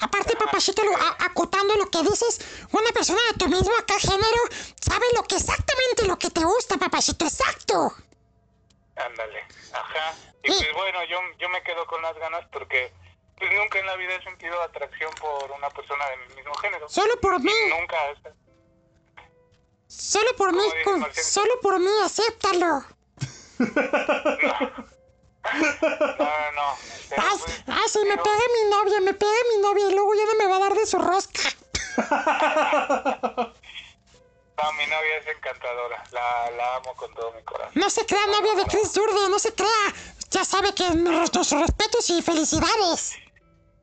aparte, 0.00 0.36
papacito, 0.36 0.82
lo- 0.84 0.96
a- 0.96 1.16
acotando 1.20 1.74
lo 1.76 1.90
que 1.90 2.02
dices, 2.02 2.66
una 2.72 2.90
persona 2.92 3.20
de 3.30 3.38
tu 3.38 3.48
mismo 3.48 3.76
acá 3.76 3.98
género 3.98 4.42
sabe 4.80 5.04
lo 5.14 5.22
que 5.24 5.36
exactamente 5.36 6.06
lo 6.06 6.18
que 6.18 6.30
te 6.30 6.42
gusta, 6.44 6.76
papacito, 6.78 7.24
exacto. 7.26 7.92
Ándale, 8.96 9.44
ajá. 9.72 10.14
Y 10.42 10.48
pues 10.48 10.72
bueno, 10.74 11.04
yo, 11.04 11.18
yo 11.38 11.48
me 11.50 11.62
quedo 11.62 11.86
con 11.86 12.00
las 12.02 12.16
ganas 12.16 12.44
porque 12.50 12.92
pues 13.36 13.50
nunca 13.52 13.78
en 13.78 13.86
la 13.86 13.96
vida 13.96 14.14
he 14.14 14.22
sentido 14.24 14.60
atracción 14.62 15.12
por 15.20 15.50
una 15.52 15.68
persona 15.70 16.04
de 16.10 16.16
mi 16.16 16.34
mismo 16.36 16.54
género. 16.54 16.88
Solo 16.88 17.20
por 17.20 17.38
mí. 17.40 17.52
Nunca. 17.78 17.96
Solo 19.86 20.34
por 20.36 20.52
mí, 20.52 20.62
con- 20.84 21.14
solo 21.14 21.60
por 21.60 21.78
mí, 21.78 21.90
acéptalo. 22.04 22.84
No, 23.58 23.66
no, 26.18 26.52
no. 26.52 26.76
Pero, 27.08 27.22
Ay, 27.22 27.38
pues, 27.64 27.92
si 27.92 27.98
me 28.00 28.16
pega 28.16 28.44
mi 28.52 28.70
novia, 28.70 29.00
me 29.00 29.14
pega 29.14 29.32
mi 29.54 29.62
novia 29.62 29.88
y 29.88 29.94
luego 29.94 30.14
ya 30.14 30.26
no 30.26 30.34
me 30.38 30.46
va 30.46 30.56
a 30.56 30.60
dar 30.60 30.74
de 30.74 30.86
su 30.86 30.98
rosca. 30.98 31.42
no, 34.56 34.72
mi 34.74 34.86
novia 34.86 35.16
es 35.20 35.26
encantadora. 35.26 36.04
La, 36.12 36.50
la 36.56 36.76
amo 36.76 36.94
con 36.94 37.12
todo 37.14 37.32
mi 37.32 37.42
corazón. 37.42 37.72
No 37.74 37.88
se 37.90 38.04
crea 38.06 38.26
novia 38.26 38.54
de 38.54 38.64
Chris 38.66 38.92
Durde, 38.92 39.28
no 39.30 39.38
se 39.38 39.54
crea. 39.54 39.94
Ya 40.30 40.44
sabe 40.44 40.74
que 40.74 40.90
nuestros 40.90 41.50
respetos 41.52 42.10
y 42.10 42.20
felicidades. 42.22 43.14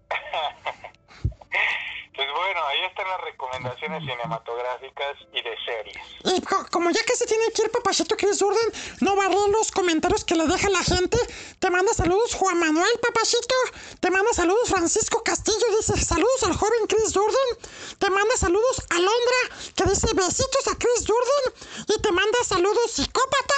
Pues 2.16 2.28
bueno, 2.32 2.66
ahí 2.68 2.80
están 2.86 3.08
las 3.10 3.22
recomendaciones 3.22 4.00
cinematográficas 4.04 5.18
y 5.34 5.42
de 5.42 5.56
series. 5.66 5.98
Y 6.24 6.42
co- 6.42 6.66
como 6.72 6.90
ya 6.92 7.04
que 7.04 7.16
se 7.16 7.26
tiene 7.26 7.44
que 7.54 7.64
ir 7.64 7.72
papachito 7.72 8.16
Chris 8.16 8.40
Durden, 8.40 8.72
no 9.02 9.16
barré 9.16 9.36
los 9.52 9.72
comentarios 9.72 10.24
que 10.24 10.36
le 10.36 10.48
deja 10.48 10.70
la 10.70 10.84
gente. 10.84 11.18
Te 11.60 11.70
manda 11.70 11.94
saludos 11.94 12.34
Juan 12.36 12.58
Manuel, 12.60 13.00
papachito. 13.02 13.56
Te 14.00 14.10
manda 14.12 14.32
saludos 14.34 14.70
Francisco 14.70 15.24
Castillo, 15.24 15.66
dice 15.78 15.98
saludos 16.04 16.44
al 16.44 16.56
joven 16.56 16.88
Chris 16.88 17.12
Durden. 17.12 17.58
Te 18.00 18.10
manda 18.10 18.38
saludos 18.38 18.82
Alondra, 18.92 19.58
que 19.76 19.84
dice 19.84 20.08
besitos 20.14 20.68
a 20.72 20.78
Chris 20.78 21.04
Durden. 21.04 21.96
Y 21.98 22.02
te 22.02 22.12
manda 22.14 22.44
saludos 22.46 22.92
psicópata, 22.92 23.56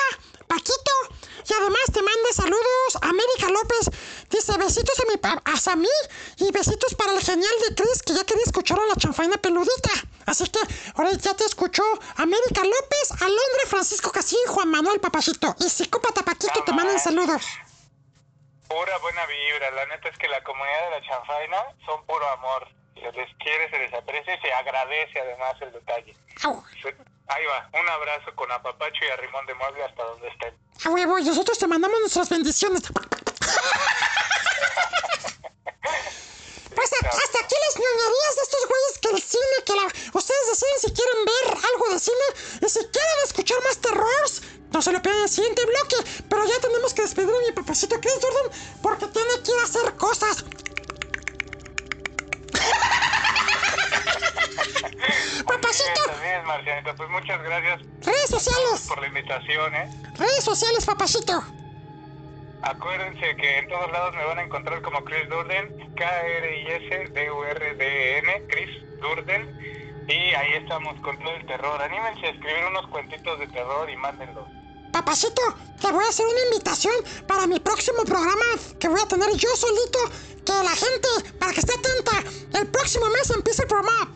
Paquito. 0.47 0.91
Y 1.49 1.53
además 1.53 1.81
te 1.93 2.01
manda 2.01 2.33
saludos 2.33 2.97
América 3.01 3.49
López. 3.49 3.89
Dice 4.29 4.57
besitos 4.57 4.99
a 4.99 5.11
mi 5.11 5.17
pa- 5.17 5.41
a 5.45 5.75
mí 5.75 5.87
y 6.37 6.51
besitos 6.51 6.93
para 6.95 7.13
el 7.13 7.21
genial 7.21 7.51
de 7.67 7.75
Chris 7.75 8.01
que 8.03 8.13
ya 8.13 8.23
quería 8.25 8.43
escuchar 8.43 8.79
a 8.79 8.85
la 8.85 8.95
chanfaina 8.95 9.37
peludita. 9.37 9.89
Así 10.25 10.45
que 10.49 10.59
ahora 10.95 11.11
ya 11.13 11.33
te 11.35 11.45
escuchó 11.45 11.83
América 12.17 12.63
López, 12.63 13.11
Alondra, 13.21 13.63
Francisco 13.67 14.11
y 14.15 14.49
Juan 14.51 14.69
Manuel 14.69 14.99
Papachito. 14.99 15.55
Y 15.59 15.69
psicópata 15.69 16.23
Paquito 16.23 16.63
te 16.65 16.73
mandan 16.73 16.99
saludos. 16.99 17.43
Pura 18.67 18.97
buena 18.97 19.25
vibra. 19.25 19.71
La 19.71 19.85
neta 19.85 20.09
es 20.09 20.17
que 20.17 20.27
la 20.27 20.43
comunidad 20.43 20.89
de 20.89 20.99
la 20.99 21.07
chanfaina 21.07 21.57
son 21.85 22.05
puro 22.05 22.27
amor. 22.29 22.67
Se 22.95 23.11
les 23.11 23.33
quiere, 23.37 23.69
se 23.69 23.77
les 23.79 23.93
aprecia 23.93 24.35
y 24.35 24.41
se 24.41 24.51
agradece 24.51 25.19
además 25.19 25.55
el 25.61 25.71
detalle. 25.71 26.15
Au, 26.43 26.63
Ahí 27.29 27.45
va, 27.45 27.69
un 27.79 27.89
abrazo 27.89 28.33
con 28.35 28.49
apapacho 28.51 29.03
y 29.05 29.09
arrimón 29.11 29.45
de 29.45 29.53
mueble 29.55 29.83
hasta 29.83 30.03
donde 30.03 30.27
estén. 30.29 30.53
a 30.85 30.89
huevo, 30.89 31.19
nosotros 31.19 31.57
te 31.59 31.67
mandamos 31.67 31.99
nuestras 31.99 32.29
bendiciones. 32.29 32.83
Pues 36.75 36.91
a- 36.93 37.07
hasta 37.07 37.39
aquí 37.39 37.55
las 37.65 37.75
ñoñerías 37.75 38.35
de 38.35 38.41
estos 38.43 38.67
güeyes 38.67 38.99
que 39.01 39.09
el 39.09 39.19
cine, 39.21 39.63
que 39.65 39.73
la... 39.73 39.85
Ustedes 40.13 40.47
deciden 40.47 40.79
si 40.79 40.93
quieren 40.93 41.25
ver 41.25 41.57
algo 41.73 41.89
de 41.91 41.99
cine 41.99 42.27
y 42.61 42.69
si 42.69 42.79
quieren 42.79 43.19
escuchar 43.23 43.63
más 43.63 43.77
terrors, 43.79 44.41
no 44.71 44.81
se 44.83 44.91
lo 44.91 45.01
pierdan 45.01 45.21
en 45.21 45.23
el 45.23 45.29
siguiente 45.29 45.65
bloque. 45.65 45.95
Pero 46.29 46.45
ya 46.45 46.59
tenemos 46.59 46.93
que 46.93 47.01
despedir 47.01 47.33
a 47.33 47.39
mi 47.47 47.51
papacito 47.51 47.99
Chris 47.99 48.13
Jordan 48.21 48.51
porque 48.83 49.07
tiene 49.07 49.41
que 49.43 49.51
ir 49.51 49.57
a 49.59 49.63
hacer 49.63 49.95
cosas. 49.95 50.45
Papacito, 55.45 56.01
es, 56.23 56.43
Marcianito. 56.45 56.95
Pues 56.95 57.09
muchas 57.09 57.41
gracias 57.43 57.81
redes 58.03 58.29
sociales, 58.29 58.85
por 58.87 59.01
la 59.01 59.07
invitación, 59.07 59.75
¿eh? 59.75 59.89
redes 60.17 60.43
sociales, 60.43 60.85
papacito. 60.85 61.43
Acuérdense 62.61 63.35
que 63.35 63.59
en 63.59 63.67
todos 63.67 63.91
lados 63.91 64.15
me 64.15 64.25
van 64.25 64.39
a 64.39 64.43
encontrar 64.43 64.81
como 64.81 65.03
Chris 65.03 65.29
Durden, 65.29 65.93
K-R-I-S-D-U-R-D-E-N, 65.95 67.17
Chris 68.49 68.69
Durden. 68.99 69.57
Y 70.07 70.33
ahí 70.33 70.53
estamos 70.53 70.99
con 71.01 71.19
todo 71.19 71.35
el 71.35 71.45
terror. 71.45 71.81
Anímense 71.81 72.25
a 72.25 72.29
escribir 72.29 72.65
unos 72.69 72.87
cuentitos 72.87 73.37
de 73.39 73.47
terror 73.47 73.89
y 73.89 73.97
mándenlos. 73.97 74.47
Papacito, 74.97 75.43
te 75.79 75.91
voy 75.91 76.03
a 76.03 76.09
hacer 76.09 76.25
una 76.25 76.41
invitación 76.45 76.95
para 77.27 77.45
mi 77.45 77.59
próximo 77.59 78.03
programa 78.03 78.45
que 78.79 78.87
voy 78.87 78.99
a 78.99 79.07
tener 79.07 79.29
yo 79.35 79.55
solito. 79.55 79.99
Que 80.43 80.53
la 80.53 80.75
gente, 80.75 81.07
para 81.37 81.53
que 81.53 81.59
esté 81.59 81.73
atenta, 81.75 82.23
el 82.57 82.65
próximo 82.65 83.05
mes 83.09 83.29
empieza 83.29 83.61
el 83.61 83.67
programa 83.67 84.11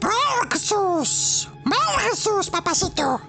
Versus. 0.50 1.48
Versus, 1.66 2.50
papacito. 2.50 3.22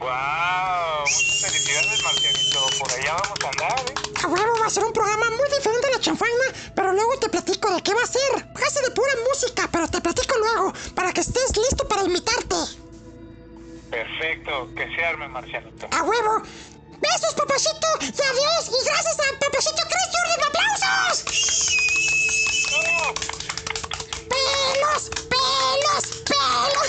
¡Wow! 0.00 1.00
Muchas 1.00 1.40
felicidades, 1.40 2.02
Marcianito. 2.02 2.60
Por 2.78 2.92
allá 2.92 3.16
vamos 3.16 3.38
a 3.42 3.48
andar, 3.48 3.90
¿eh? 3.90 3.94
A 4.22 4.26
huevo 4.26 4.60
va 4.60 4.66
a 4.66 4.70
ser 4.70 4.84
un 4.84 4.92
programa 4.92 5.30
muy 5.30 5.48
diferente 5.56 5.86
a 5.86 5.90
la 5.92 6.00
chanfaina, 6.00 6.44
pero 6.74 6.92
luego 6.92 7.18
te 7.20 7.30
platico 7.30 7.74
de 7.74 7.82
qué 7.82 7.94
va 7.94 8.02
a 8.02 8.06
ser. 8.06 8.34
Va 8.54 8.66
a 8.66 8.70
ser 8.70 8.84
de 8.84 8.90
pura 8.90 9.12
música, 9.30 9.66
pero 9.72 9.88
te 9.88 10.02
platico 10.02 10.36
luego, 10.36 10.74
para 10.94 11.10
que 11.14 11.22
estés 11.22 11.56
listo 11.56 11.88
para 11.88 12.04
invitarte. 12.04 12.89
Perfecto. 13.90 14.72
Que 14.74 14.86
se 14.94 15.04
arme, 15.04 15.28
Marcianito. 15.28 15.88
A 15.90 16.02
huevo. 16.02 16.42
Besos, 17.00 17.34
papacito, 17.34 17.86
y 18.00 18.04
adiós, 18.04 18.68
y 18.68 18.84
gracias 18.84 19.16
a 19.18 19.38
papacito 19.38 19.82
Chris 19.88 20.08
Jordan, 20.12 20.40
aplausos. 20.48 21.24
pelos, 24.28 25.10
pelos, 25.30 26.04
pelos. 26.28 26.88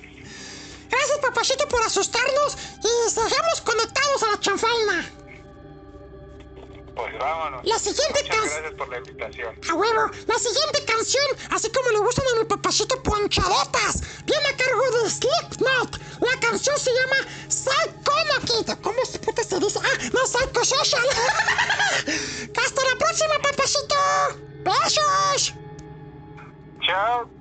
Gracias, 0.90 1.18
papachito, 1.22 1.68
por 1.68 1.82
asustarnos 1.82 2.58
y 2.84 3.10
sigamos 3.10 3.60
conectados 3.64 4.22
a 4.22 4.30
la 4.32 4.40
chanfaina. 4.40 5.19
Pues 7.00 7.18
vámonos. 7.18 7.64
La 7.64 7.78
siguiente 7.78 8.20
canción. 8.28 8.44
gracias 8.44 8.74
por 8.74 8.88
la 8.90 8.98
invitación. 8.98 9.54
A 9.70 9.74
huevo, 9.74 10.10
la 10.26 10.38
siguiente 10.38 10.84
canción, 10.84 11.24
así 11.50 11.70
como 11.70 11.88
le 11.90 11.98
gustan 12.00 12.24
a 12.34 12.38
mi 12.40 12.44
papachito 12.44 13.02
ponchadotas, 13.02 14.02
viene 14.26 14.46
a 14.48 14.56
cargo 14.56 14.82
de 15.02 15.10
Slipknot. 15.10 15.98
La 16.20 16.40
canción 16.40 16.78
se 16.78 16.90
llama 16.92 17.16
Psychonaut. 17.48 18.80
¿Cómo 18.82 19.04
se 19.06 19.18
puta 19.18 19.42
se 19.42 19.58
dice? 19.60 19.78
Ah, 19.82 19.98
no, 20.12 20.26
Psychosocial. 20.26 21.06
Hasta 22.64 22.84
la 22.84 22.98
próxima, 22.98 23.34
papachito. 23.42 23.96
Besos. 24.62 25.54
Chao. 26.82 27.39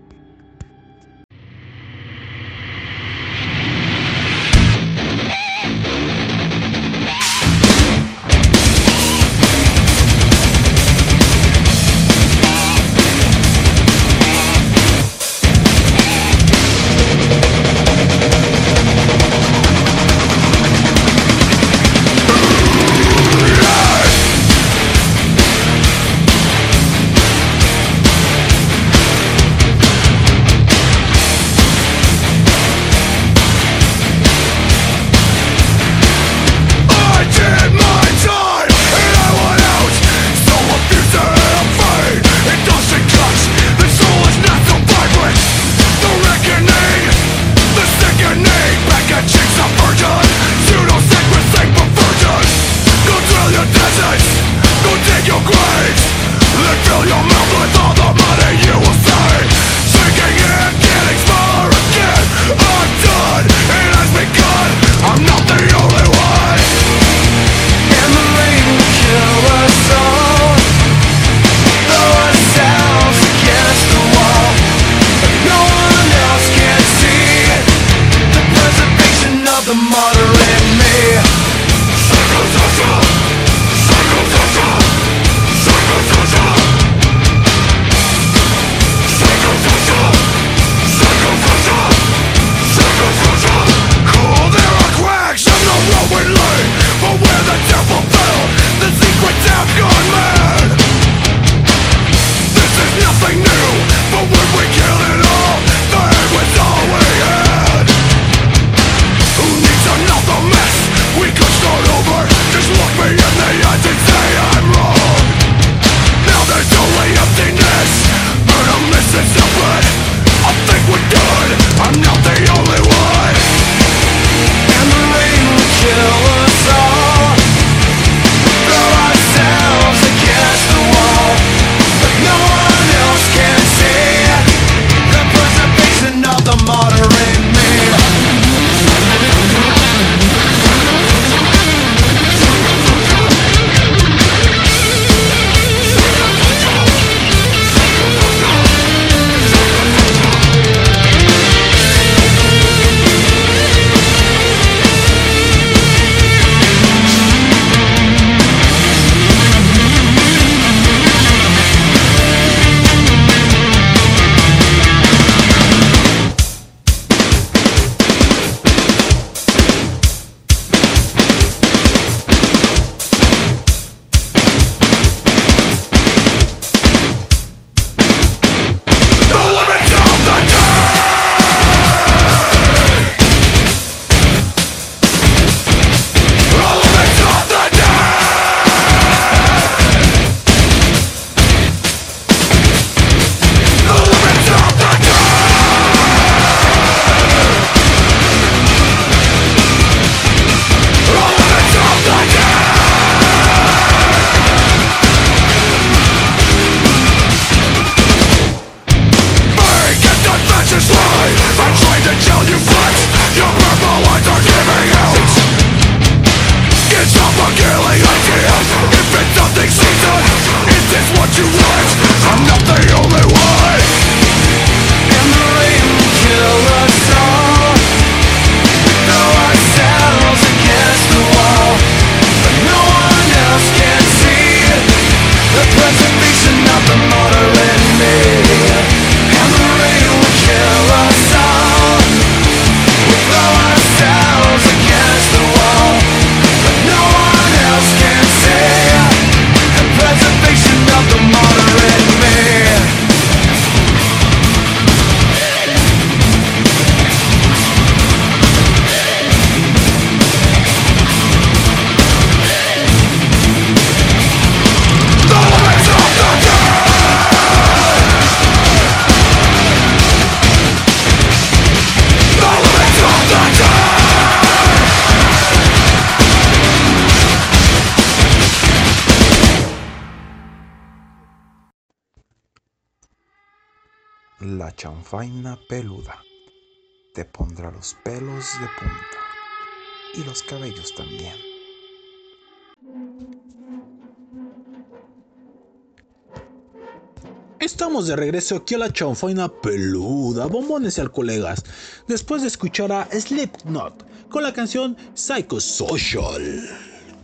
Estamos 297.89 298.05
de 298.07 298.15
regreso 298.17 298.55
aquí 298.55 298.75
a 298.75 298.77
la 298.77 298.93
chanfaina 298.93 299.47
peluda, 299.49 300.45
bombones 300.45 300.99
y 300.99 301.07
colegas, 301.07 301.63
después 302.07 302.43
de 302.43 302.47
escuchar 302.47 302.91
a 302.91 303.07
Slipknot 303.11 304.05
con 304.29 304.43
la 304.43 304.53
canción 304.53 304.95
Psychosocial. 305.15 306.69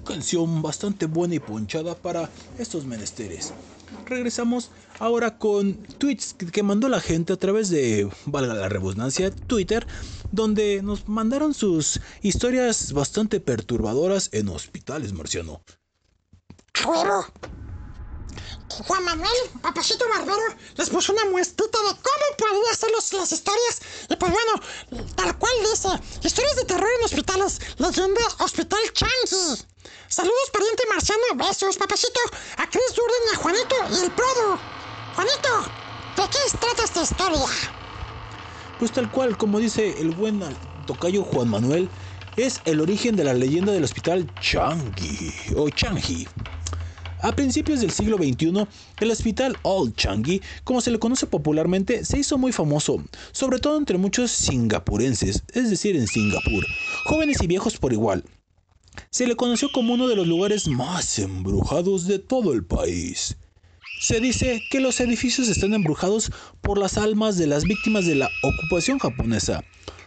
Canción 0.04 0.64
bastante 0.64 1.06
buena 1.06 1.36
y 1.36 1.40
ponchada 1.40 1.94
para 1.94 2.32
estos 2.58 2.84
menesteres. 2.88 3.54
Regresamos 4.08 4.72
ahora 4.98 5.38
con 5.38 5.76
tweets 6.00 6.34
que- 6.34 6.64
mandó 6.64 6.90
la 6.90 7.00
gente 7.00 7.32
a 7.34 7.38
través 7.38 7.70
de, 7.70 8.10
valga 8.26 8.56
la 8.56 8.68
redundancia, 8.68 9.30
Twitter, 9.30 9.86
donde 10.32 10.82
nos 10.82 11.08
mandaron 11.08 11.54
sus 11.54 12.02
historias 12.24 12.92
bastante 12.92 13.40
perturbadoras 13.40 14.30
en 14.32 14.50
hospitales, 14.50 15.14
Marciano. 15.14 15.62
¡A 16.84 16.90
huevo! 16.90 17.26
Juan 18.70 19.04
Manuel, 19.04 19.32
papacito 19.62 20.06
barbero, 20.10 20.56
les 20.76 20.90
puso 20.90 21.14
una 21.14 21.26
muestrita 21.26 21.78
de 21.80 21.90
cómo 21.90 22.26
podría 22.38 22.74
ser 22.74 22.90
las 22.92 23.32
historias. 23.32 23.82
Y 24.10 24.16
pues 24.16 24.32
bueno, 24.32 25.06
tal 25.16 25.38
cual 25.38 25.54
dice: 25.72 25.90
Historias 26.24 26.56
de 26.58 26.66
terror 26.66 26.90
en 27.00 27.06
hospitales. 27.06 27.60
Leyenda 27.78 28.22
Hospital 28.40 28.80
Changi. 28.94 29.64
Saludos, 30.08 30.50
pariente 30.52 30.84
marciano. 30.90 31.24
Besos, 31.36 31.78
papacito. 31.78 32.20
A 32.58 32.70
Chris 32.70 32.84
y 32.96 33.36
a 33.36 33.38
Juanito 33.38 33.76
y 33.92 34.06
el 34.06 34.12
Prodo. 34.12 34.60
Juanito, 35.16 35.50
¿de 36.18 36.30
qué 36.30 36.58
trata 36.60 36.84
esta 36.84 37.02
historia? 37.04 37.46
Pues 38.80 38.92
tal 38.92 39.10
cual, 39.10 39.38
como 39.38 39.60
dice 39.60 40.00
el 40.00 40.12
buen 40.12 40.44
tocayo 40.86 41.24
Juan 41.24 41.50
Manuel, 41.50 41.90
es 42.36 42.62
el 42.66 42.82
origen 42.82 43.16
de 43.16 43.24
la 43.24 43.34
leyenda 43.34 43.72
del 43.72 43.84
hospital 43.84 44.30
Changi 44.42 45.34
o 45.56 45.70
Changi. 45.70 46.28
A 47.26 47.36
principios 47.36 47.82
del 47.82 47.90
siglo 47.90 48.18
XXI, 48.18 48.68
el 49.00 49.10
hospital 49.10 49.58
Old 49.64 49.96
Changi, 49.96 50.44
como 50.64 50.80
se 50.80 50.92
le 50.92 51.00
conoce 51.00 51.26
popularmente, 51.26 52.06
se 52.06 52.20
hizo 52.20 52.38
muy 52.38 52.52
famoso, 52.52 53.04
sobre 53.32 53.58
todo 53.58 53.80
entre 53.80 53.98
muchos 53.98 54.30
singapurenses, 54.30 55.42
es 55.52 55.72
decir, 55.72 55.96
en 55.96 56.06
Singapur, 56.06 56.64
jóvenes 57.06 57.42
y 57.42 57.48
viejos 57.48 57.78
por 57.78 57.94
igual. 57.94 58.24
Se 59.10 59.26
le 59.26 59.36
conoció 59.36 59.72
como 59.72 59.96
uno 59.96 60.08
de 60.08 60.16
los 60.16 60.28
lugares 60.28 60.68
más 60.68 61.18
embrujados 61.18 62.06
de 62.06 62.20
todo 62.20 62.54
el 62.54 62.64
país. 62.64 63.38
Se 64.00 64.20
dice 64.20 64.62
que 64.70 64.80
los 64.80 65.00
edificios 65.00 65.48
están 65.48 65.74
embrujados 65.74 66.32
por 66.62 66.78
las 66.78 66.96
almas 67.00 67.40
de 67.40 67.48
las 67.48 67.64
víctimas 67.64 68.06
de 68.06 68.14
la 68.14 68.30
ocupación 68.44 69.00
japonesa, 69.00 69.64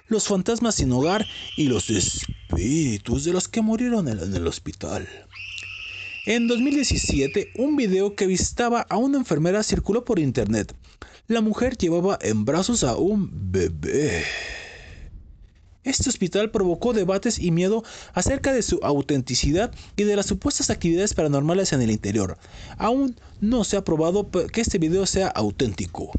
los 0.07 0.29
fantasmas 0.29 0.77
sin 0.77 0.93
hogar 0.93 1.27
y 1.57 1.65
los 1.65 1.91
espíritus 1.91 3.25
de 3.25 3.33
los 3.33 3.49
que 3.49 3.61
murieron 3.61 4.07
en 4.07 4.37
el 4.37 4.47
hospital. 4.47 5.09
En 6.29 6.47
2017, 6.47 7.53
un 7.57 7.75
video 7.77 8.15
que 8.15 8.27
visitaba 8.27 8.83
a 8.83 8.99
una 8.99 9.17
enfermera 9.17 9.63
circuló 9.63 10.05
por 10.05 10.19
internet. 10.19 10.75
La 11.27 11.41
mujer 11.41 11.79
llevaba 11.79 12.19
en 12.21 12.45
brazos 12.45 12.85
a 12.85 12.99
un 12.99 13.31
bebé. 13.51 14.25
Este 15.85 16.11
hospital 16.11 16.51
provocó 16.51 16.93
debates 16.93 17.39
y 17.39 17.51
miedo 17.51 17.83
acerca 18.13 18.53
de 18.53 18.61
su 18.61 18.79
autenticidad 18.83 19.73
y 19.97 20.03
de 20.03 20.17
las 20.17 20.27
supuestas 20.27 20.69
actividades 20.69 21.15
paranormales 21.15 21.73
en 21.73 21.81
el 21.81 21.91
interior. 21.91 22.37
Aún 22.77 23.17
no 23.41 23.65
se 23.65 23.79
ha 23.79 23.85
probado 23.85 24.31
que 24.31 24.61
este 24.61 24.77
video 24.77 25.07
sea 25.07 25.29
auténtico. 25.29 26.13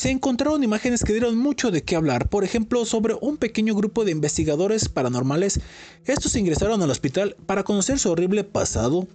Se 0.00 0.08
encontraron 0.08 0.64
imágenes 0.64 1.04
que 1.04 1.12
dieron 1.12 1.36
mucho 1.36 1.70
de 1.70 1.82
qué 1.82 1.94
hablar, 1.94 2.30
por 2.30 2.42
ejemplo, 2.42 2.86
sobre 2.86 3.18
un 3.20 3.36
pequeño 3.36 3.74
grupo 3.74 4.02
de 4.02 4.12
investigadores 4.12 4.88
paranormales. 4.88 5.60
Estos 6.06 6.36
ingresaron 6.36 6.80
al 6.80 6.90
hospital 6.90 7.36
para 7.44 7.64
conocer 7.64 7.98
su 7.98 8.10
horrible 8.10 8.42
pasado 8.42 9.06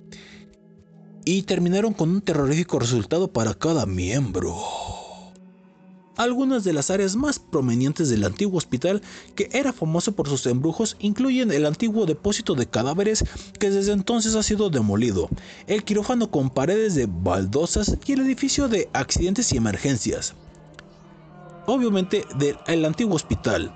y 1.25 1.41
terminaron 1.41 1.93
con 1.93 2.11
un 2.11 2.21
terrorífico 2.21 2.77
resultado 2.77 3.33
para 3.33 3.55
cada 3.55 3.87
miembro. 3.87 4.55
Algunas 6.17 6.63
de 6.63 6.73
las 6.73 6.91
áreas 6.91 7.15
más 7.15 7.39
prominentes 7.39 8.09
del 8.09 8.23
antiguo 8.23 8.59
hospital, 8.59 9.01
que 9.33 9.49
era 9.53 9.73
famoso 9.73 10.11
por 10.11 10.29
sus 10.29 10.45
embrujos, 10.45 10.97
incluyen 10.99 11.51
el 11.51 11.65
antiguo 11.65 12.05
depósito 12.05 12.53
de 12.53 12.67
cadáveres 12.67 13.25
que 13.59 13.71
desde 13.71 13.91
entonces 13.91 14.35
ha 14.35 14.43
sido 14.43 14.69
demolido, 14.69 15.29
el 15.65 15.83
quirófano 15.83 16.29
con 16.29 16.51
paredes 16.51 16.93
de 16.93 17.07
baldosas 17.07 17.97
y 18.05 18.11
el 18.11 18.19
edificio 18.19 18.67
de 18.67 18.87
accidentes 18.93 19.51
y 19.51 19.57
emergencias. 19.57 20.35
Obviamente 21.67 22.25
del 22.37 22.85
antiguo 22.85 23.15
hospital. 23.15 23.71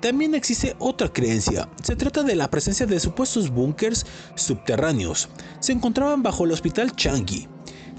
También 0.00 0.34
existe 0.34 0.76
otra 0.78 1.12
creencia. 1.12 1.68
Se 1.82 1.96
trata 1.96 2.22
de 2.22 2.36
la 2.36 2.48
presencia 2.48 2.86
de 2.86 3.00
supuestos 3.00 3.50
búnkers 3.50 4.06
subterráneos. 4.36 5.28
Se 5.58 5.72
encontraban 5.72 6.22
bajo 6.22 6.44
el 6.44 6.52
hospital 6.52 6.94
Changi. 6.94 7.48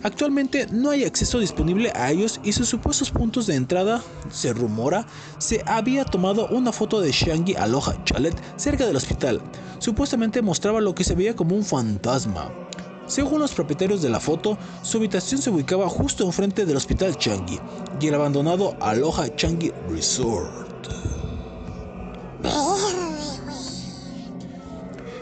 Actualmente 0.02 0.66
no 0.72 0.91
hay 0.91 1.03
acceso 1.03 1.40
disponible 1.40 1.91
a 1.94 2.10
ellos 2.10 2.40
y 2.41 2.53
sus 2.53 2.70
supuestos 2.70 3.11
puntos 3.11 3.48
de 3.48 3.56
entrada, 3.56 4.02
se 4.32 4.53
rumora, 4.53 5.06
se 5.40 5.61
había 5.66 6.06
tomado 6.06 6.48
una 6.48 6.72
foto 6.72 7.02
de 7.02 7.11
Changi 7.11 7.56
Aloha 7.56 8.02
Chalet 8.06 8.36
cerca 8.56 8.86
del 8.86 8.95
hospital. 8.95 9.41
Supuestamente 9.80 10.41
mostraba 10.41 10.80
lo 10.80 10.95
que 10.95 11.03
se 11.03 11.16
veía 11.16 11.36
como 11.36 11.53
un 11.53 11.66
fantasma. 11.66 12.49
Según 13.10 13.40
los 13.40 13.53
propietarios 13.53 14.03
de 14.03 14.10
la 14.10 14.19
foto, 14.19 14.56
su 14.84 14.98
habitación 14.98 15.41
se 15.41 15.49
ubicaba 15.49 15.90
justo 15.90 16.23
enfrente 16.23 16.64
del 16.68 16.77
hospital 16.77 17.18
Changi 17.18 17.60
y 17.99 18.07
el 18.07 18.14
abandonado 18.14 18.77
Aloha 18.80 19.36
Changi 19.36 19.72
Resort. 19.90 20.88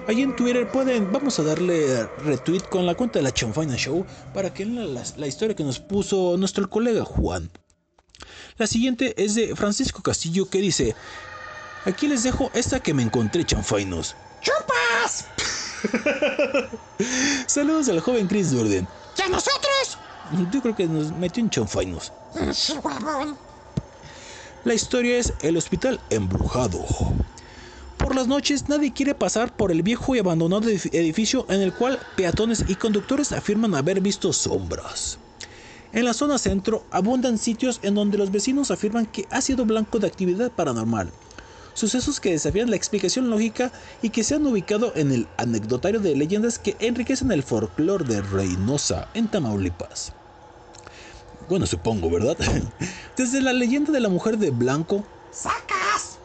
Ahí 0.05 0.21
en 0.21 0.35
Twitter 0.35 0.69
pueden, 0.69 1.13
vamos 1.13 1.39
a 1.39 1.43
darle 1.43 2.05
retweet 2.25 2.63
con 2.69 2.85
la 2.85 2.95
cuenta 2.95 3.19
de 3.19 3.23
la 3.23 3.33
Chonfaina 3.33 3.77
Show 3.77 4.05
para 4.33 4.53
que 4.53 4.65
lean 4.65 4.93
la, 4.93 5.03
la 5.15 5.27
historia 5.27 5.55
que 5.55 5.63
nos 5.63 5.79
puso 5.79 6.35
nuestro 6.37 6.69
colega 6.69 7.05
Juan. 7.05 7.49
La 8.57 8.67
siguiente 8.67 9.13
es 9.23 9.35
de 9.35 9.55
Francisco 9.55 10.03
Castillo 10.03 10.49
que 10.49 10.59
dice, 10.59 10.93
aquí 11.85 12.07
les 12.07 12.23
dejo 12.23 12.51
esta 12.53 12.81
que 12.81 12.93
me 12.93 13.03
encontré 13.03 13.45
chanfainos. 13.45 14.17
¡Chupas! 14.41 15.36
Saludos 17.47 17.89
al 17.89 17.99
joven 17.99 18.27
Chris 18.27 18.51
Durden. 18.51 18.87
¿Y 19.17 19.21
a 19.21 19.27
nosotros? 19.29 19.99
Yo 20.51 20.61
creo 20.61 20.75
que 20.75 20.87
nos 20.87 21.11
metió. 21.11 21.43
Sí, 22.53 22.73
huevón. 22.83 23.37
La 24.63 24.73
historia 24.73 25.17
es 25.17 25.33
el 25.41 25.55
hospital 25.57 26.01
embrujado. 26.09 26.85
Por 27.97 28.15
las 28.15 28.27
noches 28.27 28.67
nadie 28.69 28.93
quiere 28.93 29.15
pasar 29.15 29.55
por 29.55 29.71
el 29.71 29.81
viejo 29.81 30.15
y 30.15 30.19
abandonado 30.19 30.69
edif- 30.69 30.93
edificio 30.93 31.45
en 31.49 31.61
el 31.61 31.73
cual 31.73 31.99
peatones 32.15 32.63
y 32.67 32.75
conductores 32.75 33.31
afirman 33.31 33.75
haber 33.75 34.01
visto 34.01 34.33
sombras. 34.33 35.19
En 35.93 36.05
la 36.05 36.13
zona 36.13 36.37
centro 36.37 36.85
abundan 36.91 37.37
sitios 37.37 37.79
en 37.81 37.95
donde 37.95 38.17
los 38.17 38.29
vecinos 38.31 38.71
afirman 38.71 39.05
que 39.05 39.25
ha 39.31 39.41
sido 39.41 39.65
blanco 39.65 39.99
de 39.99 40.07
actividad 40.07 40.51
paranormal. 40.51 41.11
Sucesos 41.77 42.19
que 42.19 42.31
desafían 42.31 42.71
la 42.71 42.75
explicación 42.75 43.29
lógica 43.29 43.71
y 44.01 44.09
que 44.09 44.23
se 44.23 44.33
han 44.33 44.47
ubicado 44.47 44.93
en 44.95 45.11
el 45.11 45.27
anecdotario 45.37 45.99
de 45.99 46.15
leyendas 46.15 46.57
que 46.57 46.75
enriquecen 46.79 47.31
el 47.31 47.43
folclore 47.43 48.03
de 48.03 48.23
Reynosa, 48.23 49.07
en 49.13 49.27
Tamaulipas. 49.27 50.11
Bueno, 51.47 51.67
supongo, 51.67 52.09
¿verdad? 52.09 52.35
Desde 53.15 53.41
la 53.41 53.53
leyenda 53.53 53.91
de 53.91 53.99
la 53.99 54.09
mujer 54.09 54.39
de 54.39 54.49
blanco 54.49 55.05
¡Sacas! 55.31 56.17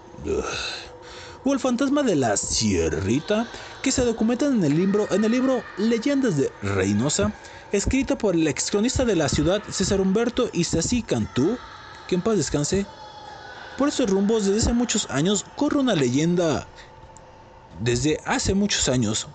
o 1.45 1.53
el 1.53 1.61
fantasma 1.61 2.03
de 2.03 2.17
la 2.17 2.39
Sierrita, 2.39 3.47
que 3.83 3.93
se 3.93 4.07
documentan 4.07 4.55
en 4.55 4.65
el 4.65 4.75
libro, 4.75 5.07
en 5.11 5.23
el 5.23 5.33
libro 5.33 5.63
Leyendas 5.77 6.39
de 6.39 6.51
Reynosa, 6.63 7.31
escrito 7.73 8.17
por 8.17 8.37
el 8.37 8.49
ex 8.49 8.71
cronista 8.71 9.05
de 9.05 9.17
la 9.17 9.29
ciudad 9.29 9.63
César 9.71 10.01
Humberto 10.01 10.49
Isasi 10.55 11.03
Cantú, 11.03 11.59
que 12.09 12.15
en 12.15 12.23
paz 12.23 12.39
descanse. 12.39 12.87
Por 13.79 13.89
esos 13.89 14.09
rumbos, 14.09 14.45
desde 14.45 14.59
hace 14.59 14.73
muchos 14.73 15.09
años, 15.11 15.47
corre 15.57 15.79
una 15.79 15.95
leyenda. 15.95 16.67
Desde 17.81 18.21
hace 18.27 18.55
muchos 18.55 18.89
años, 18.89 19.27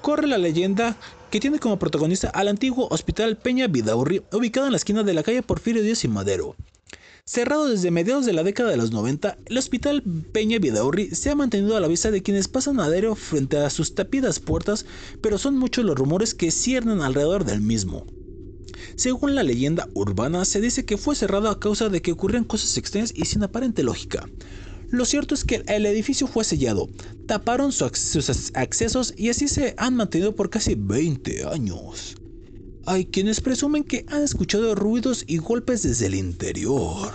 corre 0.00 0.26
la 0.26 0.38
leyenda 0.38 0.96
que 1.30 1.40
tiene 1.40 1.58
como 1.58 1.78
protagonista 1.78 2.28
al 2.28 2.48
antiguo 2.48 2.88
Hospital 2.90 3.36
Peña 3.36 3.66
Vidaurri, 3.66 4.22
ubicado 4.32 4.66
en 4.66 4.72
la 4.72 4.76
esquina 4.76 5.02
de 5.02 5.14
la 5.14 5.22
calle 5.22 5.42
Porfirio 5.42 5.82
Díaz 5.82 6.04
y 6.04 6.08
Madero. 6.08 6.56
Cerrado 7.24 7.68
desde 7.68 7.90
mediados 7.90 8.26
de 8.26 8.32
la 8.32 8.42
década 8.42 8.70
de 8.70 8.76
los 8.76 8.90
90, 8.90 9.38
el 9.46 9.58
Hospital 9.58 10.02
Peña 10.32 10.58
Vidaurri 10.58 11.14
se 11.14 11.30
ha 11.30 11.34
mantenido 11.34 11.76
a 11.76 11.80
la 11.80 11.88
vista 11.88 12.10
de 12.10 12.22
quienes 12.22 12.48
pasan 12.48 12.80
a 12.80 13.14
frente 13.14 13.58
a 13.58 13.70
sus 13.70 13.94
tapidas 13.94 14.40
puertas, 14.40 14.86
pero 15.20 15.38
son 15.38 15.56
muchos 15.56 15.84
los 15.84 15.96
rumores 15.96 16.34
que 16.34 16.50
ciernen 16.50 17.00
alrededor 17.00 17.44
del 17.44 17.60
mismo. 17.60 18.06
Según 19.02 19.34
la 19.34 19.42
leyenda 19.42 19.88
urbana, 19.94 20.44
se 20.44 20.60
dice 20.60 20.84
que 20.84 20.96
fue 20.96 21.16
cerrado 21.16 21.48
a 21.48 21.58
causa 21.58 21.88
de 21.88 22.00
que 22.00 22.12
ocurrían 22.12 22.44
cosas 22.44 22.76
extrañas 22.76 23.12
y 23.12 23.24
sin 23.24 23.42
aparente 23.42 23.82
lógica. 23.82 24.30
Lo 24.90 25.04
cierto 25.06 25.34
es 25.34 25.42
que 25.42 25.64
el 25.66 25.86
edificio 25.86 26.28
fue 26.28 26.44
sellado, 26.44 26.88
taparon 27.26 27.72
sus 27.72 27.82
ac- 27.90 28.52
accesos 28.54 29.12
y 29.16 29.28
así 29.30 29.48
se 29.48 29.74
han 29.76 29.96
mantenido 29.96 30.36
por 30.36 30.50
casi 30.50 30.76
20 30.76 31.46
años. 31.46 32.14
Hay 32.86 33.06
quienes 33.06 33.40
presumen 33.40 33.82
que 33.82 34.04
han 34.06 34.22
escuchado 34.22 34.76
ruidos 34.76 35.24
y 35.26 35.38
golpes 35.38 35.82
desde 35.82 36.06
el 36.06 36.14
interior. 36.14 37.10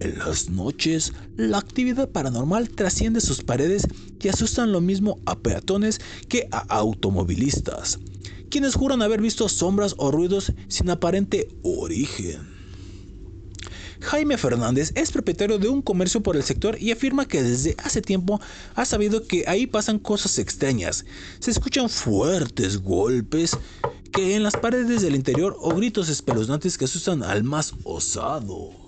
En 0.00 0.18
las 0.18 0.48
noches, 0.48 1.12
la 1.36 1.58
actividad 1.58 2.08
paranormal 2.10 2.70
trasciende 2.70 3.20
sus 3.20 3.42
paredes 3.42 3.82
y 4.18 4.28
asustan 4.28 4.72
lo 4.72 4.80
mismo 4.80 5.18
a 5.26 5.38
peatones 5.38 6.00
que 6.30 6.48
a 6.52 6.60
automovilistas, 6.60 7.98
quienes 8.52 8.74
juran 8.74 9.00
haber 9.00 9.22
visto 9.22 9.48
sombras 9.48 9.94
o 9.96 10.10
ruidos 10.10 10.52
sin 10.68 10.90
aparente 10.90 11.48
origen. 11.62 12.52
Jaime 14.02 14.36
Fernández 14.36 14.92
es 14.94 15.10
propietario 15.10 15.58
de 15.58 15.70
un 15.70 15.80
comercio 15.80 16.22
por 16.22 16.36
el 16.36 16.42
sector 16.42 16.76
y 16.78 16.90
afirma 16.90 17.26
que 17.26 17.42
desde 17.42 17.74
hace 17.82 18.02
tiempo 18.02 18.42
ha 18.74 18.84
sabido 18.84 19.26
que 19.26 19.44
ahí 19.46 19.66
pasan 19.66 19.98
cosas 19.98 20.38
extrañas. 20.38 21.06
Se 21.38 21.50
escuchan 21.50 21.88
fuertes 21.88 22.82
golpes 22.82 23.56
que 24.12 24.36
en 24.36 24.42
las 24.42 24.54
paredes 24.54 25.00
del 25.00 25.14
interior 25.14 25.56
o 25.58 25.74
gritos 25.74 26.10
espeluznantes 26.10 26.76
que 26.76 26.84
asustan 26.84 27.22
al 27.22 27.44
más 27.44 27.72
osado. 27.84 28.81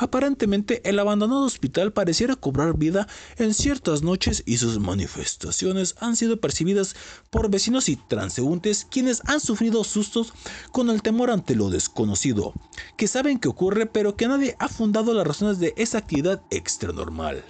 Aparentemente, 0.00 0.80
el 0.88 1.00
abandonado 1.00 1.42
hospital 1.42 1.92
pareciera 1.92 2.36
cobrar 2.36 2.78
vida 2.78 3.08
en 3.36 3.52
ciertas 3.52 4.02
noches 4.02 4.44
y 4.46 4.58
sus 4.58 4.78
manifestaciones 4.78 5.96
han 5.98 6.14
sido 6.14 6.40
percibidas 6.40 6.94
por 7.30 7.50
vecinos 7.50 7.88
y 7.88 7.96
transeúntes 7.96 8.86
quienes 8.88 9.22
han 9.26 9.40
sufrido 9.40 9.82
sustos 9.82 10.32
con 10.70 10.88
el 10.88 11.02
temor 11.02 11.32
ante 11.32 11.56
lo 11.56 11.68
desconocido, 11.68 12.52
que 12.96 13.08
saben 13.08 13.40
que 13.40 13.48
ocurre 13.48 13.86
pero 13.86 14.14
que 14.14 14.28
nadie 14.28 14.54
ha 14.60 14.68
fundado 14.68 15.12
las 15.14 15.26
razones 15.26 15.58
de 15.58 15.74
esa 15.76 15.98
actividad 15.98 16.42
extranormal. 16.50 17.44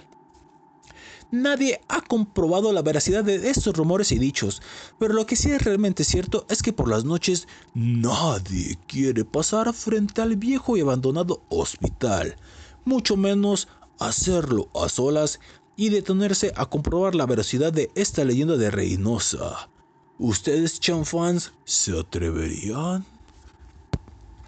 Nadie 1.31 1.79
ha 1.87 2.01
comprobado 2.01 2.73
la 2.73 2.81
veracidad 2.81 3.23
de 3.23 3.49
estos 3.49 3.75
rumores 3.75 4.11
y 4.11 4.17
dichos, 4.17 4.63
pero 4.97 5.13
lo 5.13 5.27
que 5.27 5.35
sí 5.35 5.51
es 5.51 5.61
realmente 5.61 6.03
cierto 6.03 6.45
es 6.49 6.63
que 6.63 6.73
por 6.73 6.89
las 6.89 7.05
noches 7.05 7.47
nadie 7.75 8.79
quiere 8.87 9.25
pasar 9.25 9.71
frente 9.73 10.21
al 10.23 10.37
viejo 10.37 10.75
y 10.75 10.81
abandonado 10.81 11.43
hospital, 11.49 12.35
mucho 12.83 13.15
menos 13.15 13.67
hacerlo 13.99 14.69
a 14.73 14.89
solas 14.89 15.39
y 15.75 15.89
detenerse 15.89 16.51
a 16.55 16.65
comprobar 16.65 17.13
la 17.13 17.27
veracidad 17.27 17.71
de 17.71 17.91
esta 17.93 18.25
leyenda 18.25 18.57
de 18.57 18.71
Reynosa. 18.71 19.69
¿Ustedes, 20.17 20.79
chanfans, 20.79 21.53
se 21.63 21.97
atreverían? 21.97 23.05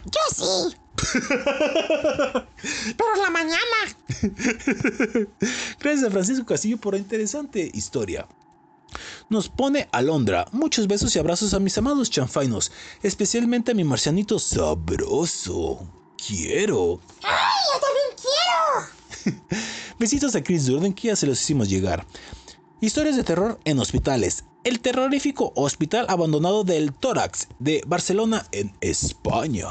Yo 0.04 0.20
sí. 0.36 0.81
Pero 2.98 3.16
en 3.16 3.22
la 3.22 3.30
mañana. 3.30 3.60
Gracias 5.80 6.04
a 6.08 6.12
Francisco 6.12 6.46
Castillo 6.46 6.78
por 6.78 6.94
la 6.94 7.00
interesante 7.00 7.70
historia. 7.74 8.28
Nos 9.30 9.50
pone 9.50 9.88
Alondra. 9.92 10.46
Muchos 10.52 10.88
besos 10.88 11.16
y 11.16 11.20
abrazos 11.20 11.54
a 11.54 11.60
mis 11.60 11.78
amados 11.78 12.10
chanfainos, 12.10 12.72
especialmente 13.02 13.72
a 13.72 13.76
mi 13.76 13.84
marcianito 13.84 14.40
sabroso. 14.40 15.88
Quiero. 16.18 17.00
¡Ay, 17.24 17.62
yo 17.74 17.80
también 17.80 18.10
quiero! 19.24 19.52
Besitos 20.00 20.36
a 20.36 20.44
Chris 20.44 20.66
Durden 20.66 20.94
que 20.94 21.08
ya 21.08 21.16
se 21.16 21.28
los 21.28 21.42
hicimos 21.42 21.70
llegar. 21.70 22.06
Historias 22.82 23.16
de 23.16 23.24
terror 23.24 23.60
en 23.64 23.80
hospitales. 23.80 24.44
El 24.64 24.80
terrorífico 24.80 25.54
hospital 25.56 26.06
abandonado 26.10 26.64
del 26.64 26.94
Tórax 26.94 27.48
de 27.60 27.84
Barcelona 27.88 28.46
en 28.52 28.76
España. 28.82 29.68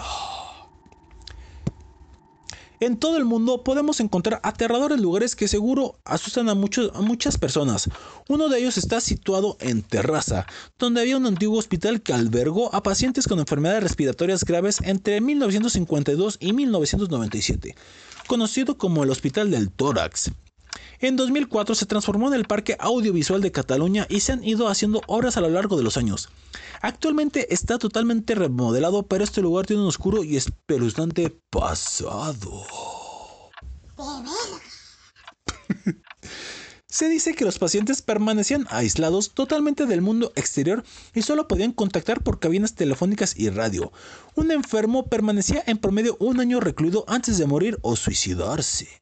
En 2.82 2.96
todo 2.96 3.18
el 3.18 3.26
mundo 3.26 3.62
podemos 3.62 4.00
encontrar 4.00 4.40
aterradores 4.42 4.98
lugares 4.98 5.36
que 5.36 5.48
seguro 5.48 5.98
asustan 6.06 6.48
a, 6.48 6.54
muchas 6.54 7.36
personas. 7.36 7.90
Uno 8.26 8.48
de 8.48 8.58
ellos 8.58 8.78
está 8.78 9.02
situado 9.02 9.58
en 9.60 9.82
Terraza, 9.82 10.46
donde 10.78 11.02
había 11.02 11.18
un 11.18 11.26
antiguo 11.26 11.58
hospital 11.58 12.00
que 12.00 12.14
albergó 12.14 12.74
a 12.74 12.82
pacientes 12.82 13.28
con 13.28 13.38
enfermedades 13.38 13.82
respiratorias 13.82 14.44
graves 14.44 14.78
entre 14.82 15.20
1952 15.20 16.38
y 16.40 16.54
1997, 16.54 17.76
conocido 18.26 18.78
como 18.78 19.04
el 19.04 19.10
Hospital 19.10 19.50
del 19.50 19.70
Tórax. 19.70 20.30
En 21.02 21.16
2004 21.16 21.74
se 21.74 21.86
transformó 21.86 22.28
en 22.28 22.34
el 22.34 22.44
Parque 22.44 22.76
Audiovisual 22.78 23.40
de 23.40 23.50
Cataluña 23.50 24.06
y 24.10 24.20
se 24.20 24.32
han 24.32 24.44
ido 24.44 24.68
haciendo 24.68 25.00
obras 25.06 25.38
a 25.38 25.40
lo 25.40 25.48
largo 25.48 25.78
de 25.78 25.82
los 25.82 25.96
años. 25.96 26.28
Actualmente 26.82 27.54
está 27.54 27.78
totalmente 27.78 28.34
remodelado, 28.34 29.04
pero 29.04 29.24
este 29.24 29.40
lugar 29.40 29.64
tiene 29.64 29.80
un 29.80 29.88
oscuro 29.88 30.22
y 30.22 30.36
espeluznante 30.36 31.34
pasado. 31.48 32.66
Se 36.86 37.08
dice 37.08 37.34
que 37.34 37.46
los 37.46 37.58
pacientes 37.58 38.02
permanecían 38.02 38.66
aislados 38.68 39.32
totalmente 39.32 39.86
del 39.86 40.02
mundo 40.02 40.34
exterior 40.36 40.84
y 41.14 41.22
solo 41.22 41.48
podían 41.48 41.72
contactar 41.72 42.22
por 42.22 42.40
cabinas 42.40 42.74
telefónicas 42.74 43.38
y 43.38 43.48
radio. 43.48 43.90
Un 44.34 44.50
enfermo 44.50 45.06
permanecía 45.06 45.64
en 45.66 45.78
promedio 45.78 46.18
un 46.20 46.40
año 46.40 46.60
recluido 46.60 47.06
antes 47.08 47.38
de 47.38 47.46
morir 47.46 47.78
o 47.80 47.96
suicidarse. 47.96 49.00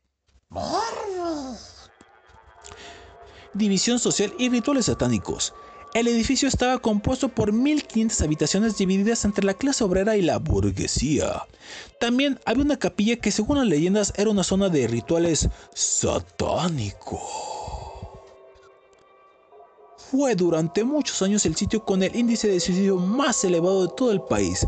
División 3.54 3.98
social 3.98 4.32
y 4.38 4.48
rituales 4.48 4.86
satánicos. 4.86 5.54
El 5.94 6.06
edificio 6.06 6.48
estaba 6.48 6.78
compuesto 6.78 7.30
por 7.30 7.52
1500 7.52 8.20
habitaciones 8.20 8.76
divididas 8.76 9.24
entre 9.24 9.44
la 9.44 9.54
clase 9.54 9.84
obrera 9.84 10.16
y 10.16 10.22
la 10.22 10.38
burguesía. 10.38 11.46
También 11.98 12.38
había 12.44 12.64
una 12.64 12.78
capilla 12.78 13.16
que 13.16 13.32
según 13.32 13.56
las 13.56 13.66
leyendas 13.66 14.12
era 14.16 14.30
una 14.30 14.44
zona 14.44 14.68
de 14.68 14.86
rituales 14.86 15.48
satánicos. 15.72 17.20
Fue 20.10 20.34
durante 20.34 20.84
muchos 20.84 21.20
años 21.22 21.44
el 21.46 21.56
sitio 21.56 21.84
con 21.84 22.02
el 22.02 22.14
índice 22.14 22.48
de 22.48 22.60
suicidio 22.60 22.96
más 22.96 23.44
elevado 23.44 23.86
de 23.86 23.92
todo 23.94 24.12
el 24.12 24.20
país. 24.20 24.66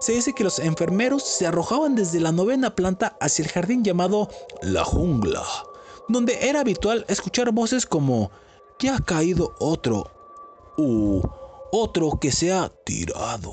Se 0.00 0.12
dice 0.12 0.32
que 0.32 0.44
los 0.44 0.58
enfermeros 0.58 1.22
se 1.22 1.46
arrojaban 1.46 1.94
desde 1.94 2.20
la 2.20 2.30
novena 2.30 2.74
planta 2.74 3.16
hacia 3.20 3.44
el 3.44 3.50
jardín 3.50 3.82
llamado 3.82 4.28
La 4.62 4.84
Jungla, 4.84 5.44
donde 6.08 6.48
era 6.48 6.60
habitual 6.60 7.04
escuchar 7.08 7.52
voces 7.52 7.86
como 7.86 8.30
ya 8.78 8.96
ha 8.96 9.00
caído 9.00 9.54
otro 9.58 10.10
u 10.76 11.22
otro 11.72 12.18
que 12.20 12.32
se 12.32 12.52
ha 12.52 12.68
tirado. 12.84 13.52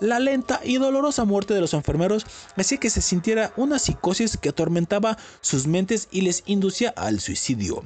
La 0.00 0.18
lenta 0.20 0.60
y 0.62 0.76
dolorosa 0.76 1.24
muerte 1.24 1.54
de 1.54 1.60
los 1.60 1.72
enfermeros 1.72 2.26
hacía 2.56 2.78
que 2.78 2.90
se 2.90 3.00
sintiera 3.00 3.52
una 3.56 3.78
psicosis 3.78 4.36
que 4.36 4.50
atormentaba 4.50 5.16
sus 5.40 5.66
mentes 5.66 6.08
y 6.10 6.20
les 6.20 6.42
inducía 6.46 6.90
al 6.90 7.20
suicidio. 7.20 7.82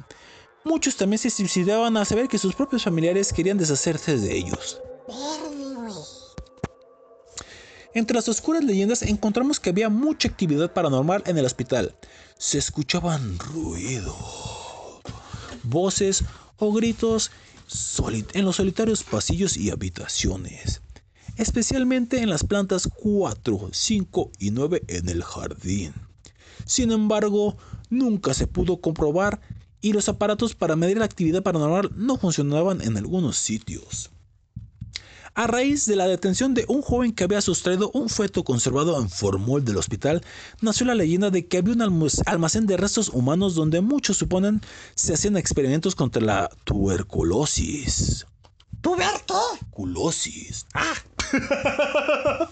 Muchos 0.65 0.97
también 0.97 1.19
se 1.19 1.31
suicidaban 1.31 1.97
al 1.97 2.07
saber 2.07 2.29
que 2.29 2.39
sus 2.39 2.55
propios 2.55 2.83
familiares 2.83 3.33
querían 3.33 3.59
deshacerse 3.59 4.17
de 4.19 4.37
ellos. 4.37 4.81
Entre 7.93 8.15
las 8.15 8.29
oscuras 8.29 8.63
leyendas 8.63 9.03
encontramos 9.03 9.59
que 9.59 9.71
había 9.71 9.89
mucha 9.89 10.29
actividad 10.29 10.73
paranormal 10.73 11.25
en 11.27 11.39
el 11.39 11.45
hospital. 11.45 11.97
Se 12.39 12.57
escuchaban 12.59 13.37
ruidos, 13.39 14.15
voces 15.65 16.25
o 16.57 16.73
gritos 16.73 17.33
en 18.35 18.45
los 18.45 18.57
solitarios 18.57 19.03
pasillos 19.03 19.57
y 19.57 19.71
habitaciones, 19.71 20.83
especialmente 21.37 22.21
en 22.21 22.31
las 22.31 22.45
plantas 22.45 22.89
4, 22.93 23.71
5 23.73 24.31
y 24.39 24.51
9 24.53 24.83
en 24.87 25.09
el 25.09 25.25
jardín. 25.25 25.93
Sin 26.65 26.93
embargo, 26.93 27.57
nunca 27.89 28.35
se 28.35 28.47
pudo 28.47 28.81
comprobar 28.81 29.41
y 29.81 29.93
los 29.93 30.09
aparatos 30.09 30.55
para 30.55 30.77
medir 30.77 30.99
la 30.99 31.07
actividad 31.07 31.43
paranormal 31.43 31.91
no 31.97 32.19
funcionaban 32.19 32.83
en 32.83 32.97
algunos 32.97 33.37
sitios. 33.37 34.11
A 35.41 35.47
raíz 35.47 35.87
de 35.87 35.97
la 35.97 36.07
detención 36.07 36.53
de 36.53 36.67
un 36.69 36.83
joven 36.83 37.15
que 37.15 37.25
había 37.25 37.41
sustraído 37.41 37.91
un 37.95 38.11
feto 38.11 38.45
conservado 38.45 39.01
en 39.01 39.09
formol 39.09 39.65
del 39.65 39.79
hospital, 39.79 40.23
nació 40.61 40.85
la 40.85 40.95
leyenda 40.95 41.31
de 41.31 41.47
que 41.47 41.57
había 41.57 41.73
un 41.73 41.81
almacén 42.27 42.67
de 42.67 42.77
restos 42.77 43.09
humanos 43.09 43.55
donde 43.55 43.81
muchos 43.81 44.19
suponen 44.19 44.61
se 44.95 45.15
hacían 45.15 45.39
experimentos 45.39 45.95
contra 45.95 46.21
la 46.21 46.51
tuberculosis. 46.65 48.27
¿Tuber 48.83 49.09
qué? 49.27 49.65
Culosis. 49.71 50.67
Ah. 50.75 50.93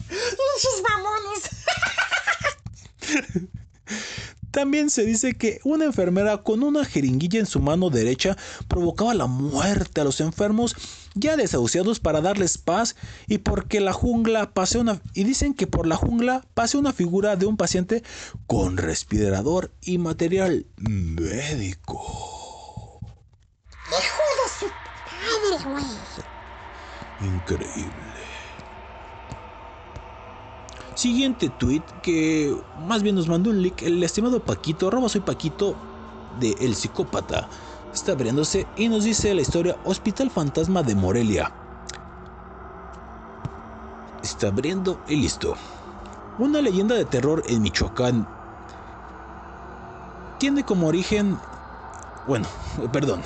Esos 0.57 0.83
mamones. 0.89 1.43
También 4.51 4.91
se 4.91 5.05
dice 5.05 5.35
que 5.35 5.61
una 5.65 5.85
enfermera 5.85 6.39
con 6.39 6.63
una 6.63 6.85
jeringuilla 6.85 7.39
en 7.39 7.47
su 7.47 7.61
mano 7.61 7.91
derecha 7.91 8.37
provocaba 8.67 9.15
la 9.15 9.27
muerte 9.27 10.01
a 10.01 10.05
los 10.05 10.21
enfermos 10.21 10.75
ya 11.15 11.37
desahuciados 11.37 12.01
para 12.01 12.21
darles 12.21 12.59
paz 12.59 12.97
y 13.27 13.39
porque 13.39 13.81
la 13.81 13.93
jungla 13.93 14.51
pase 14.51 14.79
una 14.79 15.01
y 15.15 15.25
dicen 15.25 15.55
que 15.55 15.67
por 15.67 15.87
la 15.87 15.97
jungla 15.97 16.47
pase 16.55 16.79
una 16.79 16.93
figura 16.93 17.37
de 17.37 17.47
un 17.47 17.57
paciente 17.57 18.03
con 18.47 18.77
respirador 18.77 19.73
y 19.83 19.99
material 19.99 20.67
médico. 20.77 21.99
Hijo 23.89 24.23
de 24.43 24.49
su 24.59 24.67
padre, 24.67 25.73
güey. 25.73 25.85
Increíble. 27.21 28.08
Siguiente 30.99 31.49
tweet 31.49 31.85
que 32.03 32.61
más 32.89 33.05
bien 33.05 33.15
nos 33.15 33.29
mandó 33.29 33.51
un 33.51 33.63
link 33.63 33.83
el 33.83 34.03
estimado 34.03 34.41
Paquito, 34.41 34.89
arroba 34.89 35.09
soy 35.09 35.21
Paquito 35.21 35.77
de 36.41 36.57
El 36.59 36.75
Psicópata. 36.75 37.49
Está 37.95 38.11
abriéndose 38.11 38.67
y 38.77 38.89
nos 38.89 39.05
dice 39.05 39.33
la 39.33 39.43
historia 39.43 39.77
Hospital 39.85 40.29
Fantasma 40.29 40.83
de 40.83 40.97
Morelia. 40.97 41.53
Está 44.25 44.49
abriendo 44.49 44.99
y 45.07 45.15
listo. 45.15 45.55
Una 46.41 46.61
leyenda 46.61 46.97
de 46.97 47.05
terror 47.05 47.45
en 47.47 47.63
Michoacán 47.63 48.27
tiene 50.41 50.65
como 50.65 50.89
origen... 50.89 51.39
Bueno, 52.27 52.49
perdón, 52.93 53.23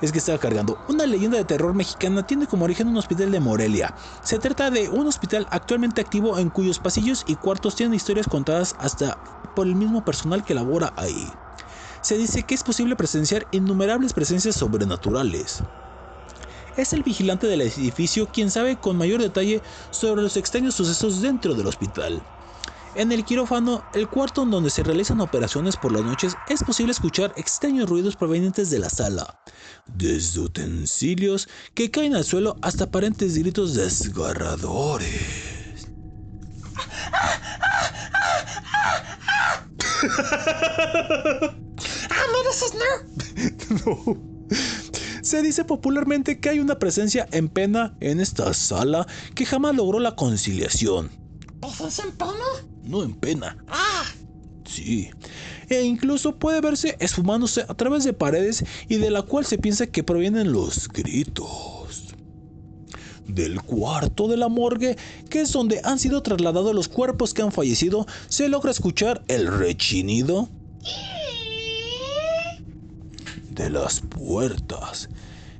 es 0.00 0.12
que 0.12 0.18
estaba 0.18 0.38
cargando. 0.38 0.78
Una 0.88 1.06
leyenda 1.06 1.38
de 1.38 1.44
terror 1.44 1.74
mexicana 1.74 2.22
tiene 2.22 2.46
como 2.46 2.64
origen 2.64 2.88
un 2.88 2.96
hospital 2.96 3.30
de 3.30 3.40
Morelia. 3.40 3.94
Se 4.22 4.38
trata 4.38 4.70
de 4.70 4.88
un 4.88 5.06
hospital 5.06 5.46
actualmente 5.50 6.00
activo 6.00 6.38
en 6.38 6.50
cuyos 6.50 6.78
pasillos 6.78 7.24
y 7.26 7.36
cuartos 7.36 7.74
tienen 7.76 7.94
historias 7.94 8.28
contadas 8.28 8.74
hasta 8.78 9.18
por 9.54 9.66
el 9.66 9.74
mismo 9.74 10.04
personal 10.04 10.44
que 10.44 10.54
labora 10.54 10.92
ahí. 10.96 11.28
Se 12.00 12.16
dice 12.16 12.44
que 12.44 12.54
es 12.54 12.62
posible 12.62 12.96
presenciar 12.96 13.46
innumerables 13.50 14.12
presencias 14.12 14.56
sobrenaturales. 14.56 15.62
Es 16.76 16.92
el 16.92 17.02
vigilante 17.02 17.48
del 17.48 17.62
edificio 17.62 18.28
quien 18.28 18.52
sabe 18.52 18.76
con 18.76 18.96
mayor 18.96 19.20
detalle 19.20 19.62
sobre 19.90 20.22
los 20.22 20.36
extraños 20.36 20.76
sucesos 20.76 21.20
dentro 21.20 21.54
del 21.54 21.66
hospital. 21.66 22.22
En 22.94 23.12
el 23.12 23.24
quirófano, 23.24 23.84
el 23.94 24.08
cuarto 24.08 24.42
en 24.42 24.50
donde 24.50 24.70
se 24.70 24.82
realizan 24.82 25.20
operaciones 25.20 25.76
por 25.76 25.92
las 25.92 26.04
noches, 26.04 26.36
es 26.48 26.64
posible 26.64 26.92
escuchar 26.92 27.32
extraños 27.36 27.88
ruidos 27.88 28.16
provenientes 28.16 28.70
de 28.70 28.78
la 28.78 28.90
sala, 28.90 29.40
desde 29.86 30.40
utensilios 30.40 31.48
que 31.74 31.90
caen 31.90 32.16
al 32.16 32.24
suelo 32.24 32.56
hasta 32.62 32.84
aparentes 32.84 33.38
gritos 33.38 33.74
desgarradores. 33.74 35.88
Ah. 37.12 37.58
No. 43.84 44.16
Se 45.22 45.42
dice 45.42 45.64
popularmente 45.64 46.40
que 46.40 46.48
hay 46.48 46.58
una 46.58 46.78
presencia 46.78 47.28
en 47.32 47.48
pena 47.48 47.96
en 48.00 48.20
esta 48.20 48.54
sala 48.54 49.06
que 49.34 49.44
jamás 49.44 49.74
logró 49.74 50.00
la 50.00 50.16
conciliación. 50.16 51.10
¿Presencia 51.60 52.04
en 52.04 52.12
pena? 52.12 52.32
No 52.88 53.02
en 53.02 53.12
pena, 53.12 53.54
Ah, 53.68 54.06
sí. 54.64 55.10
E 55.68 55.82
incluso 55.82 56.36
puede 56.36 56.62
verse 56.62 56.96
esfumándose 57.00 57.66
a 57.68 57.74
través 57.74 58.04
de 58.04 58.14
paredes 58.14 58.64
y 58.88 58.96
de 58.96 59.10
la 59.10 59.20
cual 59.20 59.44
se 59.44 59.58
piensa 59.58 59.86
que 59.86 60.02
provienen 60.02 60.52
los 60.52 60.88
gritos. 60.88 62.14
Del 63.26 63.60
cuarto 63.60 64.26
de 64.26 64.38
la 64.38 64.48
morgue, 64.48 64.96
que 65.28 65.42
es 65.42 65.52
donde 65.52 65.82
han 65.84 65.98
sido 65.98 66.22
trasladados 66.22 66.74
los 66.74 66.88
cuerpos 66.88 67.34
que 67.34 67.42
han 67.42 67.52
fallecido, 67.52 68.06
se 68.28 68.48
logra 68.48 68.70
escuchar 68.70 69.22
el 69.28 69.46
rechinido 69.48 70.48
de 73.50 73.68
las 73.68 74.00
puertas. 74.00 75.10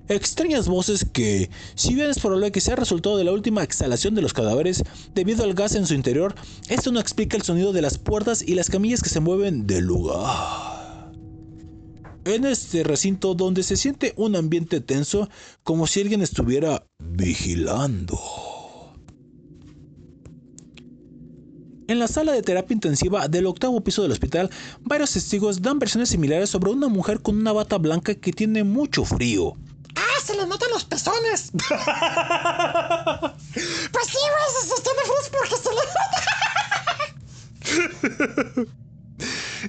Extrañas 0.08 0.68
voces 0.68 1.04
que, 1.04 1.50
si 1.74 1.94
bien 1.94 2.08
es 2.08 2.18
probable 2.18 2.50
que 2.50 2.62
sea 2.62 2.76
resultado 2.76 3.18
de 3.18 3.24
la 3.24 3.32
última 3.32 3.62
exhalación 3.62 4.14
de 4.14 4.22
los 4.22 4.32
cadáveres 4.32 4.82
debido 5.14 5.44
al 5.44 5.52
gas 5.52 5.74
en 5.74 5.86
su 5.86 5.92
interior, 5.92 6.34
esto 6.68 6.90
no 6.90 6.98
explica 6.98 7.36
el 7.36 7.42
sonido 7.42 7.74
de 7.74 7.82
las 7.82 7.98
puertas 7.98 8.40
y 8.40 8.54
las 8.54 8.70
camillas 8.70 9.02
que 9.02 9.10
se 9.10 9.20
mueven 9.20 9.66
del 9.66 9.84
lugar. 9.84 11.12
En 12.24 12.46
este 12.46 12.84
recinto 12.84 13.34
donde 13.34 13.62
se 13.62 13.76
siente 13.76 14.14
un 14.16 14.34
ambiente 14.34 14.80
tenso 14.80 15.28
como 15.62 15.86
si 15.86 16.00
alguien 16.00 16.22
estuviera 16.22 16.86
vigilando. 16.98 18.18
En 21.86 21.98
la 21.98 22.08
sala 22.08 22.32
de 22.32 22.42
terapia 22.42 22.74
intensiva 22.74 23.28
del 23.28 23.46
octavo 23.46 23.82
piso 23.82 24.02
del 24.02 24.12
hospital, 24.12 24.50
varios 24.82 25.12
testigos 25.12 25.60
dan 25.60 25.78
versiones 25.78 26.08
similares 26.08 26.48
sobre 26.48 26.70
una 26.70 26.88
mujer 26.88 27.20
con 27.20 27.36
una 27.36 27.52
bata 27.52 27.76
blanca 27.76 28.14
que 28.14 28.32
tiene 28.32 28.64
mucho 28.64 29.04
frío. 29.04 29.54
Ah, 29.98 30.20
se 30.24 30.36
le 30.36 30.46
notan 30.46 30.70
los 30.70 30.84
pezones. 30.84 31.50
pues 31.52 31.68
sí, 34.06 34.18
güey, 34.22 34.48
se 34.60 34.68
sostiene 34.68 35.00
porque 35.30 35.56
se 35.56 35.70
le 35.70 35.82
nota. 38.62 38.78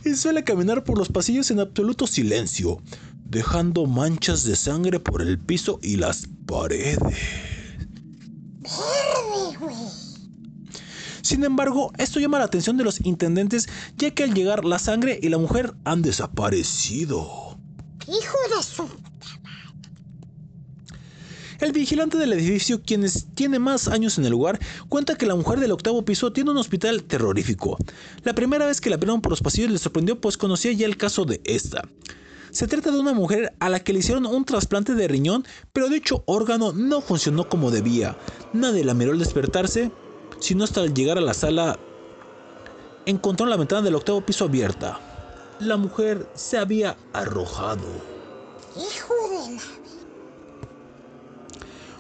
y 0.06 0.16
suele 0.16 0.44
caminar 0.44 0.84
por 0.84 0.98
los 0.98 1.10
pasillos 1.10 1.52
en 1.52 1.60
absoluto 1.60 2.08
silencio, 2.08 2.82
dejando 3.26 3.86
manchas 3.86 4.44
de 4.44 4.56
sangre 4.56 5.00
por 5.00 5.22
el 5.22 5.40
piso 5.40 5.80
y 5.82 5.98
las 5.98 6.28
paredes. 6.46 7.00
Verde, 8.60 9.58
güey. 9.60 9.76
Sin 11.22 11.44
embargo, 11.44 11.92
esto 11.98 12.20
llama 12.20 12.40
la 12.40 12.46
atención 12.46 12.78
de 12.78 12.84
los 12.84 13.02
intendentes 13.02 13.68
ya 13.98 14.10
que 14.12 14.24
al 14.24 14.34
llegar 14.34 14.66
la 14.66 14.80
sangre 14.80 15.20
y 15.22 15.30
la 15.30 15.38
mujer 15.38 15.76
han 15.84 16.02
desaparecido. 16.02 17.58
Hijo 18.08 18.38
de 18.56 18.64
su. 18.64 18.90
El 21.60 21.74
vigilante 21.74 22.18
del 22.18 22.32
edificio, 22.34 22.82
quien 22.82 23.04
es- 23.04 23.28
tiene 23.36 23.60
más 23.60 23.88
años 23.90 24.18
en 24.18 24.24
el 24.26 24.32
lugar, 24.32 24.60
cuenta 24.88 25.16
que 25.16 25.26
la 25.26 25.36
mujer 25.36 25.60
del 25.60 25.72
octavo 25.74 26.04
piso 26.06 26.32
tiene 26.32 26.52
un 26.52 26.58
hospital 26.58 27.04
terrorífico. 27.04 27.78
La 28.24 28.34
primera 28.34 28.66
vez 28.66 28.80
que 28.80 28.90
la 28.90 28.96
vieron 28.98 29.22
por 29.22 29.32
los 29.32 29.42
pasillos 29.42 29.70
le 29.70 29.78
sorprendió 29.78 30.20
pues 30.22 30.38
conocía 30.38 30.72
ya 30.72 30.86
el 30.86 30.96
caso 30.96 31.26
de 31.26 31.42
esta. 31.44 31.82
Se 32.52 32.66
trata 32.68 32.92
de 32.92 33.00
una 33.00 33.14
mujer 33.14 33.54
a 33.60 33.70
la 33.70 33.82
que 33.82 33.92
le 33.94 34.00
hicieron 34.00 34.26
un 34.26 34.46
trasplante 34.46 34.96
de 34.96 35.08
riñón, 35.08 35.46
pero 35.74 35.90
dicho 35.90 36.24
órgano 36.26 36.72
no 36.72 37.02
funcionó 37.02 37.48
como 37.50 37.72
debía. 37.72 38.18
Nadie 38.54 38.86
la 38.86 38.94
miró 38.94 39.12
al 39.12 39.20
despertarse, 39.20 39.92
sino 40.40 40.64
hasta 40.64 40.80
al 40.82 40.94
llegar 40.94 41.18
a 41.18 41.22
la 41.22 41.34
sala 41.34 41.78
encontró 43.06 43.46
la 43.46 43.58
ventana 43.58 43.82
del 43.82 43.96
octavo 43.96 44.22
piso 44.22 44.46
abierta. 44.46 45.00
La 45.60 45.76
mujer 45.78 46.26
se 46.36 46.58
había 46.58 46.96
arrojado. 47.12 47.86
Hijo 48.78 49.14
de 49.30 49.56
la. 49.56 49.79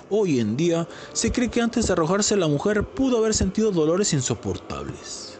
Hoy 0.09 0.39
en 0.39 0.57
día 0.57 0.87
se 1.13 1.31
cree 1.31 1.49
que 1.49 1.61
antes 1.61 1.87
de 1.87 1.93
arrojarse 1.93 2.35
la 2.35 2.47
mujer 2.47 2.83
pudo 2.83 3.17
haber 3.17 3.33
sentido 3.33 3.71
dolores 3.71 4.13
insoportables. 4.13 5.39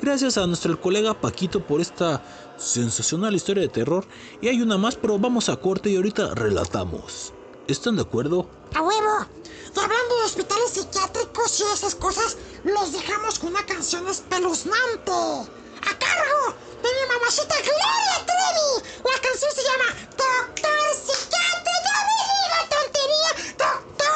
Gracias 0.00 0.36
a 0.38 0.46
nuestro 0.46 0.80
colega 0.80 1.20
Paquito 1.20 1.66
por 1.66 1.80
esta 1.80 2.22
sensacional 2.56 3.34
historia 3.34 3.62
de 3.62 3.68
terror. 3.68 4.06
Y 4.40 4.48
hay 4.48 4.60
una 4.60 4.78
más, 4.78 4.96
pero 4.96 5.18
vamos 5.18 5.48
a 5.48 5.56
corte 5.56 5.90
y 5.90 5.96
ahorita 5.96 6.34
relatamos. 6.34 7.32
¿Están 7.68 7.96
de 7.96 8.02
acuerdo? 8.02 8.48
A 8.74 8.82
huevo. 8.82 9.26
Y 9.74 9.78
hablando 9.78 10.16
de 10.18 10.24
hospitales 10.24 10.70
psiquiátricos 10.70 11.60
y 11.60 11.62
esas 11.72 11.94
cosas, 11.94 12.36
los 12.64 12.92
dejamos 12.92 13.38
con 13.38 13.50
una 13.50 13.64
canción 13.64 14.06
espeluznante. 14.08 15.10
A 15.10 15.98
cargo 15.98 16.54
de 16.82 16.88
mi 16.88 17.04
mamacita 17.12 17.54
Gloria 17.56 18.26
Trevi. 18.26 18.70
La 19.04 19.20
canción 19.20 19.52
se 19.54 19.62
llama 19.62 19.88
Doctor 20.10 20.84
Psiquiatra. 20.94 21.76
No 21.84 21.96
me 22.08 22.16
diga 22.30 22.60
tontería. 22.70 23.30
Doctor 23.58 23.94
sin 23.94 23.98
riata. 23.98 23.98
Ya 23.98 24.10
me 24.10 24.10
metan 24.10 24.13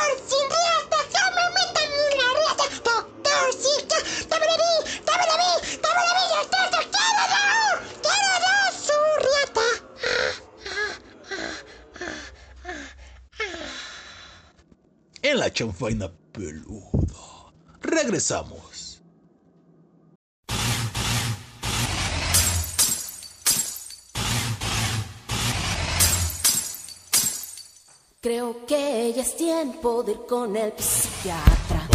en 1.82 2.18
la 2.18 2.28
riata. 2.38 2.64
Doctor 2.84 3.44
Psiquiatra. 3.52 3.98
Dame 4.28 4.46
la 4.46 4.56
vi. 4.62 4.72
Dame 5.04 5.24
la 5.26 5.36
vi. 5.42 5.50
Dame 5.82 6.00
la 6.06 6.12
vi. 6.16 6.24
Doctor, 6.34 6.64
te 6.70 6.80
quiero 6.94 7.22
yo. 7.32 7.44
Quiero 8.06 8.34
yo 8.44 8.54
su 8.86 8.98
riata. 9.26 9.66
En 15.22 15.34
la 15.38 15.48
chanfaina 15.52 16.06
peluda. 16.32 17.22
Regresamos. 17.82 18.68
Creo 28.28 28.56
que 28.66 29.10
ya 29.16 29.22
es 29.22 29.34
tiempo 29.38 30.02
de 30.02 30.12
ir 30.12 30.26
con 30.28 30.54
el 30.54 30.74
psiquiatra. 30.76 31.88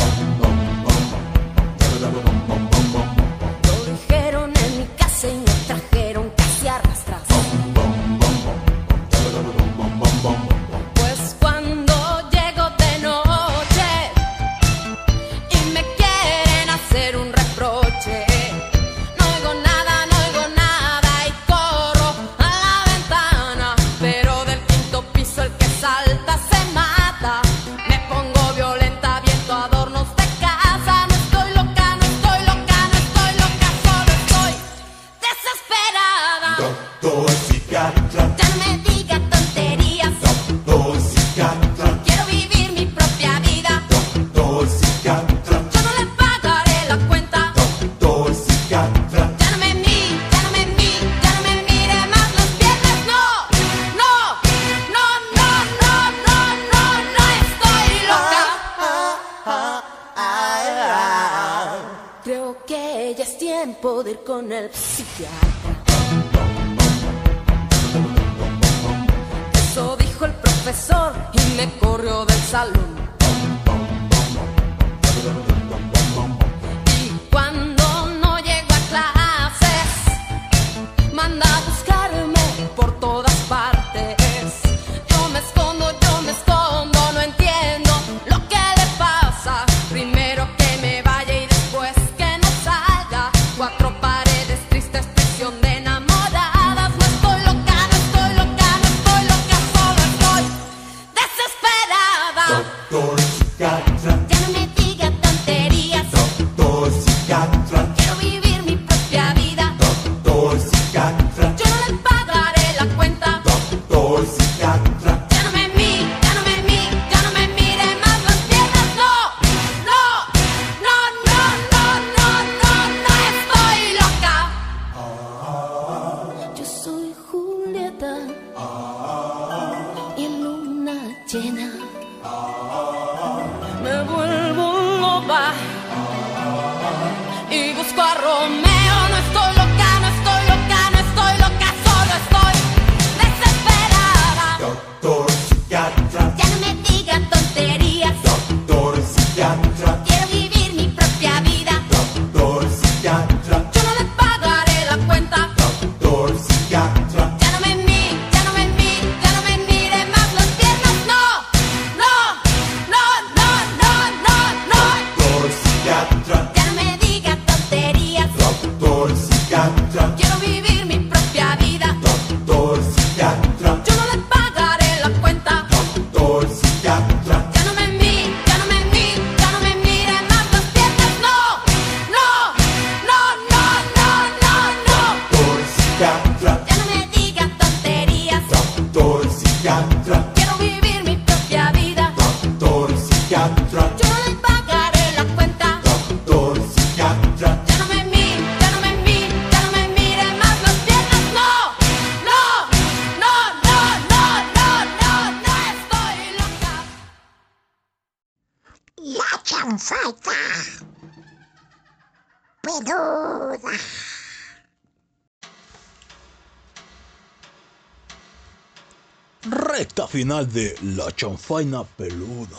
Chanfaina 221.43 221.83
Peluda. 221.83 222.57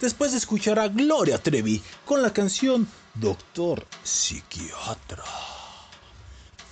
Después 0.00 0.32
de 0.32 0.38
escuchar 0.38 0.78
a 0.78 0.88
Gloria 0.88 1.36
Trevi 1.36 1.82
con 2.06 2.22
la 2.22 2.32
canción 2.32 2.88
Doctor 3.12 3.86
Psiquiatra. 4.02 5.22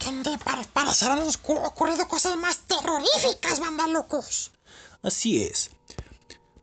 Donde 0.03 0.39
para 0.39 0.63
parecer 0.63 1.11
han 1.11 1.19
ocurrido 1.19 2.09
cosas 2.09 2.39
más 2.39 2.61
terroríficas, 2.61 3.61
banda 3.61 3.87
locos. 3.87 4.51
Así 5.03 5.43
es. 5.43 5.71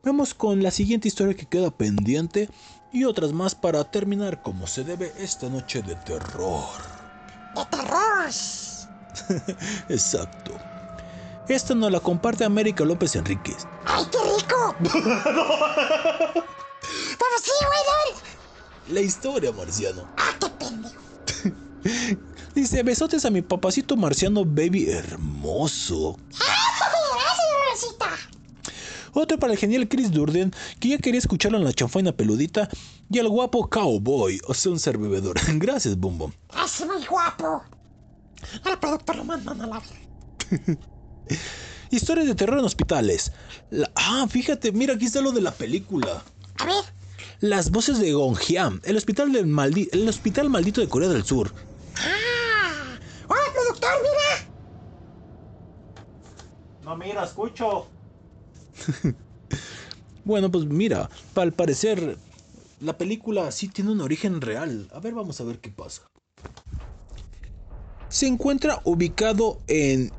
Vamos 0.04 0.34
con 0.34 0.64
la 0.64 0.72
siguiente 0.72 1.08
historia 1.08 1.36
que 1.36 1.46
queda 1.46 1.70
pendiente 1.70 2.50
y 2.92 3.04
otras 3.04 3.34
más 3.34 3.54
para 3.54 3.84
terminar 3.92 4.42
como 4.42 4.66
se 4.66 4.84
debe 4.84 5.14
esta 5.20 5.50
noche 5.50 5.84
de 5.84 5.96
terror. 5.98 6.66
De 7.56 7.66
terror. 7.66 8.30
Exacto. 9.90 10.60
Esta 11.50 11.74
nos 11.74 11.92
la 11.92 12.00
comparte 12.02 12.44
América 12.44 12.84
López 12.84 13.16
Enríquez. 13.16 13.66
¡Ay, 13.86 14.06
qué 14.12 14.18
rico! 14.18 14.76
Pero 16.82 17.36
sí, 17.42 17.52
güey, 17.66 17.80
dale. 17.88 18.94
La 18.94 19.02
historia, 19.02 19.52
marciano. 19.54 20.08
¡Ah, 20.18 20.36
qué 20.40 20.50
pendejo! 20.50 20.96
Dice, 22.56 22.84
besotes 22.84 23.24
a 23.24 23.30
mi 23.30 23.42
papacito 23.42 23.96
marciano 23.96 24.44
baby 24.44 24.90
hermoso. 24.90 26.18
Gracias, 26.32 26.90
Rosita. 27.72 28.10
Otro 29.14 29.40
para 29.40 29.54
el 29.54 29.60
genial 29.60 29.88
Chris 29.88 30.12
Durden, 30.12 30.54
que 30.80 30.90
ya 30.90 30.98
quería 30.98 31.20
escucharlo 31.20 31.58
en 31.58 31.64
la 31.64 31.72
chanfaina 31.72 32.12
peludita. 32.12 32.68
Y 33.10 33.20
al 33.20 33.30
guapo 33.30 33.70
cowboy, 33.70 34.42
o 34.48 34.54
sea, 34.54 34.74
un 34.74 34.80
ser 34.80 34.98
bebedor. 34.98 35.38
Gracias, 35.60 35.98
Bombo. 35.98 36.34
Es 36.64 36.86
muy 36.86 37.06
guapo. 37.06 37.64
El 38.66 38.78
productor 38.80 39.16
lo 39.16 39.24
mandan 39.24 39.62
a 39.62 39.68
la 39.68 39.80
vida. 39.80 40.78
Historias 41.90 42.28
de 42.28 42.36
terror 42.36 42.60
en 42.60 42.66
hospitales. 42.66 43.32
La- 43.70 43.90
ah, 43.96 44.28
fíjate, 44.30 44.72
mira, 44.72 44.94
aquí 44.96 45.06
está 45.06 45.22
lo 45.22 45.32
de 45.32 45.42
la 45.42 45.52
película. 45.52 46.24
A 46.60 46.66
ver, 46.66 46.84
Las 47.40 47.70
voces 47.72 48.00
de 48.00 48.14
Gongjiam, 48.14 48.82
el 48.84 48.98
hospital, 48.98 49.32
del 49.32 49.46
maldi- 49.46 49.90
el 49.92 50.08
hospital 50.10 50.50
maldito 50.50 50.82
de 50.82 50.90
Corea 50.90 51.08
del 51.10 51.24
Sur. 51.24 51.54
Ah. 51.98 52.98
¡Hola, 53.28 53.42
productor, 53.54 53.92
mira! 54.02 54.50
No, 56.84 56.98
mira, 56.98 57.24
escucho. 57.24 57.88
bueno, 60.26 60.52
pues 60.52 60.66
mira, 60.66 61.10
al 61.36 61.54
parecer 61.54 62.18
la 62.80 62.98
película 62.98 63.52
sí 63.52 63.68
tiene 63.68 63.92
un 63.92 64.02
origen 64.02 64.42
real. 64.42 64.90
A 64.94 65.00
ver, 65.00 65.14
vamos 65.14 65.40
a 65.42 65.44
ver 65.44 65.60
qué 65.60 65.70
pasa. 65.70 66.04
Se 68.10 68.26
encuentra 68.28 68.82
ubicado 68.86 69.60
en... 69.68 70.12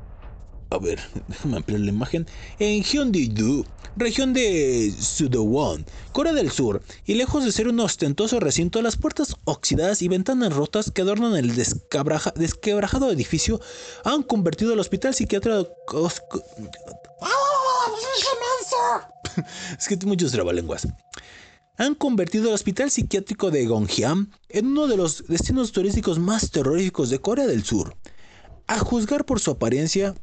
A 0.71 0.77
ver, 0.77 0.99
déjame 1.27 1.57
ampliar 1.57 1.81
la 1.81 1.89
imagen. 1.89 2.27
En 2.59 2.83
Gyeonggi-do, 2.83 3.65
región 3.95 4.33
de 4.33 4.93
Sudowon, 4.97 5.85
Corea 6.11 6.33
del 6.33 6.51
Sur. 6.51 6.81
Y 7.05 7.15
lejos 7.15 7.43
de 7.43 7.51
ser 7.51 7.67
un 7.67 7.79
ostentoso 7.79 8.39
recinto, 8.39 8.81
las 8.81 8.97
puertas 8.97 9.35
oxidadas 9.45 10.01
y 10.01 10.07
ventanas 10.07 10.53
rotas 10.53 10.91
que 10.91 11.01
adornan 11.01 11.35
el 11.35 11.55
desquebrajado 11.55 13.11
edificio 13.11 13.59
han 14.03 14.23
convertido 14.23 14.73
el 14.73 14.79
hospital 14.79 15.15
psiquiátrico... 15.15 16.09
¡Ah, 17.21 17.29
es 19.77 19.87
que 19.87 19.97
muchos 20.05 20.31
trabalenguas. 20.31 20.87
Han 21.77 21.95
convertido 21.95 22.49
el 22.49 22.53
hospital 22.55 22.91
psiquiátrico 22.91 23.51
de 23.51 23.65
Gongjiam 23.65 24.31
en 24.49 24.67
uno 24.67 24.87
de 24.87 24.97
los 24.97 25.25
destinos 25.27 25.71
turísticos 25.71 26.19
más 26.19 26.51
terroríficos 26.51 27.09
de 27.09 27.19
Corea 27.19 27.47
del 27.47 27.63
Sur. 27.63 27.95
A 28.67 28.79
juzgar 28.79 29.25
por 29.25 29.39
su 29.39 29.51
apariencia, 29.51 30.13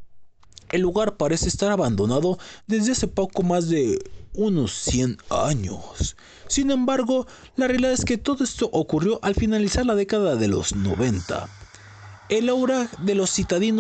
el 0.77 0.83
lugar 0.83 1.17
parece 1.17 1.49
estar 1.49 1.73
abandonado 1.73 2.39
desde 2.67 2.93
hace 2.93 3.09
poco 3.09 3.43
más 3.43 3.69
de 3.69 3.99
unos 4.35 4.73
100 4.73 5.19
años. 5.31 6.17
Sin 6.47 6.71
embargo, 6.71 7.27
la 7.57 7.67
realidad 7.67 7.93
es 7.93 8.05
que 8.05 8.19
todo 8.19 8.45
esto 8.45 8.69
ocurrió 8.73 9.19
al 9.23 9.35
finalizar 9.35 9.85
la 9.85 9.95
década 9.95 10.37
de 10.37 10.49
los 10.49 10.75
90. 10.75 11.49
El 12.29 12.49
aura 12.49 12.89
de 13.03 13.15
los 13.15 13.31
citadinos 13.31 13.75